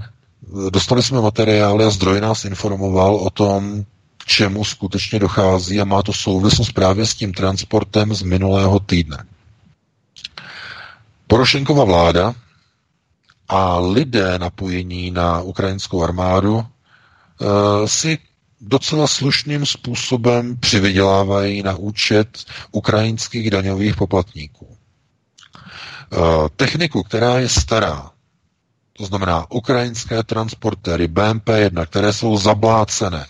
dostali 0.71 1.03
jsme 1.03 1.21
materiály 1.21 1.85
a 1.85 1.91
zdroj 1.91 2.21
nás 2.21 2.45
informoval 2.45 3.15
o 3.17 3.31
tom, 3.31 3.85
k 4.19 4.25
čemu 4.27 4.65
skutečně 4.65 5.19
dochází 5.19 5.81
a 5.81 5.85
má 5.85 6.03
to 6.03 6.13
souvislost 6.13 6.73
právě 6.73 7.07
s 7.07 7.15
tím 7.15 7.33
transportem 7.33 8.15
z 8.15 8.23
minulého 8.23 8.81
týdne. 8.81 9.25
Porošenkova 11.27 11.85
vláda 11.85 12.35
a 13.49 13.79
lidé 13.79 14.39
napojení 14.39 15.11
na 15.11 15.41
ukrajinskou 15.41 16.03
armádu 16.03 16.55
uh, 16.55 16.65
si 17.87 18.19
docela 18.61 19.07
slušným 19.07 19.67
způsobem 19.67 20.57
přivydělávají 20.57 21.63
na 21.63 21.77
účet 21.77 22.45
ukrajinských 22.73 23.51
daňových 23.51 23.97
poplatníků. 23.97 24.67
Uh, 24.67 26.49
techniku, 26.57 27.03
která 27.03 27.39
je 27.39 27.49
stará, 27.49 28.11
to 28.93 29.07
znamená 29.07 29.51
ukrajinské 29.51 30.23
transportéry 30.23 31.09
BMP-1, 31.09 31.87
které 31.87 32.13
jsou 32.13 32.37
zablácené, 32.37 33.27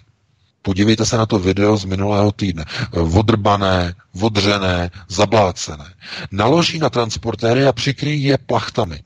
Podívejte 0.66 1.06
se 1.06 1.16
na 1.16 1.26
to 1.26 1.38
video 1.38 1.76
z 1.76 1.84
minulého 1.84 2.32
týdne. 2.32 2.64
Vodrbané, 2.92 3.94
vodřené, 4.14 4.90
zablácené. 5.08 5.94
Naloží 6.30 6.78
na 6.78 6.90
transportéry 6.90 7.66
a 7.66 7.72
přikryjí 7.72 8.22
je 8.24 8.38
plachtami 8.38 9.00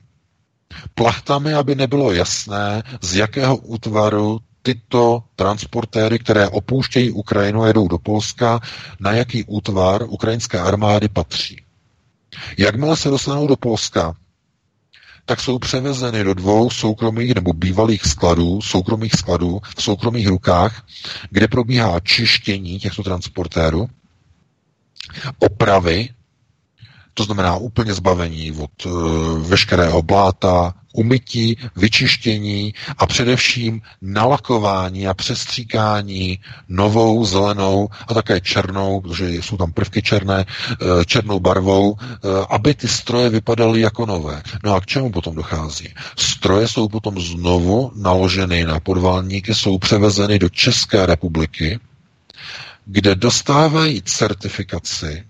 plachtami, 0.95 1.53
aby 1.53 1.75
nebylo 1.75 2.11
jasné, 2.11 2.83
z 3.01 3.15
jakého 3.15 3.57
útvaru 3.57 4.39
tyto 4.61 5.23
transportéry, 5.35 6.19
které 6.19 6.47
opouštějí 6.49 7.11
Ukrajinu 7.11 7.61
a 7.63 7.67
jedou 7.67 7.87
do 7.87 7.97
Polska, 7.97 8.59
na 8.99 9.11
jaký 9.11 9.43
útvar 9.43 10.03
ukrajinské 10.07 10.59
armády 10.59 11.07
patří. 11.09 11.61
Jakmile 12.57 12.97
se 12.97 13.09
dostanou 13.09 13.47
do 13.47 13.55
Polska, 13.55 14.15
tak 15.25 15.39
jsou 15.39 15.59
převezeny 15.59 16.23
do 16.23 16.33
dvou 16.33 16.69
soukromých 16.69 17.35
nebo 17.35 17.53
bývalých 17.53 18.05
skladů, 18.05 18.61
soukromých 18.61 19.13
skladů 19.13 19.61
v 19.77 19.83
soukromých 19.83 20.27
rukách, 20.27 20.85
kde 21.29 21.47
probíhá 21.47 21.99
čištění 21.99 22.79
těchto 22.79 23.03
transportérů, 23.03 23.89
opravy 25.39 26.09
to 27.13 27.23
znamená 27.23 27.55
úplně 27.57 27.93
zbavení 27.93 28.51
od 28.51 28.71
e, 28.85 28.89
veškerého 29.47 30.01
bláta, 30.01 30.73
umytí, 30.93 31.57
vyčištění 31.75 32.73
a 32.97 33.05
především 33.05 33.81
nalakování 34.01 35.07
a 35.07 35.13
přestříkání 35.13 36.39
novou, 36.69 37.25
zelenou 37.25 37.89
a 38.07 38.13
také 38.13 38.41
černou, 38.41 39.01
protože 39.01 39.29
jsou 39.33 39.57
tam 39.57 39.71
prvky 39.71 40.01
černé, 40.01 40.45
e, 41.01 41.05
černou 41.05 41.39
barvou, 41.39 41.95
e, 41.99 42.05
aby 42.49 42.73
ty 42.73 42.87
stroje 42.87 43.29
vypadaly 43.29 43.81
jako 43.81 44.05
nové. 44.05 44.41
No 44.63 44.75
a 44.75 44.81
k 44.81 44.85
čemu 44.85 45.11
potom 45.11 45.35
dochází? 45.35 45.93
Stroje 46.17 46.67
jsou 46.67 46.87
potom 46.87 47.21
znovu 47.21 47.91
naloženy 47.95 48.63
na 48.65 48.79
podvalníky, 48.79 49.53
jsou 49.55 49.77
převezeny 49.77 50.39
do 50.39 50.49
České 50.49 51.05
republiky, 51.05 51.79
kde 52.85 53.15
dostávají 53.15 54.01
certifikaci 54.01 55.23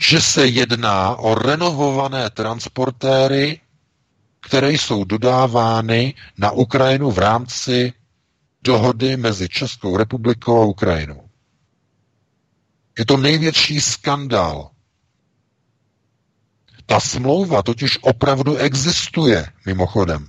že 0.00 0.20
se 0.20 0.46
jedná 0.46 1.16
o 1.16 1.34
renovované 1.34 2.30
transportéry, 2.30 3.60
které 4.40 4.72
jsou 4.72 5.04
dodávány 5.04 6.14
na 6.38 6.50
Ukrajinu 6.50 7.10
v 7.10 7.18
rámci 7.18 7.92
dohody 8.62 9.16
mezi 9.16 9.48
Českou 9.48 9.96
republikou 9.96 10.62
a 10.62 10.64
Ukrajinou. 10.64 11.28
Je 12.98 13.06
to 13.06 13.16
největší 13.16 13.80
skandál. 13.80 14.70
Ta 16.86 17.00
smlouva 17.00 17.62
totiž 17.62 17.98
opravdu 18.02 18.56
existuje, 18.56 19.46
mimochodem. 19.66 20.28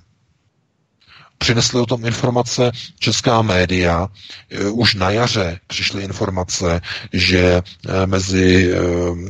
Přinesly 1.38 1.82
o 1.82 1.86
tom 1.86 2.06
informace 2.06 2.72
česká 3.00 3.42
média. 3.42 4.08
Eh, 4.52 4.70
už 4.70 4.96
na 4.96 5.10
jaře 5.10 5.60
přišly 5.68 6.04
informace, 6.04 6.82
že 7.14 7.62
eh, 7.90 8.08
mezi 8.08 8.72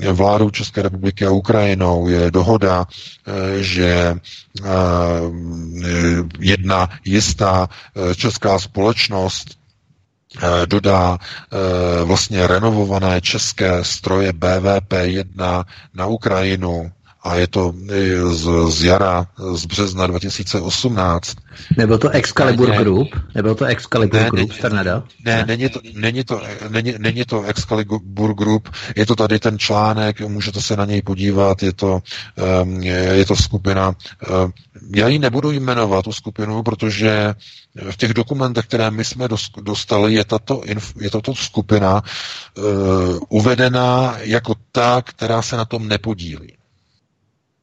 eh, 0.01 0.11
vládou 0.11 0.49
České 0.49 0.81
republiky 0.81 1.25
a 1.25 1.31
Ukrajinou 1.31 2.07
je 2.07 2.31
dohoda, 2.31 2.85
že 3.59 4.15
jedna 6.39 6.89
jistá 7.05 7.69
česká 8.15 8.59
společnost 8.59 9.57
dodá 10.65 11.17
vlastně 12.03 12.47
renovované 12.47 13.21
české 13.21 13.83
stroje 13.83 14.31
BVP-1 14.31 15.65
na 15.93 16.05
Ukrajinu 16.05 16.91
a 17.23 17.35
je 17.35 17.47
to 17.47 17.73
z, 18.31 18.49
z 18.69 18.83
jara, 18.83 19.27
z 19.53 19.65
března 19.65 20.07
2018. 20.07 21.35
Nebyl 21.77 21.97
to 21.97 22.09
Excalibur 22.09 22.69
ne, 22.69 22.77
Group? 22.77 23.07
Nebyl 23.35 23.55
to 23.55 23.65
Excalibur 23.65 24.19
ne, 24.19 24.29
Group 24.29 24.51
ne, 24.63 24.83
Ne, 24.83 25.03
ne, 25.25 25.45
není 25.47 25.69
to, 25.69 25.79
není 25.93 26.23
to, 26.23 26.41
není, 26.69 26.93
není 26.97 27.25
to 27.25 27.43
Excalibur 27.43 28.33
Group, 28.33 28.69
je 28.95 29.05
to 29.05 29.15
tady 29.15 29.39
ten 29.39 29.59
článek, 29.59 30.21
můžete 30.21 30.61
se 30.61 30.75
na 30.75 30.85
něj 30.85 31.01
podívat, 31.01 31.63
je 31.63 31.73
to, 31.73 32.01
um, 32.63 32.81
je, 32.83 33.25
to 33.25 33.35
skupina, 33.35 33.95
um, 34.45 34.53
já 34.95 35.07
ji 35.07 35.19
nebudu 35.19 35.51
jmenovat, 35.51 36.05
tu 36.05 36.11
skupinu, 36.13 36.63
protože 36.63 37.33
v 37.91 37.97
těch 37.97 38.13
dokumentech, 38.13 38.65
které 38.65 38.91
my 38.91 39.05
jsme 39.05 39.27
dostali, 39.61 40.13
je 40.13 40.25
tato, 40.25 40.61
je 41.01 41.09
tato 41.09 41.35
skupina 41.35 42.03
uh, 42.57 42.63
uvedená 43.29 44.15
jako 44.19 44.53
ta, 44.71 45.01
která 45.01 45.41
se 45.41 45.57
na 45.57 45.65
tom 45.65 45.87
nepodílí 45.87 46.56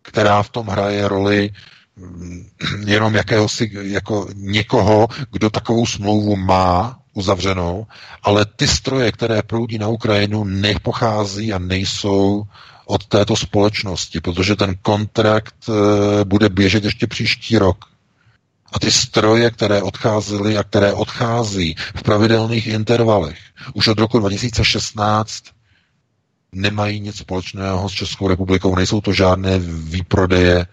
která 0.04 0.42
v 0.42 0.50
tom 0.50 0.66
hraje 0.66 1.08
roli 1.08 1.50
mm, 1.96 2.46
jenom 2.86 3.14
jakéhosi, 3.14 3.70
jako 3.82 4.28
někoho, 4.34 5.08
kdo 5.32 5.50
takovou 5.50 5.86
smlouvu 5.86 6.36
má 6.36 6.98
uzavřenou, 7.14 7.86
ale 8.22 8.44
ty 8.56 8.68
stroje, 8.68 9.12
které 9.12 9.42
proudí 9.42 9.78
na 9.78 9.88
Ukrajinu, 9.88 10.44
nepochází 10.44 11.52
a 11.52 11.58
nejsou 11.58 12.44
od 12.86 13.06
této 13.06 13.36
společnosti, 13.36 14.20
protože 14.20 14.56
ten 14.56 14.74
kontrakt 14.82 15.54
eh, 15.68 16.24
bude 16.24 16.48
běžet 16.48 16.84
ještě 16.84 17.06
příští 17.06 17.58
rok. 17.58 17.84
A 18.72 18.78
ty 18.78 18.90
stroje, 18.90 19.50
které 19.50 19.82
odcházely 19.82 20.56
a 20.58 20.62
které 20.64 20.92
odchází 20.92 21.76
v 21.96 22.02
pravidelných 22.02 22.66
intervalech 22.66 23.38
už 23.74 23.88
od 23.88 23.98
roku 23.98 24.18
2016, 24.18 25.44
nemají 26.54 27.00
nic 27.00 27.16
společného 27.16 27.88
s 27.88 27.92
Českou 27.92 28.28
republikou. 28.28 28.74
Nejsou 28.76 29.00
to 29.00 29.12
žádné 29.12 29.58
výprodeje 29.58 30.66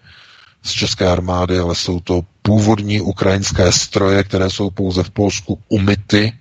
z 0.62 0.70
české 0.70 1.06
armády, 1.08 1.58
ale 1.58 1.74
jsou 1.74 2.00
to 2.00 2.20
původní 2.42 3.00
ukrajinské 3.00 3.72
stroje, 3.72 4.24
které 4.24 4.50
jsou 4.50 4.70
pouze 4.70 5.02
v 5.02 5.10
Polsku 5.10 5.58
umyty 5.68 6.32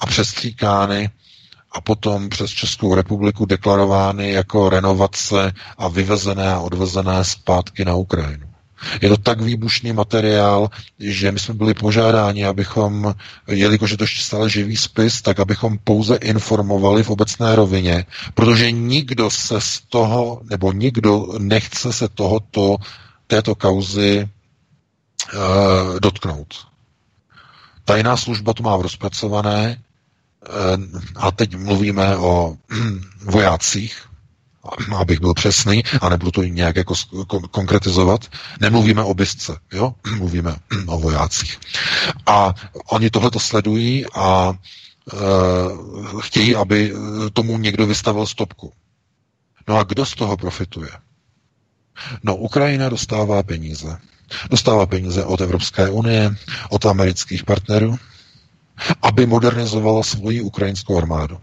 a 0.00 0.06
přestříkány 0.06 1.10
a 1.72 1.80
potom 1.80 2.28
přes 2.28 2.50
Českou 2.50 2.94
republiku 2.94 3.44
deklarovány 3.46 4.30
jako 4.32 4.68
renovace 4.68 5.52
a 5.78 5.88
vyvezené 5.88 6.52
a 6.52 6.60
odvezené 6.60 7.24
zpátky 7.24 7.84
na 7.84 7.94
Ukrajinu. 7.94 8.47
Je 9.02 9.08
to 9.08 9.16
tak 9.16 9.40
výbušný 9.40 9.92
materiál, 9.92 10.70
že 10.98 11.32
my 11.32 11.38
jsme 11.38 11.54
byli 11.54 11.74
požádáni, 11.74 12.44
abychom, 12.44 13.14
jelikož 13.46 13.90
je 13.90 13.96
to 13.96 14.04
ještě 14.04 14.22
stále 14.22 14.50
živý 14.50 14.76
spis, 14.76 15.22
tak 15.22 15.40
abychom 15.40 15.78
pouze 15.84 16.16
informovali 16.16 17.02
v 17.02 17.10
obecné 17.10 17.56
rovině, 17.56 18.06
protože 18.34 18.70
nikdo 18.72 19.30
se 19.30 19.60
z 19.60 19.80
toho, 19.88 20.40
nebo 20.50 20.72
nikdo 20.72 21.26
nechce 21.38 21.92
se 21.92 22.08
tohoto, 22.08 22.76
této 23.26 23.54
kauzy 23.54 24.28
uh, 25.34 26.00
dotknout. 26.00 26.54
Tajná 27.84 28.16
služba 28.16 28.52
to 28.54 28.62
má 28.62 28.76
v 28.76 28.82
rozpracované, 28.82 29.82
uh, 30.48 31.00
a 31.16 31.30
teď 31.30 31.56
mluvíme 31.56 32.16
o 32.16 32.56
vojácích, 33.24 34.07
abych 34.96 35.20
byl 35.20 35.34
přesný, 35.34 35.82
a 36.00 36.08
nebudu 36.08 36.30
to 36.30 36.42
nějak 36.42 36.76
jako 36.76 36.94
konkretizovat, 37.50 38.26
nemluvíme 38.60 39.02
o 39.02 39.14
bisce, 39.14 39.56
jo? 39.72 39.94
mluvíme 40.16 40.56
o 40.86 40.98
vojácích. 40.98 41.58
A 42.26 42.54
oni 42.90 43.10
tohle 43.10 43.30
to 43.30 43.40
sledují 43.40 44.06
a 44.14 44.52
e, 44.52 45.16
chtějí, 46.20 46.56
aby 46.56 46.92
tomu 47.32 47.58
někdo 47.58 47.86
vystavil 47.86 48.26
stopku. 48.26 48.72
No 49.68 49.76
a 49.78 49.82
kdo 49.82 50.06
z 50.06 50.14
toho 50.14 50.36
profituje? 50.36 50.90
No, 52.22 52.36
Ukrajina 52.36 52.88
dostává 52.88 53.42
peníze. 53.42 53.98
Dostává 54.50 54.86
peníze 54.86 55.24
od 55.24 55.40
Evropské 55.40 55.90
unie, 55.90 56.36
od 56.70 56.86
amerických 56.86 57.44
partnerů, 57.44 57.98
aby 59.02 59.26
modernizovala 59.26 60.02
svoji 60.02 60.40
ukrajinskou 60.40 60.98
armádu. 60.98 61.38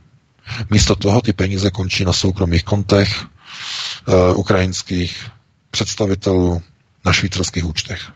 Místo 0.69 0.95
toho 0.95 1.21
ty 1.21 1.33
peníze 1.33 1.71
končí 1.71 2.05
na 2.05 2.13
soukromých 2.13 2.63
kontech 2.63 3.25
uh, 3.25 4.39
ukrajinských 4.39 5.27
představitelů 5.71 6.61
na 7.05 7.13
švýcarských 7.13 7.65
účtech. 7.65 8.11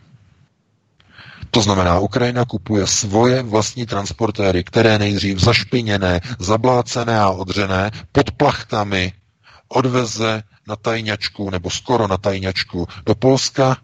To 1.51 1.61
znamená, 1.61 1.99
Ukrajina 1.99 2.45
kupuje 2.45 2.88
svoje 2.88 3.43
vlastní 3.43 3.85
transportéry, 3.85 4.64
které 4.64 4.99
nejdřív 4.99 5.39
zašpiněné, 5.39 6.22
zablácené 6.39 7.19
a 7.19 7.30
odřené 7.30 7.91
pod 8.11 8.31
plachtami 8.31 9.14
odveze 9.68 10.43
na 10.68 10.76
tajňačku 10.76 11.49
nebo 11.49 11.69
skoro 11.69 12.07
na 12.07 12.18
tajňačku 12.18 12.88
do 13.06 13.15
Polska 13.15 13.77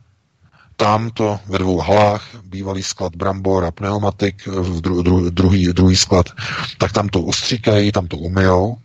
tamto 0.76 1.39
ve 1.47 1.57
dvou 1.57 1.80
halách, 1.80 2.35
bývalý 2.43 2.84
sklad 2.84 3.15
brambor 3.15 3.65
a 3.65 3.72
pneumatik, 3.72 4.47
dru, 4.81 5.02
dru, 5.02 5.30
druhý, 5.30 5.68
druhý 5.73 5.95
sklad, 5.95 6.30
tak 6.77 6.91
tam 6.91 7.10
to 7.10 7.22
ustříkají, 7.22 7.91
tam 7.91 8.07
to 8.07 8.18
umyjou, 8.18 8.77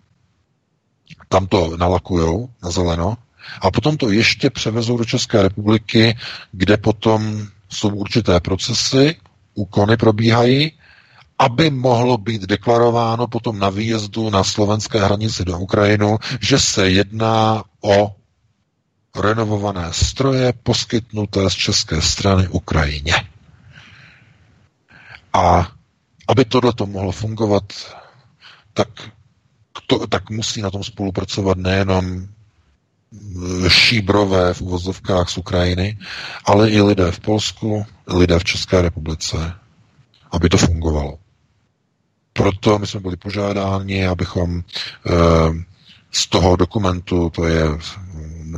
tam 1.29 1.47
to 1.47 1.77
nalakujou 1.77 2.49
na 2.63 2.71
zeleno 2.71 3.17
a 3.61 3.71
potom 3.71 3.97
to 3.97 4.11
ještě 4.11 4.51
převezou 4.51 4.97
do 4.97 5.05
České 5.05 5.43
republiky, 5.43 6.17
kde 6.53 6.77
potom 6.77 7.47
jsou 7.69 7.89
určité 7.89 8.41
procesy, 8.41 9.17
úkony 9.55 9.97
probíhají, 9.97 10.73
aby 11.39 11.71
mohlo 11.71 12.19
být 12.19 12.43
deklarováno 12.43 13.27
potom 13.27 13.59
na 13.59 13.71
výjezdu 13.71 14.31
na 14.31 14.45
slovenské 14.45 15.01
hranici 15.01 15.45
do 15.45 15.59
Ukrajinu, 15.59 16.19
že 16.41 16.59
se 16.59 16.91
jedná 16.91 17.65
o 17.81 18.13
renovované 19.17 19.89
stroje 19.93 20.53
poskytnuté 20.63 21.51
z 21.51 21.55
české 21.55 22.03
strany 22.03 22.49
Ukrajině. 22.49 23.15
A 25.33 25.69
aby 26.29 26.45
tohle 26.45 26.73
to 26.73 26.87
mohlo 26.87 27.13
fungovat, 27.13 27.65
tak, 28.75 28.89
to, 29.87 30.07
tak 30.07 30.31
musí 30.31 30.63
na 30.63 30.71
tom 30.71 30.85
spolupracovat 30.85 31.59
nejenom 31.59 32.29
šíbrové 33.69 34.55
v 34.55 34.61
uvozovkách 34.61 35.29
z 35.31 35.39
Ukrajiny, 35.39 35.99
ale 36.45 36.71
i 36.71 36.81
lidé 36.83 37.11
v 37.13 37.21
Polsku, 37.21 37.87
lidé 38.07 38.39
v 38.39 38.45
České 38.45 38.83
republice, 38.83 39.53
aby 40.31 40.49
to 40.49 40.59
fungovalo. 40.59 41.19
Proto 42.33 42.79
my 42.79 42.87
jsme 42.87 43.01
byli 43.01 43.17
požádáni, 43.17 44.07
abychom 44.07 44.63
eh, 44.63 45.11
z 46.13 46.27
toho 46.27 46.57
dokumentu, 46.57 47.31
to 47.31 47.45
je 47.45 47.63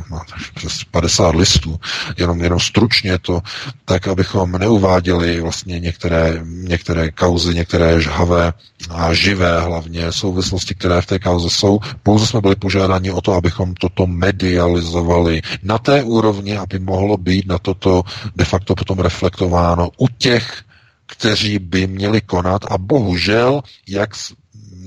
má 0.09 0.25
přes 0.55 0.83
50 0.83 1.35
listů, 1.35 1.79
jenom, 2.17 2.41
jenom 2.41 2.59
stručně 2.59 3.19
to, 3.19 3.41
tak 3.85 4.07
abychom 4.07 4.51
neuváděli 4.51 5.41
vlastně 5.41 5.79
některé, 5.79 6.41
některé 6.45 7.11
kauzy, 7.11 7.53
některé 7.53 8.01
žhavé 8.01 8.53
a 8.89 9.13
živé 9.13 9.61
hlavně 9.61 10.11
souvislosti, 10.11 10.75
které 10.75 11.01
v 11.01 11.05
té 11.05 11.19
kauze 11.19 11.49
jsou. 11.49 11.79
Pouze 12.03 12.27
jsme 12.27 12.41
byli 12.41 12.55
požádáni 12.55 13.11
o 13.11 13.21
to, 13.21 13.33
abychom 13.33 13.73
toto 13.73 14.07
medializovali 14.07 15.41
na 15.63 15.77
té 15.77 16.03
úrovni, 16.03 16.57
aby 16.57 16.79
mohlo 16.79 17.17
být 17.17 17.47
na 17.47 17.59
toto 17.59 18.03
de 18.35 18.45
facto 18.45 18.75
potom 18.75 18.99
reflektováno 18.99 19.89
u 19.97 20.07
těch, 20.07 20.63
kteří 21.05 21.59
by 21.59 21.87
měli 21.87 22.21
konat 22.21 22.61
a 22.71 22.77
bohužel, 22.77 23.61
jak 23.87 24.09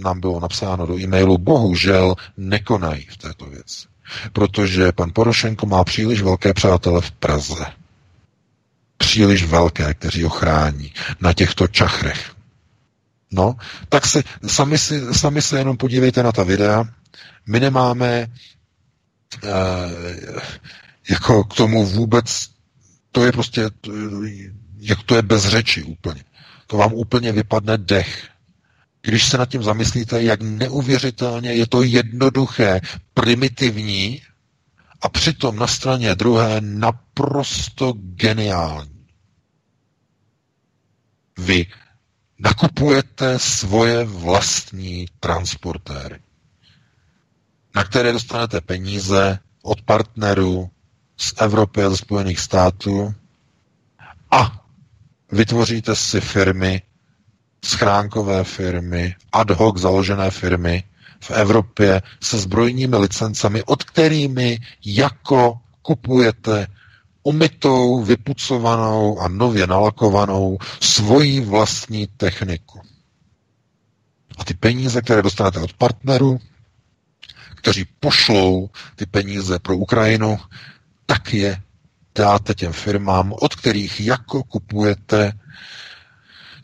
nám 0.03 0.21
bylo 0.21 0.41
napsáno 0.41 0.87
do 0.87 0.99
e-mailu, 0.99 1.39
bohužel 1.39 2.15
nekonají 2.37 3.07
v 3.11 3.17
této 3.17 3.47
věci 3.47 3.96
protože 4.33 4.93
pan 4.93 5.11
Porošenko 5.13 5.67
má 5.67 5.85
příliš 5.85 6.23
velké 6.23 6.55
přátele 6.55 7.01
v 7.01 7.11
Praze. 7.11 7.67
Příliš 8.99 9.45
velké, 9.45 9.95
kteří 9.95 10.23
ho 10.23 10.29
chrání 10.31 10.93
na 11.21 11.33
těchto 11.33 11.69
čachrech. 11.69 12.33
No, 13.31 13.57
tak 13.89 14.07
se, 14.07 14.23
sami, 14.47 14.79
si, 14.79 15.15
sami 15.15 15.43
se 15.43 15.59
jenom 15.59 15.77
podívejte 15.77 16.23
na 16.23 16.33
ta 16.33 16.43
videa. 16.43 16.85
My 17.47 17.61
nemáme 17.61 18.09
e, 18.13 18.29
jako 21.11 21.45
k 21.45 21.55
tomu 21.55 21.87
vůbec, 21.87 22.49
to 23.13 23.25
je 23.25 23.33
prostě, 23.33 23.71
jak 24.79 25.03
to 25.03 25.17
je 25.17 25.23
bez 25.23 25.45
řeči 25.49 25.83
úplně. 25.83 26.25
To 26.67 26.77
vám 26.77 26.93
úplně 26.95 27.33
vypadne 27.33 27.79
dech 27.79 28.29
když 29.07 29.29
se 29.29 29.39
nad 29.39 29.49
tím 29.49 29.63
zamyslíte, 29.63 30.23
jak 30.23 30.41
neuvěřitelně 30.43 31.53
je 31.53 31.67
to 31.67 31.83
jednoduché, 31.83 32.81
primitivní 33.15 34.23
a 35.01 35.09
přitom 35.09 35.57
na 35.57 35.67
straně 35.67 36.15
druhé 36.15 36.61
naprosto 36.61 37.93
geniální. 37.97 39.07
Vy 41.39 41.67
nakupujete 42.39 43.39
svoje 43.39 44.05
vlastní 44.05 45.07
transportéry, 45.21 46.21
na 47.75 47.85
které 47.85 48.13
dostanete 48.13 48.61
peníze 48.61 49.39
od 49.63 49.83
partnerů 49.83 50.71
z 51.17 51.33
Evropy 51.37 51.83
a 51.85 51.91
ze 51.91 51.97
Spojených 51.97 52.41
států 52.41 53.15
a 54.31 54.65
vytvoříte 55.33 55.97
si 55.97 56.21
firmy, 56.21 56.83
schránkové 57.67 58.45
firmy, 58.45 59.15
ad 59.33 59.51
hoc 59.51 59.79
založené 59.79 60.31
firmy 60.31 60.85
v 61.21 61.31
Evropě 61.31 62.03
se 62.23 62.39
zbrojními 62.39 62.97
licencemi, 62.97 63.63
od 63.65 63.85
kterými 63.85 64.59
jako 64.85 65.59
kupujete 65.83 66.67
umytou, 67.23 68.03
vypucovanou 68.05 69.19
a 69.19 69.29
nově 69.29 69.67
nalakovanou 69.67 70.59
svoji 70.81 71.41
vlastní 71.41 72.07
techniku. 72.07 72.81
A 74.39 74.45
ty 74.45 74.55
peníze, 74.55 75.03
které 75.03 75.23
dostanete 75.23 75.61
od 75.61 75.73
partnerů, 75.73 76.39
kteří 77.55 77.85
pošlou 78.01 78.71
ty 78.97 79.07
peníze 79.07 79.59
pro 79.59 79.77
Ukrajinu, 79.77 80.39
tak 81.07 81.35
je 81.35 81.63
dáte 82.15 82.55
těm 82.55 82.73
firmám, 82.73 83.33
od 83.41 83.55
kterých 83.55 84.01
jako 84.01 84.43
kupujete 84.43 85.33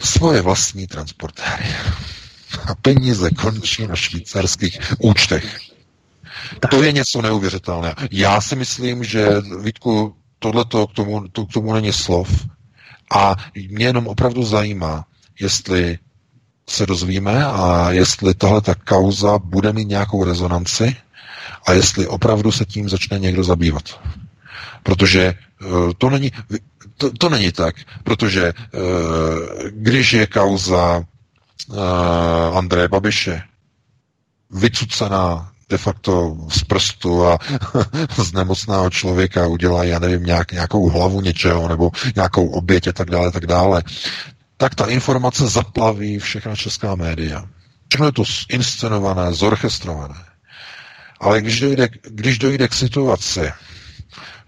svoje 0.03 0.43
vlastní 0.43 0.87
transportéry. 0.87 1.65
A 2.67 2.75
peníze 2.75 3.31
končí 3.31 3.87
na 3.87 3.97
švýcarských 3.97 4.79
účtech. 4.99 5.59
To 6.71 6.83
je 6.83 6.93
něco 6.93 7.23
neuvěřitelného. 7.23 7.95
Já 8.11 8.41
si 8.41 8.57
myslím, 8.57 9.05
že 9.05 9.29
Vítku, 9.63 10.17
tohleto 10.39 10.87
k 10.87 10.93
tomu, 10.93 11.29
to, 11.29 11.47
k 11.47 11.53
tomu 11.53 11.73
není 11.75 11.93
slov. 11.93 12.47
A 13.15 13.37
mě 13.71 13.85
jenom 13.87 14.07
opravdu 14.07 14.43
zajímá, 14.45 15.05
jestli 15.41 15.99
se 16.69 16.87
dozvíme 16.87 17.45
a 17.47 17.91
jestli 17.91 18.35
tahle 18.35 18.61
ta 18.61 18.75
kauza 18.75 19.39
bude 19.39 19.73
mít 19.73 19.89
nějakou 19.89 20.25
rezonanci 20.25 20.97
a 21.67 21.73
jestli 21.73 22.07
opravdu 22.07 22.53
se 22.53 22.65
tím 22.65 22.89
začne 22.89 23.19
někdo 23.19 23.45
zabývat. 23.45 24.01
Protože 24.83 25.35
uh, 25.65 25.93
to 25.99 26.11
není, 26.11 26.33
to, 27.03 27.11
to 27.19 27.29
není 27.29 27.53
tak, 27.53 27.75
protože 28.05 28.47
e, 28.47 28.53
když 29.71 30.13
je 30.13 30.27
kauza 30.27 31.03
e, 31.03 31.77
Andreje 32.59 32.89
Babiše 32.89 33.43
vycucená 34.51 35.49
de 35.69 35.79
facto 35.79 36.37
z 36.51 36.65
prstu 36.65 37.27
a 37.27 37.39
z 38.25 38.33
nemocného 38.33 38.91
člověka 38.91 39.47
udělá, 39.47 39.85
já 39.85 39.99
nevím, 39.99 40.25
nějak, 40.25 40.53
nějakou 40.53 40.89
hlavu 40.89 41.21
něčeho 41.21 41.69
nebo 41.69 41.91
nějakou 42.17 42.47
oběť 42.49 42.89
a 42.89 42.93
tak 42.93 43.11
dále, 43.11 43.33
tak 43.33 43.47
dále, 43.47 43.83
tak 44.57 44.75
ta 44.75 44.87
informace 44.87 45.49
zaplaví 45.49 46.19
všechna 46.19 46.57
česká 46.57 46.95
média. 46.95 47.45
Všechno 47.89 48.07
je 48.07 48.13
to 48.13 48.25
inscenované, 48.49 49.33
zorchestrované. 49.33 50.15
Ale 51.21 51.41
když 51.41 51.61
dojde, 51.61 51.89
když 52.09 52.39
dojde 52.39 52.69
k 52.69 52.75
situaci, 52.75 53.53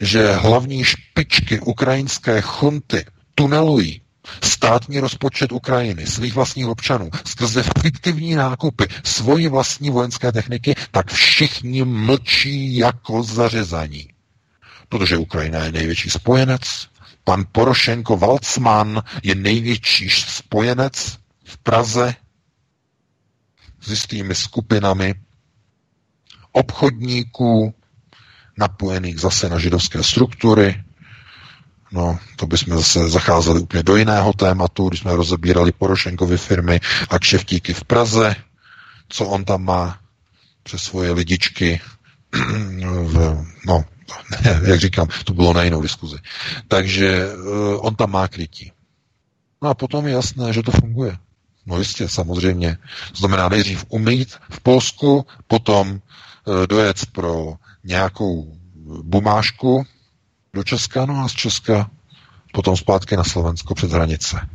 že 0.00 0.32
hlavní 0.32 0.84
špičky 0.84 1.60
ukrajinské 1.60 2.40
chunty 2.40 3.04
tunelují 3.34 4.00
státní 4.42 5.00
rozpočet 5.00 5.52
Ukrajiny, 5.52 6.06
svých 6.06 6.34
vlastních 6.34 6.66
občanů, 6.66 7.10
skrze 7.26 7.62
fiktivní 7.82 8.34
nákupy 8.34 8.86
svojí 9.04 9.48
vlastní 9.48 9.90
vojenské 9.90 10.32
techniky, 10.32 10.74
tak 10.90 11.12
všichni 11.12 11.84
mlčí 11.84 12.76
jako 12.76 13.22
zařezaní. 13.22 14.08
Protože 14.88 15.16
Ukrajina 15.16 15.58
je 15.64 15.72
největší 15.72 16.10
spojenec, 16.10 16.88
pan 17.24 17.44
Porošenko 17.52 18.16
Valcman 18.16 19.02
je 19.22 19.34
největší 19.34 20.10
spojenec 20.10 21.18
v 21.44 21.58
Praze 21.58 22.14
s 23.80 23.90
jistými 23.90 24.34
skupinami 24.34 25.14
obchodníků, 26.52 27.74
napojených 28.58 29.20
zase 29.20 29.48
na 29.48 29.58
židovské 29.58 30.02
struktury. 30.02 30.84
No, 31.92 32.18
to 32.36 32.46
bychom 32.46 32.76
zase 32.76 33.08
zacházeli 33.08 33.60
úplně 33.60 33.82
do 33.82 33.96
jiného 33.96 34.32
tématu, 34.32 34.88
když 34.88 35.00
jsme 35.00 35.16
rozebírali 35.16 35.72
Porošenkovy 35.72 36.38
firmy 36.38 36.80
a 37.10 37.18
kšeftíky 37.18 37.72
v 37.74 37.84
Praze, 37.84 38.36
co 39.08 39.26
on 39.26 39.44
tam 39.44 39.64
má 39.64 39.98
přes 40.62 40.82
svoje 40.82 41.12
lidičky. 41.12 41.80
no, 43.66 43.84
jak 44.66 44.80
říkám, 44.80 45.08
to 45.24 45.34
bylo 45.34 45.52
na 45.52 45.62
jinou 45.62 45.82
diskuzi. 45.82 46.16
Takže 46.68 47.34
uh, 47.34 47.86
on 47.86 47.94
tam 47.94 48.10
má 48.10 48.28
krytí. 48.28 48.72
No 49.62 49.68
a 49.68 49.74
potom 49.74 50.06
je 50.06 50.12
jasné, 50.12 50.52
že 50.52 50.62
to 50.62 50.72
funguje. 50.72 51.16
No 51.66 51.78
jistě, 51.78 52.08
samozřejmě. 52.08 52.78
Znamená 53.14 53.48
nejdřív 53.48 53.84
umít 53.88 54.34
v 54.50 54.60
Polsku, 54.60 55.26
potom 55.46 55.90
uh, 55.90 56.66
dojet 56.66 57.06
pro 57.12 57.54
nějakou 57.84 58.56
bumášku 59.02 59.86
do 60.54 60.64
Česka, 60.64 61.06
no 61.06 61.24
a 61.24 61.28
z 61.28 61.32
Česka 61.32 61.90
potom 62.52 62.76
zpátky 62.76 63.16
na 63.16 63.24
Slovensko 63.24 63.74
před 63.74 63.90
hranice. 63.90 64.48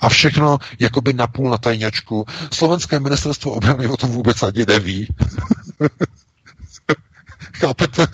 A 0.00 0.08
všechno 0.08 0.58
jakoby 0.78 1.12
napůl 1.12 1.50
na 1.50 1.58
tajňačku. 1.58 2.26
Slovenské 2.52 3.00
ministerstvo 3.00 3.52
obrany 3.52 3.88
o 3.88 3.96
tom 3.96 4.10
vůbec 4.10 4.42
ani 4.42 4.66
neví. 4.66 5.08
Chápete? 7.54 8.06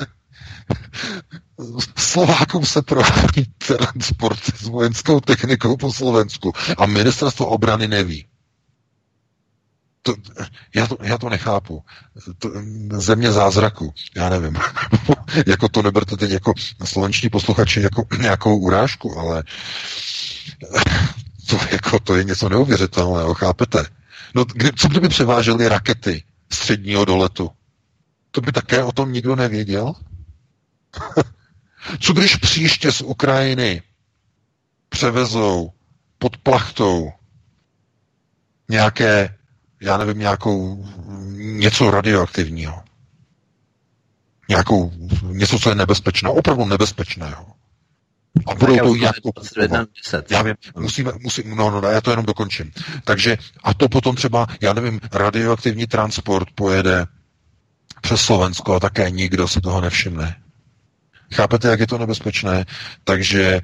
Slovákům 1.96 2.66
se 2.66 2.82
provádí 2.82 3.44
transport 3.66 4.40
s 4.44 4.62
vojenskou 4.62 5.20
technikou 5.20 5.76
po 5.76 5.92
Slovensku 5.92 6.52
a 6.78 6.86
ministerstvo 6.86 7.46
obrany 7.46 7.88
neví. 7.88 8.26
To, 10.06 10.14
já, 10.74 10.86
to, 10.86 10.96
já 11.02 11.18
to 11.18 11.28
nechápu. 11.28 11.84
To, 12.38 12.50
země 12.90 13.32
zázraku, 13.32 13.94
já 14.16 14.28
nevím. 14.28 14.56
jako 15.46 15.68
to 15.68 15.82
neberte 15.82 16.16
teď 16.16 16.30
jako 16.30 16.52
slovenční 16.84 17.28
posluchači 17.28 17.80
jako 17.80 18.04
nějakou 18.20 18.58
urážku, 18.58 19.18
ale 19.18 19.44
to, 21.48 21.58
jako, 21.72 21.98
to 21.98 22.16
je 22.16 22.24
něco 22.24 22.48
neuvěřitelného, 22.48 23.34
chápete? 23.34 23.84
No, 24.34 24.44
kdy, 24.44 24.72
co 24.72 24.88
kdyby 24.88 25.08
převážely 25.08 25.68
rakety 25.68 26.22
středního 26.52 27.04
doletu? 27.04 27.50
To 28.30 28.40
by 28.40 28.52
také 28.52 28.84
o 28.84 28.92
tom 28.92 29.12
nikdo 29.12 29.36
nevěděl? 29.36 29.94
Co 32.00 32.12
když 32.12 32.36
příště 32.36 32.92
z 32.92 33.00
Ukrajiny 33.00 33.82
převezou 34.88 35.72
pod 36.18 36.36
plachtou 36.36 37.12
nějaké, 38.68 39.35
já 39.80 39.96
nevím, 39.96 40.18
nějakou, 40.18 40.86
něco 41.36 41.90
radioaktivního. 41.90 42.82
Nějakou, 44.48 44.92
něco, 45.22 45.58
co 45.58 45.68
je 45.68 45.74
nebezpečné, 45.74 46.28
opravdu 46.28 46.64
nebezpečného. 46.64 47.46
A 48.46 48.54
budou 48.54 48.76
to 48.76 48.94
jako... 48.94 49.30
Já 50.30 50.42
vím, 50.42 50.54
musíme, 50.78 51.12
musím, 51.20 51.56
no, 51.56 51.70
no, 51.70 51.88
já 51.88 52.00
to 52.00 52.10
jenom 52.10 52.26
dokončím. 52.26 52.72
Takže, 53.04 53.38
a 53.64 53.74
to 53.74 53.88
potom 53.88 54.16
třeba, 54.16 54.46
já 54.60 54.72
nevím, 54.72 55.00
radioaktivní 55.12 55.86
transport 55.86 56.48
pojede 56.54 57.06
přes 58.00 58.20
Slovensko 58.20 58.74
a 58.74 58.80
také 58.80 59.10
nikdo 59.10 59.48
si 59.48 59.60
toho 59.60 59.80
nevšimne. 59.80 60.36
Chápete, 61.34 61.68
jak 61.68 61.80
je 61.80 61.86
to 61.86 61.98
nebezpečné? 61.98 62.64
Takže 63.04 63.42
e, 63.42 63.60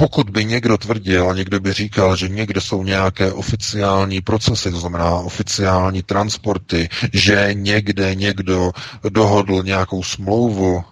pokud 0.00 0.30
by 0.30 0.44
někdo 0.44 0.78
tvrdil 0.78 1.30
a 1.30 1.34
někdo 1.34 1.60
by 1.60 1.72
říkal, 1.72 2.16
že 2.16 2.28
někde 2.28 2.60
jsou 2.60 2.82
nějaké 2.82 3.32
oficiální 3.32 4.20
procesy, 4.20 4.70
to 4.70 4.78
znamená 4.80 5.14
oficiální 5.14 6.02
transporty, 6.02 6.88
že 7.12 7.50
někde 7.52 8.14
někdo 8.14 8.70
dohodl 9.08 9.62
nějakou 9.62 10.02
smlouvu, 10.02 10.84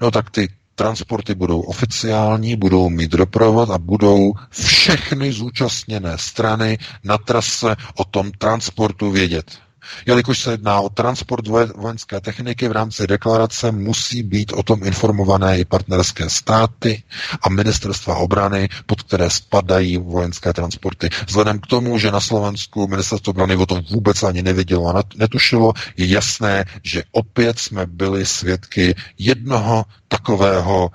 no 0.00 0.10
tak 0.10 0.30
ty 0.30 0.48
transporty 0.74 1.34
budou 1.34 1.60
oficiální, 1.60 2.56
budou 2.56 2.88
mít 2.88 3.10
doprovod 3.10 3.70
a 3.70 3.78
budou 3.78 4.32
všechny 4.50 5.32
zúčastněné 5.32 6.18
strany 6.18 6.78
na 7.04 7.18
trase 7.18 7.76
o 7.96 8.04
tom 8.04 8.30
transportu 8.32 9.10
vědět. 9.10 9.58
Jelikož 10.06 10.38
se 10.38 10.50
jedná 10.50 10.80
o 10.80 10.88
transport 10.88 11.46
vojenské 11.76 12.20
techniky 12.20 12.68
v 12.68 12.72
rámci 12.72 13.06
deklarace, 13.06 13.72
musí 13.72 14.22
být 14.22 14.52
o 14.52 14.62
tom 14.62 14.84
informované 14.84 15.58
i 15.58 15.64
partnerské 15.64 16.30
státy 16.30 17.02
a 17.42 17.48
ministerstva 17.48 18.14
obrany, 18.16 18.68
pod 18.86 19.02
které 19.02 19.30
spadají 19.30 19.96
vojenské 19.98 20.52
transporty. 20.52 21.08
Vzhledem 21.26 21.58
k 21.58 21.66
tomu, 21.66 21.98
že 21.98 22.10
na 22.10 22.20
Slovensku 22.20 22.88
ministerstvo 22.88 23.30
obrany 23.30 23.56
o 23.56 23.66
tom 23.66 23.80
vůbec 23.90 24.22
ani 24.22 24.42
nevědělo 24.42 24.96
a 24.96 25.02
netušilo, 25.16 25.72
je 25.96 26.06
jasné, 26.06 26.64
že 26.82 27.02
opět 27.12 27.58
jsme 27.58 27.86
byli 27.86 28.26
svědky 28.26 28.94
jednoho 29.18 29.84
takového 30.08 30.90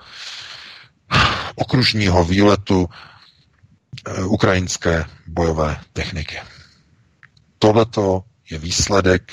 okružního 1.54 2.24
výletu 2.24 2.88
eh, 4.06 4.24
ukrajinské 4.24 5.04
bojové 5.26 5.76
techniky. 5.92 6.38
Tohleto 7.58 8.22
je 8.50 8.58
výsledek 8.58 9.32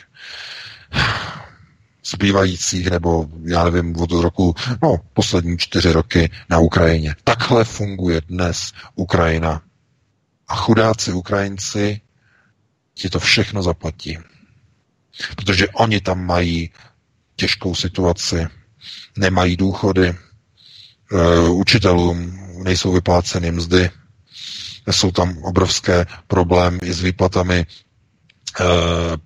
zbývajících, 2.06 2.88
nebo 2.90 3.26
já 3.46 3.64
nevím, 3.64 3.96
od 3.98 4.12
roku, 4.12 4.56
no, 4.84 4.98
poslední 5.14 5.58
čtyři 5.58 5.92
roky 5.92 6.30
na 6.50 6.60
Ukrajině. 6.60 7.16
Takhle 7.24 7.64
funguje 7.64 8.22
dnes 8.22 8.74
Ukrajina. 8.96 9.62
A 10.48 10.56
chudáci 10.56 11.12
Ukrajinci 11.14 12.02
ti 12.94 13.10
to 13.10 13.20
všechno 13.20 13.64
zaplatí. 13.64 14.18
Protože 15.36 15.68
oni 15.70 16.02
tam 16.02 16.26
mají 16.26 16.70
těžkou 17.36 17.76
situaci, 17.76 18.48
nemají 19.18 19.58
důchody, 19.58 20.08
e, 20.10 20.16
učitelům 21.50 22.40
nejsou 22.64 22.92
vypláceny 22.92 23.52
mzdy, 23.52 23.90
jsou 24.92 25.12
tam 25.12 25.38
obrovské 25.38 26.06
problémy 26.28 26.80
i 26.84 26.94
s 26.94 27.02
výplatami 27.02 27.66
Eh, 27.66 27.83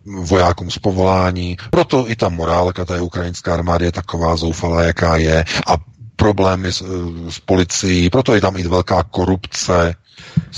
vojákům 0.05 0.71
z 0.71 0.77
povolání. 0.77 1.57
Proto 1.71 2.09
i 2.09 2.15
ta 2.15 2.29
morálka 2.29 2.85
té 2.85 3.01
ukrajinské 3.01 3.51
armády 3.51 3.85
je 3.85 3.91
taková 3.91 4.35
zoufalá, 4.35 4.83
jaká 4.83 5.17
je. 5.17 5.45
A 5.67 5.77
problémy 6.15 6.73
s, 6.73 6.81
eh, 6.81 7.31
s 7.31 7.39
policií, 7.39 8.09
proto 8.09 8.35
je 8.35 8.41
tam 8.41 8.57
i 8.57 8.63
velká 8.67 9.03
korupce, 9.03 9.95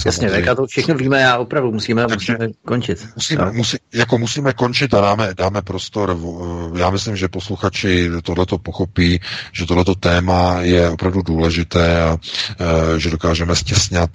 Jasně, 0.06 0.30
tak 0.30 0.56
to 0.56 0.68
všechno 0.68 0.96
víme 0.96 1.28
a 1.28 1.38
opravdu 1.38 1.72
musíme, 1.72 2.08
Takže 2.08 2.34
musíme 2.34 2.54
končit. 2.66 3.08
Musíme, 3.16 3.52
musí, 3.52 3.78
jako 3.94 4.18
musíme 4.18 4.54
končit 4.54 4.94
a 4.94 5.02
dáme, 5.02 5.34
dáme 5.38 5.62
prostor. 5.62 6.18
Já 6.76 6.90
myslím, 6.90 7.16
že 7.16 7.28
posluchači 7.28 8.10
tohleto 8.24 8.58
pochopí, 8.58 9.20
že 9.54 9.66
tohleto 9.66 9.96
téma 9.96 10.62
je 10.62 10.90
opravdu 10.90 11.22
důležité 11.22 12.02
a 12.02 12.18
e, 12.96 13.00
že 13.00 13.10
dokážeme 13.10 13.56
stěsnat 13.56 14.10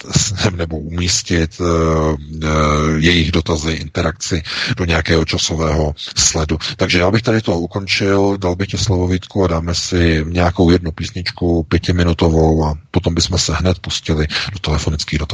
nebo 0.57 0.79
umístit 0.79 1.61
e, 1.61 1.65
e, 1.65 2.49
jejich 2.99 3.33
dotazy, 3.33 3.73
interakci 3.73 4.43
do 4.77 4.85
nějakého 4.85 5.25
časového 5.25 5.95
sledu. 6.17 6.59
Takže 6.77 6.99
já 6.99 7.11
bych 7.11 7.23
tady 7.23 7.41
to 7.41 7.59
ukončil, 7.59 8.37
dal 8.37 8.57
bych 8.57 8.69
ti 8.69 8.79
slovo 8.79 9.09
Vítku 9.09 9.45
a 9.45 9.49
dáme 9.49 9.75
si 9.75 10.25
nějakou 10.29 10.71
jednu 10.71 10.93
písničku 10.93 11.63
pětiminutovou 11.63 12.65
a 12.65 12.75
potom 12.91 13.15
bychom 13.15 13.39
se 13.39 13.55
hned 13.55 13.79
pustili 13.79 14.27
do 14.53 14.59
telefonických 14.59 15.19
dotazů. 15.19 15.34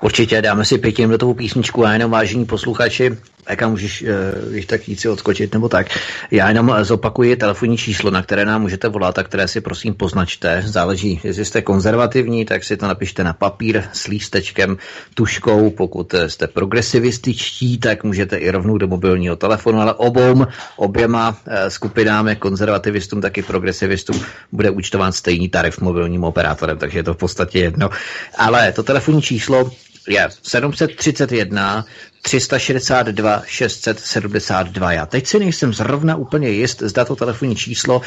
Určitě 0.00 0.42
dáme 0.42 0.64
si 0.64 0.78
pětiminutovou 0.78 1.34
písničku 1.34 1.86
a 1.86 1.92
jenom 1.92 2.10
vážení 2.10 2.44
posluchači, 2.44 3.16
jaká 3.48 3.68
můžeš, 3.68 4.04
když 4.50 4.64
eh, 4.64 4.66
tak 4.66 4.88
jít 4.88 5.00
si 5.00 5.08
odskočit 5.08 5.52
nebo 5.54 5.68
tak. 5.68 5.86
Já 6.30 6.48
jenom 6.48 6.76
zopakuji 6.82 7.36
telefonní 7.36 7.76
číslo, 7.78 8.10
na 8.10 8.22
které 8.22 8.44
nám 8.44 8.62
můžete 8.62 8.88
volat 8.88 9.18
a 9.18 9.22
které 9.22 9.48
si 9.48 9.60
prosím 9.60 9.94
poznačte. 9.94 10.62
Záleží, 10.66 11.20
jestli 11.24 11.44
jste 11.44 11.62
konzervativní, 11.62 12.44
tak 12.44 12.64
si 12.64 12.76
to 12.76 12.86
napište 12.86 13.24
na 13.24 13.32
papír 13.32 13.82
s 13.92 14.06
lístečkem, 14.06 14.76
tuškou. 15.14 15.70
Pokud 15.70 16.14
jste 16.26 16.46
progresivističtí, 16.46 17.78
tak 17.78 18.04
můžete 18.04 18.36
i 18.36 18.50
rovnou 18.50 18.78
do 18.78 18.86
mobilního 18.86 19.36
telefonu, 19.36 19.80
ale 19.80 19.94
obou, 19.94 20.46
oběma 20.76 21.36
eh, 21.46 21.70
skupinám, 21.70 22.28
jak 22.28 22.38
konzervativistům, 22.38 23.20
tak 23.20 23.38
i 23.38 23.42
progresivistům, 23.42 24.24
bude 24.52 24.70
účtován 24.70 25.12
stejný 25.12 25.48
tarif 25.48 25.80
mobilním 25.80 26.24
operátorem, 26.24 26.78
takže 26.78 26.98
je 26.98 27.02
to 27.02 27.14
v 27.14 27.16
podstatě 27.16 27.58
jedno. 27.58 27.90
Ale 28.38 28.72
to 28.72 28.82
telefonní 28.82 29.22
číslo 29.22 29.70
je 30.08 30.28
731 30.42 31.84
362 32.26 33.42
672. 33.46 34.92
Já 34.92 35.06
teď 35.06 35.26
si 35.26 35.38
nejsem 35.38 35.74
zrovna 35.74 36.16
úplně 36.16 36.48
jist, 36.48 36.82
zda 36.82 37.04
to 37.04 37.16
telefonní 37.16 37.56
číslo 37.56 37.96
uh, 37.98 38.04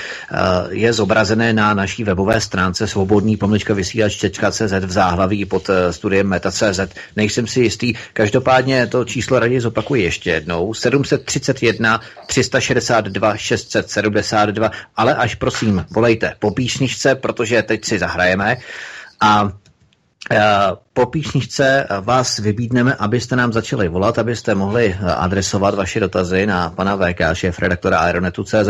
je 0.69 0.93
zobrazené 0.93 1.53
na 1.53 1.73
naší 1.73 2.03
webové 2.03 2.41
stránce 2.41 2.87
svobodný 2.87 3.37
pomlčka 3.37 3.73
vysílač.cz 3.73 4.71
v 4.85 4.91
záhlaví 4.91 5.45
pod 5.45 5.69
uh, 5.69 5.75
studiem 5.91 6.27
meta.cz. 6.27 6.79
Nejsem 7.15 7.47
si 7.47 7.59
jistý, 7.61 7.93
každopádně 8.13 8.87
to 8.87 9.05
číslo 9.05 9.39
raději 9.39 9.61
zopakuji 9.61 10.03
ještě 10.03 10.29
jednou. 10.29 10.73
731 10.73 12.01
362 12.27 13.37
672, 13.37 14.71
ale 14.95 15.15
až 15.15 15.35
prosím, 15.35 15.85
volejte 15.91 16.35
po 16.39 16.51
píšničce, 16.51 17.15
protože 17.15 17.61
teď 17.61 17.85
si 17.85 17.99
zahrajeme. 17.99 18.57
A 19.21 19.49
Eh, 20.31 20.71
po 20.99 21.05
píšničce 21.05 21.87
vás 22.01 22.39
vybídneme, 22.39 22.93
abyste 22.95 23.35
nám 23.35 23.53
začali 23.53 23.87
volat, 23.89 24.19
abyste 24.19 24.55
mohli 24.55 24.85
eh, 24.99 25.05
adresovat 25.13 25.75
vaše 25.75 25.99
dotazy 25.99 26.45
na 26.45 26.69
pana 26.69 26.95
VK, 26.95 27.19
šéf 27.33 27.59
redaktora 27.59 27.97
Aeronetu.cz 27.99 28.69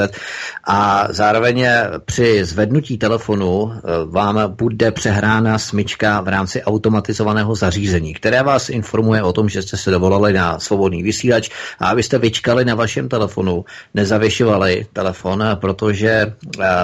a 0.67 1.07
zároveň 1.09 1.65
při 2.05 2.45
zvednutí 2.45 2.97
telefonu 2.97 3.71
eh, 3.73 3.79
vám 4.05 4.55
bude 4.55 4.91
přehrána 4.91 5.57
smyčka 5.59 6.21
v 6.21 6.27
rámci 6.27 6.63
automatizovaného 6.63 7.55
zařízení, 7.55 8.13
které 8.13 8.43
vás 8.43 8.69
informuje 8.69 9.23
o 9.23 9.33
tom, 9.33 9.49
že 9.49 9.61
jste 9.61 9.77
se 9.77 9.91
dovolali 9.91 10.33
na 10.33 10.59
svobodný 10.59 11.03
vysílač 11.03 11.49
a 11.79 11.87
abyste 11.89 12.17
vyčkali 12.17 12.65
na 12.65 12.75
vašem 12.75 13.09
telefonu, 13.09 13.65
nezavěšovali 13.93 14.85
telefon, 14.93 15.43
protože 15.55 16.33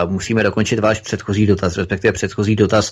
musíme 0.07 0.43
dokončit 0.43 0.80
váš 0.80 0.99
předchozí 1.01 1.47
dotaz, 1.47 1.77
respektive 1.77 2.11
předchozí 2.13 2.55
dotaz 2.55 2.91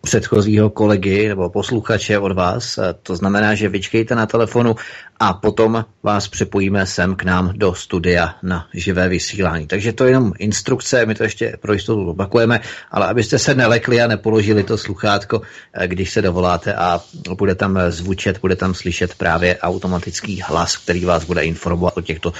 předchozího 0.00 0.70
kolegy 0.70 1.25
nebo 1.28 1.50
posluchače 1.50 2.18
od 2.18 2.32
vás. 2.32 2.78
To 3.02 3.16
znamená, 3.16 3.54
že 3.54 3.68
vyčkejte 3.68 4.14
na 4.14 4.26
telefonu 4.26 4.76
a 5.20 5.32
potom 5.32 5.84
vás 6.02 6.28
přepojíme 6.28 6.86
sem 6.86 7.14
k 7.16 7.24
nám 7.24 7.52
do 7.56 7.74
studia 7.74 8.34
na 8.42 8.68
živé 8.74 9.08
vysílání. 9.08 9.66
Takže 9.66 9.92
to 9.92 10.04
je 10.04 10.10
jenom 10.10 10.32
instrukce, 10.38 11.06
my 11.06 11.14
to 11.14 11.22
ještě 11.22 11.56
pro 11.60 11.72
jistotu 11.72 12.10
opakujeme, 12.10 12.60
ale 12.90 13.06
abyste 13.06 13.38
se 13.38 13.54
nelekli 13.54 14.02
a 14.02 14.06
nepoložili 14.06 14.62
to 14.62 14.78
sluchátko, 14.78 15.42
když 15.86 16.12
se 16.12 16.22
dovoláte 16.22 16.74
a 16.74 17.00
bude 17.38 17.54
tam 17.54 17.78
zvučet, 17.88 18.38
bude 18.40 18.56
tam 18.56 18.74
slyšet 18.74 19.14
právě 19.14 19.58
automatický 19.58 20.42
hlas, 20.44 20.76
který 20.76 21.04
vás 21.04 21.24
bude 21.24 21.42
informovat 21.44 21.96
o 21.96 22.02
těchto 22.02 22.32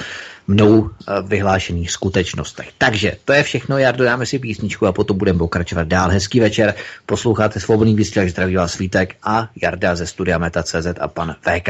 mnou 0.47 0.91
eh, 0.91 1.23
vyhlášených 1.23 1.91
skutečnostech. 1.91 2.69
Takže 2.79 3.17
to 3.25 3.33
je 3.33 3.43
všechno, 3.43 3.79
já 3.79 3.93
dodáme 3.93 4.27
si 4.27 4.39
písničku 4.39 4.87
a 4.87 4.93
potom 4.93 5.19
budeme 5.19 5.39
pokračovat 5.39 5.89
dál. 5.89 6.11
Hezký 6.11 6.41
večer, 6.41 6.75
posloucháte 7.07 7.61
Svobodný 7.61 7.95
vysílač, 7.95 8.29
zdraví 8.31 8.57
vás 8.57 8.73
Svítek 8.73 9.17
a 9.23 9.49
Jarda 9.63 9.97
ze 9.97 10.07
studia 10.07 10.39
Meta.cz 10.39 10.87
a 11.01 11.09
pan 11.09 11.37
VK. 11.41 11.69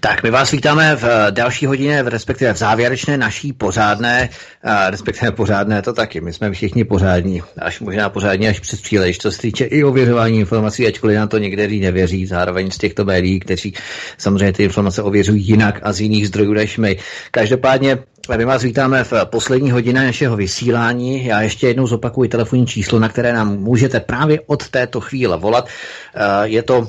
Tak 0.00 0.22
my 0.22 0.30
vás 0.30 0.50
vítáme 0.50 0.96
v 0.96 1.04
eh, 1.04 1.30
další 1.30 1.66
hodině, 1.66 2.02
v 2.02 2.08
respektive 2.08 2.52
v 2.52 2.56
závěrečné 2.56 3.18
naší 3.18 3.52
pořádné, 3.52 4.28
eh, 4.64 4.90
respektive 4.90 5.32
pořádné 5.32 5.82
to 5.82 5.92
taky, 5.92 6.20
my 6.20 6.32
jsme 6.32 6.52
všichni 6.52 6.84
pořádní, 6.84 7.42
až 7.58 7.80
možná 7.80 8.08
pořádně 8.08 8.48
až 8.48 8.60
přes 8.60 8.80
příliš, 8.80 9.18
co 9.18 9.32
se 9.32 9.38
týče 9.38 9.64
i 9.64 9.84
ověřování 9.84 10.38
informací, 10.38 10.86
ačkoliv 10.86 11.16
na 11.16 11.26
to 11.26 11.38
někteří 11.38 11.80
nevěří, 11.80 12.26
zároveň 12.26 12.70
z 12.70 12.78
těchto 12.78 13.04
médií, 13.04 13.40
kteří 13.40 13.74
samozřejmě 14.18 14.52
ty 14.52 14.64
informace 14.64 15.02
ověřují 15.02 15.42
jinak 15.42 15.80
a 15.82 15.92
z 15.92 16.00
jiných 16.00 16.28
zdrojů 16.28 16.52
než 16.52 16.78
my. 16.78 16.96
Každopádně 17.30 17.98
my 18.36 18.44
vás 18.44 18.62
vítáme 18.62 19.04
v 19.04 19.12
poslední 19.24 19.70
hodině 19.70 20.00
našeho 20.00 20.36
vysílání. 20.36 21.24
Já 21.24 21.42
ještě 21.42 21.66
jednou 21.68 21.86
zopakuji 21.86 22.28
telefonní 22.28 22.66
číslo, 22.66 22.98
na 22.98 23.08
které 23.08 23.32
nám 23.32 23.58
můžete 23.58 24.00
právě 24.00 24.40
od 24.46 24.68
této 24.68 25.00
chvíle 25.00 25.36
volat. 25.36 25.68
Eh, 26.14 26.48
je 26.48 26.62
to 26.62 26.88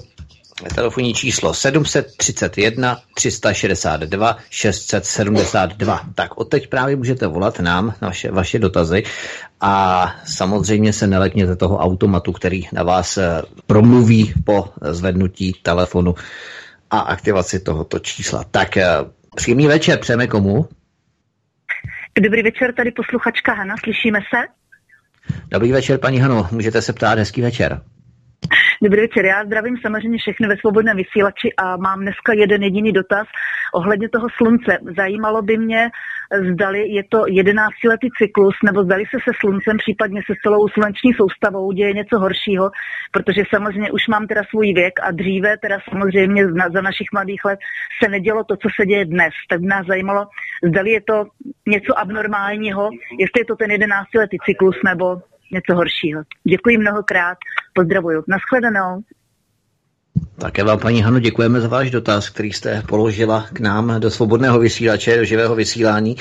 telefonní 0.75 1.13
číslo 1.13 1.53
731 1.53 2.97
362 3.13 4.37
672. 4.49 6.01
Tak 6.15 6.37
odteď 6.37 6.67
právě 6.67 6.95
můžete 6.95 7.27
volat 7.27 7.59
nám 7.59 7.93
naše, 8.01 8.31
vaše 8.31 8.59
dotazy 8.59 9.03
a 9.61 10.05
samozřejmě 10.25 10.93
se 10.93 11.07
nelekněte 11.07 11.55
toho 11.55 11.77
automatu, 11.77 12.31
který 12.31 12.67
na 12.73 12.83
vás 12.83 13.17
eh, 13.17 13.41
promluví 13.67 14.33
po 14.45 14.69
zvednutí 14.81 15.53
telefonu 15.61 16.15
a 16.89 16.99
aktivaci 16.99 17.59
tohoto 17.59 17.99
čísla. 17.99 18.43
Tak 18.51 18.77
eh, 18.77 18.87
příjemný 19.35 19.67
večer, 19.67 19.99
přejeme 19.99 20.27
komu? 20.27 20.69
Dobrý 22.21 22.43
večer, 22.43 22.73
tady 22.73 22.91
posluchačka 22.91 23.53
Hana, 23.53 23.75
slyšíme 23.83 24.19
se? 24.19 24.47
Dobrý 25.51 25.71
večer, 25.71 25.99
paní 25.99 26.19
Hano, 26.19 26.47
můžete 26.51 26.81
se 26.81 26.93
ptát, 26.93 27.19
hezký 27.19 27.41
večer. 27.41 27.81
Dobrý 28.83 29.01
večer, 29.01 29.25
já 29.25 29.45
zdravím 29.45 29.77
samozřejmě 29.81 30.17
všechny 30.17 30.47
ve 30.47 30.57
svobodném 30.57 30.97
vysílači 30.97 31.53
a 31.57 31.77
mám 31.77 31.99
dneska 32.01 32.33
jeden 32.33 32.63
jediný 32.63 32.91
dotaz 32.91 33.27
ohledně 33.73 34.09
toho 34.09 34.27
slunce. 34.37 34.77
Zajímalo 34.97 35.41
by 35.41 35.57
mě, 35.57 35.89
zdali 36.53 36.89
je 36.89 37.03
to 37.09 37.17
11-letý 37.17 38.07
cyklus, 38.17 38.55
nebo 38.63 38.83
zdali 38.83 39.03
se 39.05 39.17
se 39.23 39.31
sluncem, 39.39 39.77
případně 39.77 40.21
se 40.25 40.33
celou 40.43 40.67
sluneční 40.67 41.13
soustavou 41.13 41.71
děje 41.71 41.93
něco 41.93 42.19
horšího, 42.19 42.71
protože 43.11 43.43
samozřejmě 43.49 43.91
už 43.91 44.07
mám 44.07 44.27
teda 44.27 44.41
svůj 44.49 44.73
věk 44.73 44.93
a 45.03 45.11
dříve 45.11 45.57
teda 45.57 45.77
samozřejmě 45.89 46.47
za 46.73 46.81
našich 46.81 47.07
mladých 47.13 47.45
let 47.45 47.59
se 48.03 48.09
nedělo 48.09 48.43
to, 48.43 48.55
co 48.55 48.67
se 48.79 48.85
děje 48.85 49.05
dnes. 49.05 49.33
Tak 49.49 49.59
by 49.61 49.67
nás 49.67 49.85
zajímalo, 49.87 50.27
zdali 50.69 50.91
je 50.91 51.01
to 51.01 51.25
něco 51.67 51.99
abnormálního, 51.99 52.89
jestli 53.19 53.39
je 53.41 53.45
to 53.45 53.55
ten 53.55 53.69
11-letý 53.69 54.37
cyklus 54.45 54.75
nebo 54.85 55.21
něco 55.51 55.75
horšího. 55.75 56.21
Děkuji 56.43 56.77
mnohokrát, 56.77 57.37
pozdravuju. 57.77 58.23
Naschledanou. 58.27 59.01
Také 60.37 60.63
vám, 60.63 60.79
paní 60.79 61.01
Hano, 61.01 61.19
děkujeme 61.19 61.61
za 61.61 61.67
váš 61.67 61.91
dotaz, 61.91 62.29
který 62.29 62.53
jste 62.53 62.81
položila 62.87 63.45
k 63.53 63.59
nám 63.59 63.99
do 63.99 64.11
svobodného 64.11 64.59
vysílače, 64.59 65.17
do 65.17 65.25
živého 65.25 65.55
vysílání. 65.55 66.15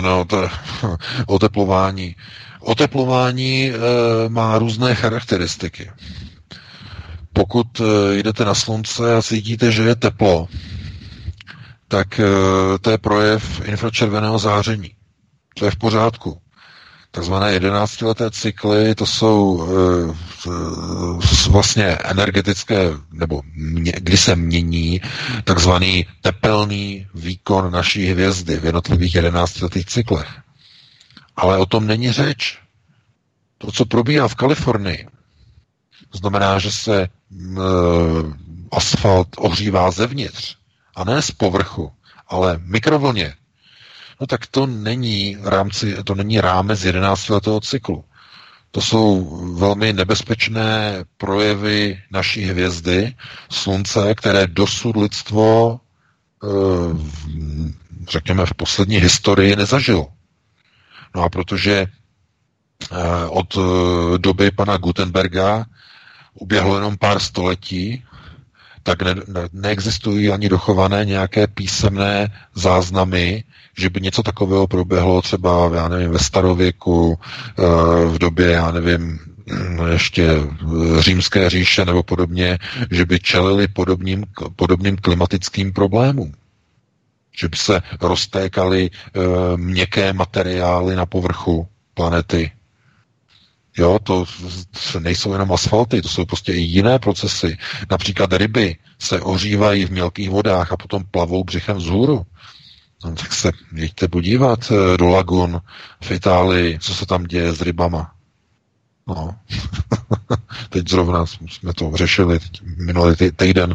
No, 0.00 0.24
to 0.24 0.48
oteplování. 1.26 2.16
Oteplování 2.60 3.70
e, 3.70 3.74
má 4.28 4.58
různé 4.58 4.94
charakteristiky. 4.94 5.90
Pokud 7.32 7.80
e, 7.80 8.16
jdete 8.16 8.44
na 8.44 8.54
slunce 8.54 9.16
a 9.16 9.22
cítíte, 9.22 9.72
že 9.72 9.82
je 9.82 9.96
teplo, 9.96 10.48
tak 11.88 12.20
e, 12.20 12.24
to 12.80 12.90
je 12.90 12.98
projev 12.98 13.68
infračerveného 13.68 14.38
záření. 14.38 14.90
To 15.54 15.64
je 15.64 15.70
v 15.70 15.76
pořádku 15.76 16.38
takzvané 17.16 17.58
11-leté 17.58 18.30
cykly, 18.30 18.94
to 18.94 19.06
jsou 19.06 19.68
e, 19.68 21.50
vlastně 21.50 21.84
energetické, 21.84 22.90
nebo 23.12 23.42
mě, 23.54 23.92
kdy 23.96 24.16
se 24.16 24.36
mění 24.36 25.00
takzvaný 25.44 26.06
tepelný 26.20 27.06
výkon 27.14 27.72
naší 27.72 28.06
hvězdy 28.06 28.56
v 28.58 28.64
jednotlivých 28.64 29.14
11-letých 29.16 29.86
cyklech. 29.86 30.28
Ale 31.36 31.58
o 31.58 31.66
tom 31.66 31.86
není 31.86 32.12
řeč. 32.12 32.58
To, 33.58 33.72
co 33.72 33.84
probíhá 33.84 34.28
v 34.28 34.34
Kalifornii, 34.34 35.06
znamená, 36.14 36.58
že 36.58 36.72
se 36.72 37.02
e, 37.02 37.08
asfalt 38.72 39.28
ohřívá 39.38 39.90
zevnitř 39.90 40.56
a 40.96 41.04
ne 41.04 41.22
z 41.22 41.30
povrchu, 41.30 41.92
ale 42.28 42.58
mikrovlně 42.62 43.34
no 44.20 44.26
tak 44.26 44.46
to 44.46 44.66
není, 44.66 45.36
rámci, 45.42 45.96
to 46.04 46.14
není 46.14 46.40
rámec 46.40 46.84
11 46.84 47.28
letého 47.28 47.60
cyklu. 47.60 48.04
To 48.70 48.80
jsou 48.80 49.24
velmi 49.54 49.92
nebezpečné 49.92 51.04
projevy 51.16 52.02
naší 52.10 52.42
hvězdy, 52.42 53.14
slunce, 53.50 54.14
které 54.14 54.46
dosud 54.46 54.96
lidstvo, 54.96 55.80
eh, 56.44 56.48
řekněme, 58.08 58.46
v 58.46 58.54
poslední 58.54 58.96
historii 58.96 59.56
nezažilo. 59.56 60.06
No 61.14 61.22
a 61.22 61.28
protože 61.28 61.86
eh, 62.92 62.96
od 63.28 63.56
eh, 63.56 64.18
doby 64.18 64.50
pana 64.50 64.76
Gutenberga 64.76 65.66
uběhlo 66.34 66.74
jenom 66.74 66.96
pár 66.98 67.20
století, 67.20 68.04
tak 68.86 69.02
ne, 69.02 69.14
ne, 69.14 69.48
neexistují 69.52 70.30
ani 70.30 70.48
dochované 70.48 71.04
nějaké 71.04 71.46
písemné 71.46 72.28
záznamy, 72.54 73.44
že 73.78 73.90
by 73.90 74.00
něco 74.00 74.22
takového 74.22 74.66
proběhlo 74.66 75.22
třeba, 75.22 75.70
já 75.74 75.88
nevím, 75.88 76.10
ve 76.10 76.18
starověku, 76.18 77.18
eh, 77.58 77.62
v 78.06 78.18
době, 78.18 78.50
já 78.50 78.70
nevím, 78.70 79.18
ještě 79.92 80.28
římské 80.98 81.50
říše 81.50 81.84
nebo 81.84 82.02
podobně, 82.02 82.58
že 82.90 83.04
by 83.04 83.18
čelili 83.18 83.68
podobným, 83.68 84.24
podobným 84.56 84.96
klimatickým 84.96 85.72
problémům. 85.72 86.32
Že 87.36 87.48
by 87.48 87.56
se 87.56 87.82
roztékaly 88.00 88.90
e, 88.90 89.20
měkké 89.56 90.12
materiály 90.12 90.96
na 90.96 91.06
povrchu 91.06 91.68
planety. 91.94 92.50
Jo, 93.78 93.98
to 93.98 94.24
nejsou 94.98 95.32
jenom 95.32 95.52
asfalty, 95.52 96.02
to 96.02 96.08
jsou 96.08 96.24
prostě 96.24 96.52
i 96.52 96.60
jiné 96.60 96.98
procesy. 96.98 97.58
Například 97.90 98.32
ryby 98.32 98.76
se 98.98 99.20
ohřívají 99.20 99.84
v 99.84 99.90
mělkých 99.90 100.30
vodách 100.30 100.72
a 100.72 100.76
potom 100.76 101.04
plavou 101.10 101.44
břichem 101.44 101.76
vzhůru. 101.76 102.26
No, 103.04 103.12
tak 103.14 103.32
se 103.32 103.52
jeďte 103.74 104.08
podívat 104.08 104.72
eh, 104.72 104.96
do 104.96 105.08
lagun 105.08 105.60
v 106.02 106.10
Itálii, 106.10 106.78
co 106.78 106.94
se 106.94 107.06
tam 107.06 107.24
děje 107.24 107.52
s 107.52 107.60
rybama. 107.60 108.15
No. 109.08 109.34
teď 110.68 110.88
zrovna 110.88 111.26
jsme 111.26 111.72
to 111.74 111.92
řešili, 111.94 112.38
teď 112.38 112.62
minulý 112.76 113.16
týden 113.36 113.74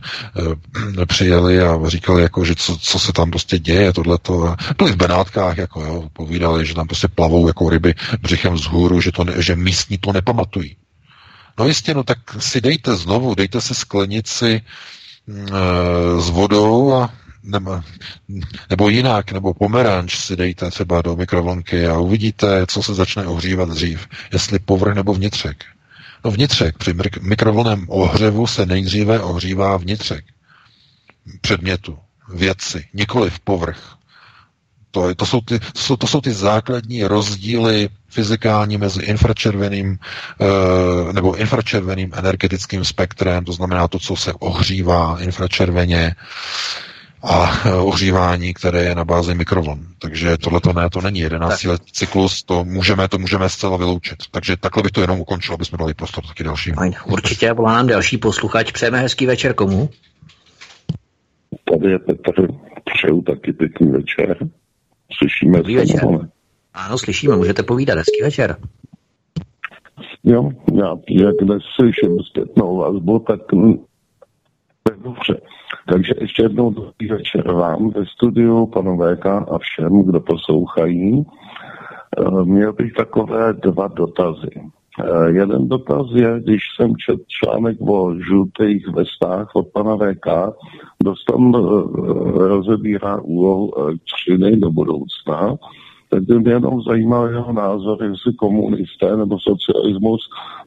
e, 1.01 1.05
přijeli 1.05 1.61
a 1.61 1.89
říkali, 1.89 2.21
jako, 2.21 2.45
že 2.45 2.55
co, 2.55 2.77
co 2.77 2.99
se 2.99 3.13
tam 3.13 3.29
prostě 3.29 3.59
děje, 3.59 3.93
tohleto. 3.93 4.55
Byli 4.77 4.91
v 4.91 4.95
Benátkách, 4.95 5.57
jako, 5.57 5.81
jo, 5.81 6.09
povídali, 6.13 6.65
že 6.65 6.73
tam 6.73 6.87
prostě 6.87 7.07
plavou 7.07 7.47
jako 7.47 7.69
ryby 7.69 7.95
břichem 8.21 8.53
vzhůru, 8.53 9.01
že, 9.01 9.11
to 9.11 9.23
ne, 9.23 9.33
že 9.37 9.55
místní 9.55 9.97
to 9.97 10.13
nepamatují. 10.13 10.75
No 11.59 11.67
jistě, 11.67 11.93
no 11.93 12.03
tak 12.03 12.17
si 12.39 12.61
dejte 12.61 12.95
znovu, 12.95 13.35
dejte 13.35 13.61
si 13.61 13.75
sklenici 13.75 14.61
e, 14.61 14.61
s 16.21 16.29
vodou 16.29 16.93
a 16.93 17.09
nebo, 17.43 17.81
nebo 18.69 18.89
jinak, 18.89 19.31
nebo 19.31 19.53
pomeranč 19.53 20.17
si 20.17 20.35
dejte 20.35 20.71
třeba 20.71 21.01
do 21.01 21.15
mikrovlnky 21.15 21.87
a 21.87 21.99
uvidíte, 21.99 22.65
co 22.67 22.83
se 22.83 22.93
začne 22.93 23.25
ohřívat 23.27 23.69
dřív, 23.69 24.07
jestli 24.33 24.59
povrch 24.59 24.95
nebo 24.95 25.13
vnitřek. 25.13 25.65
No 26.25 26.31
vnitřek, 26.31 26.77
při 26.77 26.93
mikrovlném 27.21 27.85
ohřevu 27.89 28.47
se 28.47 28.65
nejdříve 28.65 29.19
ohřívá 29.19 29.77
vnitřek. 29.77 30.25
Předmětu, 31.41 31.97
věci, 32.33 32.85
nikoli 32.93 33.29
v 33.29 33.39
povrch. 33.39 33.95
To, 34.91 35.15
to, 35.15 35.25
jsou 35.25 35.41
ty, 35.41 35.59
to, 35.59 35.65
jsou, 35.79 35.95
to 35.95 36.07
jsou 36.07 36.21
ty 36.21 36.31
základní 36.31 37.03
rozdíly 37.03 37.89
fyzikální 38.09 38.77
mezi 38.77 39.01
infračerveným 39.03 39.97
e, 41.09 41.13
nebo 41.13 41.35
infračerveným 41.35 42.11
energetickým 42.15 42.85
spektrem, 42.85 43.45
to 43.45 43.53
znamená 43.53 43.87
to, 43.87 43.99
co 43.99 44.15
se 44.15 44.33
ohřívá 44.33 45.17
infračerveně, 45.21 46.15
a 47.23 47.51
ohřívání, 47.83 48.53
které 48.53 48.83
je 48.83 48.95
na 48.95 49.05
bázi 49.05 49.33
mikrovln. 49.35 49.79
Takže 49.99 50.37
tohle 50.37 50.61
to 50.61 50.73
ne, 50.73 50.89
to 50.89 51.01
není 51.01 51.19
11 51.19 51.63
let 51.63 51.81
cyklus, 51.91 52.43
to 52.43 52.63
můžeme, 52.63 53.07
to 53.07 53.17
můžeme 53.17 53.49
zcela 53.49 53.77
vyloučit. 53.77 54.17
Takže 54.31 54.57
takhle 54.57 54.83
bych 54.83 54.91
to 54.91 55.01
jenom 55.01 55.19
ukončil, 55.19 55.53
aby 55.53 55.65
jsme 55.65 55.77
dali 55.77 55.93
prostor 55.93 56.23
taky 56.27 56.43
dalším. 56.43 56.75
Fajn, 56.75 56.93
určitě 57.05 57.53
volá 57.53 57.73
nám 57.73 57.87
další 57.87 58.17
posluchač. 58.17 58.71
Přejeme 58.71 58.99
hezký 58.99 59.25
večer 59.25 59.53
komu? 59.53 59.89
Tady 61.71 61.91
je 61.91 61.99
Petr, 61.99 62.47
přeju 62.93 63.21
taky 63.21 63.53
pěkný 63.53 63.91
večer. 63.91 64.37
Slyšíme 65.17 65.57
Dobrý 65.57 65.75
večer. 65.75 66.01
Ano, 66.73 66.97
slyšíme, 66.97 67.35
můžete 67.35 67.63
povídat. 67.63 67.97
Hezký 67.97 68.21
večer. 68.23 68.57
Jo, 70.23 70.49
já, 70.73 70.95
jak 71.09 71.35
dnes 71.41 71.63
slyším 71.75 72.19
zpětnou 72.19 72.77
vazbu, 72.77 73.19
tak 73.19 73.39
dobře. 75.03 75.41
Takže 75.87 76.13
ještě 76.21 76.43
jednou 76.43 76.69
dobrý 76.69 77.07
večer 77.07 77.51
vám 77.51 77.89
ve 77.89 78.05
studiu, 78.05 78.65
panu 78.65 78.97
VK 78.97 79.25
a 79.25 79.57
všem, 79.57 80.03
kdo 80.03 80.19
poslouchají. 80.19 81.25
Eh, 82.17 82.45
měl 82.45 82.73
bych 82.73 82.93
takové 82.93 83.53
dva 83.53 83.87
dotazy. 83.87 84.49
Eh, 84.99 85.31
jeden 85.31 85.67
dotaz 85.69 86.07
je, 86.13 86.39
když 86.43 86.61
jsem 86.75 86.95
čet 86.95 87.19
článek 87.27 87.77
o 87.81 88.15
žlutých 88.27 88.87
vestách 88.87 89.55
od 89.55 89.67
pana 89.67 89.95
VK, 89.95 90.27
dostal 91.03 91.37
eh, 91.37 92.47
rozebírá 92.47 93.21
úlohu 93.21 93.79
elektřiny 93.79 94.57
do 94.57 94.71
budoucna 94.71 95.57
tak 96.11 96.23
by 96.23 96.39
mě 96.39 96.51
jenom 96.51 96.81
zajímal 96.81 97.29
jeho 97.29 97.53
názor, 97.53 98.03
jestli 98.03 98.33
komunisté 98.33 99.17
nebo 99.17 99.39
socialismus 99.39 100.21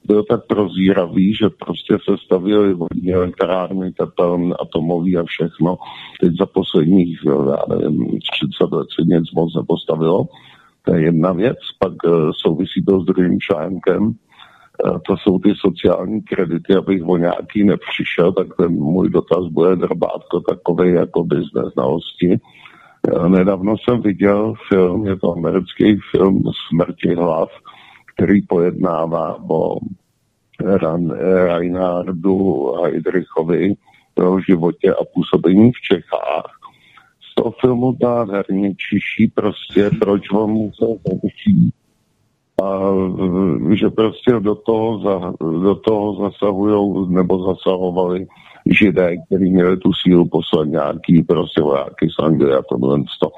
byl 0.04 0.22
tak 0.22 0.46
prozíravý, 0.46 1.34
že 1.34 1.48
prostě 1.48 1.94
se 2.08 2.16
stavili 2.24 2.74
vodní 2.74 3.12
elektrárny, 3.12 3.92
tepeln, 3.92 4.54
atomový 4.60 5.16
a 5.16 5.24
všechno. 5.24 5.76
Teď 6.20 6.32
za 6.38 6.46
posledních, 6.46 7.20
já 7.26 7.76
nevím, 7.76 8.18
30 8.60 8.76
let 8.76 8.86
se 8.94 9.02
nic 9.02 9.32
moc 9.32 9.54
nepostavilo. 9.56 10.24
To 10.84 10.94
je 10.94 11.04
jedna 11.04 11.32
věc. 11.32 11.58
Pak 11.78 11.92
uh, 12.04 12.30
souvisí 12.42 12.84
to 12.84 13.00
s 13.00 13.04
druhým 13.04 13.40
článkem. 13.40 14.02
Uh, 14.04 14.98
to 15.06 15.16
jsou 15.16 15.38
ty 15.38 15.52
sociální 15.56 16.22
kredity, 16.22 16.74
abych 16.74 17.02
o 17.06 17.16
nějaký 17.16 17.64
nepřišel, 17.64 18.32
tak 18.32 18.46
ten 18.56 18.72
můj 18.72 19.10
dotaz 19.10 19.46
bude 19.50 19.76
drbátko 19.76 20.40
takový 20.40 20.92
jako 20.92 21.24
bez 21.24 21.44
znalosti. 21.74 22.40
Nedávno 23.28 23.74
jsem 23.78 24.02
viděl 24.02 24.54
film, 24.68 25.06
je 25.06 25.16
to 25.16 25.32
americký 25.32 25.98
film 26.10 26.42
Smrti 26.68 27.14
hlav, 27.14 27.48
který 28.14 28.42
pojednává 28.42 29.38
o 29.50 29.76
Ran, 30.60 31.10
Reinhardu 31.46 32.72
Heydrichovi, 32.82 33.74
jeho 34.18 34.40
životě 34.40 34.92
a 34.92 35.04
působení 35.14 35.72
v 35.72 35.80
Čechách. 35.80 36.58
Z 37.30 37.34
toho 37.34 37.50
filmu 37.60 37.96
nádherně 38.02 38.74
čiší 38.74 39.32
prostě, 39.34 39.90
proč 40.00 40.22
on 40.32 40.50
musel 40.50 40.96
zemřít. 41.08 41.74
A 42.62 42.92
že 43.74 43.90
prostě 43.90 44.32
do 44.40 44.54
toho, 44.54 44.98
za, 44.98 45.32
do 45.40 45.74
toho 45.74 46.30
zasahují 46.30 47.08
nebo 47.14 47.54
zasahovali 47.54 48.26
židé, 48.78 49.16
kteří 49.26 49.50
měli 49.50 49.76
tu 49.76 49.90
sílu 49.92 50.28
poslat 50.28 50.68
nějaký 50.68 51.22
prostě 51.22 51.62
vojáky 51.62 52.08
z 52.10 52.24
Anglie 52.24 52.56
a 52.56 52.62
tohle 52.62 52.98
to. 53.22 53.28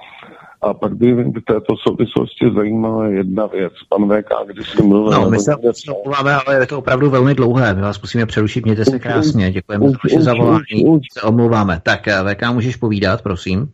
A 0.63 0.75
pak 0.75 0.97
by 0.97 1.15
v 1.15 1.45
této 1.47 1.75
souvislosti 1.89 2.47
zajímala 2.57 3.07
jedna 3.07 3.47
věc. 3.47 3.73
Pan 3.89 4.09
VK, 4.09 4.53
když 4.53 4.71
jsi 4.71 4.83
mluvil... 4.83 5.11
No, 5.11 5.31
my 5.31 5.39
se 5.39 5.55
omlouváme, 5.93 6.35
ale 6.35 6.61
je 6.61 6.67
to 6.67 6.79
opravdu 6.79 7.11
velmi 7.11 7.35
dlouhé. 7.35 7.75
My 7.75 7.81
vás 7.83 8.03
musíme 8.03 8.27
přerušit, 8.27 8.65
mějte 8.65 8.85
se 8.85 8.99
krásně. 8.99 9.53
Děkujeme 9.53 9.89
za 9.89 9.97
vaše 10.05 10.23
zavolání. 10.23 11.01
Se 11.19 11.23
omlouváme. 11.23 11.81
Tak 11.83 12.01
VK, 12.07 12.53
můžeš 12.53 12.77
povídat, 12.77 13.23
prosím. 13.23 13.69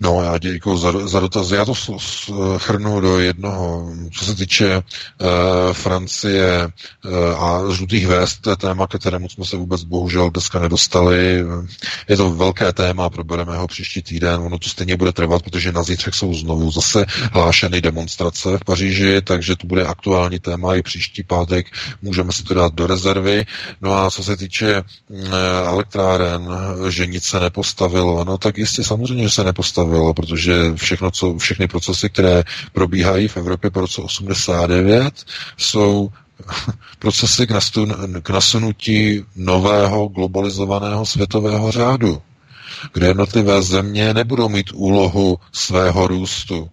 No, 0.00 0.22
já 0.22 0.38
děkuji 0.38 0.76
za, 0.76 1.08
za 1.08 1.20
dotaz. 1.20 1.50
Já 1.50 1.64
to 1.64 1.74
shrnu 2.58 3.00
do 3.00 3.18
jednoho. 3.20 3.90
Co 4.18 4.24
se 4.24 4.34
týče 4.34 4.76
uh, 4.76 4.82
Francie 5.72 6.68
uh, 7.04 7.44
a 7.44 7.74
žlutých 7.74 8.06
vest, 8.06 8.40
to 8.40 8.50
je 8.50 8.56
téma, 8.56 8.86
ke 8.86 8.98
kterému 8.98 9.28
jsme 9.28 9.44
se 9.44 9.56
vůbec 9.56 9.82
bohužel 9.82 10.30
dneska 10.30 10.58
nedostali. 10.58 11.44
Je 12.08 12.16
to 12.16 12.30
velké 12.30 12.72
téma, 12.72 13.10
probereme 13.10 13.56
ho 13.56 13.66
příští 13.68 14.02
týden. 14.02 14.40
Ono 14.40 14.58
to 14.58 14.68
stejně 14.68 14.96
bude 14.96 15.12
trvat, 15.12 15.42
protože 15.42 15.72
na 15.72 15.82
zítřek 15.82 16.14
jsou 16.14 16.34
znovu 16.34 16.70
zase 16.70 17.06
hlášeny 17.32 17.80
demonstrace 17.80 18.58
v 18.58 18.64
Paříži, 18.64 19.22
takže 19.22 19.56
to 19.56 19.66
bude 19.66 19.86
aktuální 19.86 20.38
téma 20.38 20.74
i 20.74 20.82
příští 20.82 21.22
pátek. 21.22 21.66
Můžeme 22.02 22.32
si 22.32 22.42
to 22.42 22.54
dát 22.54 22.74
do 22.74 22.86
rezervy. 22.86 23.44
No 23.80 23.94
a 23.98 24.10
co 24.10 24.24
se 24.24 24.36
týče 24.36 24.82
uh, 25.08 25.18
elektráren, 25.66 26.48
že 26.88 27.06
nic 27.06 27.24
se 27.24 27.40
nepostavilo, 27.40 28.24
no 28.24 28.38
tak 28.38 28.58
jistě 28.58 28.84
samozřejmě, 28.84 29.22
že 29.24 29.30
se 29.30 29.44
nepostavilo 29.44 29.61
postavilo, 29.62 30.14
protože 30.14 30.74
všechno, 30.74 31.10
co, 31.10 31.38
všechny 31.38 31.68
procesy, 31.68 32.10
které 32.10 32.42
probíhají 32.72 33.28
v 33.28 33.36
Evropě 33.36 33.70
po 33.70 33.80
roce 33.80 34.02
89, 34.02 35.14
jsou 35.56 36.10
procesy 36.98 37.46
k, 37.46 37.50
nastun, 37.50 37.94
k 38.22 38.30
nasunutí 38.30 39.24
nového 39.36 40.08
globalizovaného 40.08 41.06
světového 41.06 41.70
řádu, 41.72 42.22
kde 42.92 43.06
jednotlivé 43.06 43.62
země 43.62 44.14
nebudou 44.14 44.48
mít 44.48 44.70
úlohu 44.74 45.38
svého 45.52 46.06
růstu, 46.06 46.70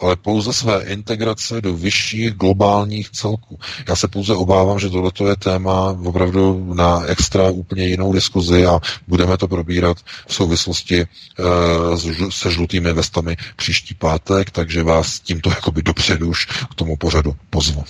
ale 0.00 0.16
pouze 0.16 0.52
své 0.52 0.82
integrace 0.82 1.60
do 1.60 1.76
vyšších 1.76 2.30
globálních 2.32 3.10
celků. 3.10 3.58
Já 3.88 3.96
se 3.96 4.08
pouze 4.08 4.34
obávám, 4.34 4.78
že 4.78 4.90
tohle 4.90 5.10
je 5.28 5.36
téma 5.36 5.96
opravdu 6.04 6.74
na 6.74 7.02
extra 7.06 7.50
úplně 7.50 7.86
jinou 7.86 8.12
diskuzi 8.12 8.66
a 8.66 8.80
budeme 9.08 9.36
to 9.36 9.48
probírat 9.48 9.96
v 10.26 10.34
souvislosti 10.34 11.04
uh, 11.04 12.28
se 12.30 12.50
žlutými 12.50 12.92
vestami 12.92 13.36
příští 13.56 13.94
pátek, 13.94 14.50
takže 14.50 14.82
vás 14.82 15.20
tímto 15.20 15.50
jakoby 15.50 15.82
dopředu 15.82 16.28
už 16.28 16.46
k 16.46 16.74
tomu 16.74 16.96
pořadu 16.96 17.36
pozvu. 17.50 17.84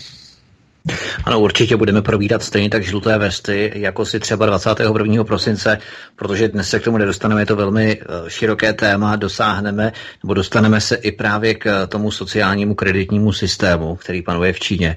Ano, 1.24 1.40
určitě 1.40 1.76
budeme 1.76 2.02
probírat 2.02 2.42
stejně 2.42 2.70
tak 2.70 2.82
žluté 2.82 3.18
vesty, 3.18 3.72
jako 3.74 4.04
si 4.04 4.20
třeba 4.20 4.46
21. 4.46 5.24
prosince, 5.24 5.78
protože 6.16 6.48
dnes 6.48 6.68
se 6.68 6.80
k 6.80 6.84
tomu 6.84 6.98
nedostaneme, 6.98 7.42
je 7.42 7.46
to 7.46 7.56
velmi 7.56 8.00
eh, 8.00 8.30
široké 8.30 8.72
téma, 8.72 9.16
dosáhneme, 9.16 9.92
nebo 10.22 10.34
dostaneme 10.34 10.80
se 10.80 10.96
i 10.96 11.12
právě 11.12 11.54
k 11.54 11.86
tomu 11.86 12.10
sociálnímu 12.10 12.74
kreditnímu 12.74 13.32
systému, 13.32 13.96
který 13.96 14.22
panuje 14.22 14.52
v 14.52 14.60
Číně 14.60 14.96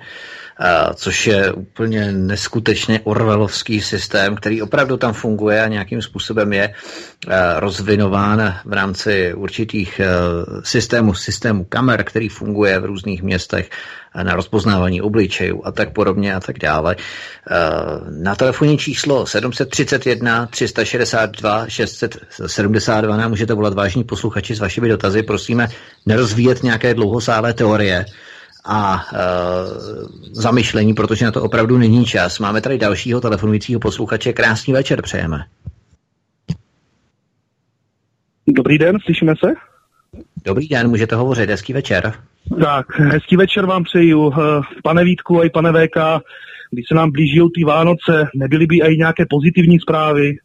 což 0.96 1.28
je 1.28 1.52
úplně 1.52 2.12
neskutečně 2.12 3.00
orvelovský 3.04 3.82
systém, 3.82 4.36
který 4.36 4.62
opravdu 4.62 4.98
tam 4.98 5.14
funguje 5.14 5.62
a 5.62 5.68
nějakým 5.68 6.02
způsobem 6.02 6.54
je 6.54 6.74
rozvinován 7.58 8.56
v 8.66 8.74
rámci 8.74 9.34
určitých 9.34 10.02
systémů, 10.64 11.14
systému 11.14 11.64
kamer, 11.64 12.04
který 12.04 12.30
funguje 12.30 12.80
v 12.80 12.86
různých 12.86 13.24
městech 13.24 13.70
na 14.24 14.36
rozpoznávání 14.36 15.02
obličejů 15.02 15.62
a 15.66 15.72
tak 15.72 15.94
podobně 15.94 16.36
a 16.36 16.40
tak 16.40 16.60
dále. 16.60 16.96
Na 18.10 18.36
telefonní 18.36 18.78
číslo 18.78 19.26
731 19.26 20.46
362 20.46 21.68
672 21.68 23.18
nám 23.18 23.30
můžete 23.30 23.54
volat 23.54 23.74
vážní 23.74 24.04
posluchači 24.04 24.56
s 24.56 24.60
vašimi 24.60 24.90
dotazy. 24.90 25.24
Prosíme 25.24 25.68
nerozvíjet 26.06 26.64
nějaké 26.64 26.94
dlouhosálé 26.94 27.54
teorie, 27.54 28.06
a 28.68 29.06
e, 29.14 29.18
zamyšlení, 30.32 30.94
protože 30.94 31.26
na 31.26 31.32
to 31.32 31.44
opravdu 31.44 31.78
není 31.78 32.06
čas. 32.06 32.40
Máme 32.40 32.62
tady 32.62 32.78
dalšího 32.78 33.22
telefonujícího 33.22 33.80
posluchače. 33.80 34.34
Krásný 34.34 34.74
večer 34.74 35.02
přejeme. 35.02 35.38
Dobrý 38.48 38.78
den, 38.78 38.98
slyšíme 39.06 39.34
se? 39.46 39.54
Dobrý 40.46 40.68
den, 40.68 40.88
můžete 40.88 41.16
hovořit, 41.16 41.50
hezký 41.50 41.74
večer. 41.74 42.14
Tak, 42.62 43.00
hezký 43.00 43.38
večer 43.38 43.66
vám 43.66 43.84
přeju. 43.84 44.34
E, 44.34 44.62
pane 44.84 45.04
Vítku 45.04 45.42
a 45.42 45.50
pane 45.50 45.72
VK, 45.72 45.98
když 46.72 46.86
se 46.88 46.96
nám 46.96 47.12
blíží 47.12 47.40
ty 47.56 47.64
Vánoce, 47.64 48.28
nebyly 48.36 48.66
by 48.66 48.76
i 48.76 48.98
nějaké 48.98 49.26
pozitivní 49.30 49.80
zprávy? 49.80 50.38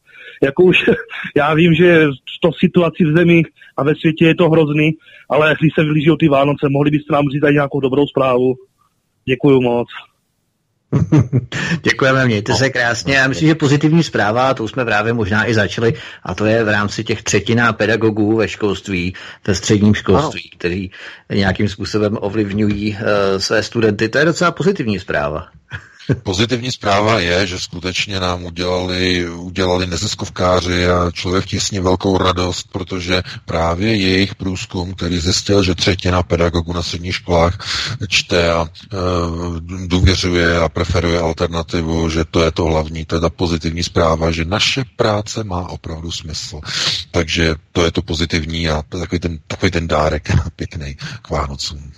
Jako 0.42 0.62
už, 0.62 0.76
já 1.36 1.54
vím, 1.54 1.74
že 1.74 2.08
to 2.42 2.50
situaci 2.52 3.04
v 3.04 3.16
zemi 3.16 3.42
a 3.76 3.84
ve 3.84 3.94
světě 3.94 4.24
je 4.24 4.34
to 4.34 4.50
hrozný, 4.50 4.90
ale 5.30 5.56
když 5.60 5.72
se 5.74 5.84
blíží 5.84 6.10
ty 6.18 6.28
Vánoce, 6.28 6.66
mohli 6.70 6.90
byste 6.90 7.12
nám 7.12 7.24
říct 7.32 7.52
nějakou 7.52 7.80
dobrou 7.80 8.06
zprávu? 8.06 8.54
Děkuju 9.24 9.60
moc. 9.60 9.88
Děkujeme, 11.82 12.26
mějte 12.26 12.54
se 12.54 12.70
krásně. 12.70 13.14
Já 13.14 13.28
myslím, 13.28 13.48
že 13.48 13.54
pozitivní 13.54 14.02
zpráva, 14.02 14.48
a 14.48 14.54
to 14.54 14.64
už 14.64 14.70
jsme 14.70 14.84
právě 14.84 15.12
možná 15.12 15.48
i 15.48 15.54
začali, 15.54 15.94
a 16.22 16.34
to 16.34 16.46
je 16.46 16.64
v 16.64 16.68
rámci 16.68 17.04
těch 17.04 17.22
třetina 17.22 17.72
pedagogů 17.72 18.36
ve 18.36 18.48
školství, 18.48 19.14
ve 19.46 19.54
středním 19.54 19.94
školství, 19.94 20.50
ano. 20.52 20.58
kteří 20.58 20.90
nějakým 21.34 21.68
způsobem 21.68 22.18
ovlivňují 22.20 22.92
uh, 22.92 22.98
své 23.38 23.62
studenty. 23.62 24.08
To 24.08 24.18
je 24.18 24.24
docela 24.24 24.50
pozitivní 24.50 24.98
zpráva. 24.98 25.48
Pozitivní 26.22 26.72
zpráva 26.72 27.20
je, 27.20 27.46
že 27.46 27.58
skutečně 27.60 28.20
nám 28.20 28.44
udělali, 28.44 29.30
udělali 29.30 29.86
neziskovkáři 29.86 30.86
a 30.86 31.10
člověk 31.10 31.46
těsně 31.46 31.80
velkou 31.80 32.18
radost, 32.18 32.66
protože 32.72 33.22
právě 33.44 33.96
jejich 33.96 34.34
průzkum, 34.34 34.94
který 34.94 35.18
zjistil, 35.18 35.62
že 35.62 35.74
třetina 35.74 36.22
pedagogů 36.22 36.72
na 36.72 36.82
středních 36.82 37.14
školách 37.14 37.58
čte 38.08 38.52
a 38.52 38.66
e, 38.66 38.96
důvěřuje 39.86 40.58
a 40.60 40.68
preferuje 40.68 41.20
alternativu, 41.20 42.08
že 42.10 42.24
to 42.24 42.42
je 42.42 42.50
to 42.50 42.64
hlavní, 42.64 43.04
to 43.04 43.14
je 43.14 43.20
ta 43.20 43.30
pozitivní 43.30 43.82
zpráva, 43.82 44.30
že 44.30 44.44
naše 44.44 44.84
práce 44.96 45.44
má 45.44 45.68
opravdu 45.68 46.10
smysl. 46.10 46.60
Takže 47.10 47.54
to 47.72 47.84
je 47.84 47.90
to 47.90 48.02
pozitivní 48.02 48.68
a 48.68 48.82
takový 48.82 49.18
ten, 49.18 49.38
takový 49.46 49.70
ten 49.70 49.88
dárek 49.88 50.28
pěkný 50.56 50.94
k 51.22 51.30
Vánocům. 51.30 51.92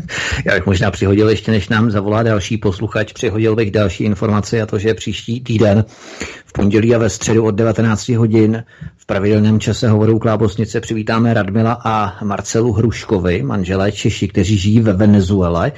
Já 0.46 0.54
bych 0.54 0.66
možná 0.66 0.90
přihodil 0.90 1.28
ještě, 1.30 1.50
než 1.50 1.68
nám 1.68 1.90
zavolá 1.90 2.22
další 2.22 2.58
posluchač, 2.58 3.12
přihodil 3.12 3.56
bych 3.56 3.70
další 3.70 4.04
informaci 4.04 4.62
a 4.62 4.66
to, 4.66 4.78
že 4.78 4.94
příští 4.94 5.40
týden 5.40 5.84
v 6.46 6.52
pondělí 6.52 6.94
a 6.94 6.98
ve 6.98 7.10
středu 7.10 7.44
od 7.44 7.50
19 7.50 8.08
hodin 8.08 8.64
v 8.96 9.06
pravidelném 9.06 9.60
čase 9.60 9.88
hovoru 9.88 10.18
Klábosnice 10.18 10.80
přivítáme 10.80 11.34
Radmila 11.34 11.78
a 11.84 12.24
Marcelu 12.24 12.72
Hruškovi, 12.72 13.42
manželé 13.42 13.92
Češi, 13.92 14.28
kteří 14.28 14.58
žijí 14.58 14.80
ve 14.80 14.92
Venezuele 14.92 15.72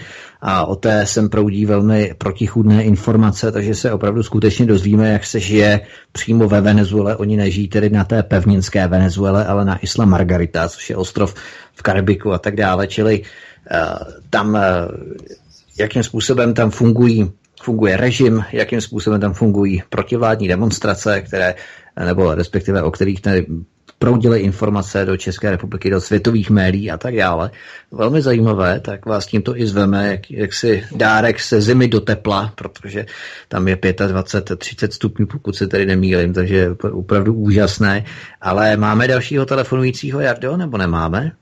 a 0.46 0.66
o 0.66 0.76
té 0.76 1.06
sem 1.06 1.28
proudí 1.28 1.66
velmi 1.66 2.14
protichůdné 2.18 2.84
informace, 2.84 3.52
takže 3.52 3.74
se 3.74 3.92
opravdu 3.92 4.22
skutečně 4.22 4.66
dozvíme, 4.66 5.08
jak 5.08 5.26
se 5.26 5.40
žije 5.40 5.80
přímo 6.12 6.48
ve 6.48 6.60
Venezuele. 6.60 7.16
Oni 7.16 7.36
nežijí 7.36 7.68
tedy 7.68 7.90
na 7.90 8.04
té 8.04 8.22
pevninské 8.22 8.88
Venezuele, 8.88 9.46
ale 9.46 9.64
na 9.64 9.78
Isla 9.82 10.04
Margarita, 10.04 10.68
což 10.68 10.90
je 10.90 10.96
ostrov 10.96 11.34
v 11.74 11.82
Karibiku 11.82 12.32
a 12.32 12.38
tak 12.38 12.56
dále, 12.56 12.86
čili 12.86 13.22
tam, 14.30 14.56
eh, 14.56 14.88
jakým 15.78 16.02
způsobem 16.02 16.54
tam 16.54 16.70
fungují, 16.70 17.32
funguje 17.62 17.96
režim, 17.96 18.44
jakým 18.52 18.80
způsobem 18.80 19.20
tam 19.20 19.34
fungují 19.34 19.82
protivládní 19.88 20.48
demonstrace, 20.48 21.20
které, 21.20 21.54
nebo 22.04 22.34
respektive 22.34 22.82
o 22.82 22.90
kterých 22.90 23.20
tady 23.20 23.46
proudily 23.98 24.40
informace 24.40 25.04
do 25.04 25.16
České 25.16 25.50
republiky, 25.50 25.90
do 25.90 26.00
světových 26.00 26.50
médií 26.50 26.90
a 26.90 26.98
tak 26.98 27.16
dále. 27.16 27.50
Velmi 27.92 28.22
zajímavé, 28.22 28.80
tak 28.80 29.06
vás 29.06 29.26
tímto 29.26 29.56
i 29.56 29.66
zveme, 29.66 30.10
jak, 30.10 30.30
jak 30.30 30.52
si 30.52 30.84
dárek 30.96 31.40
se 31.40 31.60
zimy 31.60 31.88
do 31.88 32.00
tepla, 32.00 32.52
protože 32.54 33.06
tam 33.48 33.68
je 33.68 33.78
25, 34.06 34.58
30 34.58 34.92
stupňů, 34.92 35.26
pokud 35.26 35.56
se 35.56 35.66
tady 35.66 35.86
nemýlím, 35.86 36.32
takže 36.32 36.56
je 36.56 36.70
opravdu 36.92 37.34
úžasné. 37.34 38.04
Ale 38.40 38.76
máme 38.76 39.08
dalšího 39.08 39.46
telefonujícího, 39.46 40.20
Jardo, 40.20 40.56
nebo 40.56 40.78
nemáme? 40.78 41.32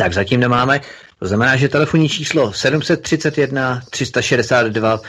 Tak 0.00 0.12
zatím 0.12 0.40
nemáme. 0.40 0.80
To 1.18 1.26
znamená, 1.26 1.56
že 1.56 1.68
telefonní 1.68 2.08
číslo 2.08 2.52
731 2.52 3.80
362 3.90 5.00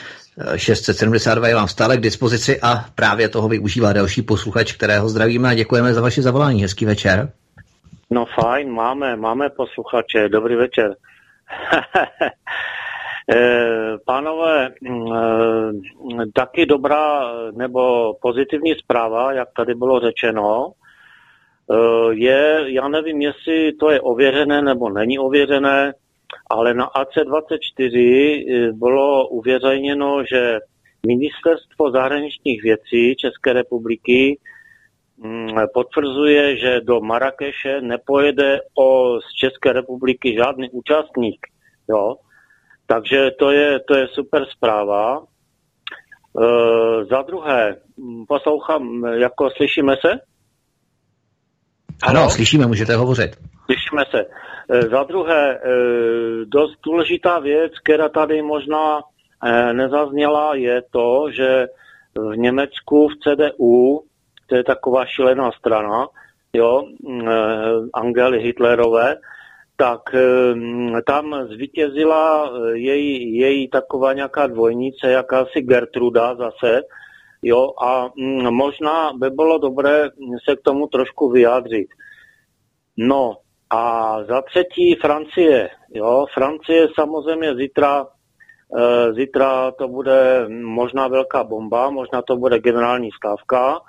672 0.56 1.48
je 1.48 1.54
vám 1.54 1.68
stále 1.68 1.96
k 1.96 2.00
dispozici 2.00 2.60
a 2.60 2.84
právě 2.94 3.28
toho 3.28 3.48
využívá 3.48 3.92
další 3.92 4.22
posluchač, 4.22 4.72
kterého 4.72 5.08
zdravíme 5.08 5.48
a 5.48 5.54
děkujeme 5.54 5.94
za 5.94 6.00
vaše 6.00 6.22
zavolání. 6.22 6.62
Hezký 6.62 6.84
večer. 6.84 7.32
No 8.10 8.26
fajn, 8.26 8.70
máme, 8.70 9.16
máme 9.16 9.50
posluchače. 9.50 10.28
Dobrý 10.28 10.56
večer. 10.56 10.96
Eh, 13.34 13.98
pánové, 14.06 14.70
mm, 14.82 15.12
eh, 16.20 16.24
taky 16.34 16.66
dobrá 16.66 17.32
nebo 17.56 18.14
pozitivní 18.22 18.74
zpráva, 18.74 19.32
jak 19.32 19.48
tady 19.56 19.74
bylo 19.74 20.00
řečeno, 20.00 20.72
je, 22.10 22.64
já 22.66 22.88
nevím, 22.88 23.20
jestli 23.20 23.72
to 23.72 23.90
je 23.90 24.00
ověřené 24.00 24.62
nebo 24.62 24.90
není 24.90 25.18
ověřené, 25.18 25.92
ale 26.50 26.74
na 26.74 26.86
AC24 26.86 27.96
eh, 27.98 28.72
bylo 28.72 29.28
uvěřejněno, 29.28 30.24
že 30.24 30.58
Ministerstvo 31.06 31.90
zahraničních 31.90 32.62
věcí 32.62 33.16
České 33.16 33.52
republiky 33.52 34.38
mm, 35.16 35.48
potvrzuje, 35.74 36.56
že 36.56 36.80
do 36.80 37.00
Marrakeše 37.00 37.80
nepojede 37.80 38.60
o, 38.78 39.18
z 39.20 39.34
České 39.34 39.72
republiky 39.72 40.34
žádný 40.34 40.70
účastník. 40.70 41.46
Jo? 41.88 42.16
Takže 42.86 43.30
to 43.38 43.50
je, 43.50 43.80
to 43.80 43.96
je 43.96 44.08
super 44.08 44.46
zpráva. 44.56 45.18
E, 45.18 45.24
za 47.04 47.22
druhé, 47.22 47.76
mm, 47.96 48.26
poslouchám, 48.26 49.04
jako 49.04 49.50
slyšíme 49.50 49.96
se? 50.06 50.31
Ano, 52.02 52.20
ano, 52.20 52.30
slyšíme, 52.30 52.66
můžete 52.66 52.96
hovořit. 52.96 53.36
Slyšíme 53.64 54.04
se. 54.10 54.24
E, 54.68 54.82
za 54.82 55.02
druhé, 55.02 55.54
e, 55.54 55.58
dost 56.44 56.78
důležitá 56.84 57.38
věc, 57.38 57.72
která 57.84 58.08
tady 58.08 58.42
možná 58.42 59.00
e, 59.44 59.72
nezazněla, 59.72 60.54
je 60.54 60.82
to, 60.90 61.26
že 61.30 61.66
v 62.14 62.36
Německu 62.36 63.08
v 63.08 63.16
CDU, 63.22 64.02
to 64.46 64.56
je 64.56 64.64
taková 64.64 65.06
šilená 65.06 65.50
strana, 65.52 66.06
jo, 66.52 66.82
Angely 67.94 68.42
Hitlerové, 68.42 69.16
tak 69.76 70.00
tam 71.06 71.48
zvítězila 71.48 72.52
její, 72.72 73.38
její 73.38 73.68
taková 73.68 74.12
nějaká 74.12 74.46
dvojnice, 74.46 75.10
jakási 75.10 75.60
Gertruda 75.60 76.34
zase, 76.34 76.80
Jo, 77.42 77.72
a 77.82 78.10
mm, 78.16 78.54
možná 78.54 79.12
by 79.12 79.30
bylo 79.30 79.58
dobré 79.58 80.10
se 80.48 80.56
k 80.56 80.62
tomu 80.64 80.86
trošku 80.86 81.30
vyjádřit. 81.30 81.86
No 82.96 83.36
a 83.70 84.16
za 84.24 84.42
třetí 84.42 84.94
Francie. 84.94 85.68
Jo, 85.94 86.26
Francie 86.34 86.88
samozřejmě 86.98 87.56
zítra, 87.56 88.06
e, 88.78 89.12
zítra 89.12 89.70
to 89.70 89.88
bude 89.88 90.46
možná 90.64 91.08
velká 91.08 91.44
bomba, 91.44 91.90
možná 91.90 92.22
to 92.22 92.36
bude 92.36 92.58
generální 92.58 93.10
stávka. 93.16 93.80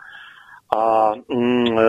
A 0.77 1.11
mm, 1.29 1.79
e, 1.79 1.83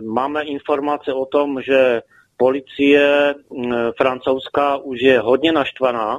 máme 0.00 0.42
informace 0.42 1.12
o 1.12 1.26
tom, 1.26 1.62
že 1.62 2.02
policie 2.36 3.34
mm, 3.50 3.72
francouzská 3.98 4.76
už 4.76 5.00
je 5.00 5.20
hodně 5.20 5.52
naštvaná 5.52 6.18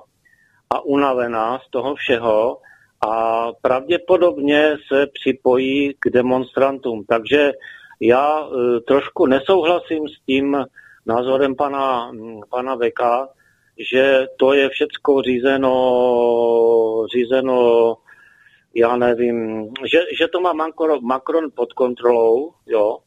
a 0.70 0.86
unavená 0.86 1.60
z 1.60 1.70
toho 1.70 1.96
všeho 1.96 2.58
a 3.02 3.48
pravděpodobně 3.62 4.78
se 4.88 5.08
připojí 5.14 5.94
k 6.00 6.10
demonstrantům. 6.10 7.04
Takže 7.08 7.52
já 8.02 8.40
e, 8.40 8.80
trošku 8.80 9.26
nesouhlasím 9.26 10.08
s 10.08 10.26
tím 10.26 10.58
názorem 11.06 11.56
pana, 11.56 12.12
pana 12.50 12.76
Veka, 12.76 13.30
že 13.92 14.26
to 14.38 14.54
je 14.54 14.70
všecko 14.70 15.22
řízeno, 15.22 15.74
řízeno 17.14 17.98
já 18.76 18.98
nevím, 18.98 19.70
že, 19.92 20.00
že 20.20 20.28
to 20.28 20.42
má 20.42 20.54
Macron, 20.54 21.00
Macron 21.02 21.46
pod 21.56 21.74
kontrolou, 21.74 22.54
jo, 22.66 22.98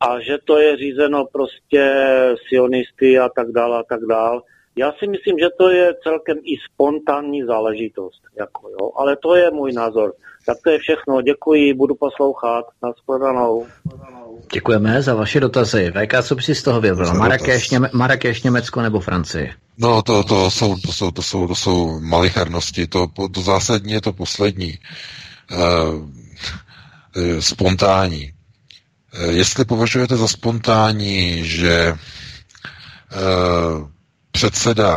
a 0.00 0.20
že 0.20 0.38
to 0.44 0.58
je 0.58 0.76
řízeno 0.76 1.24
prostě 1.32 1.94
sionisty 2.48 3.18
a 3.18 3.28
tak 3.28 3.52
dále 3.52 3.78
a 3.78 3.82
tak 3.82 4.00
dále. 4.08 4.42
Já 4.78 4.92
si 4.98 5.06
myslím, 5.08 5.38
že 5.38 5.46
to 5.58 5.70
je 5.70 5.94
celkem 6.02 6.36
i 6.44 6.54
spontánní 6.72 7.42
záležitost, 7.42 8.22
jako 8.38 8.68
jo, 8.68 8.90
ale 8.98 9.16
to 9.16 9.34
je 9.34 9.50
můj 9.50 9.72
názor. 9.72 10.12
Tak 10.46 10.56
to 10.64 10.70
je 10.70 10.78
všechno, 10.78 11.22
děkuji, 11.22 11.74
budu 11.74 11.94
poslouchat, 11.94 12.64
nashledanou. 12.82 13.66
Děkujeme 14.52 15.02
za 15.02 15.14
vaše 15.14 15.40
dotazy. 15.40 15.92
VK, 15.92 16.22
co 16.22 16.34
by 16.34 16.42
si 16.42 16.54
z 16.54 16.62
toho 16.62 16.80
vybral? 16.80 17.14
Marrakeš, 17.14 17.70
Něme- 17.70 17.90
Marrakeš, 17.92 18.42
Německo 18.42 18.82
nebo 18.82 19.00
Francie? 19.00 19.54
No, 19.78 20.02
to, 20.02 20.24
to, 20.24 20.50
jsou, 20.50 20.76
to, 20.76 20.92
jsou, 20.92 21.10
to, 21.10 21.22
jsou, 21.22 21.48
to 21.48 21.54
jsou 21.54 22.00
malichernosti. 22.00 22.86
To, 22.86 23.06
to 23.34 23.40
zásadní 23.40 23.92
je 23.92 24.00
to 24.00 24.12
poslední. 24.12 24.78
Uh, 25.52 26.06
spontánní. 27.40 28.32
Uh, 29.24 29.30
jestli 29.30 29.64
považujete 29.64 30.16
za 30.16 30.28
spontánní, 30.28 31.44
že 31.44 31.92
uh, 31.92 33.88
předseda 34.36 34.96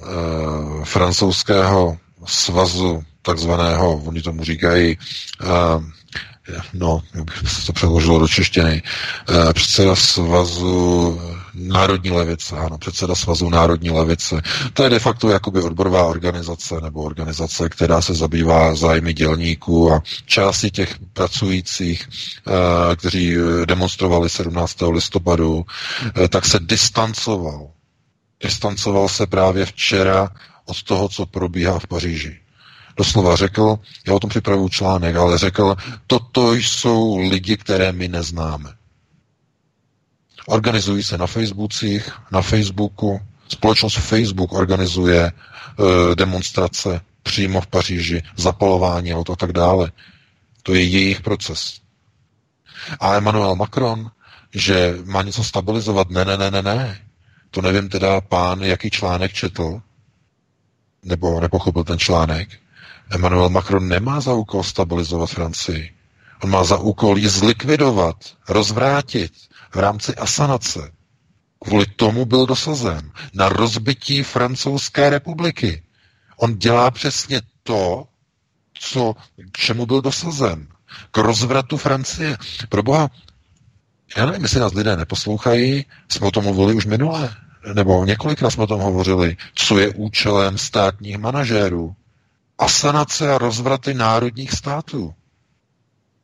uh, 0.00 0.84
francouzského 0.84 1.96
svazu, 2.26 3.02
takzvaného, 3.22 3.94
oni 3.94 4.22
tomu 4.22 4.44
říkají, 4.44 4.98
uh, 5.42 5.84
no, 6.74 7.02
bych 7.24 7.50
se 7.50 7.66
to 7.66 7.72
přeložilo 7.72 8.18
do 8.18 8.28
češtiny, 8.28 8.82
uh, 9.30 9.52
předseda 9.52 9.96
svazu 9.96 11.20
Národní 11.54 12.10
levice, 12.10 12.56
ano, 12.56 12.78
předseda 12.78 13.14
svazu 13.14 13.48
Národní 13.48 13.90
levice. 13.90 14.42
To 14.72 14.82
je 14.84 14.90
de 14.90 14.98
facto 14.98 15.28
jakoby 15.28 15.62
odborová 15.62 16.04
organizace 16.06 16.74
nebo 16.82 17.02
organizace, 17.02 17.68
která 17.68 18.00
se 18.02 18.14
zabývá 18.14 18.74
zájmy 18.74 19.14
dělníků 19.14 19.92
a 19.92 20.02
části 20.26 20.70
těch 20.70 20.96
pracujících, 21.12 22.08
kteří 22.96 23.34
demonstrovali 23.64 24.28
17. 24.30 24.76
listopadu, 24.90 25.64
tak 26.28 26.44
se 26.46 26.58
distancoval 26.62 27.68
distancoval 28.42 29.08
se 29.08 29.26
právě 29.26 29.66
včera 29.66 30.30
od 30.64 30.82
toho, 30.82 31.08
co 31.08 31.26
probíhá 31.26 31.78
v 31.78 31.86
Paříži. 31.86 32.38
Doslova 32.96 33.36
řekl, 33.36 33.78
já 34.06 34.14
o 34.14 34.20
tom 34.20 34.30
připravuju 34.30 34.68
článek, 34.68 35.16
ale 35.16 35.38
řekl, 35.38 35.76
toto 36.06 36.54
jsou 36.54 37.18
lidi, 37.18 37.56
které 37.56 37.92
my 37.92 38.08
neznáme. 38.08 38.70
Organizují 40.46 41.02
se 41.02 41.18
na 41.18 41.26
Facebookích, 41.26 42.10
na 42.30 42.42
Facebooku, 42.42 43.20
společnost 43.48 43.94
Facebook 43.98 44.52
organizuje 44.52 45.22
e, 45.22 45.32
demonstrace 46.14 47.00
přímo 47.22 47.60
v 47.60 47.66
Paříži, 47.66 48.22
zapalování 48.36 49.14
aut 49.14 49.30
a 49.30 49.36
tak 49.36 49.52
dále. 49.52 49.92
To 50.62 50.74
je 50.74 50.82
jejich 50.82 51.20
proces. 51.20 51.80
A 53.00 53.14
Emmanuel 53.14 53.56
Macron, 53.56 54.10
že 54.54 54.94
má 55.04 55.22
něco 55.22 55.44
stabilizovat, 55.44 56.10
ne, 56.10 56.24
ne, 56.24 56.36
ne, 56.36 56.50
ne, 56.50 56.62
ne. 56.62 57.01
To 57.52 57.62
nevím 57.62 57.88
teda 57.88 58.20
pán, 58.20 58.62
jaký 58.62 58.90
článek 58.90 59.32
četl, 59.32 59.80
nebo 61.02 61.40
nepochopil 61.40 61.84
ten 61.84 61.98
článek. 61.98 62.48
Emmanuel 63.10 63.48
Macron 63.48 63.88
nemá 63.88 64.20
za 64.20 64.32
úkol 64.32 64.62
stabilizovat 64.64 65.30
Francii. 65.30 65.92
On 66.42 66.50
má 66.50 66.64
za 66.64 66.76
úkol 66.78 67.18
ji 67.18 67.28
zlikvidovat, 67.28 68.16
rozvrátit 68.48 69.32
v 69.70 69.76
rámci 69.76 70.14
asanace. 70.14 70.92
Kvůli 71.64 71.86
tomu 71.86 72.24
byl 72.24 72.46
dosazen 72.46 73.10
na 73.34 73.48
rozbití 73.48 74.22
francouzské 74.22 75.10
republiky. 75.10 75.82
On 76.36 76.58
dělá 76.58 76.90
přesně 76.90 77.40
to, 77.62 78.04
co, 78.80 79.14
k 79.52 79.58
čemu 79.58 79.86
byl 79.86 80.00
dosazen. 80.00 80.66
K 81.10 81.18
rozvratu 81.18 81.76
Francie. 81.76 82.36
Proboha, 82.68 83.08
já 84.16 84.26
nevím, 84.26 84.42
jestli 84.42 84.60
nás 84.60 84.72
lidé 84.72 84.96
neposlouchají, 84.96 85.86
jsme 86.08 86.26
o 86.26 86.30
tom 86.30 86.44
mluvili 86.44 86.74
už 86.74 86.86
minule, 86.86 87.34
nebo 87.74 88.04
několikrát 88.04 88.50
jsme 88.50 88.62
o 88.62 88.66
tom 88.66 88.80
hovořili, 88.80 89.36
co 89.54 89.78
je 89.78 89.88
účelem 89.88 90.58
státních 90.58 91.18
manažérů. 91.18 91.94
Asanace 92.58 93.32
a 93.34 93.38
rozvraty 93.38 93.94
národních 93.94 94.52
států. 94.52 95.14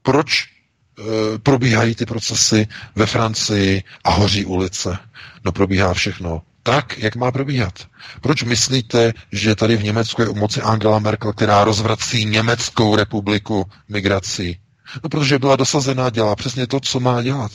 Proč 0.02 0.44
e, 0.44 1.39
probíhají 1.39 1.94
ty 1.94 2.06
procesy 2.06 2.66
ve 2.94 3.06
Francii 3.06 3.82
a 4.05 4.10
hoří 4.10 4.44
ulice? 4.44 4.98
No 5.44 5.52
probíhá 5.52 5.94
všechno 5.94 6.43
tak, 6.62 6.98
jak 6.98 7.16
má 7.16 7.32
probíhat. 7.32 7.74
Proč 8.20 8.43
myslíte, 8.43 9.12
že 9.32 9.55
tady 9.55 9.77
v 9.77 9.85
Německu 9.85 10.23
je 10.23 10.28
u 10.28 10.35
moci 10.35 10.62
Angela 10.62 10.98
Merkel, 10.98 11.32
která 11.32 11.65
rozvrací 11.65 12.24
Německou 12.24 12.97
republiku 12.97 13.70
migrací? 13.89 14.59
No 15.02 15.09
protože 15.10 15.39
byla 15.39 15.56
dosazená, 15.56 16.10
dělá 16.10 16.36
přesně 16.36 16.66
to, 16.66 16.81
co 16.81 17.01
má 17.01 17.23
dělat. 17.23 17.52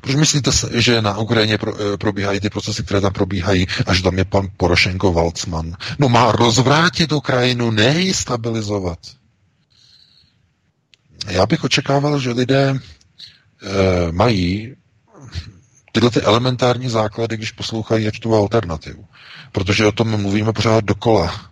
Proč 0.00 0.14
myslíte, 0.16 0.50
že 0.74 1.02
na 1.02 1.18
Ukrajině 1.18 1.58
eh, 1.68 1.96
probíhají 1.96 2.40
ty 2.40 2.50
procesy, 2.50 2.82
které 2.82 3.00
tam 3.00 3.12
probíhají, 3.12 3.66
až 3.86 4.02
tam 4.02 4.18
je 4.18 4.24
pan 4.24 4.48
Porošenko 4.56 5.12
Valcman? 5.12 5.76
No 5.98 6.08
má 6.08 6.32
rozvrátit 6.32 7.12
Ukrajinu, 7.12 7.70
ne 7.70 8.00
ji 8.00 8.14
stabilizovat. 8.14 8.98
Já 11.28 11.46
bych 11.46 11.64
očekával, 11.64 12.18
že 12.18 12.30
lidé 12.30 12.68
e, 12.70 12.78
mají 14.12 14.76
tyhle 15.92 16.10
ty 16.10 16.20
elementární 16.22 16.88
základy, 16.88 17.36
když 17.36 17.52
poslouchají 17.52 18.08
a 18.08 18.10
čtou 18.10 18.34
alternativu. 18.34 19.04
Protože 19.52 19.86
o 19.86 19.92
tom 19.92 20.20
mluvíme 20.22 20.52
pořád 20.52 20.84
dokola. 20.84 21.50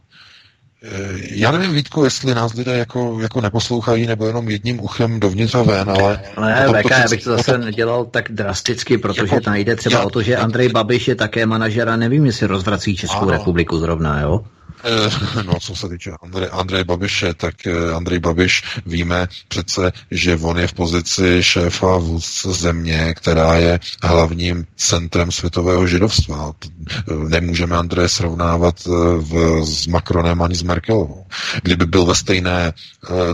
Eh, 0.86 1.19
já 1.31 1.51
nevím, 1.51 1.73
Vítku, 1.73 2.05
jestli 2.05 2.35
nás 2.35 2.55
lidé 2.55 2.78
jako, 2.78 3.19
jako 3.20 3.40
neposlouchají, 3.40 4.06
nebo 4.06 4.27
jenom 4.27 4.48
jedním 4.48 4.81
uchem 4.81 5.20
dovnitř 5.20 5.55
a 5.55 5.62
ven, 5.62 5.90
ale... 5.90 6.20
Ne, 6.40 6.66
VK, 6.69 6.90
já 6.90 7.09
bych 7.11 7.24
to 7.24 7.36
zase 7.36 7.59
nedělal 7.59 8.05
tak 8.05 8.32
drasticky, 8.32 8.98
protože 8.98 9.35
jako, 9.35 9.51
jde 9.52 9.77
třeba 9.77 9.98
já, 9.98 10.05
o 10.05 10.11
to, 10.11 10.23
že 10.23 10.36
Andrej 10.36 10.69
Babiš 10.69 11.09
je 11.09 11.15
také 11.15 11.47
manažer 11.47 11.89
a 11.89 11.97
nevím, 11.97 12.27
jestli 12.27 12.47
rozvrací 12.47 12.97
Českou 12.97 13.23
ano. 13.23 13.31
republiku 13.31 13.78
zrovna, 13.78 14.20
jo? 14.20 14.44
Eh, 14.85 15.43
no, 15.43 15.61
co 15.61 15.77
se 15.77 15.89
týče 15.89 16.11
Andrej, 16.23 16.48
Andrej 16.52 16.85
Babiše, 16.85 17.35
tak 17.35 17.66
eh, 17.66 17.93
Andrej 17.94 18.19
Babiš 18.19 18.62
víme 18.86 19.28
přece, 19.48 19.93
že 20.11 20.36
on 20.36 20.59
je 20.59 20.66
v 20.66 20.73
pozici 20.73 21.39
šéfa 21.43 21.97
vůdce 21.97 22.52
země, 22.52 23.15
která 23.16 23.55
je 23.55 23.81
hlavním 24.02 24.66
centrem 24.77 25.32
světového 25.32 25.86
židovstva. 25.86 26.52
Eh, 26.65 27.12
nemůžeme 27.28 27.77
Andreje 27.77 28.09
srovnávat 28.09 28.85
v, 29.19 29.65
s 29.65 29.86
Macronem 29.86 30.43
ani 30.43 30.55
s 30.55 30.62
Merkelovou. 30.62 31.27
Kdyby 31.62 31.86
byl 31.86 32.05
ve 32.06 32.15
stejné 32.15 32.73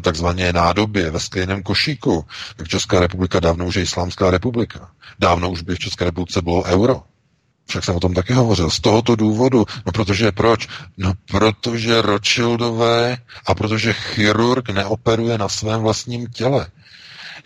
takzvané 0.03 0.53
nádobě, 0.53 1.11
ve 1.11 1.21
stejném 1.21 1.63
košíku, 1.63 2.25
tak 2.57 2.69
Česká 2.69 3.01
republika 3.01 3.41
dávno 3.41 3.67
už 3.67 3.75
je 3.75 3.83
Islámská 3.83 4.31
republika. 4.31 4.91
Dávno 5.19 5.51
už 5.51 5.63
by 5.63 5.75
v 5.75 5.79
České 5.79 6.05
republice 6.05 6.43
bylo 6.43 6.63
euro. 6.65 7.03
Však 7.71 7.85
jsem 7.85 7.97
o 7.97 8.01
tom 8.01 8.15
taky 8.15 8.33
hovořil. 8.33 8.71
Z 8.71 8.81
tohoto 8.81 9.17
důvodu. 9.17 9.67
No 9.87 9.93
protože 9.93 10.33
proč? 10.33 10.69
No 10.99 11.13
protože 11.27 12.03
Rothschildové 12.03 13.19
a 13.47 13.55
protože 13.55 13.93
chirurg 13.93 14.69
neoperuje 14.71 15.39
na 15.39 15.49
svém 15.49 15.81
vlastním 15.81 16.27
těle. 16.27 16.67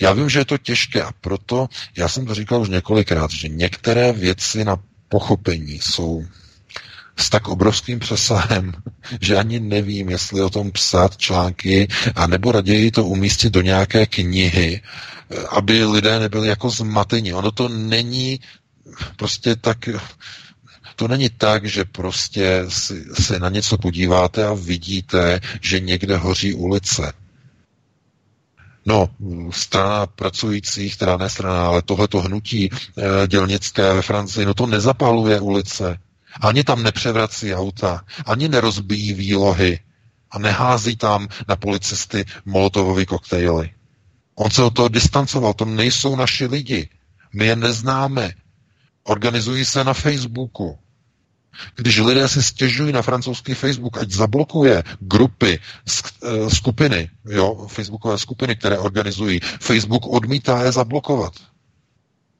Já 0.00 0.12
vím, 0.12 0.28
že 0.28 0.38
je 0.38 0.44
to 0.44 0.58
těžké 0.58 1.02
a 1.02 1.12
proto, 1.20 1.68
já 1.96 2.08
jsem 2.08 2.26
to 2.26 2.34
říkal 2.34 2.60
už 2.60 2.68
několikrát, 2.68 3.30
že 3.30 3.48
některé 3.48 4.12
věci 4.12 4.64
na 4.64 4.76
pochopení 5.08 5.78
jsou 5.78 6.24
s 7.16 7.30
tak 7.30 7.48
obrovským 7.48 7.98
přesahem, 7.98 8.72
že 9.20 9.36
ani 9.36 9.60
nevím, 9.60 10.10
jestli 10.10 10.42
o 10.42 10.50
tom 10.50 10.72
psát 10.72 11.16
články, 11.16 11.88
a 12.14 12.26
nebo 12.26 12.52
raději 12.52 12.90
to 12.90 13.04
umístit 13.04 13.50
do 13.52 13.60
nějaké 13.60 14.06
knihy, 14.06 14.80
aby 15.50 15.84
lidé 15.84 16.18
nebyli 16.18 16.48
jako 16.48 16.70
zmateni. 16.70 17.34
Ono 17.34 17.50
to 17.50 17.68
není 17.68 18.40
prostě 19.16 19.56
tak 19.56 19.88
to 20.96 21.08
není 21.08 21.30
tak, 21.30 21.66
že 21.66 21.84
prostě 21.84 22.64
si, 22.68 23.04
se 23.14 23.38
na 23.38 23.48
něco 23.48 23.78
podíváte 23.78 24.46
a 24.46 24.54
vidíte, 24.54 25.40
že 25.60 25.80
někde 25.80 26.16
hoří 26.16 26.54
ulice. 26.54 27.12
No, 28.86 29.08
strana 29.50 30.06
pracujících, 30.06 30.96
teda 30.96 31.16
ne 31.16 31.30
strana, 31.30 31.66
ale 31.66 31.82
tohleto 31.82 32.20
hnutí 32.20 32.64
e, 32.64 32.70
dělnické 33.26 33.94
ve 33.94 34.02
Francii, 34.02 34.46
no 34.46 34.54
to 34.54 34.66
nezapaluje 34.66 35.40
ulice. 35.40 35.98
Ani 36.40 36.64
tam 36.64 36.82
nepřevrací 36.82 37.54
auta, 37.54 38.04
ani 38.26 38.48
nerozbíjí 38.48 39.12
výlohy 39.12 39.80
a 40.30 40.38
nehází 40.38 40.96
tam 40.96 41.28
na 41.48 41.56
policisty 41.56 42.24
molotovový 42.44 43.06
koktejly. 43.06 43.70
On 44.34 44.50
se 44.50 44.62
od 44.62 44.74
toho 44.74 44.88
distancoval, 44.88 45.54
to 45.54 45.64
nejsou 45.64 46.16
naši 46.16 46.46
lidi. 46.46 46.88
My 47.32 47.46
je 47.46 47.56
neznáme, 47.56 48.32
Organizují 49.04 49.64
se 49.64 49.84
na 49.84 49.94
Facebooku. 49.94 50.78
Když 51.76 51.98
lidé 51.98 52.28
si 52.28 52.42
stěžují 52.42 52.92
na 52.92 53.02
francouzský 53.02 53.54
Facebook, 53.54 53.98
ať 53.98 54.10
zablokuje 54.10 54.82
grupy, 55.00 55.58
eh, 55.58 56.50
skupiny, 56.50 57.10
jo, 57.24 57.66
facebookové 57.70 58.18
skupiny, 58.18 58.56
které 58.56 58.78
organizují, 58.78 59.40
Facebook 59.60 60.06
odmítá 60.06 60.62
je 60.62 60.72
zablokovat. 60.72 61.32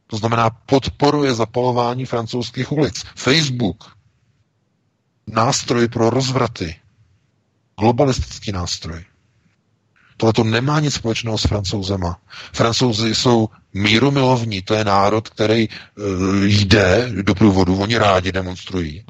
To 0.07 0.16
znamená, 0.16 0.51
podporuje 0.51 1.35
zapalování 1.35 2.05
francouzských 2.07 2.73
ulic. 2.73 3.05
Facebook. 3.16 3.97
nástroj 5.27 5.89
pro 5.89 6.11
rozvraty. 6.11 6.77
Globalistický 7.81 8.53
nástroj. 8.53 9.05
Tohle 10.16 10.32
to 10.32 10.45
nemá 10.45 10.81
nic 10.81 10.95
společného 10.95 11.39
s 11.39 11.43
francouzema. 11.43 12.20
Francouzi 12.53 13.15
jsou 13.15 13.49
mírumilovní, 13.74 14.62
to 14.62 14.74
je 14.74 14.85
národ, 14.85 15.28
který 15.28 15.69
uh, 15.69 16.45
jde 16.45 17.09
do 17.23 17.35
průvodu, 17.35 17.78
oni 17.78 17.99
rádi 17.99 18.32
demonstrují. 18.32 19.05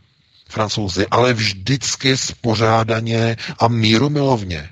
Francouzi, 0.48 1.06
ale 1.06 1.32
vždycky 1.32 2.16
spořádaně 2.16 3.36
a 3.58 3.68
mírumilovně. 3.68 4.70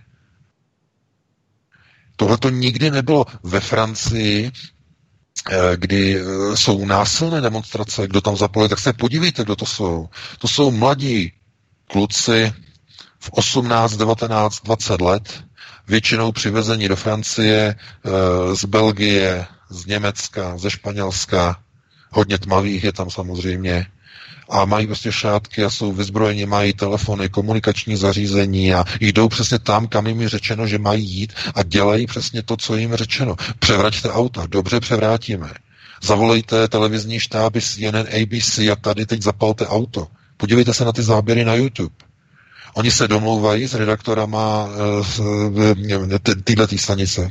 Tohle 2.16 2.38
to 2.38 2.50
nikdy 2.50 2.90
nebylo 2.90 3.26
ve 3.42 3.60
Francii, 3.60 4.52
eh, 5.50 5.76
kdy 5.76 6.20
eh, 6.20 6.56
jsou 6.56 6.84
násilné 6.86 7.40
demonstrace, 7.40 8.06
kdo 8.06 8.20
tam 8.20 8.36
zapojil, 8.36 8.68
tak 8.68 8.78
se 8.78 8.92
podívejte, 8.92 9.44
kdo 9.44 9.56
to 9.56 9.66
jsou. 9.66 10.08
To 10.38 10.48
jsou 10.48 10.70
mladí 10.70 11.32
kluci 11.90 12.52
v 13.18 13.30
18, 13.30 13.96
19, 13.96 14.60
20 14.64 15.00
let, 15.00 15.44
většinou 15.88 16.32
přivezení 16.32 16.88
do 16.88 16.96
Francie, 16.96 17.74
eh, 18.04 18.10
z 18.56 18.64
Belgie, 18.64 19.46
z 19.70 19.86
Německa, 19.86 20.58
ze 20.58 20.70
Španělska, 20.70 21.60
hodně 22.10 22.38
tmavých 22.38 22.84
je 22.84 22.92
tam 22.92 23.10
samozřejmě, 23.10 23.86
a 24.50 24.64
mají 24.64 24.86
prostě 24.86 25.12
šátky 25.12 25.64
a 25.64 25.70
jsou 25.70 25.92
vyzbrojeni, 25.92 26.46
mají 26.46 26.72
telefony, 26.72 27.28
komunikační 27.28 27.96
zařízení 27.96 28.74
a 28.74 28.84
jdou 29.00 29.28
přesně 29.28 29.58
tam, 29.58 29.86
kam 29.86 30.06
jim 30.06 30.20
je 30.20 30.28
řečeno, 30.28 30.66
že 30.66 30.78
mají 30.78 31.04
jít 31.10 31.32
a 31.54 31.62
dělají 31.62 32.06
přesně 32.06 32.42
to, 32.42 32.56
co 32.56 32.76
jim 32.76 32.94
řečeno. 32.96 33.36
Převraťte 33.58 34.10
auta, 34.10 34.46
dobře 34.46 34.80
převrátíme. 34.80 35.50
Zavolejte 36.02 36.68
televizní 36.68 37.20
štáby 37.20 37.60
CNN, 37.60 38.06
ABC 38.22 38.58
a 38.58 38.76
tady 38.80 39.06
teď 39.06 39.22
zapalte 39.22 39.66
auto. 39.66 40.08
Podívejte 40.36 40.74
se 40.74 40.84
na 40.84 40.92
ty 40.92 41.02
záběry 41.02 41.44
na 41.44 41.54
YouTube. 41.54 41.94
Oni 42.74 42.90
se 42.90 43.08
domlouvají 43.08 43.68
s 43.68 43.74
redaktorama 43.74 44.68
tyhle 46.44 46.66
tý 46.66 46.78
stanice, 46.78 47.30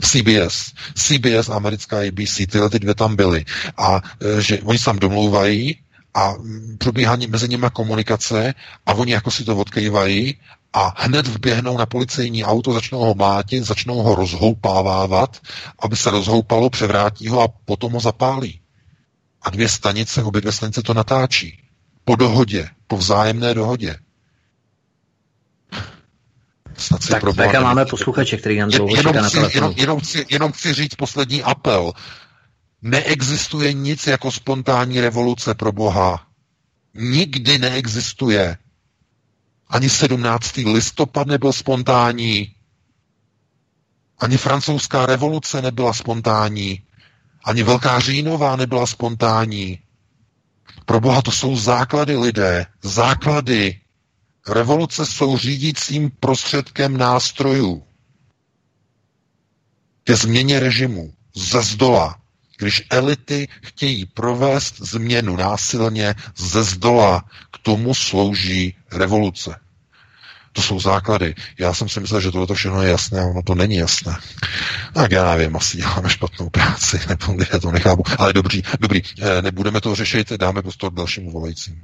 CBS, 0.00 0.72
CBS, 0.94 1.48
americká 1.48 1.98
ABC, 1.98 2.36
tyhle 2.50 2.70
ty 2.70 2.78
dvě 2.78 2.94
tam 2.94 3.16
byly. 3.16 3.44
A 3.76 4.02
e, 4.20 4.42
že 4.42 4.60
oni 4.62 4.78
se 4.78 4.84
tam 4.84 4.98
domlouvají 4.98 5.78
a 6.14 6.34
probíhá 6.78 7.16
mezi 7.28 7.48
nimi 7.48 7.66
komunikace 7.72 8.54
a 8.86 8.94
oni 8.94 9.12
jako 9.12 9.30
si 9.30 9.44
to 9.44 9.56
odkývají 9.56 10.36
a 10.72 10.94
hned 10.96 11.26
vběhnou 11.26 11.78
na 11.78 11.86
policejní 11.86 12.44
auto, 12.44 12.72
začnou 12.72 12.98
ho 12.98 13.14
mlátit, 13.14 13.64
začnou 13.64 14.02
ho 14.02 14.14
rozhoupávávat, 14.14 15.40
aby 15.78 15.96
se 15.96 16.10
rozhoupalo, 16.10 16.70
převrátí 16.70 17.28
ho 17.28 17.40
a 17.40 17.48
potom 17.48 17.92
ho 17.92 18.00
zapálí. 18.00 18.60
A 19.42 19.50
dvě 19.50 19.68
stanice, 19.68 20.22
obě 20.22 20.40
dvě 20.40 20.52
stanice 20.52 20.82
to 20.82 20.94
natáčí. 20.94 21.65
Po 22.08 22.16
dohodě, 22.16 22.68
po 22.86 22.96
vzájemné 22.96 23.54
dohodě. 23.54 23.96
Snad 26.76 27.02
si 27.02 27.08
tak 27.08 27.22
máme 27.62 27.86
posluchače, 27.86 28.36
který 28.36 28.58
nám 28.58 28.70
dlouho 28.70 28.96
jenom, 28.96 29.14
na 29.14 29.30
telefonu. 29.30 29.50
Jenom, 29.54 29.74
jenom, 29.76 30.00
chci, 30.00 30.26
jenom 30.30 30.52
chci 30.52 30.74
říct 30.74 30.94
poslední 30.94 31.42
apel. 31.42 31.92
Neexistuje 32.82 33.72
nic 33.72 34.06
jako 34.06 34.32
spontánní 34.32 35.00
revoluce 35.00 35.54
pro 35.54 35.72
Boha. 35.72 36.26
Nikdy 36.94 37.58
neexistuje. 37.58 38.58
Ani 39.68 39.90
17. 39.90 40.56
listopad 40.56 41.26
nebyl 41.26 41.52
spontánní. 41.52 42.54
Ani 44.18 44.36
francouzská 44.36 45.06
revoluce 45.06 45.62
nebyla 45.62 45.92
spontánní. 45.92 46.82
Ani 47.44 47.62
Velká 47.62 48.00
říjnová 48.00 48.56
nebyla 48.56 48.86
spontánní. 48.86 49.78
Pro 50.86 51.00
Boha 51.00 51.22
to 51.22 51.30
jsou 51.32 51.56
základy 51.56 52.16
lidé, 52.16 52.66
základy. 52.82 53.80
Revoluce 54.48 55.06
jsou 55.06 55.38
řídícím 55.38 56.10
prostředkem 56.20 56.96
nástrojů 56.96 57.82
ke 60.04 60.16
změně 60.16 60.60
režimu 60.60 61.12
ze 61.34 61.62
zdola. 61.62 62.20
Když 62.58 62.82
elity 62.90 63.48
chtějí 63.62 64.06
provést 64.06 64.80
změnu 64.80 65.36
násilně 65.36 66.14
ze 66.36 66.64
zdola, 66.64 67.24
k 67.52 67.58
tomu 67.58 67.94
slouží 67.94 68.76
revoluce. 68.92 69.56
To 70.56 70.62
jsou 70.62 70.80
základy. 70.80 71.34
Já 71.58 71.74
jsem 71.74 71.88
si 71.88 72.00
myslel, 72.00 72.20
že 72.20 72.32
tohle 72.32 72.56
všechno 72.56 72.82
je 72.82 72.90
jasné, 72.90 73.24
ono 73.24 73.42
to 73.42 73.54
není 73.54 73.76
jasné. 73.76 74.18
Tak 74.92 75.12
já 75.12 75.36
nevím, 75.36 75.56
asi 75.56 75.76
děláme 75.76 76.10
špatnou 76.10 76.50
práci, 76.50 77.00
nebo 77.08 77.36
já 77.52 77.58
to 77.58 77.72
nechápu. 77.72 78.02
Ale 78.18 78.32
dobrý, 78.32 78.62
dobrý, 78.80 79.02
eh, 79.20 79.42
nebudeme 79.42 79.80
to 79.80 79.94
řešit, 79.94 80.32
dáme 80.32 80.62
prostor 80.62 80.92
dalšímu 80.92 81.30
volajícímu. 81.30 81.80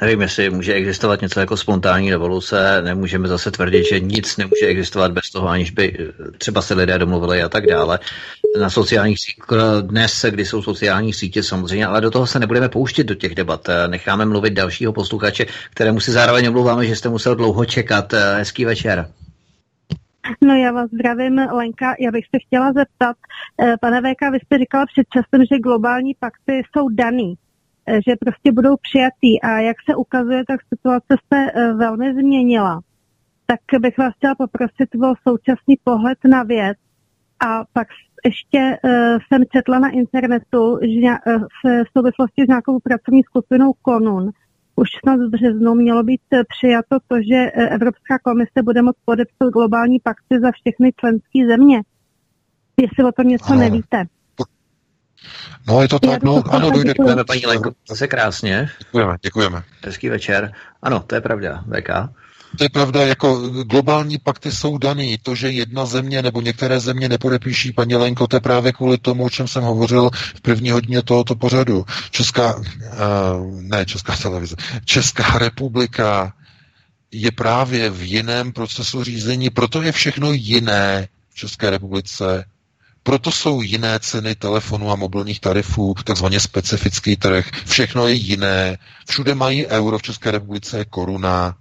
Nevím, 0.00 0.20
jestli 0.20 0.50
může 0.50 0.74
existovat 0.74 1.20
něco 1.22 1.40
jako 1.40 1.56
spontánní 1.56 2.10
revoluce, 2.10 2.82
nemůžeme 2.82 3.28
zase 3.28 3.50
tvrdit, 3.50 3.84
že 3.84 4.00
nic 4.00 4.36
nemůže 4.36 4.66
existovat 4.66 5.12
bez 5.12 5.30
toho, 5.30 5.48
aniž 5.48 5.70
by 5.70 5.96
eh, 5.98 6.30
třeba 6.38 6.62
se 6.62 6.74
lidé 6.74 6.98
domluvili 6.98 7.42
a 7.42 7.48
tak 7.48 7.66
dále. 7.66 7.98
Na 8.60 8.70
sociálních 8.70 9.18
sítích, 9.20 9.44
dnes, 9.80 10.24
kdy 10.30 10.44
jsou 10.44 10.62
sociální 10.62 11.12
sítě 11.12 11.42
samozřejmě, 11.42 11.86
ale 11.86 12.00
do 12.00 12.10
toho 12.10 12.26
se 12.26 12.38
nebudeme 12.38 12.68
pouštět 12.68 13.04
do 13.04 13.14
těch 13.14 13.34
debat. 13.34 13.68
Eh, 13.68 13.88
necháme 13.88 14.24
mluvit 14.24 14.52
dalšího 14.52 14.92
posluchače, 14.92 15.46
kterému 15.70 16.00
si 16.00 16.12
zároveň 16.12 16.48
omlouváme, 16.48 16.86
že 16.86 16.96
jste 16.96 17.08
musel 17.08 17.34
dlouho 17.34 17.64
čekat. 17.64 18.12
Eh, 18.12 18.36
hezký 18.36 18.64
večer. 18.64 19.08
No 20.42 20.54
já 20.54 20.72
vás 20.72 20.90
zdravím, 20.90 21.38
Lenka. 21.38 21.94
Já 22.00 22.10
bych 22.10 22.24
se 22.24 22.38
chtěla 22.46 22.72
zeptat, 22.72 23.16
pane 23.80 24.00
VK, 24.00 24.30
vy 24.32 24.38
jste 24.40 24.58
říkala 24.58 24.86
před 24.86 25.06
časem, 25.12 25.44
že 25.52 25.58
globální 25.58 26.14
pakty 26.20 26.62
jsou 26.72 26.88
daný. 26.88 27.34
Eh, 27.88 28.00
že 28.08 28.16
prostě 28.20 28.52
budou 28.52 28.76
přijatý. 28.76 29.42
A 29.42 29.50
jak 29.58 29.76
se 29.90 29.96
ukazuje, 29.96 30.44
tak 30.48 30.60
situace 30.74 31.14
se 31.32 31.38
eh, 31.54 31.72
velmi 31.72 32.12
změnila. 32.12 32.80
Tak 33.46 33.80
bych 33.80 33.98
vás 33.98 34.14
chtěla 34.14 34.34
poprosit 34.34 34.88
o 34.94 35.14
současný 35.28 35.74
pohled 35.84 36.18
na 36.24 36.42
věc. 36.42 36.78
A 37.48 37.64
pak 37.72 37.88
ještě 38.24 38.78
uh, 38.84 38.90
jsem 39.26 39.44
četla 39.52 39.78
na 39.78 39.88
internetu, 39.88 40.78
že 40.82 41.10
v 41.64 41.86
souvislosti 41.96 42.44
s 42.44 42.48
nějakou 42.48 42.78
pracovní 42.80 43.22
skupinou 43.22 43.72
Konun 43.82 44.30
už 44.76 44.88
snad 45.02 45.16
v 45.16 45.30
březnu 45.30 45.74
mělo 45.74 46.02
být 46.02 46.20
přijato 46.48 46.96
to, 47.08 47.16
že 47.16 47.50
Evropská 47.50 48.18
komise 48.24 48.62
bude 48.64 48.82
moct 48.82 48.98
podepsat 49.04 49.50
globální 49.52 50.00
pakty 50.00 50.40
za 50.40 50.50
všechny 50.52 50.92
členské 51.00 51.46
země. 51.46 51.82
Jestli 52.82 53.04
o 53.04 53.12
tom 53.12 53.28
něco 53.28 53.52
ano. 53.52 53.60
nevíte. 53.60 54.04
No, 55.68 55.82
je 55.82 55.88
to 55.88 55.98
tak, 55.98 56.22
no, 56.22 56.42
ano, 56.50 56.70
dojde. 56.70 56.92
Děkujeme, 56.92 57.24
paní 57.24 57.46
Lenko, 57.46 57.70
zase 57.88 58.08
krásně. 58.08 58.70
Děkujeme, 58.78 59.16
děkujeme. 59.22 59.62
Hezký 59.84 60.08
večer. 60.08 60.52
Ano, 60.82 61.00
to 61.00 61.14
je 61.14 61.20
pravda, 61.20 61.64
VK. 61.76 61.88
To 62.58 62.64
je 62.64 62.68
pravda, 62.68 63.06
jako 63.06 63.48
globální 63.48 64.18
pakty 64.18 64.52
jsou 64.52 64.78
daný. 64.78 65.18
To, 65.22 65.34
že 65.34 65.50
jedna 65.50 65.86
země 65.86 66.22
nebo 66.22 66.40
některé 66.40 66.80
země 66.80 67.08
nepodepíší, 67.08 67.72
paní 67.72 67.94
Lenko, 67.94 68.26
to 68.26 68.36
je 68.36 68.40
právě 68.40 68.72
kvůli 68.72 68.98
tomu, 68.98 69.24
o 69.24 69.30
čem 69.30 69.48
jsem 69.48 69.62
hovořil 69.62 70.10
v 70.36 70.40
první 70.40 70.70
hodině 70.70 71.02
tohoto 71.02 71.34
pořadu. 71.34 71.84
Česká, 72.10 72.56
uh, 72.56 72.62
ne 73.60 73.86
Česká 73.86 74.16
televize, 74.16 74.56
Česká 74.84 75.38
republika 75.38 76.32
je 77.12 77.30
právě 77.32 77.90
v 77.90 78.02
jiném 78.02 78.52
procesu 78.52 79.04
řízení, 79.04 79.50
proto 79.50 79.82
je 79.82 79.92
všechno 79.92 80.32
jiné 80.32 81.08
v 81.30 81.34
České 81.34 81.70
republice 81.70 82.44
proto 83.06 83.32
jsou 83.32 83.62
jiné 83.62 83.98
ceny 84.00 84.34
telefonů 84.34 84.90
a 84.90 84.96
mobilních 84.96 85.40
tarifů, 85.40 85.94
takzvaně 86.04 86.40
specifický 86.40 87.16
trh. 87.16 87.46
Všechno 87.66 88.06
je 88.08 88.14
jiné. 88.14 88.78
Všude 89.08 89.34
mají 89.34 89.66
euro, 89.66 89.98
v 89.98 90.02
České 90.02 90.30
republice 90.30 90.78
je 90.78 90.84
koruna. 90.84 91.56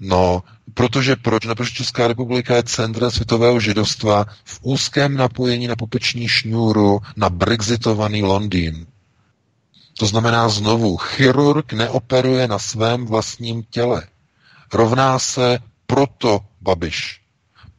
No, 0.00 0.42
protože 0.74 1.16
proč? 1.16 1.44
No, 1.44 1.54
protože 1.54 1.70
Česká 1.74 2.08
republika 2.08 2.56
je 2.56 2.62
centrem 2.62 3.10
světového 3.10 3.60
židovstva 3.60 4.24
v 4.44 4.58
úzkém 4.62 5.16
napojení 5.16 5.66
na 5.66 5.76
popeční 5.76 6.28
šňůru 6.28 7.00
na 7.16 7.30
brexitovaný 7.30 8.22
Londýn. 8.22 8.86
To 9.98 10.06
znamená 10.06 10.48
znovu, 10.48 10.96
chirurg 10.96 11.72
neoperuje 11.72 12.48
na 12.48 12.58
svém 12.58 13.06
vlastním 13.06 13.62
těle. 13.70 14.02
Rovná 14.72 15.18
se 15.18 15.58
proto 15.86 16.40
Babiš, 16.60 17.20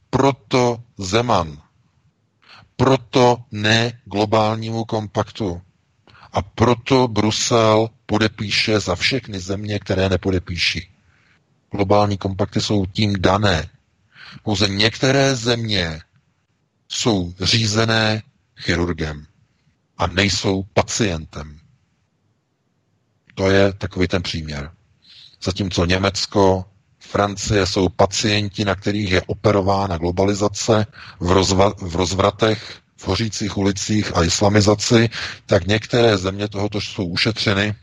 proto 0.09 0.77
Zeman, 0.97 1.66
proto 2.77 3.37
ne 3.51 4.01
globálnímu 4.05 4.85
kompaktu. 4.85 5.61
A 6.31 6.41
proto 6.41 7.07
Brusel 7.07 7.89
podepíše 8.05 8.79
za 8.79 8.95
všechny 8.95 9.39
země, 9.39 9.79
které 9.79 10.09
nepodepíší. 10.09 10.89
Globální 11.71 12.17
kompakty 12.17 12.61
jsou 12.61 12.85
tím 12.85 13.13
dané. 13.21 13.69
Pouze 14.43 14.67
některé 14.69 15.35
země 15.35 16.01
jsou 16.89 17.33
řízené 17.39 18.23
chirurgem 18.57 19.25
a 19.97 20.07
nejsou 20.07 20.63
pacientem. 20.63 21.59
To 23.35 23.49
je 23.51 23.73
takový 23.73 24.07
ten 24.07 24.23
příměr. 24.23 24.71
Zatímco 25.43 25.85
Německo, 25.85 26.65
Francie 27.11 27.65
jsou 27.65 27.89
pacienti, 27.89 28.65
na 28.65 28.75
kterých 28.75 29.11
je 29.11 29.21
operována 29.21 29.97
globalizace 29.97 30.85
v, 31.19 31.31
rozva- 31.31 31.73
v 31.89 31.95
rozvratech, 31.95 32.75
v 32.97 33.07
hořících 33.07 33.57
ulicích 33.57 34.17
a 34.17 34.23
islamizaci, 34.23 35.09
tak 35.45 35.67
některé 35.67 36.17
země 36.17 36.47
tohoto 36.47 36.81
jsou 36.81 37.05
ušetřeny 37.05 37.75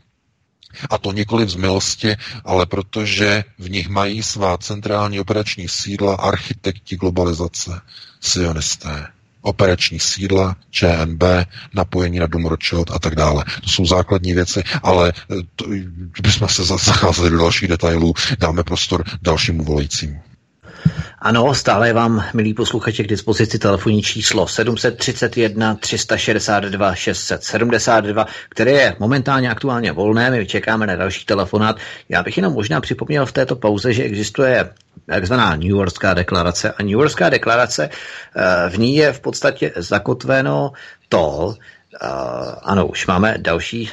A 0.89 0.97
to 0.97 1.11
nikoli 1.11 1.49
z 1.49 1.55
milosti, 1.55 2.15
ale 2.45 2.65
protože 2.65 3.43
v 3.59 3.69
nich 3.69 3.89
mají 3.89 4.23
svá 4.23 4.57
centrální 4.57 5.19
operační 5.19 5.69
sídla 5.69 6.15
architekti 6.15 6.95
globalizace, 6.95 7.81
sionisté 8.21 9.07
operační 9.45 9.99
sídla, 9.99 10.55
ČNB, 10.71 11.23
napojení 11.73 12.19
na 12.19 12.27
Dům 12.27 12.49
a 12.91 12.99
tak 12.99 13.15
dále. 13.15 13.43
To 13.63 13.69
jsou 13.69 13.85
základní 13.85 14.33
věci, 14.33 14.63
ale 14.83 15.13
eh, 15.31 15.35
to, 15.55 15.65
bychom 16.21 16.47
se 16.47 16.63
zacházeli 16.63 17.29
do 17.29 17.37
dalších 17.37 17.69
detailů, 17.69 18.13
dáme 18.39 18.63
prostor 18.63 19.03
dalšímu 19.21 19.63
volajícímu. 19.63 20.21
Ano, 21.19 21.53
stále 21.53 21.93
vám, 21.93 22.23
milí 22.33 22.53
posluchači, 22.53 23.03
k 23.03 23.07
dispozici 23.07 23.59
telefonní 23.59 24.01
číslo 24.01 24.47
731 24.47 25.75
362 25.75 26.95
672, 26.95 28.25
které 28.49 28.71
je 28.71 28.95
momentálně 28.99 29.49
aktuálně 29.49 29.91
volné. 29.91 30.31
My 30.31 30.45
čekáme 30.45 30.87
na 30.87 30.95
další 30.95 31.25
telefonát. 31.25 31.77
Já 32.09 32.23
bych 32.23 32.37
jenom 32.37 32.53
možná 32.53 32.81
připomněl 32.81 33.25
v 33.25 33.31
této 33.31 33.55
pauze, 33.55 33.93
že 33.93 34.03
existuje 34.03 34.69
takzvaná 35.05 35.55
New 35.55 35.69
Yorkská 35.69 36.13
deklarace. 36.13 36.71
A 36.71 36.83
New 36.83 36.91
Yorkská 36.91 37.29
deklarace, 37.29 37.89
eh, 37.89 38.69
v 38.69 38.79
ní 38.79 38.95
je 38.95 39.13
v 39.13 39.19
podstatě 39.19 39.71
zakotveno 39.75 40.71
to, 41.09 41.53
eh, 41.55 42.07
ano, 42.63 42.87
už 42.87 43.07
máme 43.07 43.35
další 43.37 43.89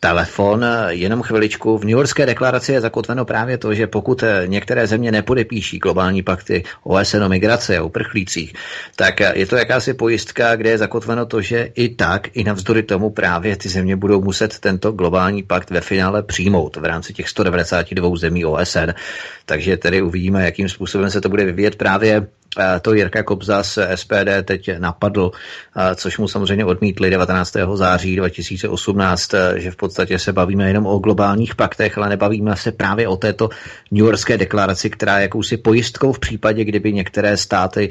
telefon. 0.00 0.66
Jenom 0.88 1.22
chviličku. 1.22 1.78
V 1.78 1.84
New 1.84 1.92
Yorkské 1.92 2.26
deklaraci 2.26 2.72
je 2.72 2.80
zakotveno 2.80 3.24
právě 3.24 3.58
to, 3.58 3.74
že 3.74 3.86
pokud 3.86 4.24
některé 4.46 4.86
země 4.86 5.12
nepodepíší 5.12 5.78
globální 5.78 6.22
pakty 6.22 6.64
OSN 6.82 7.22
o 7.22 7.28
migraci 7.28 7.76
a 7.76 7.82
uprchlících, 7.82 8.54
tak 8.96 9.20
je 9.20 9.46
to 9.46 9.56
jakási 9.56 9.94
pojistka, 9.94 10.56
kde 10.56 10.70
je 10.70 10.78
zakotveno 10.78 11.26
to, 11.26 11.40
že 11.40 11.70
i 11.74 11.88
tak, 11.88 12.36
i 12.36 12.44
navzdory 12.44 12.82
tomu 12.82 13.10
právě 13.10 13.56
ty 13.56 13.68
země 13.68 13.96
budou 13.96 14.22
muset 14.22 14.58
tento 14.58 14.92
globální 14.92 15.42
pakt 15.42 15.70
ve 15.70 15.80
finále 15.80 16.22
přijmout 16.22 16.76
v 16.76 16.84
rámci 16.84 17.12
těch 17.12 17.28
192 17.28 18.16
zemí 18.16 18.44
OSN. 18.44 18.90
Takže 19.46 19.76
tedy 19.76 20.02
uvidíme, 20.02 20.44
jakým 20.44 20.68
způsobem 20.68 21.10
se 21.10 21.20
to 21.20 21.28
bude 21.28 21.44
vyvíjet 21.44 21.76
právě 21.76 22.26
to 22.82 22.94
Jirka 22.94 23.22
Kobza 23.22 23.62
z 23.62 23.78
SPD 23.94 24.42
teď 24.44 24.70
napadl, 24.78 25.30
což 25.94 26.18
mu 26.18 26.28
samozřejmě 26.28 26.64
odmítli 26.64 27.10
19. 27.10 27.56
září 27.74 28.16
2018, 28.16 29.30
že 29.56 29.70
v 29.70 29.76
podstatě 29.76 30.18
se 30.18 30.32
bavíme 30.32 30.68
jenom 30.68 30.86
o 30.86 30.98
globálních 30.98 31.54
paktech, 31.54 31.98
ale 31.98 32.08
nebavíme 32.08 32.56
se 32.56 32.72
právě 32.72 33.08
o 33.08 33.16
této 33.16 33.48
New 33.90 34.04
Yorkské 34.04 34.38
deklaraci, 34.38 34.90
která 34.90 35.18
je 35.18 35.22
jakousi 35.22 35.56
pojistkou 35.56 36.12
v 36.12 36.18
případě, 36.18 36.64
kdyby 36.64 36.92
některé 36.92 37.36
státy 37.36 37.90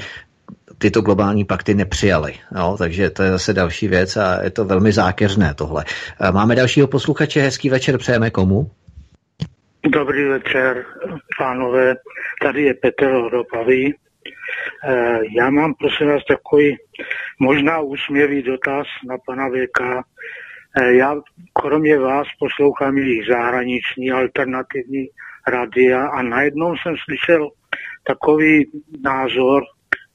tyto 0.78 1.02
globální 1.02 1.46
pakty 1.46 1.74
nepřijaly. 1.74 2.34
No, 2.52 2.78
takže 2.78 3.10
to 3.10 3.24
je 3.24 3.32
zase 3.32 3.54
další 3.54 3.88
věc 3.88 4.18
a 4.18 4.44
je 4.44 4.50
to 4.50 4.66
velmi 4.66 4.92
zákeřné 4.92 5.54
tohle. 5.54 5.86
Máme 6.32 6.56
dalšího 6.56 6.88
posluchače, 6.88 7.42
hezký 7.42 7.70
večer, 7.70 7.98
přejeme 7.98 8.30
komu? 8.30 8.72
Dobrý 9.92 10.24
večer, 10.24 10.86
pánové. 11.38 11.96
Tady 12.42 12.64
je 12.64 12.74
Petr 12.74 13.06
Ropavý. 13.32 13.96
Eh, 14.84 15.20
já 15.38 15.50
mám 15.50 15.74
prosím 15.74 16.08
vás 16.08 16.24
takový 16.26 16.78
možná 17.40 17.80
úsměvý 17.80 18.42
dotaz 18.42 18.88
na 19.08 19.18
pana 19.26 19.50
VK. 19.50 20.04
Eh, 20.82 20.94
já 20.94 21.16
kromě 21.54 22.00
vás 22.00 22.28
poslouchám 22.40 22.98
i 22.98 23.22
zahraniční 23.30 24.12
alternativní 24.12 25.08
rádia 25.48 26.08
a 26.08 26.22
najednou 26.22 26.78
jsem 26.78 26.96
slyšel 27.06 27.50
takový 28.04 28.72
názor, 29.04 29.64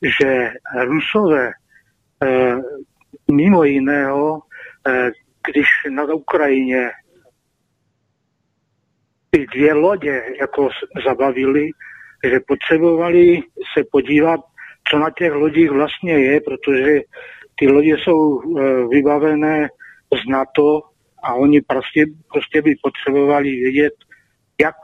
že 0.02 0.52
Rusové 0.84 1.50
eh, 2.22 2.56
mimo 3.32 3.64
jiného, 3.64 4.40
když 5.48 5.66
na 5.90 6.04
Ukrajině 6.04 6.90
ty 9.30 9.46
dvě 9.54 9.74
lodě 9.74 10.22
jako 10.40 10.68
zabavili, 11.06 11.70
že 12.24 12.40
potřebovali 12.48 13.42
se 13.76 13.84
podívat, 13.92 14.40
co 14.90 14.98
na 14.98 15.10
těch 15.10 15.32
lodích 15.32 15.70
vlastně 15.70 16.12
je, 16.12 16.40
protože 16.40 17.00
ty 17.58 17.68
lodě 17.68 17.96
jsou 17.98 18.40
e, 18.40 18.86
vybavené 18.88 19.68
z 20.24 20.28
NATO 20.30 20.82
a 21.22 21.34
oni 21.34 21.60
prostě, 21.60 22.06
prostě 22.32 22.62
by 22.62 22.74
potřebovali 22.82 23.50
vědět, 23.50 23.92
jak 24.60 24.76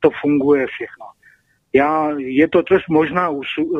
to 0.00 0.10
funguje 0.22 0.66
všechno. 0.66 1.06
Já, 1.72 2.10
je 2.16 2.48
to 2.48 2.62
trošku 2.62 2.92
možná 2.92 3.28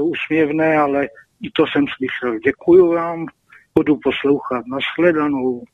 úsměvné, 0.01 0.78
ale 0.78 1.07
i 1.43 1.51
to 1.51 1.65
jsem 1.66 1.85
slyšel. 1.97 2.39
Děkuji 2.39 2.94
vám, 2.94 3.27
budu 3.74 3.97
poslouchat. 3.97 4.65
Nasledanou. 4.66 5.65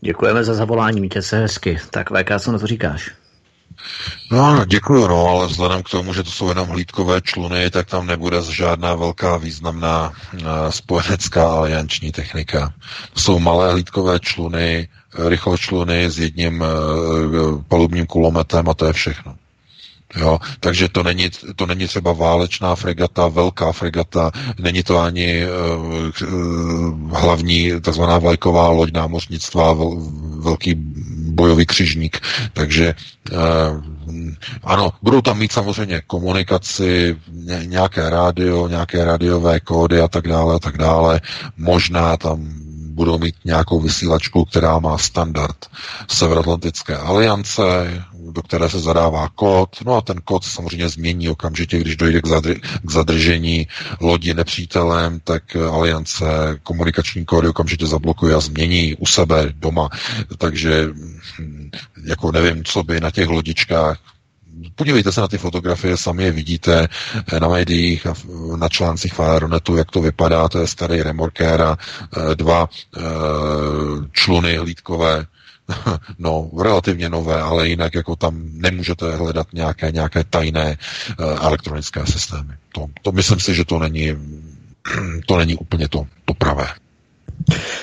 Děkujeme 0.00 0.44
za 0.44 0.54
zavolání, 0.54 1.00
mějte 1.00 1.22
se 1.22 1.38
hezky. 1.38 1.78
Tak 1.90 2.10
VK, 2.10 2.40
co 2.40 2.52
na 2.52 2.58
to 2.58 2.66
říkáš? 2.66 3.25
No, 4.30 4.64
děkuji, 4.64 5.08
no, 5.08 5.26
ale 5.26 5.46
vzhledem 5.46 5.82
k 5.82 5.88
tomu, 5.88 6.14
že 6.14 6.22
to 6.22 6.30
jsou 6.30 6.48
jenom 6.48 6.68
hlídkové 6.68 7.20
čluny, 7.20 7.70
tak 7.70 7.86
tam 7.86 8.06
nebude 8.06 8.42
žádná 8.42 8.94
velká 8.94 9.36
významná 9.36 10.12
uh, 10.32 10.40
spojenecká 10.70 11.52
alianční 11.52 12.12
technika. 12.12 12.72
To 13.12 13.20
jsou 13.20 13.38
malé 13.38 13.72
hlídkové 13.72 14.20
čluny, 14.20 14.88
rychločluny 15.28 16.10
s 16.10 16.18
jedním 16.18 16.60
uh, 16.60 17.62
palubním 17.68 18.06
kulometem 18.06 18.68
a 18.68 18.74
to 18.74 18.86
je 18.86 18.92
všechno. 18.92 19.34
Jo, 20.16 20.38
takže 20.60 20.88
to 20.88 21.02
není, 21.02 21.30
to 21.56 21.66
není 21.66 21.86
třeba 21.86 22.12
válečná 22.12 22.74
fregata, 22.74 23.28
velká 23.28 23.72
fregata, 23.72 24.30
není 24.58 24.82
to 24.82 24.98
ani 24.98 25.44
uh, 25.46 27.18
hlavní 27.18 27.80
takzvaná 27.80 28.18
vlajková 28.18 28.68
loď 28.68 28.92
námořnictva, 28.92 29.72
vel, 29.72 29.96
velký 30.38 30.74
bojový 31.36 31.66
křižník. 31.66 32.20
Takže 32.52 32.94
uh, 33.32 33.38
ano, 34.64 34.92
budou 35.02 35.20
tam 35.20 35.38
mít 35.38 35.52
samozřejmě 35.52 36.02
komunikaci, 36.06 37.16
nějaké 37.64 38.10
rádio, 38.10 38.68
nějaké 38.68 39.04
rádiové 39.04 39.60
kódy 39.60 40.00
a 40.00 40.08
tak 40.08 40.28
dále 40.28 40.54
a 40.54 40.58
tak 40.58 40.76
dále. 40.78 41.20
Možná 41.56 42.16
tam 42.16 42.66
budou 42.96 43.18
mít 43.18 43.34
nějakou 43.44 43.80
vysílačku, 43.80 44.44
která 44.44 44.78
má 44.78 44.98
standard 44.98 45.56
Severoatlantické 46.08 46.96
aliance, 46.96 47.62
do 48.32 48.42
které 48.42 48.70
se 48.70 48.80
zadává 48.80 49.28
kód, 49.28 49.76
no 49.84 49.96
a 49.96 50.00
ten 50.00 50.20
kód 50.24 50.44
se 50.44 50.50
samozřejmě 50.50 50.88
změní 50.88 51.28
okamžitě, 51.28 51.78
když 51.78 51.96
dojde 51.96 52.20
k, 52.20 52.26
zadr- 52.26 52.60
k 52.84 52.90
zadržení 52.90 53.66
lodi 54.00 54.34
nepřítelem, 54.34 55.20
tak 55.24 55.56
aliance 55.56 56.24
komunikační 56.62 57.24
kódy 57.24 57.48
okamžitě 57.48 57.86
zablokuje 57.86 58.34
a 58.34 58.40
změní 58.40 58.94
u 58.94 59.06
sebe 59.06 59.52
doma. 59.56 59.88
Takže 60.38 60.88
hm, 61.38 61.70
jako 62.04 62.32
nevím, 62.32 62.64
co 62.64 62.82
by 62.82 63.00
na 63.00 63.10
těch 63.10 63.28
lodičkách. 63.28 63.98
Podívejte 64.74 65.12
se 65.12 65.20
na 65.20 65.28
ty 65.28 65.38
fotografie, 65.38 65.96
sami 65.96 66.24
je 66.24 66.32
vidíte 66.32 66.88
eh, 67.32 67.40
na 67.40 67.48
médiích 67.48 68.06
a 68.06 68.14
na 68.56 68.68
článcích 68.68 69.12
v 69.14 69.20
Aeronetu, 69.20 69.76
jak 69.76 69.90
to 69.90 70.00
vypadá, 70.00 70.48
to 70.48 70.58
je 70.58 70.66
starý 70.66 71.02
remorkér 71.02 71.62
a 71.62 71.76
eh, 71.76 72.34
dva 72.34 72.68
eh, 72.96 73.00
čluny 74.12 74.56
hlídkové, 74.56 75.26
no, 76.18 76.50
relativně 76.62 77.08
nové, 77.08 77.40
ale 77.42 77.68
jinak 77.68 77.94
jako 77.94 78.16
tam 78.16 78.42
nemůžete 78.52 79.16
hledat 79.16 79.46
nějaké, 79.52 79.92
nějaké 79.92 80.24
tajné 80.24 80.76
elektronické 81.40 82.06
systémy. 82.06 82.52
To, 82.72 82.86
to 83.02 83.12
myslím 83.12 83.40
si, 83.40 83.54
že 83.54 83.64
to 83.64 83.78
není, 83.78 84.16
to 85.26 85.38
není 85.38 85.54
úplně 85.56 85.88
to, 85.88 86.06
to 86.24 86.34
pravé. 86.34 86.66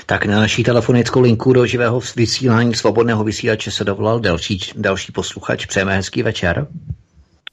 Tak 0.05 0.25
na 0.25 0.39
naší 0.39 0.63
telefonickou 0.63 1.21
linku 1.21 1.53
do 1.53 1.65
živého 1.65 2.01
vysílání 2.15 2.73
svobodného 2.73 3.23
vysílače 3.23 3.71
se 3.71 3.83
dovolal 3.83 4.19
další, 4.19 4.59
další 4.75 5.11
posluchač. 5.11 5.65
Přejeme 5.65 5.95
hezký 5.95 6.23
večer. 6.23 6.67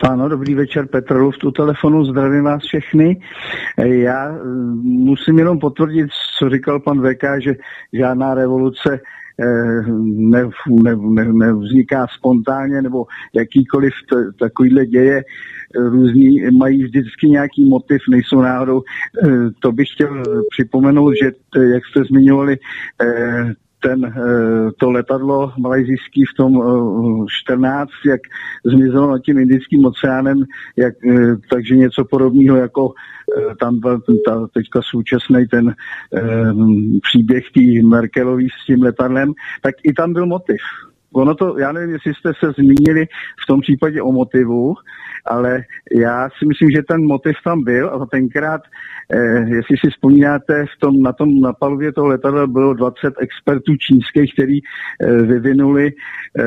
Ano, 0.08 0.28
dobrý 0.28 0.54
večer, 0.54 0.86
Petr 0.86 1.14
v 1.14 1.38
tu 1.38 1.50
telefonu, 1.50 2.04
zdravím 2.04 2.44
vás 2.44 2.62
všechny. 2.62 3.20
Já 3.76 4.28
mm, 4.28 4.82
musím 4.84 5.38
jenom 5.38 5.58
potvrdit, 5.58 6.06
co 6.38 6.50
říkal 6.50 6.80
pan 6.80 7.02
VK, 7.02 7.24
že 7.38 7.54
žádná 7.92 8.34
revoluce 8.34 8.94
eh, 8.94 9.19
ne, 10.04 10.48
ne, 10.68 10.96
ne, 10.96 11.32
nevzniká 11.32 12.06
spontánně 12.18 12.82
nebo 12.82 13.06
jakýkoliv 13.34 13.92
t, 14.10 14.16
takovýhle 14.38 14.86
děje 14.86 15.24
různý, 15.74 16.40
mají 16.58 16.84
vždycky 16.84 17.28
nějaký 17.28 17.64
motiv, 17.64 17.98
nejsou 18.10 18.40
náhodou. 18.40 18.82
Eh, 19.24 19.28
to 19.58 19.72
bych 19.72 19.88
chtěl 19.94 20.22
připomenout, 20.50 21.14
že 21.22 21.32
jak 21.72 21.82
jste 21.86 22.04
zmiňovali, 22.04 22.58
eh, 23.02 23.52
ten, 23.82 24.04
eh, 24.04 24.70
to 24.78 24.90
letadlo 24.90 25.52
malajzijský 25.58 26.24
v 26.24 26.36
tom 26.36 26.52
14, 27.28 27.90
jak 28.06 28.20
zmizelo 28.64 29.10
nad 29.10 29.22
tím 29.22 29.38
Indickým 29.38 29.84
oceánem, 29.84 30.44
jak, 30.76 30.94
takže 31.50 31.76
něco 31.76 32.04
podobného 32.04 32.56
jako 32.56 32.92
tam 33.60 33.80
byl 33.80 34.00
ta, 34.26 34.46
teďka 34.54 34.80
současný 34.82 35.46
ten 35.46 35.74
příběh 37.02 37.44
tý 37.54 37.82
Merkelový 37.82 38.48
s 38.48 38.66
tím 38.66 38.82
letadlem, 38.82 39.32
tak 39.62 39.74
i 39.82 39.92
tam 39.92 40.12
byl 40.12 40.26
motiv. 40.26 40.60
Ono 41.12 41.34
to, 41.34 41.58
já 41.58 41.72
nevím, 41.72 41.90
jestli 41.90 42.14
jste 42.14 42.32
se 42.40 42.52
zmínili 42.52 43.06
v 43.42 43.46
tom 43.46 43.60
případě 43.60 44.02
o 44.02 44.12
motivu, 44.12 44.74
ale 45.26 45.62
já 45.96 46.28
si 46.38 46.46
myslím, 46.46 46.70
že 46.70 46.82
ten 46.82 47.06
motiv 47.06 47.34
tam 47.44 47.64
byl 47.64 47.90
a 47.90 48.06
tenkrát, 48.06 48.60
eh, 49.12 49.40
jestli 49.48 49.76
si 49.76 49.90
vzpomínáte, 49.90 50.64
v 50.76 50.80
tom, 50.80 51.02
na 51.02 51.12
tom 51.12 51.40
na 51.40 51.52
palubě 51.52 51.92
toho 51.92 52.06
letadla 52.06 52.46
bylo 52.46 52.74
20 52.74 53.14
expertů 53.20 53.76
čínských, 53.76 54.32
který 54.34 54.58
eh, 54.58 55.12
vyvinuli 55.12 55.92
eh, 55.92 56.42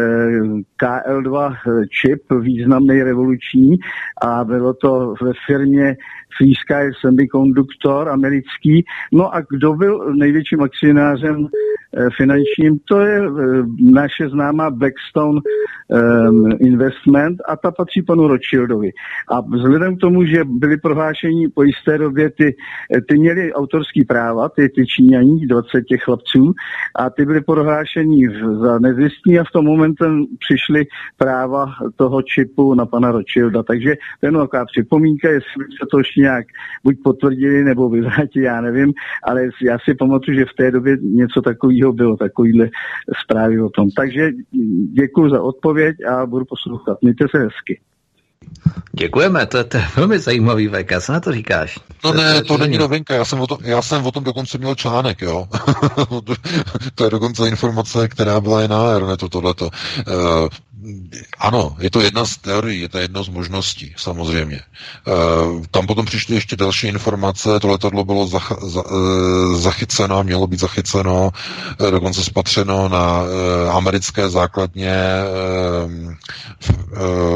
KL2 0.84 1.56
čip, 2.02 2.22
významný 2.42 3.04
revoluční 3.04 3.78
a 4.22 4.44
bylo 4.44 4.74
to 4.74 5.14
ve 5.22 5.32
firmě 5.48 5.96
Free 6.38 6.54
Sky 6.56 6.92
Semiconductor 7.02 8.10
americký. 8.10 8.86
No 9.12 9.36
a 9.36 9.42
kdo 9.50 9.74
byl 9.74 10.16
největším 10.16 10.62
akcionářem 10.62 11.46
eh, 11.46 11.83
finančním, 12.18 12.80
to 12.90 13.00
je 13.00 13.22
eh, 13.22 13.64
naše 13.80 14.30
známá 14.30 14.70
Blackstone 14.70 15.40
um, 15.40 16.50
Investment 16.60 17.38
a 17.48 17.58
ta 17.58 17.72
patří 17.72 18.02
panu 18.02 18.28
Rothschildovi. 18.28 18.90
A 19.32 19.42
vzhledem 19.42 19.98
k 19.98 20.00
tomu, 20.00 20.26
že 20.26 20.44
byly 20.46 20.78
prohlášení 20.78 21.48
po 21.50 21.64
jisté 21.64 21.98
době, 21.98 22.30
ty, 22.30 22.56
eh, 22.96 23.02
ty 23.02 23.18
měly 23.18 23.54
autorský 23.54 24.06
práva, 24.06 24.50
ty, 24.50 24.70
ty 24.70 24.86
Číňaní, 24.86 25.48
20 25.48 25.82
těch 25.82 26.02
chlapců, 26.02 26.54
a 26.96 27.10
ty 27.10 27.26
byly 27.26 27.42
prohlášení 27.42 28.22
za 28.62 28.80
nezistní 28.80 29.40
a 29.40 29.44
v 29.44 29.52
tom 29.52 29.66
momentem 29.66 30.26
přišly 30.40 30.86
práva 31.18 31.66
toho 31.96 32.22
čipu 32.22 32.74
na 32.74 32.86
pana 32.86 33.12
Rothschilda. 33.12 33.64
Takže 33.64 33.94
to 34.20 34.26
je 34.26 34.32
taková 34.32 34.66
připomínka, 34.66 35.30
jestli 35.30 35.58
by 35.58 35.64
se 35.64 35.86
to 35.92 35.98
ještě 35.98 36.22
nějak 36.22 36.46
buď 36.84 36.96
potvrdili 37.04 37.64
nebo 37.64 37.90
vyvrátili, 37.90 38.46
já 38.46 38.62
nevím, 38.62 38.94
ale 39.24 39.50
já 39.62 39.78
si 39.80 39.96
pamatuju, 39.96 40.38
že 40.38 40.46
v 40.46 40.54
té 40.58 40.72
době 40.72 40.98
něco 41.02 41.42
takového 41.42 41.83
bylo, 41.92 42.18
takovýhle 42.18 42.70
zprávy 43.24 43.62
o 43.62 43.70
tom. 43.70 43.92
Takže 43.92 44.32
děkuji 44.94 45.30
za 45.30 45.42
odpověď 45.42 45.96
a 46.12 46.26
budu 46.26 46.46
poslouchat. 46.46 46.98
Mějte 47.02 47.26
se 47.32 47.40
hezky. 47.40 47.80
Děkujeme, 49.00 49.46
to, 49.46 49.64
to 49.64 49.78
je 49.78 49.84
velmi 49.96 50.20
zajímavý 50.20 50.68
VK, 50.68 51.02
co 51.02 51.14
na 51.14 51.20
to 51.20 51.32
říkáš? 51.32 51.80
No 52.04 52.12
to 52.12 52.18
ne, 52.18 52.44
to 52.44 52.58
není 52.58 52.78
novinka, 52.78 53.16
já 53.16 53.26
jsem, 53.26 53.40
o 53.40 53.48
tom, 53.48 53.58
já 53.62 53.82
jsem 53.82 54.06
o 54.06 54.12
tom 54.12 54.24
dokonce 54.24 54.58
měl 54.58 54.76
článek, 54.76 55.22
jo. 55.22 55.48
to 56.96 57.04
je 57.04 57.10
dokonce 57.10 57.48
informace, 57.48 58.08
která 58.08 58.42
byla 58.42 58.64
i 58.64 58.68
na 58.68 58.88
Aeronetu, 58.88 59.30
tohleto. 59.30 59.66
Uh, 59.66 60.48
ano, 61.40 61.76
je 61.80 61.90
to 61.90 62.02
jedna 62.02 62.26
z 62.26 62.38
teorií, 62.38 62.82
je 62.82 62.90
to 62.90 62.98
jedna 62.98 63.24
z 63.24 63.30
možností, 63.30 63.94
samozřejmě. 63.98 64.56
E, 64.58 64.64
tam 65.72 65.88
potom 65.88 66.06
přišly 66.06 66.36
ještě 66.36 66.56
další 66.56 66.88
informace, 66.88 67.60
to 67.60 67.68
letadlo 67.68 68.04
bylo 68.06 68.28
zach, 68.28 68.52
za, 68.62 68.84
e, 68.84 69.56
zachyceno, 69.58 70.24
mělo 70.24 70.48
být 70.48 70.60
zachyceno, 70.60 71.32
e, 71.88 71.92
dokonce 71.92 72.24
spatřeno 72.24 72.90
na 72.90 73.22
e, 73.24 73.70
americké 73.70 74.30
základně 74.30 74.92
e, 74.92 75.24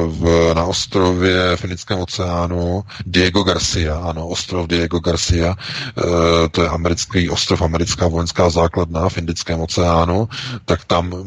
v, 0.07 0.53
na 0.53 0.63
ostrově 0.63 1.57
v 1.57 1.63
Indickém 1.63 1.99
oceánu 1.99 2.83
Diego 3.05 3.43
Garcia, 3.43 3.95
ano, 3.97 4.27
ostrov 4.27 4.67
Diego 4.67 4.99
Garcia, 4.99 5.55
e, 5.55 6.49
to 6.49 6.61
je 6.61 6.69
americký 6.69 7.29
ostrov, 7.29 7.61
americká 7.61 8.07
vojenská 8.07 8.49
základna 8.49 9.09
v 9.09 9.17
Indickém 9.17 9.59
oceánu, 9.61 10.29
tak 10.65 10.85
tam 10.85 11.23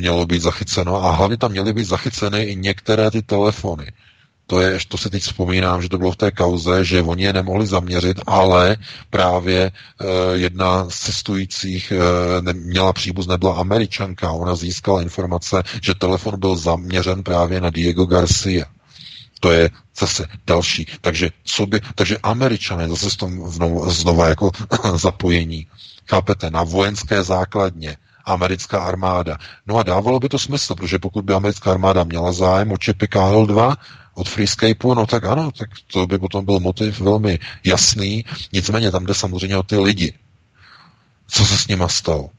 mělo 0.00 0.26
být 0.26 0.42
zachyceno 0.42 1.04
a 1.04 1.10
hlavně 1.10 1.36
tam 1.36 1.52
měly 1.64 1.74
být 1.74 1.84
zachyceny 1.88 2.42
i 2.42 2.56
některé 2.56 3.10
ty 3.10 3.22
telefony. 3.22 3.92
To 4.46 4.60
je, 4.60 4.78
to 4.88 4.98
si 4.98 5.10
teď 5.10 5.22
vzpomínám, 5.22 5.82
že 5.82 5.88
to 5.88 5.98
bylo 5.98 6.12
v 6.12 6.16
té 6.16 6.30
kauze, 6.30 6.84
že 6.84 7.02
oni 7.02 7.22
je 7.24 7.32
nemohli 7.32 7.66
zaměřit, 7.66 8.20
ale 8.26 8.76
právě 9.10 9.60
e, 9.64 9.72
jedna 10.36 10.90
z 10.90 10.98
cestujících 10.98 11.92
e, 11.92 12.42
ne, 12.42 12.52
měla 12.52 12.92
příbuz, 12.92 13.26
nebyla 13.26 13.54
američanka. 13.54 14.30
Ona 14.32 14.56
získala 14.56 15.02
informace, 15.02 15.62
že 15.82 15.94
telefon 15.94 16.40
byl 16.40 16.56
zaměřen 16.56 17.22
právě 17.22 17.60
na 17.60 17.70
Diego 17.70 18.04
Garcia. 18.06 18.64
To 19.40 19.50
je 19.50 19.70
zase 19.98 20.26
další. 20.46 20.86
Takže, 21.00 21.30
co 21.44 21.66
by, 21.66 21.80
takže 21.94 22.18
američané 22.22 22.88
zase 22.88 23.10
z 23.10 23.16
tom 23.16 23.50
znova 23.88 24.28
jako 24.28 24.50
zapojení. 24.96 25.66
Chápete? 26.08 26.50
Na 26.50 26.62
vojenské 26.62 27.22
základně 27.22 27.96
americká 28.24 28.80
armáda. 28.80 29.38
No 29.66 29.76
a 29.76 29.82
dávalo 29.82 30.20
by 30.20 30.28
to 30.28 30.38
smysl, 30.38 30.74
protože 30.74 30.98
pokud 30.98 31.24
by 31.24 31.34
americká 31.34 31.70
armáda 31.70 32.04
měla 32.04 32.32
zájem 32.32 32.72
o 32.72 32.78
čipy 32.78 33.06
KL-2, 33.06 33.76
od 34.14 34.28
Freescapeu, 34.28 34.94
no 34.94 35.06
tak 35.06 35.24
ano, 35.24 35.50
tak 35.58 35.70
to 35.92 36.06
by 36.06 36.18
potom 36.18 36.44
byl 36.44 36.60
motiv 36.60 37.00
velmi 37.00 37.38
jasný, 37.64 38.24
nicméně 38.52 38.90
tam 38.90 39.06
jde 39.06 39.14
samozřejmě 39.14 39.56
o 39.56 39.62
ty 39.62 39.76
lidi. 39.76 40.14
Co 41.28 41.46
se 41.46 41.58
s 41.58 41.68
nima 41.68 41.88
stalo? 41.88 42.30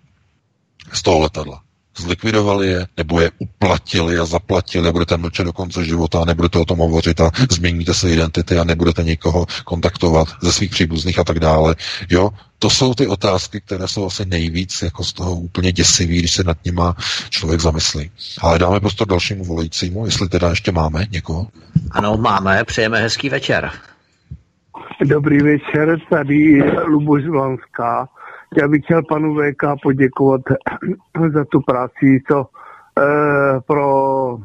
Z 0.93 1.01
toho 1.01 1.19
letadla 1.19 1.64
zlikvidovali 1.97 2.67
je, 2.67 2.87
nebo 2.97 3.21
je 3.21 3.31
uplatili 3.39 4.19
a 4.19 4.25
zaplatili 4.25 4.89
a 4.89 4.91
budete 4.91 5.17
mlčet 5.17 5.45
do 5.45 5.53
konce 5.53 5.85
života 5.85 6.21
a 6.21 6.25
nebudete 6.25 6.59
o 6.59 6.65
tom 6.65 6.79
hovořit 6.79 7.21
a 7.21 7.31
změníte 7.51 7.93
se 7.93 8.09
identity 8.09 8.57
a 8.57 8.63
nebudete 8.63 9.03
nikoho 9.03 9.45
kontaktovat 9.63 10.27
ze 10.41 10.51
svých 10.51 10.71
příbuzných 10.71 11.19
a 11.19 11.23
tak 11.23 11.39
dále. 11.39 11.75
Jo, 12.09 12.29
to 12.59 12.69
jsou 12.69 12.93
ty 12.93 13.07
otázky, 13.07 13.61
které 13.61 13.87
jsou 13.87 14.05
asi 14.05 14.25
nejvíc 14.25 14.81
jako 14.81 15.03
z 15.03 15.13
toho 15.13 15.35
úplně 15.35 15.71
děsivý, 15.71 16.19
když 16.19 16.33
se 16.33 16.43
nad 16.43 16.57
nima 16.65 16.95
člověk 17.29 17.61
zamyslí. 17.61 18.11
Ale 18.41 18.59
dáme 18.59 18.79
prostor 18.79 19.07
dalšímu 19.07 19.43
volajícímu, 19.43 20.05
jestli 20.05 20.29
teda 20.29 20.49
ještě 20.49 20.71
máme 20.71 21.05
někoho. 21.11 21.47
Ano, 21.91 22.17
máme, 22.17 22.63
přejeme 22.63 22.99
hezký 22.99 23.29
večer. 23.29 23.71
Dobrý 25.05 25.37
večer, 25.41 25.99
tady 26.09 26.63
Luboš 26.87 27.23
Lanská. 27.27 28.07
Já 28.57 28.67
bych 28.67 28.83
chtěl 28.83 29.03
panu 29.03 29.35
VK 29.35 29.63
poděkovat 29.83 30.41
za 31.33 31.45
tu 31.45 31.61
práci, 31.61 32.23
co 32.27 32.45
e, 32.45 33.03
pro 33.67 34.37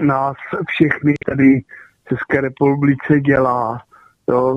nás 0.00 0.36
všechny 0.68 1.14
tady 1.26 1.60
v 2.04 2.08
České 2.08 2.40
republice 2.40 3.20
dělá. 3.20 3.82
Jo, 4.30 4.54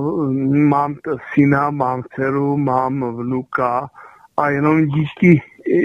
mám 0.51 0.95
syna, 1.33 1.69
mám 1.69 2.03
dceru, 2.15 2.57
mám 2.57 3.17
vnuka 3.17 3.89
a 4.37 4.49
jenom 4.49 4.85
díky 4.85 5.41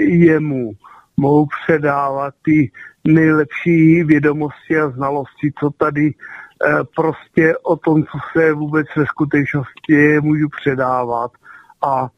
jemu 0.07 0.71
mohu 1.17 1.47
předávat 1.63 2.33
ty 2.41 2.71
nejlepší 3.07 4.03
vědomosti 4.03 4.79
a 4.79 4.89
znalosti, 4.89 5.51
co 5.59 5.69
tady 5.69 6.05
e, 6.05 6.13
prostě 6.95 7.57
o 7.57 7.75
tom, 7.75 8.03
co 8.03 8.17
se 8.33 8.53
vůbec 8.53 8.87
ve 8.95 9.05
skutečnosti 9.05 9.93
je, 9.93 10.21
můžu 10.21 10.47
předávat. 10.61 11.31
A 11.85 12.09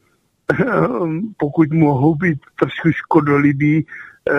pokud 1.36 1.72
mohou 1.72 2.14
být 2.14 2.38
trošku 2.60 2.92
škodolibý, 2.92 3.86
eh, 4.30 4.34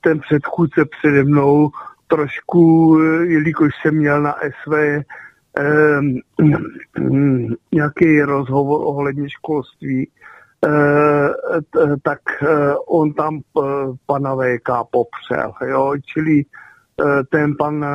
ten 0.00 0.20
předchůdce 0.20 0.84
přede 0.84 1.24
mnou 1.24 1.70
trošku, 2.06 2.96
eh, 3.00 3.26
jelikož 3.26 3.72
jsem 3.82 3.94
měl 3.94 4.22
na 4.22 4.34
SV 4.42 4.72
eh, 5.58 6.00
nějaký 7.72 8.22
rozhovor 8.22 8.80
ohledně 8.84 9.30
školství, 9.30 10.10
tak 12.02 12.20
on 12.88 13.12
tam 13.12 13.40
pana 14.06 14.34
VK 14.34 14.68
popřel. 14.90 15.52
Jo? 15.66 15.94
Čili 16.04 16.42
ten 17.30 17.56
pan, 17.58 17.86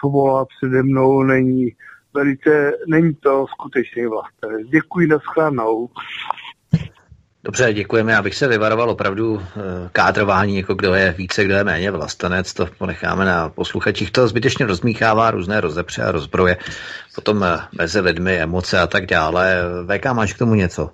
co 0.00 0.08
volá 0.08 0.44
přede 0.44 0.82
mnou, 0.82 1.22
není 1.22 1.70
velice, 2.14 2.72
není 2.86 3.14
to 3.14 3.46
skutečný 3.46 4.06
vlastenec. 4.06 4.68
Děkuji, 4.68 5.06
naschledanou. 5.06 5.88
Dobře, 7.44 7.72
děkujeme. 7.72 8.12
Já 8.12 8.22
bych 8.22 8.34
se 8.34 8.48
vyvaroval 8.48 8.90
opravdu 8.90 9.42
eh, 9.42 9.60
kádrování, 9.92 10.56
jako 10.56 10.74
kdo 10.74 10.94
je 10.94 11.14
více, 11.18 11.44
kdo 11.44 11.54
je 11.54 11.64
méně 11.64 11.90
vlastenec. 11.90 12.54
To 12.54 12.66
ponecháme 12.78 13.24
na 13.24 13.48
posluchačích. 13.48 14.10
To 14.10 14.28
zbytečně 14.28 14.66
rozmíchává 14.66 15.30
různé 15.30 15.60
rozepře 15.60 16.02
a 16.02 16.12
rozbroje. 16.12 16.56
Potom 17.14 17.44
eh, 17.44 17.58
mezi 17.78 18.00
lidmi, 18.00 18.36
emoce 18.36 18.80
a 18.80 18.86
tak 18.86 19.06
dále. 19.06 19.62
VK, 19.86 20.06
máš 20.12 20.32
k 20.32 20.38
tomu 20.38 20.54
něco? 20.54 20.90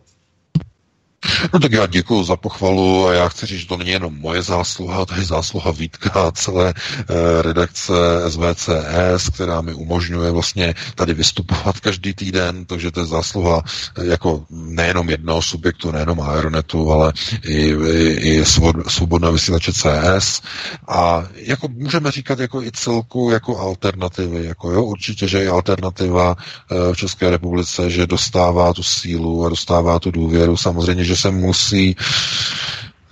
No 1.53 1.61
tak 1.61 1.73
já 1.73 1.87
děkuji 1.87 2.25
za 2.25 2.37
pochvalu 2.37 3.07
a 3.07 3.15
já 3.15 3.29
chci 3.29 3.47
říct, 3.47 3.61
že 3.61 3.67
to 3.67 3.77
není 3.77 3.91
jenom 3.91 4.19
moje 4.19 4.43
zásluha, 4.43 5.07
to 5.07 5.15
je 5.15 5.25
zásluha 5.25 5.71
Vítka 5.71 6.11
a 6.11 6.31
celé 6.31 6.69
e, 6.69 7.43
redakce 7.43 7.93
SVCS, 8.29 9.29
která 9.35 9.61
mi 9.61 9.75
umožňuje 9.75 10.31
vlastně 10.31 10.75
tady 10.95 11.15
vystupovat 11.15 11.81
každý 11.81 12.15
týden, 12.15 12.65
takže 12.65 12.91
to 12.91 13.01
je 13.01 13.07
zásluha 13.07 13.63
e, 13.99 14.07
jako 14.07 14.45
nejenom 14.51 15.11
jednoho 15.11 15.43
subjektu, 15.43 15.91
nejenom 15.91 16.21
Aeronetu, 16.21 16.93
ale 16.93 17.13
i, 17.45 17.75
i, 17.93 18.39
i 18.39 18.45
svobodného 18.89 19.33
vysílače 19.33 19.73
CS 19.73 20.43
a 20.89 21.25
jako 21.35 21.69
můžeme 21.69 22.11
říkat 22.11 22.39
jako 22.39 22.63
i 22.63 22.73
celku 22.73 23.31
jako 23.31 23.59
alternativy, 23.59 24.45
jako 24.45 24.71
jo, 24.71 24.85
určitě, 24.85 25.29
že 25.29 25.39
je 25.39 25.51
alternativa 25.51 26.37
e, 26.71 26.95
v 26.95 26.97
České 26.97 27.31
republice, 27.31 27.91
že 27.91 28.07
dostává 28.07 28.75
tu 28.75 28.83
sílu 28.83 29.47
a 29.47 29.49
dostává 29.49 29.99
tu 29.99 30.11
důvěru, 30.11 30.57
samozřejmě, 30.57 31.05
že 31.09 31.17
se 31.17 31.31
musí 31.31 31.97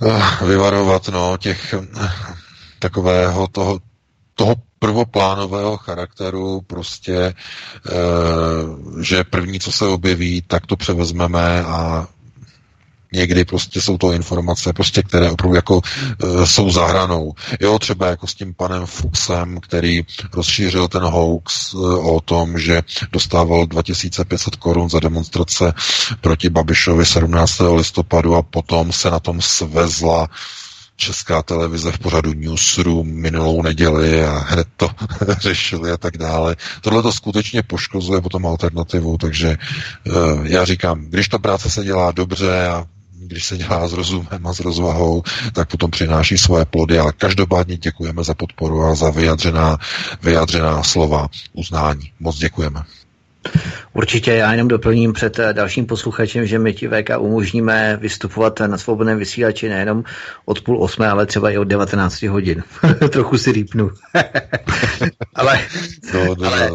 eh, 0.06 0.44
vyvarovat 0.46 1.08
no, 1.08 1.36
těch 1.36 1.74
eh, 1.74 2.10
takového 2.78 3.48
toho, 3.48 3.80
toho 4.34 4.54
prvoplánového 4.78 5.76
charakteru, 5.76 6.60
prostě, 6.66 7.16
e, 7.16 7.34
že 9.02 9.24
první, 9.24 9.60
co 9.60 9.72
se 9.72 9.86
objeví, 9.86 10.42
tak 10.46 10.66
to 10.66 10.76
převezmeme 10.76 11.64
a 11.64 12.06
Někdy 13.12 13.44
prostě 13.44 13.80
jsou 13.80 13.98
to 13.98 14.12
informace, 14.12 14.72
prostě, 14.72 15.02
které 15.02 15.30
opravdu 15.30 15.54
jako 15.56 15.80
e, 16.42 16.46
jsou 16.46 16.70
zahranou. 16.70 17.32
Jo, 17.60 17.78
třeba 17.78 18.06
jako 18.06 18.26
s 18.26 18.34
tím 18.34 18.54
panem 18.54 18.86
Fuchsem, 18.86 19.60
který 19.60 20.02
rozšířil 20.34 20.88
ten 20.88 21.02
hoax 21.02 21.74
e, 21.74 21.76
o 21.98 22.20
tom, 22.20 22.58
že 22.58 22.82
dostával 23.12 23.66
2500 23.66 24.56
korun 24.56 24.90
za 24.90 25.00
demonstrace 25.00 25.72
proti 26.20 26.50
Babišovi 26.50 27.06
17. 27.06 27.60
listopadu 27.76 28.34
a 28.34 28.42
potom 28.42 28.92
se 28.92 29.10
na 29.10 29.20
tom 29.20 29.40
svezla 29.42 30.28
Česká 30.96 31.42
televize 31.42 31.92
v 31.92 31.98
pořadu 31.98 32.32
Newsroom 32.32 33.06
minulou 33.08 33.62
neděli 33.62 34.24
a 34.24 34.38
hned 34.38 34.68
to 34.76 34.90
řešili 35.38 35.90
a 35.90 35.96
tak 35.96 36.18
dále. 36.18 36.56
Tohle 36.80 37.02
to 37.02 37.12
skutečně 37.12 37.62
poškozuje 37.62 38.20
potom 38.20 38.46
alternativu, 38.46 39.18
takže 39.18 39.56
uh, 40.06 40.46
já 40.46 40.64
říkám, 40.64 41.04
když 41.04 41.28
ta 41.28 41.38
práce 41.38 41.70
se 41.70 41.84
dělá 41.84 42.12
dobře 42.12 42.66
a 42.66 42.84
když 43.18 43.44
se 43.44 43.56
dělá 43.56 43.88
s 43.88 43.92
rozumem 43.92 44.46
a 44.46 44.52
s 44.52 44.60
rozvahou, 44.60 45.22
tak 45.52 45.68
potom 45.68 45.90
přináší 45.90 46.38
svoje 46.38 46.64
plody, 46.64 46.98
ale 46.98 47.12
každopádně 47.12 47.76
děkujeme 47.76 48.24
za 48.24 48.34
podporu 48.34 48.84
a 48.84 48.94
za 48.94 49.10
vyjadřená, 49.10 49.78
vyjadřená 50.22 50.82
slova 50.82 51.28
uznání. 51.52 52.12
Moc 52.20 52.38
děkujeme. 52.38 52.80
Určitě 53.92 54.32
já 54.32 54.52
jenom 54.52 54.68
doplním 54.68 55.12
před 55.12 55.38
eh, 55.38 55.52
dalším 55.52 55.86
posluchačem, 55.86 56.46
že 56.46 56.58
my 56.58 56.72
ti 56.72 56.88
VK 56.88 57.10
umožníme 57.18 57.98
vystupovat 58.00 58.60
na 58.60 58.78
svobodném 58.78 59.18
vysílači 59.18 59.68
nejenom 59.68 60.04
od 60.44 60.60
půl 60.60 60.82
osmé, 60.82 61.08
ale 61.08 61.26
třeba 61.26 61.50
i 61.50 61.58
od 61.58 61.64
19 61.64 62.22
hodin. 62.22 62.62
Trochu 63.10 63.38
si 63.38 63.52
rýpnu. 63.52 63.90
ale, 65.34 65.60
no, 66.14 66.34
no, 66.34 66.46
ale 66.46 66.70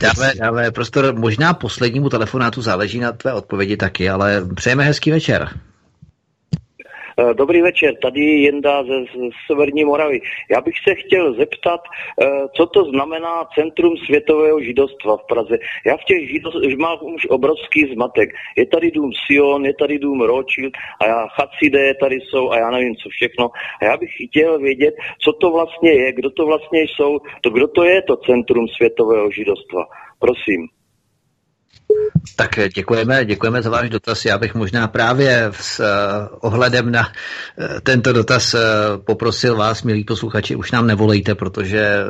dáme, 0.00 0.32
dáme 0.40 0.70
prostor 0.70 1.14
možná 1.18 1.54
poslednímu 1.54 2.08
telefonátu, 2.08 2.62
záleží 2.62 3.00
na 3.00 3.12
tvé 3.12 3.32
odpovědi 3.32 3.76
taky, 3.76 4.10
ale 4.10 4.42
přejeme 4.54 4.84
hezký 4.84 5.10
večer. 5.10 5.48
Eh, 7.18 7.34
dobrý 7.34 7.62
večer, 7.62 7.96
tady 8.02 8.20
Jenda 8.20 8.84
ze, 8.84 9.04
Severní 9.46 9.84
Moravy. 9.84 10.20
Já 10.50 10.60
bych 10.60 10.74
se 10.88 10.94
chtěl 10.94 11.34
zeptat, 11.34 11.80
eh, 12.22 12.26
co 12.56 12.66
to 12.66 12.84
znamená 12.84 13.44
Centrum 13.54 13.96
světového 13.96 14.60
židovstva 14.60 15.16
v 15.16 15.26
Praze. 15.26 15.58
Já 15.86 15.96
v 15.96 16.04
těch 16.04 16.28
židost, 16.30 16.56
mám 16.78 16.98
už 17.02 17.26
obrovský 17.30 17.94
zmatek. 17.94 18.28
Je 18.56 18.66
tady 18.66 18.90
dům 18.90 19.10
Sion, 19.26 19.66
je 19.66 19.74
tady 19.74 19.98
dům 19.98 20.20
Rothschild 20.20 20.72
a 21.00 21.06
já 21.06 21.26
Chacide 21.28 21.94
tady 21.94 22.16
jsou 22.20 22.50
a 22.50 22.58
já 22.58 22.70
nevím 22.70 22.96
co 22.96 23.08
všechno. 23.08 23.50
A 23.82 23.84
já 23.84 23.96
bych 23.96 24.10
chtěl 24.28 24.58
vědět, 24.58 24.94
co 25.18 25.32
to 25.32 25.50
vlastně 25.50 25.92
je, 25.92 26.12
kdo 26.12 26.30
to 26.30 26.46
vlastně 26.46 26.80
jsou, 26.82 27.18
to 27.40 27.50
kdo 27.50 27.68
to 27.68 27.84
je 27.84 28.02
to 28.02 28.16
Centrum 28.16 28.68
světového 28.68 29.30
židovstva. 29.30 29.86
Prosím. 30.18 30.68
Tak 32.36 32.58
děkujeme, 32.74 33.24
děkujeme 33.24 33.62
za 33.62 33.70
váš 33.70 33.90
dotaz. 33.90 34.24
Já 34.24 34.38
bych 34.38 34.54
možná 34.54 34.88
právě 34.88 35.50
s 35.60 35.80
uh, 35.80 36.38
ohledem 36.40 36.92
na 36.92 37.00
uh, 37.00 37.66
tento 37.82 38.12
dotaz 38.12 38.54
uh, 38.54 38.60
poprosil 39.04 39.56
vás, 39.56 39.82
milí 39.82 40.04
posluchači, 40.04 40.56
už 40.56 40.72
nám 40.72 40.86
nevolejte, 40.86 41.34
protože 41.34 42.04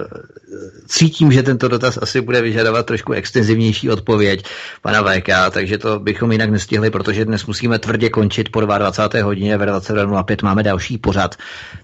cítím, 0.87 1.33
že 1.33 1.43
tento 1.43 1.69
dotaz 1.69 1.99
asi 2.03 2.21
bude 2.21 2.43
vyžadovat 2.43 2.87
trošku 2.87 3.13
extenzivnější 3.13 3.91
odpověď 3.91 4.45
pana 4.83 5.03
VK, 5.03 5.29
takže 5.51 5.79
to 5.79 5.99
bychom 5.99 6.33
jinak 6.33 6.51
nestihli, 6.51 6.91
protože 6.91 7.25
dnes 7.25 7.47
musíme 7.47 7.79
tvrdě 7.79 8.11
končit 8.11 8.49
po 8.53 8.61
22. 8.61 9.25
hodině 9.25 9.57
ve 9.57 9.67
22.05 9.67 10.45
máme 10.45 10.63
další 10.63 10.99
pořad. 10.99 11.35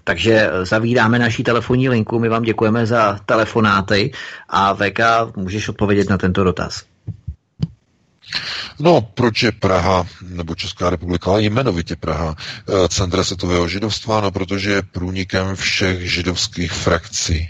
Takže 0.03 0.49
zavíráme 0.63 1.19
naší 1.19 1.43
telefonní 1.43 1.89
linku, 1.89 2.19
my 2.19 2.29
vám 2.29 2.43
děkujeme 2.43 2.85
za 2.85 3.19
telefonáty 3.25 4.11
a 4.49 4.73
VK 4.75 4.99
můžeš 5.35 5.69
odpovědět 5.69 6.09
na 6.09 6.17
tento 6.17 6.43
dotaz. 6.43 6.90
No, 8.79 9.01
proč 9.01 9.43
je 9.43 9.51
Praha, 9.51 10.07
nebo 10.21 10.55
Česká 10.55 10.89
republika, 10.89 11.31
ale 11.31 11.43
jmenovitě 11.43 11.95
Praha, 11.95 12.35
eh, 12.35 12.87
centra 12.89 13.23
světového 13.23 13.67
židovstva? 13.67 14.21
No, 14.21 14.31
protože 14.31 14.71
je 14.71 14.81
průnikem 14.81 15.55
všech 15.55 16.11
židovských 16.11 16.71
frakcí. 16.71 17.49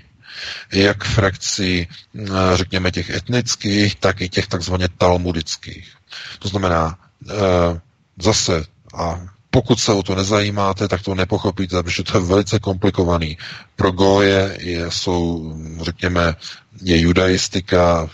Jak 0.73 1.03
frakcí, 1.03 1.87
eh, 1.87 2.27
řekněme, 2.53 2.91
těch 2.91 3.09
etnických, 3.09 3.95
tak 3.95 4.21
i 4.21 4.29
těch 4.29 4.47
takzvaně 4.47 4.87
talmudických. 4.97 5.91
To 6.39 6.47
znamená, 6.47 6.97
eh, 7.29 7.79
zase, 8.21 8.63
a 8.93 9.21
pokud 9.49 9.79
se 9.79 9.93
o 9.93 10.03
to 10.03 10.15
nezajímáte, 10.15 10.87
tak 10.87 11.01
to 11.01 11.15
nepochopíte, 11.15 11.83
protože 11.83 12.03
to 12.03 12.17
je 12.17 12.23
velice 12.23 12.59
komplikovaný. 12.59 13.37
Pro 13.75 13.91
Goje 13.91 14.57
je, 14.59 14.91
jsou, 14.91 15.53
řekněme, 15.81 16.35
je 16.81 17.01
judaistika 17.01 18.09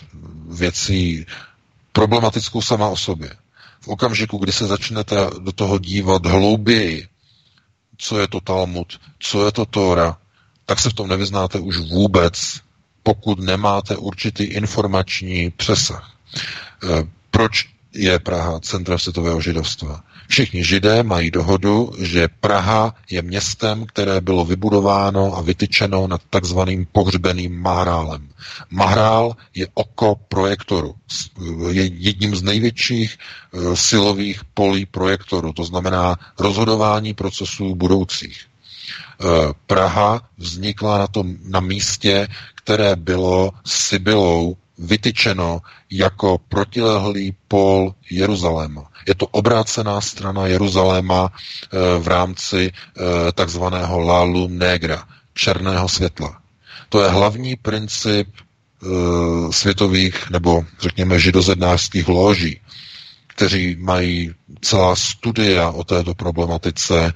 věcí 0.50 1.26
problematickou 1.98 2.62
sama 2.62 2.88
o 2.88 2.96
sobě. 2.96 3.30
V 3.80 3.88
okamžiku, 3.88 4.38
kdy 4.38 4.52
se 4.52 4.66
začnete 4.66 5.16
do 5.38 5.52
toho 5.52 5.78
dívat 5.78 6.26
hlouběji, 6.26 7.08
co 7.98 8.18
je 8.20 8.28
to 8.28 8.40
Talmud, 8.40 9.00
co 9.18 9.46
je 9.46 9.52
to 9.52 9.66
Tóra, 9.66 10.16
tak 10.66 10.78
se 10.78 10.90
v 10.90 10.94
tom 10.94 11.08
nevyznáte 11.08 11.58
už 11.58 11.78
vůbec, 11.78 12.60
pokud 13.02 13.38
nemáte 13.40 13.96
určitý 13.96 14.44
informační 14.44 15.50
přesah. 15.50 16.12
E, 16.82 17.02
proč 17.30 17.66
je 17.94 18.18
Praha 18.18 18.60
centrem 18.60 18.98
světového 18.98 19.40
židovstva? 19.40 20.02
Všichni 20.28 20.64
židé 20.64 21.02
mají 21.02 21.30
dohodu, 21.30 21.92
že 21.98 22.28
Praha 22.40 22.94
je 23.10 23.22
městem, 23.22 23.86
které 23.86 24.20
bylo 24.20 24.44
vybudováno 24.44 25.36
a 25.36 25.40
vytyčeno 25.42 26.06
nad 26.06 26.20
takzvaným 26.30 26.86
pohřbeným 26.92 27.60
Mahrálem. 27.62 28.28
Mahrál 28.70 29.36
je 29.54 29.66
oko 29.74 30.16
projektoru. 30.28 30.94
Je 31.70 31.84
jedním 31.84 32.36
z 32.36 32.42
největších 32.42 33.16
eh, 33.18 33.76
silových 33.76 34.44
polí 34.44 34.86
projektoru, 34.86 35.52
to 35.52 35.64
znamená 35.64 36.16
rozhodování 36.38 37.14
procesů 37.14 37.74
budoucích. 37.74 38.40
Eh, 38.44 39.24
Praha 39.66 40.20
vznikla 40.38 40.98
na, 40.98 41.06
tom, 41.06 41.36
na 41.44 41.60
místě, 41.60 42.28
které 42.54 42.96
bylo 42.96 43.50
Sibylou 43.66 44.56
vytyčeno 44.78 45.60
jako 45.90 46.38
protilehlý 46.48 47.34
pol 47.48 47.94
Jeruzaléma. 48.10 48.84
Je 49.06 49.14
to 49.14 49.26
obrácená 49.26 50.00
strana 50.00 50.46
Jeruzaléma 50.46 51.32
eh, 51.32 51.98
v 51.98 52.08
rámci 52.08 52.72
eh, 52.72 53.32
takzvaného 53.32 53.98
Lalu 53.98 54.48
Negra, 54.48 55.04
černého 55.34 55.88
světla. 55.88 56.38
To 56.88 57.02
je 57.02 57.10
hlavní 57.10 57.56
princip 57.56 58.28
eh, 58.36 58.86
světových 59.52 60.30
nebo 60.30 60.64
řekněme 60.80 61.20
židozednářských 61.20 62.08
loží, 62.08 62.60
kteří 63.38 63.76
mají 63.78 64.34
celá 64.60 64.96
studia 64.96 65.70
o 65.70 65.84
této 65.84 66.14
problematice, 66.14 67.12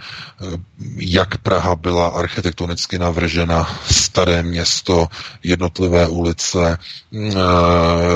jak 0.97 1.39
Praha 1.39 1.75
byla 1.77 2.09
architektonicky 2.09 2.99
navržena, 2.99 3.79
staré 3.91 4.43
město, 4.43 5.09
jednotlivé 5.43 6.09
ulice, 6.09 6.79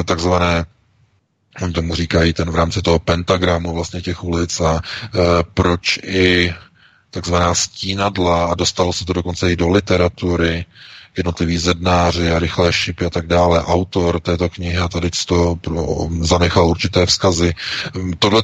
takzvané 0.05 0.67
Oni 1.63 1.73
tomu 1.73 1.95
říkají 1.95 2.33
ten 2.33 2.51
v 2.51 2.55
rámci 2.55 2.83
toho 2.83 2.99
pentagramu 2.99 3.75
vlastně 3.75 4.03
těch 4.03 4.25
ulic 4.25 4.61
a 4.61 4.81
e, 4.81 5.19
proč 5.55 5.99
i 6.03 6.55
takzvaná 7.11 7.55
stínadla 7.55 8.47
a 8.47 8.55
dostalo 8.55 8.93
se 8.93 9.05
to 9.05 9.13
dokonce 9.13 9.53
i 9.53 9.57
do 9.57 9.69
literatury, 9.69 10.65
jednotliví 11.17 11.59
zednáři 11.59 12.31
a 12.33 12.39
rychlé 12.39 12.73
šipy 12.73 13.05
a 13.05 13.11
tak 13.11 13.27
dále, 13.27 13.65
autor 13.65 14.21
této 14.21 14.49
knihy 14.49 14.79
a 14.79 14.89
tady 14.89 15.11
to 15.27 15.59
zanechal 16.21 16.69
určité 16.69 17.07
vzkazy. 17.07 17.55
Tohle 18.19 18.43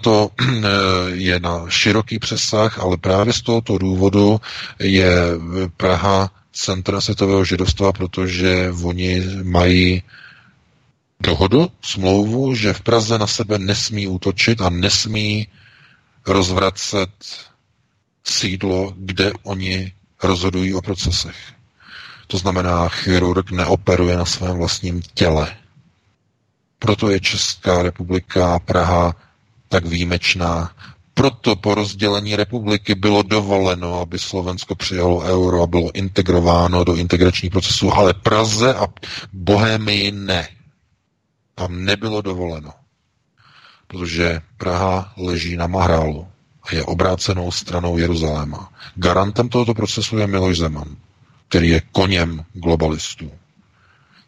je 1.12 1.40
na 1.40 1.64
široký 1.68 2.18
přesah, 2.18 2.78
ale 2.78 2.96
právě 2.96 3.32
z 3.32 3.42
tohoto 3.42 3.78
důvodu 3.78 4.40
je 4.78 5.16
Praha 5.76 6.30
centra 6.52 7.00
světového 7.00 7.44
židovstva, 7.44 7.92
protože 7.92 8.72
oni 8.82 9.22
mají 9.42 10.02
dohodu, 11.20 11.70
smlouvu, 11.82 12.54
že 12.54 12.72
v 12.72 12.80
Praze 12.80 13.18
na 13.18 13.26
sebe 13.26 13.58
nesmí 13.58 14.06
útočit 14.06 14.60
a 14.60 14.70
nesmí 14.70 15.48
rozvracet 16.26 17.10
sídlo, 18.24 18.94
kde 18.96 19.32
oni 19.42 19.92
rozhodují 20.22 20.74
o 20.74 20.82
procesech. 20.82 21.36
To 22.26 22.38
znamená, 22.38 22.88
chirurg 22.88 23.50
neoperuje 23.50 24.16
na 24.16 24.24
svém 24.24 24.56
vlastním 24.58 25.02
těle. 25.14 25.56
Proto 26.78 27.10
je 27.10 27.20
Česká 27.20 27.82
republika 27.82 28.58
Praha 28.58 29.14
tak 29.68 29.86
výjimečná. 29.86 30.70
Proto 31.14 31.56
po 31.56 31.74
rozdělení 31.74 32.36
republiky 32.36 32.94
bylo 32.94 33.22
dovoleno, 33.22 34.00
aby 34.00 34.18
Slovensko 34.18 34.74
přijalo 34.74 35.18
euro 35.20 35.62
a 35.62 35.66
bylo 35.66 35.92
integrováno 35.96 36.84
do 36.84 36.94
integračních 36.94 37.52
procesů, 37.52 37.92
ale 37.92 38.14
Praze 38.14 38.74
a 38.74 38.86
Bohémii 39.32 40.12
ne 40.12 40.48
tam 41.54 41.84
nebylo 41.84 42.22
dovoleno, 42.22 42.70
protože 43.86 44.40
Praha 44.56 45.12
leží 45.16 45.56
na 45.56 45.66
Mahrálu 45.66 46.26
a 46.62 46.74
je 46.74 46.84
obrácenou 46.84 47.50
stranou 47.50 47.98
Jeruzaléma. 47.98 48.72
Garantem 48.94 49.48
tohoto 49.48 49.74
procesu 49.74 50.18
je 50.18 50.26
Miloš 50.26 50.58
Zeman, 50.58 50.96
který 51.52 51.68
je 51.68 51.82
koněm 51.92 52.44
globalistů. 52.52 53.30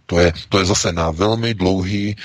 To 0.06 0.18
je, 0.18 0.32
to 0.48 0.58
je 0.58 0.64
zase 0.64 0.92
na 0.92 1.10
velmi 1.10 1.54
dlouhý 1.54 2.16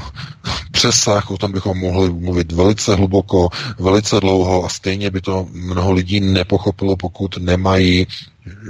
přesah, 0.72 1.30
o 1.30 1.36
tom 1.38 1.52
bychom 1.52 1.78
mohli 1.78 2.10
mluvit 2.12 2.52
velice 2.52 2.94
hluboko, 2.94 3.48
velice 3.78 4.20
dlouho 4.20 4.64
a 4.64 4.68
stejně 4.68 5.10
by 5.10 5.20
to 5.20 5.46
mnoho 5.52 5.92
lidí 5.92 6.20
nepochopilo, 6.20 6.96
pokud 6.96 7.36
nemají 7.36 8.06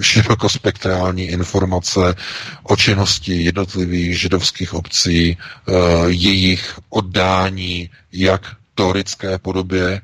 širokospektrální 0.02 1.23
informace 1.24 2.15
o 2.62 2.76
činnosti 2.76 3.42
jednotlivých 3.44 4.20
židovských 4.20 4.74
obcí, 4.74 5.36
eh, 5.39 5.73
jejich 6.07 6.78
oddání 6.89 7.90
jak 8.12 8.57
teorické 8.74 9.39
podobě, 9.39 10.00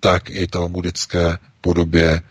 tak 0.00 0.30
i 0.30 0.46
talmudické 0.46 1.38
podobě 1.66 2.06
e, 2.12 2.22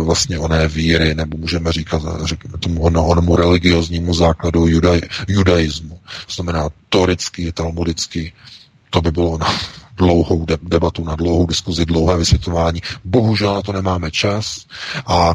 vlastně 0.00 0.38
oné 0.38 0.68
víry, 0.68 1.14
nebo 1.14 1.36
můžeme 1.36 1.72
říkat 1.72 2.02
řekněme 2.24 2.58
tomu 2.58 2.82
ono, 2.82 3.06
onomu 3.06 3.36
religioznímu 3.36 4.14
základu 4.14 4.66
judaj, 4.66 5.00
judaismu. 5.28 5.98
To 6.26 6.32
znamená 6.32 6.68
torický, 6.88 7.52
talmudický. 7.52 8.32
To 8.90 9.00
by 9.02 9.10
bylo 9.10 9.38
na 9.38 9.50
dlouhou 9.96 10.46
debatu, 10.62 11.04
na 11.04 11.16
dlouhou 11.16 11.46
diskuzi, 11.46 11.86
dlouhé 11.86 12.16
vysvětlování. 12.16 12.80
Bohužel 13.04 13.54
na 13.54 13.62
to 13.62 13.72
nemáme 13.72 14.10
čas 14.10 14.66
a 15.06 15.34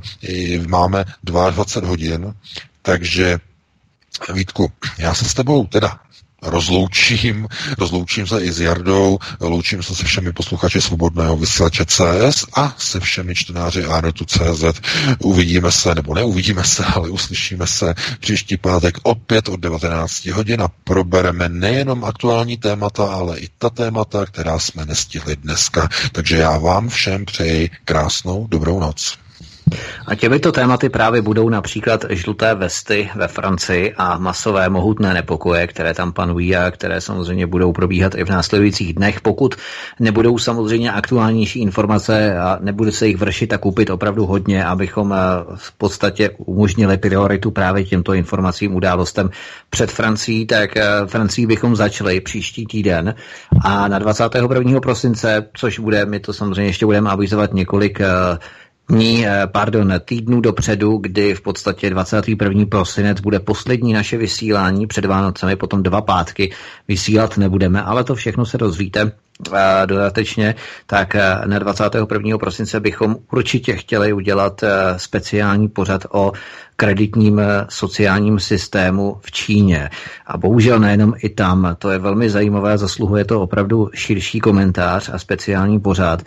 máme 0.67 1.06
22 1.23 1.89
hodin, 1.89 2.33
takže 2.81 3.39
Vítku, 4.33 4.72
já 4.98 5.14
se 5.14 5.25
s 5.25 5.33
tebou 5.33 5.65
teda 5.65 5.99
rozloučím, 6.42 7.48
rozloučím 7.77 8.27
se 8.27 8.42
i 8.42 8.51
s 8.51 8.59
Jardou, 8.59 9.19
loučím 9.40 9.84
se 9.84 9.95
se 9.95 10.03
všemi 10.03 10.34
posluchači 10.34 10.82
Svobodného 10.82 11.38
vysílače 11.38 11.85
CS 11.85 12.45
a 12.53 12.76
se 12.77 13.00
všemi 13.00 13.35
čtenáři 13.35 13.85
Arnetu 13.85 14.26
CZ. 14.26 14.64
Uvidíme 15.19 15.72
se, 15.72 15.95
nebo 15.95 16.14
neuvidíme 16.14 16.64
se, 16.64 16.85
ale 16.85 17.09
uslyšíme 17.09 17.68
se 17.68 17.95
příští 18.19 18.58
pátek 18.58 18.98
opět 19.03 19.50
od 19.50 19.59
19 19.59 20.26
hodin 20.26 20.61
a 20.61 20.68
probereme 20.84 21.50
nejenom 21.50 22.03
aktuální 22.06 22.58
témata, 22.58 23.03
ale 23.14 23.40
i 23.40 23.48
ta 23.58 23.69
témata, 23.69 24.26
která 24.26 24.59
jsme 24.59 24.85
nestihli 24.85 25.35
dneska. 25.35 25.90
Takže 26.11 26.38
já 26.38 26.58
vám 26.58 26.90
všem 26.90 27.26
přeji 27.26 27.69
krásnou 27.85 28.48
dobrou 28.48 28.80
noc. 28.80 29.18
A 30.07 30.15
těmito 30.15 30.51
tématy 30.51 30.89
právě 30.89 31.22
budou 31.22 31.49
například 31.49 32.06
žluté 32.09 32.56
vesty 32.56 33.09
ve 33.15 33.27
Francii 33.27 33.93
a 33.98 34.17
masové 34.17 34.69
mohutné 34.69 35.14
nepokoje, 35.14 35.67
které 35.67 35.93
tam 35.93 36.14
panují 36.14 36.56
a 36.56 36.72
které 36.72 37.01
samozřejmě 37.01 37.48
budou 37.48 37.72
probíhat 37.73 38.15
i 38.15 38.23
v 38.23 38.30
následujících 38.30 38.93
dnech, 38.93 39.22
pokud 39.22 39.56
nebudou 39.99 40.38
samozřejmě 40.38 40.91
aktuálnější 40.91 41.59
informace 41.59 42.38
a 42.39 42.57
nebude 42.61 42.91
se 42.91 43.07
jich 43.07 43.17
vršit 43.17 43.53
a 43.53 43.57
koupit 43.57 43.89
opravdu 43.89 44.25
hodně, 44.25 44.65
abychom 44.65 45.14
eh, 45.14 45.17
v 45.56 45.72
podstatě 45.72 46.30
umožnili 46.38 46.98
prioritu 46.98 47.51
právě 47.51 47.83
těmto 47.83 48.14
informacím, 48.14 48.75
událostem 48.75 49.30
před 49.69 49.91
Francií, 49.91 50.45
tak 50.45 50.77
eh, 50.77 50.83
Francii 51.06 51.48
bychom 51.48 51.75
začali 51.75 52.22
příští 52.22 52.65
týden 52.65 53.15
a 53.64 53.88
na 53.88 53.99
21. 53.99 54.80
prosince, 54.80 55.45
což 55.53 55.80
bude, 55.80 56.06
my 56.06 56.19
to 56.19 56.33
samozřejmě 56.33 56.69
ještě 56.69 56.85
budeme 56.85 57.09
avizovat 57.09 57.53
několik 57.53 58.01
eh, 58.01 58.07
dní, 58.90 59.27
eh, 59.27 59.48
pardon, 59.48 59.93
týdnů 60.06 60.42
dopředu, 60.42 60.98
kdy 60.98 61.35
v 61.35 61.42
podstatě 61.42 61.90
21. 61.90 62.66
prosinec 62.66 63.19
bude 63.22 63.40
poslední 63.40 63.93
naše 63.93 64.18
vysílání 64.18 64.88
před 64.88 65.06
Vánocemi, 65.06 65.56
potom 65.56 65.84
dva 65.84 66.01
pátky 66.01 66.51
vysílat 66.88 67.38
nebudeme, 67.38 67.84
ale 67.84 68.03
to 68.03 68.16
všechno 68.16 68.45
se 68.45 68.58
dozvíte 68.58 69.11
dodatečně, 69.85 70.56
tak 70.85 71.16
na 71.45 71.59
21. 71.59 72.38
prosince 72.38 72.80
bychom 72.80 73.16
určitě 73.32 73.76
chtěli 73.76 74.14
udělat 74.14 74.64
speciální 74.98 75.68
pořad 75.68 76.06
o 76.11 76.32
kreditním 76.76 77.42
sociálním 77.69 78.40
systému 78.40 79.18
v 79.22 79.32
Číně. 79.32 79.90
A 80.27 80.38
bohužel 80.38 80.80
nejenom 80.80 81.14
i 81.18 81.30
tam. 81.30 81.76
To 81.80 81.90
je 81.90 82.00
velmi 82.00 82.30
zajímavé, 82.30 82.77
zasluhuje 82.77 83.26
to 83.26 83.42
opravdu 83.42 83.90
širší 83.93 84.40
komentář 84.40 85.09
a 85.14 85.19
speciální 85.19 85.80
pořád. 85.80 86.24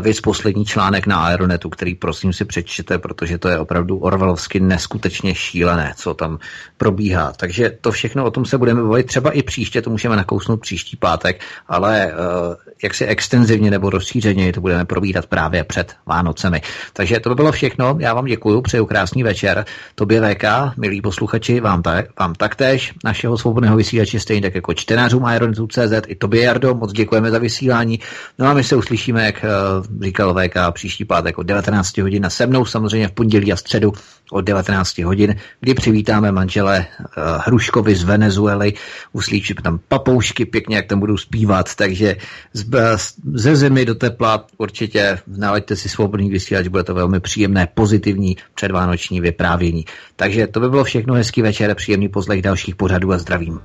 Vy 0.00 0.12
poslední 0.22 0.64
článek 0.64 1.06
na 1.06 1.24
Aeronetu, 1.24 1.70
který 1.70 1.94
prosím 1.94 2.32
si 2.32 2.44
přečtěte, 2.44 2.98
protože 2.98 3.38
to 3.38 3.48
je 3.48 3.58
opravdu 3.58 3.98
orvalovsky 3.98 4.60
neskutečně 4.60 5.34
šílené, 5.34 5.92
co 5.96 6.14
tam 6.14 6.38
probíhá. 6.76 7.32
Takže 7.36 7.78
to 7.80 7.92
všechno 7.92 8.24
o 8.24 8.30
tom 8.30 8.44
se 8.44 8.58
budeme 8.58 8.82
bavit 8.82 9.06
třeba 9.06 9.30
i 9.30 9.42
příště, 9.42 9.82
to 9.82 9.90
můžeme 9.90 10.16
nakousnout 10.16 10.60
příští 10.60 10.96
pátek, 10.96 11.40
ale 11.68 12.12
eh, 12.52 12.56
jak 12.82 12.94
si 12.94 13.06
extenzivně 13.06 13.70
nebo 13.70 13.90
rozšířeně 13.90 14.52
to 14.52 14.60
budeme 14.60 14.84
probírat 14.84 15.26
právě 15.26 15.64
před 15.64 15.94
Vánocemi. 16.06 16.62
Takže 16.92 17.20
to 17.20 17.28
by 17.28 17.34
bylo 17.34 17.52
všechno. 17.52 17.96
Já 17.98 18.14
vám 18.14 18.24
děkuji, 18.24 18.60
přeju 18.60 18.86
krásný 18.86 19.22
večer. 19.22 19.64
Tobě 19.94 20.20
VK, 20.20 20.44
milí 20.76 21.00
posluchači, 21.00 21.60
vám, 21.60 21.82
tak, 21.82 22.06
vám 22.20 22.34
taktéž, 22.34 22.92
našeho 23.04 23.38
svobodného 23.38 23.76
vysílače, 23.76 24.20
stejně 24.20 24.42
tak 24.42 24.54
jako 24.54 24.74
čtenářům 24.74 25.24
Ironzu.cz, 25.34 25.92
i 26.06 26.14
tobě, 26.14 26.42
Jardo, 26.42 26.74
moc 26.74 26.92
děkujeme 26.92 27.30
za 27.30 27.38
vysílání. 27.38 28.00
No 28.38 28.46
a 28.46 28.54
my 28.54 28.64
se 28.64 28.76
uslyšíme, 28.76 29.24
jak 29.24 29.44
uh, 29.44 30.02
říkal 30.04 30.34
VK, 30.34 30.56
příští 30.72 31.04
pátek 31.04 31.38
od 31.38 31.42
19 31.42 31.98
hodin 31.98 32.26
a 32.26 32.30
se 32.30 32.46
mnou 32.46 32.64
samozřejmě 32.64 33.08
v 33.08 33.12
pondělí 33.12 33.52
a 33.52 33.56
středu 33.56 33.92
od 34.30 34.40
19 34.40 34.98
hodin, 34.98 35.36
kdy 35.60 35.74
přivítáme 35.74 36.32
manžele 36.32 36.86
uh, 37.00 37.04
Hruškovi 37.46 37.94
z 37.94 38.02
Venezuely, 38.02 38.72
uslyšíme 39.12 39.62
tam 39.62 39.80
papoušky 39.88 40.44
pěkně, 40.44 40.76
jak 40.76 40.86
tam 40.86 41.00
budou 41.00 41.16
zpívat, 41.16 41.74
takže 41.74 42.16
ze 43.34 43.56
zemi 43.56 43.84
do 43.84 43.94
tepla 43.94 44.46
určitě 44.58 45.18
nalaďte 45.26 45.76
si 45.76 45.88
svobodný 45.88 46.30
vysílač, 46.30 46.68
bude 46.68 46.82
to 46.84 46.94
velmi 46.94 47.20
příjemné, 47.20 47.68
pozitivní 47.74 48.36
předvánoční 48.54 49.20
vyprávění. 49.20 49.84
Takže 50.16 50.46
to 50.46 50.60
by 50.60 50.70
bylo 50.70 50.84
všechno, 50.84 51.14
hezký 51.14 51.42
večer, 51.42 51.74
příjemný 51.74 52.08
poslech 52.08 52.42
dalších 52.42 52.76
pořadů 52.76 53.12
a 53.12 53.18
zdravím. 53.18 53.60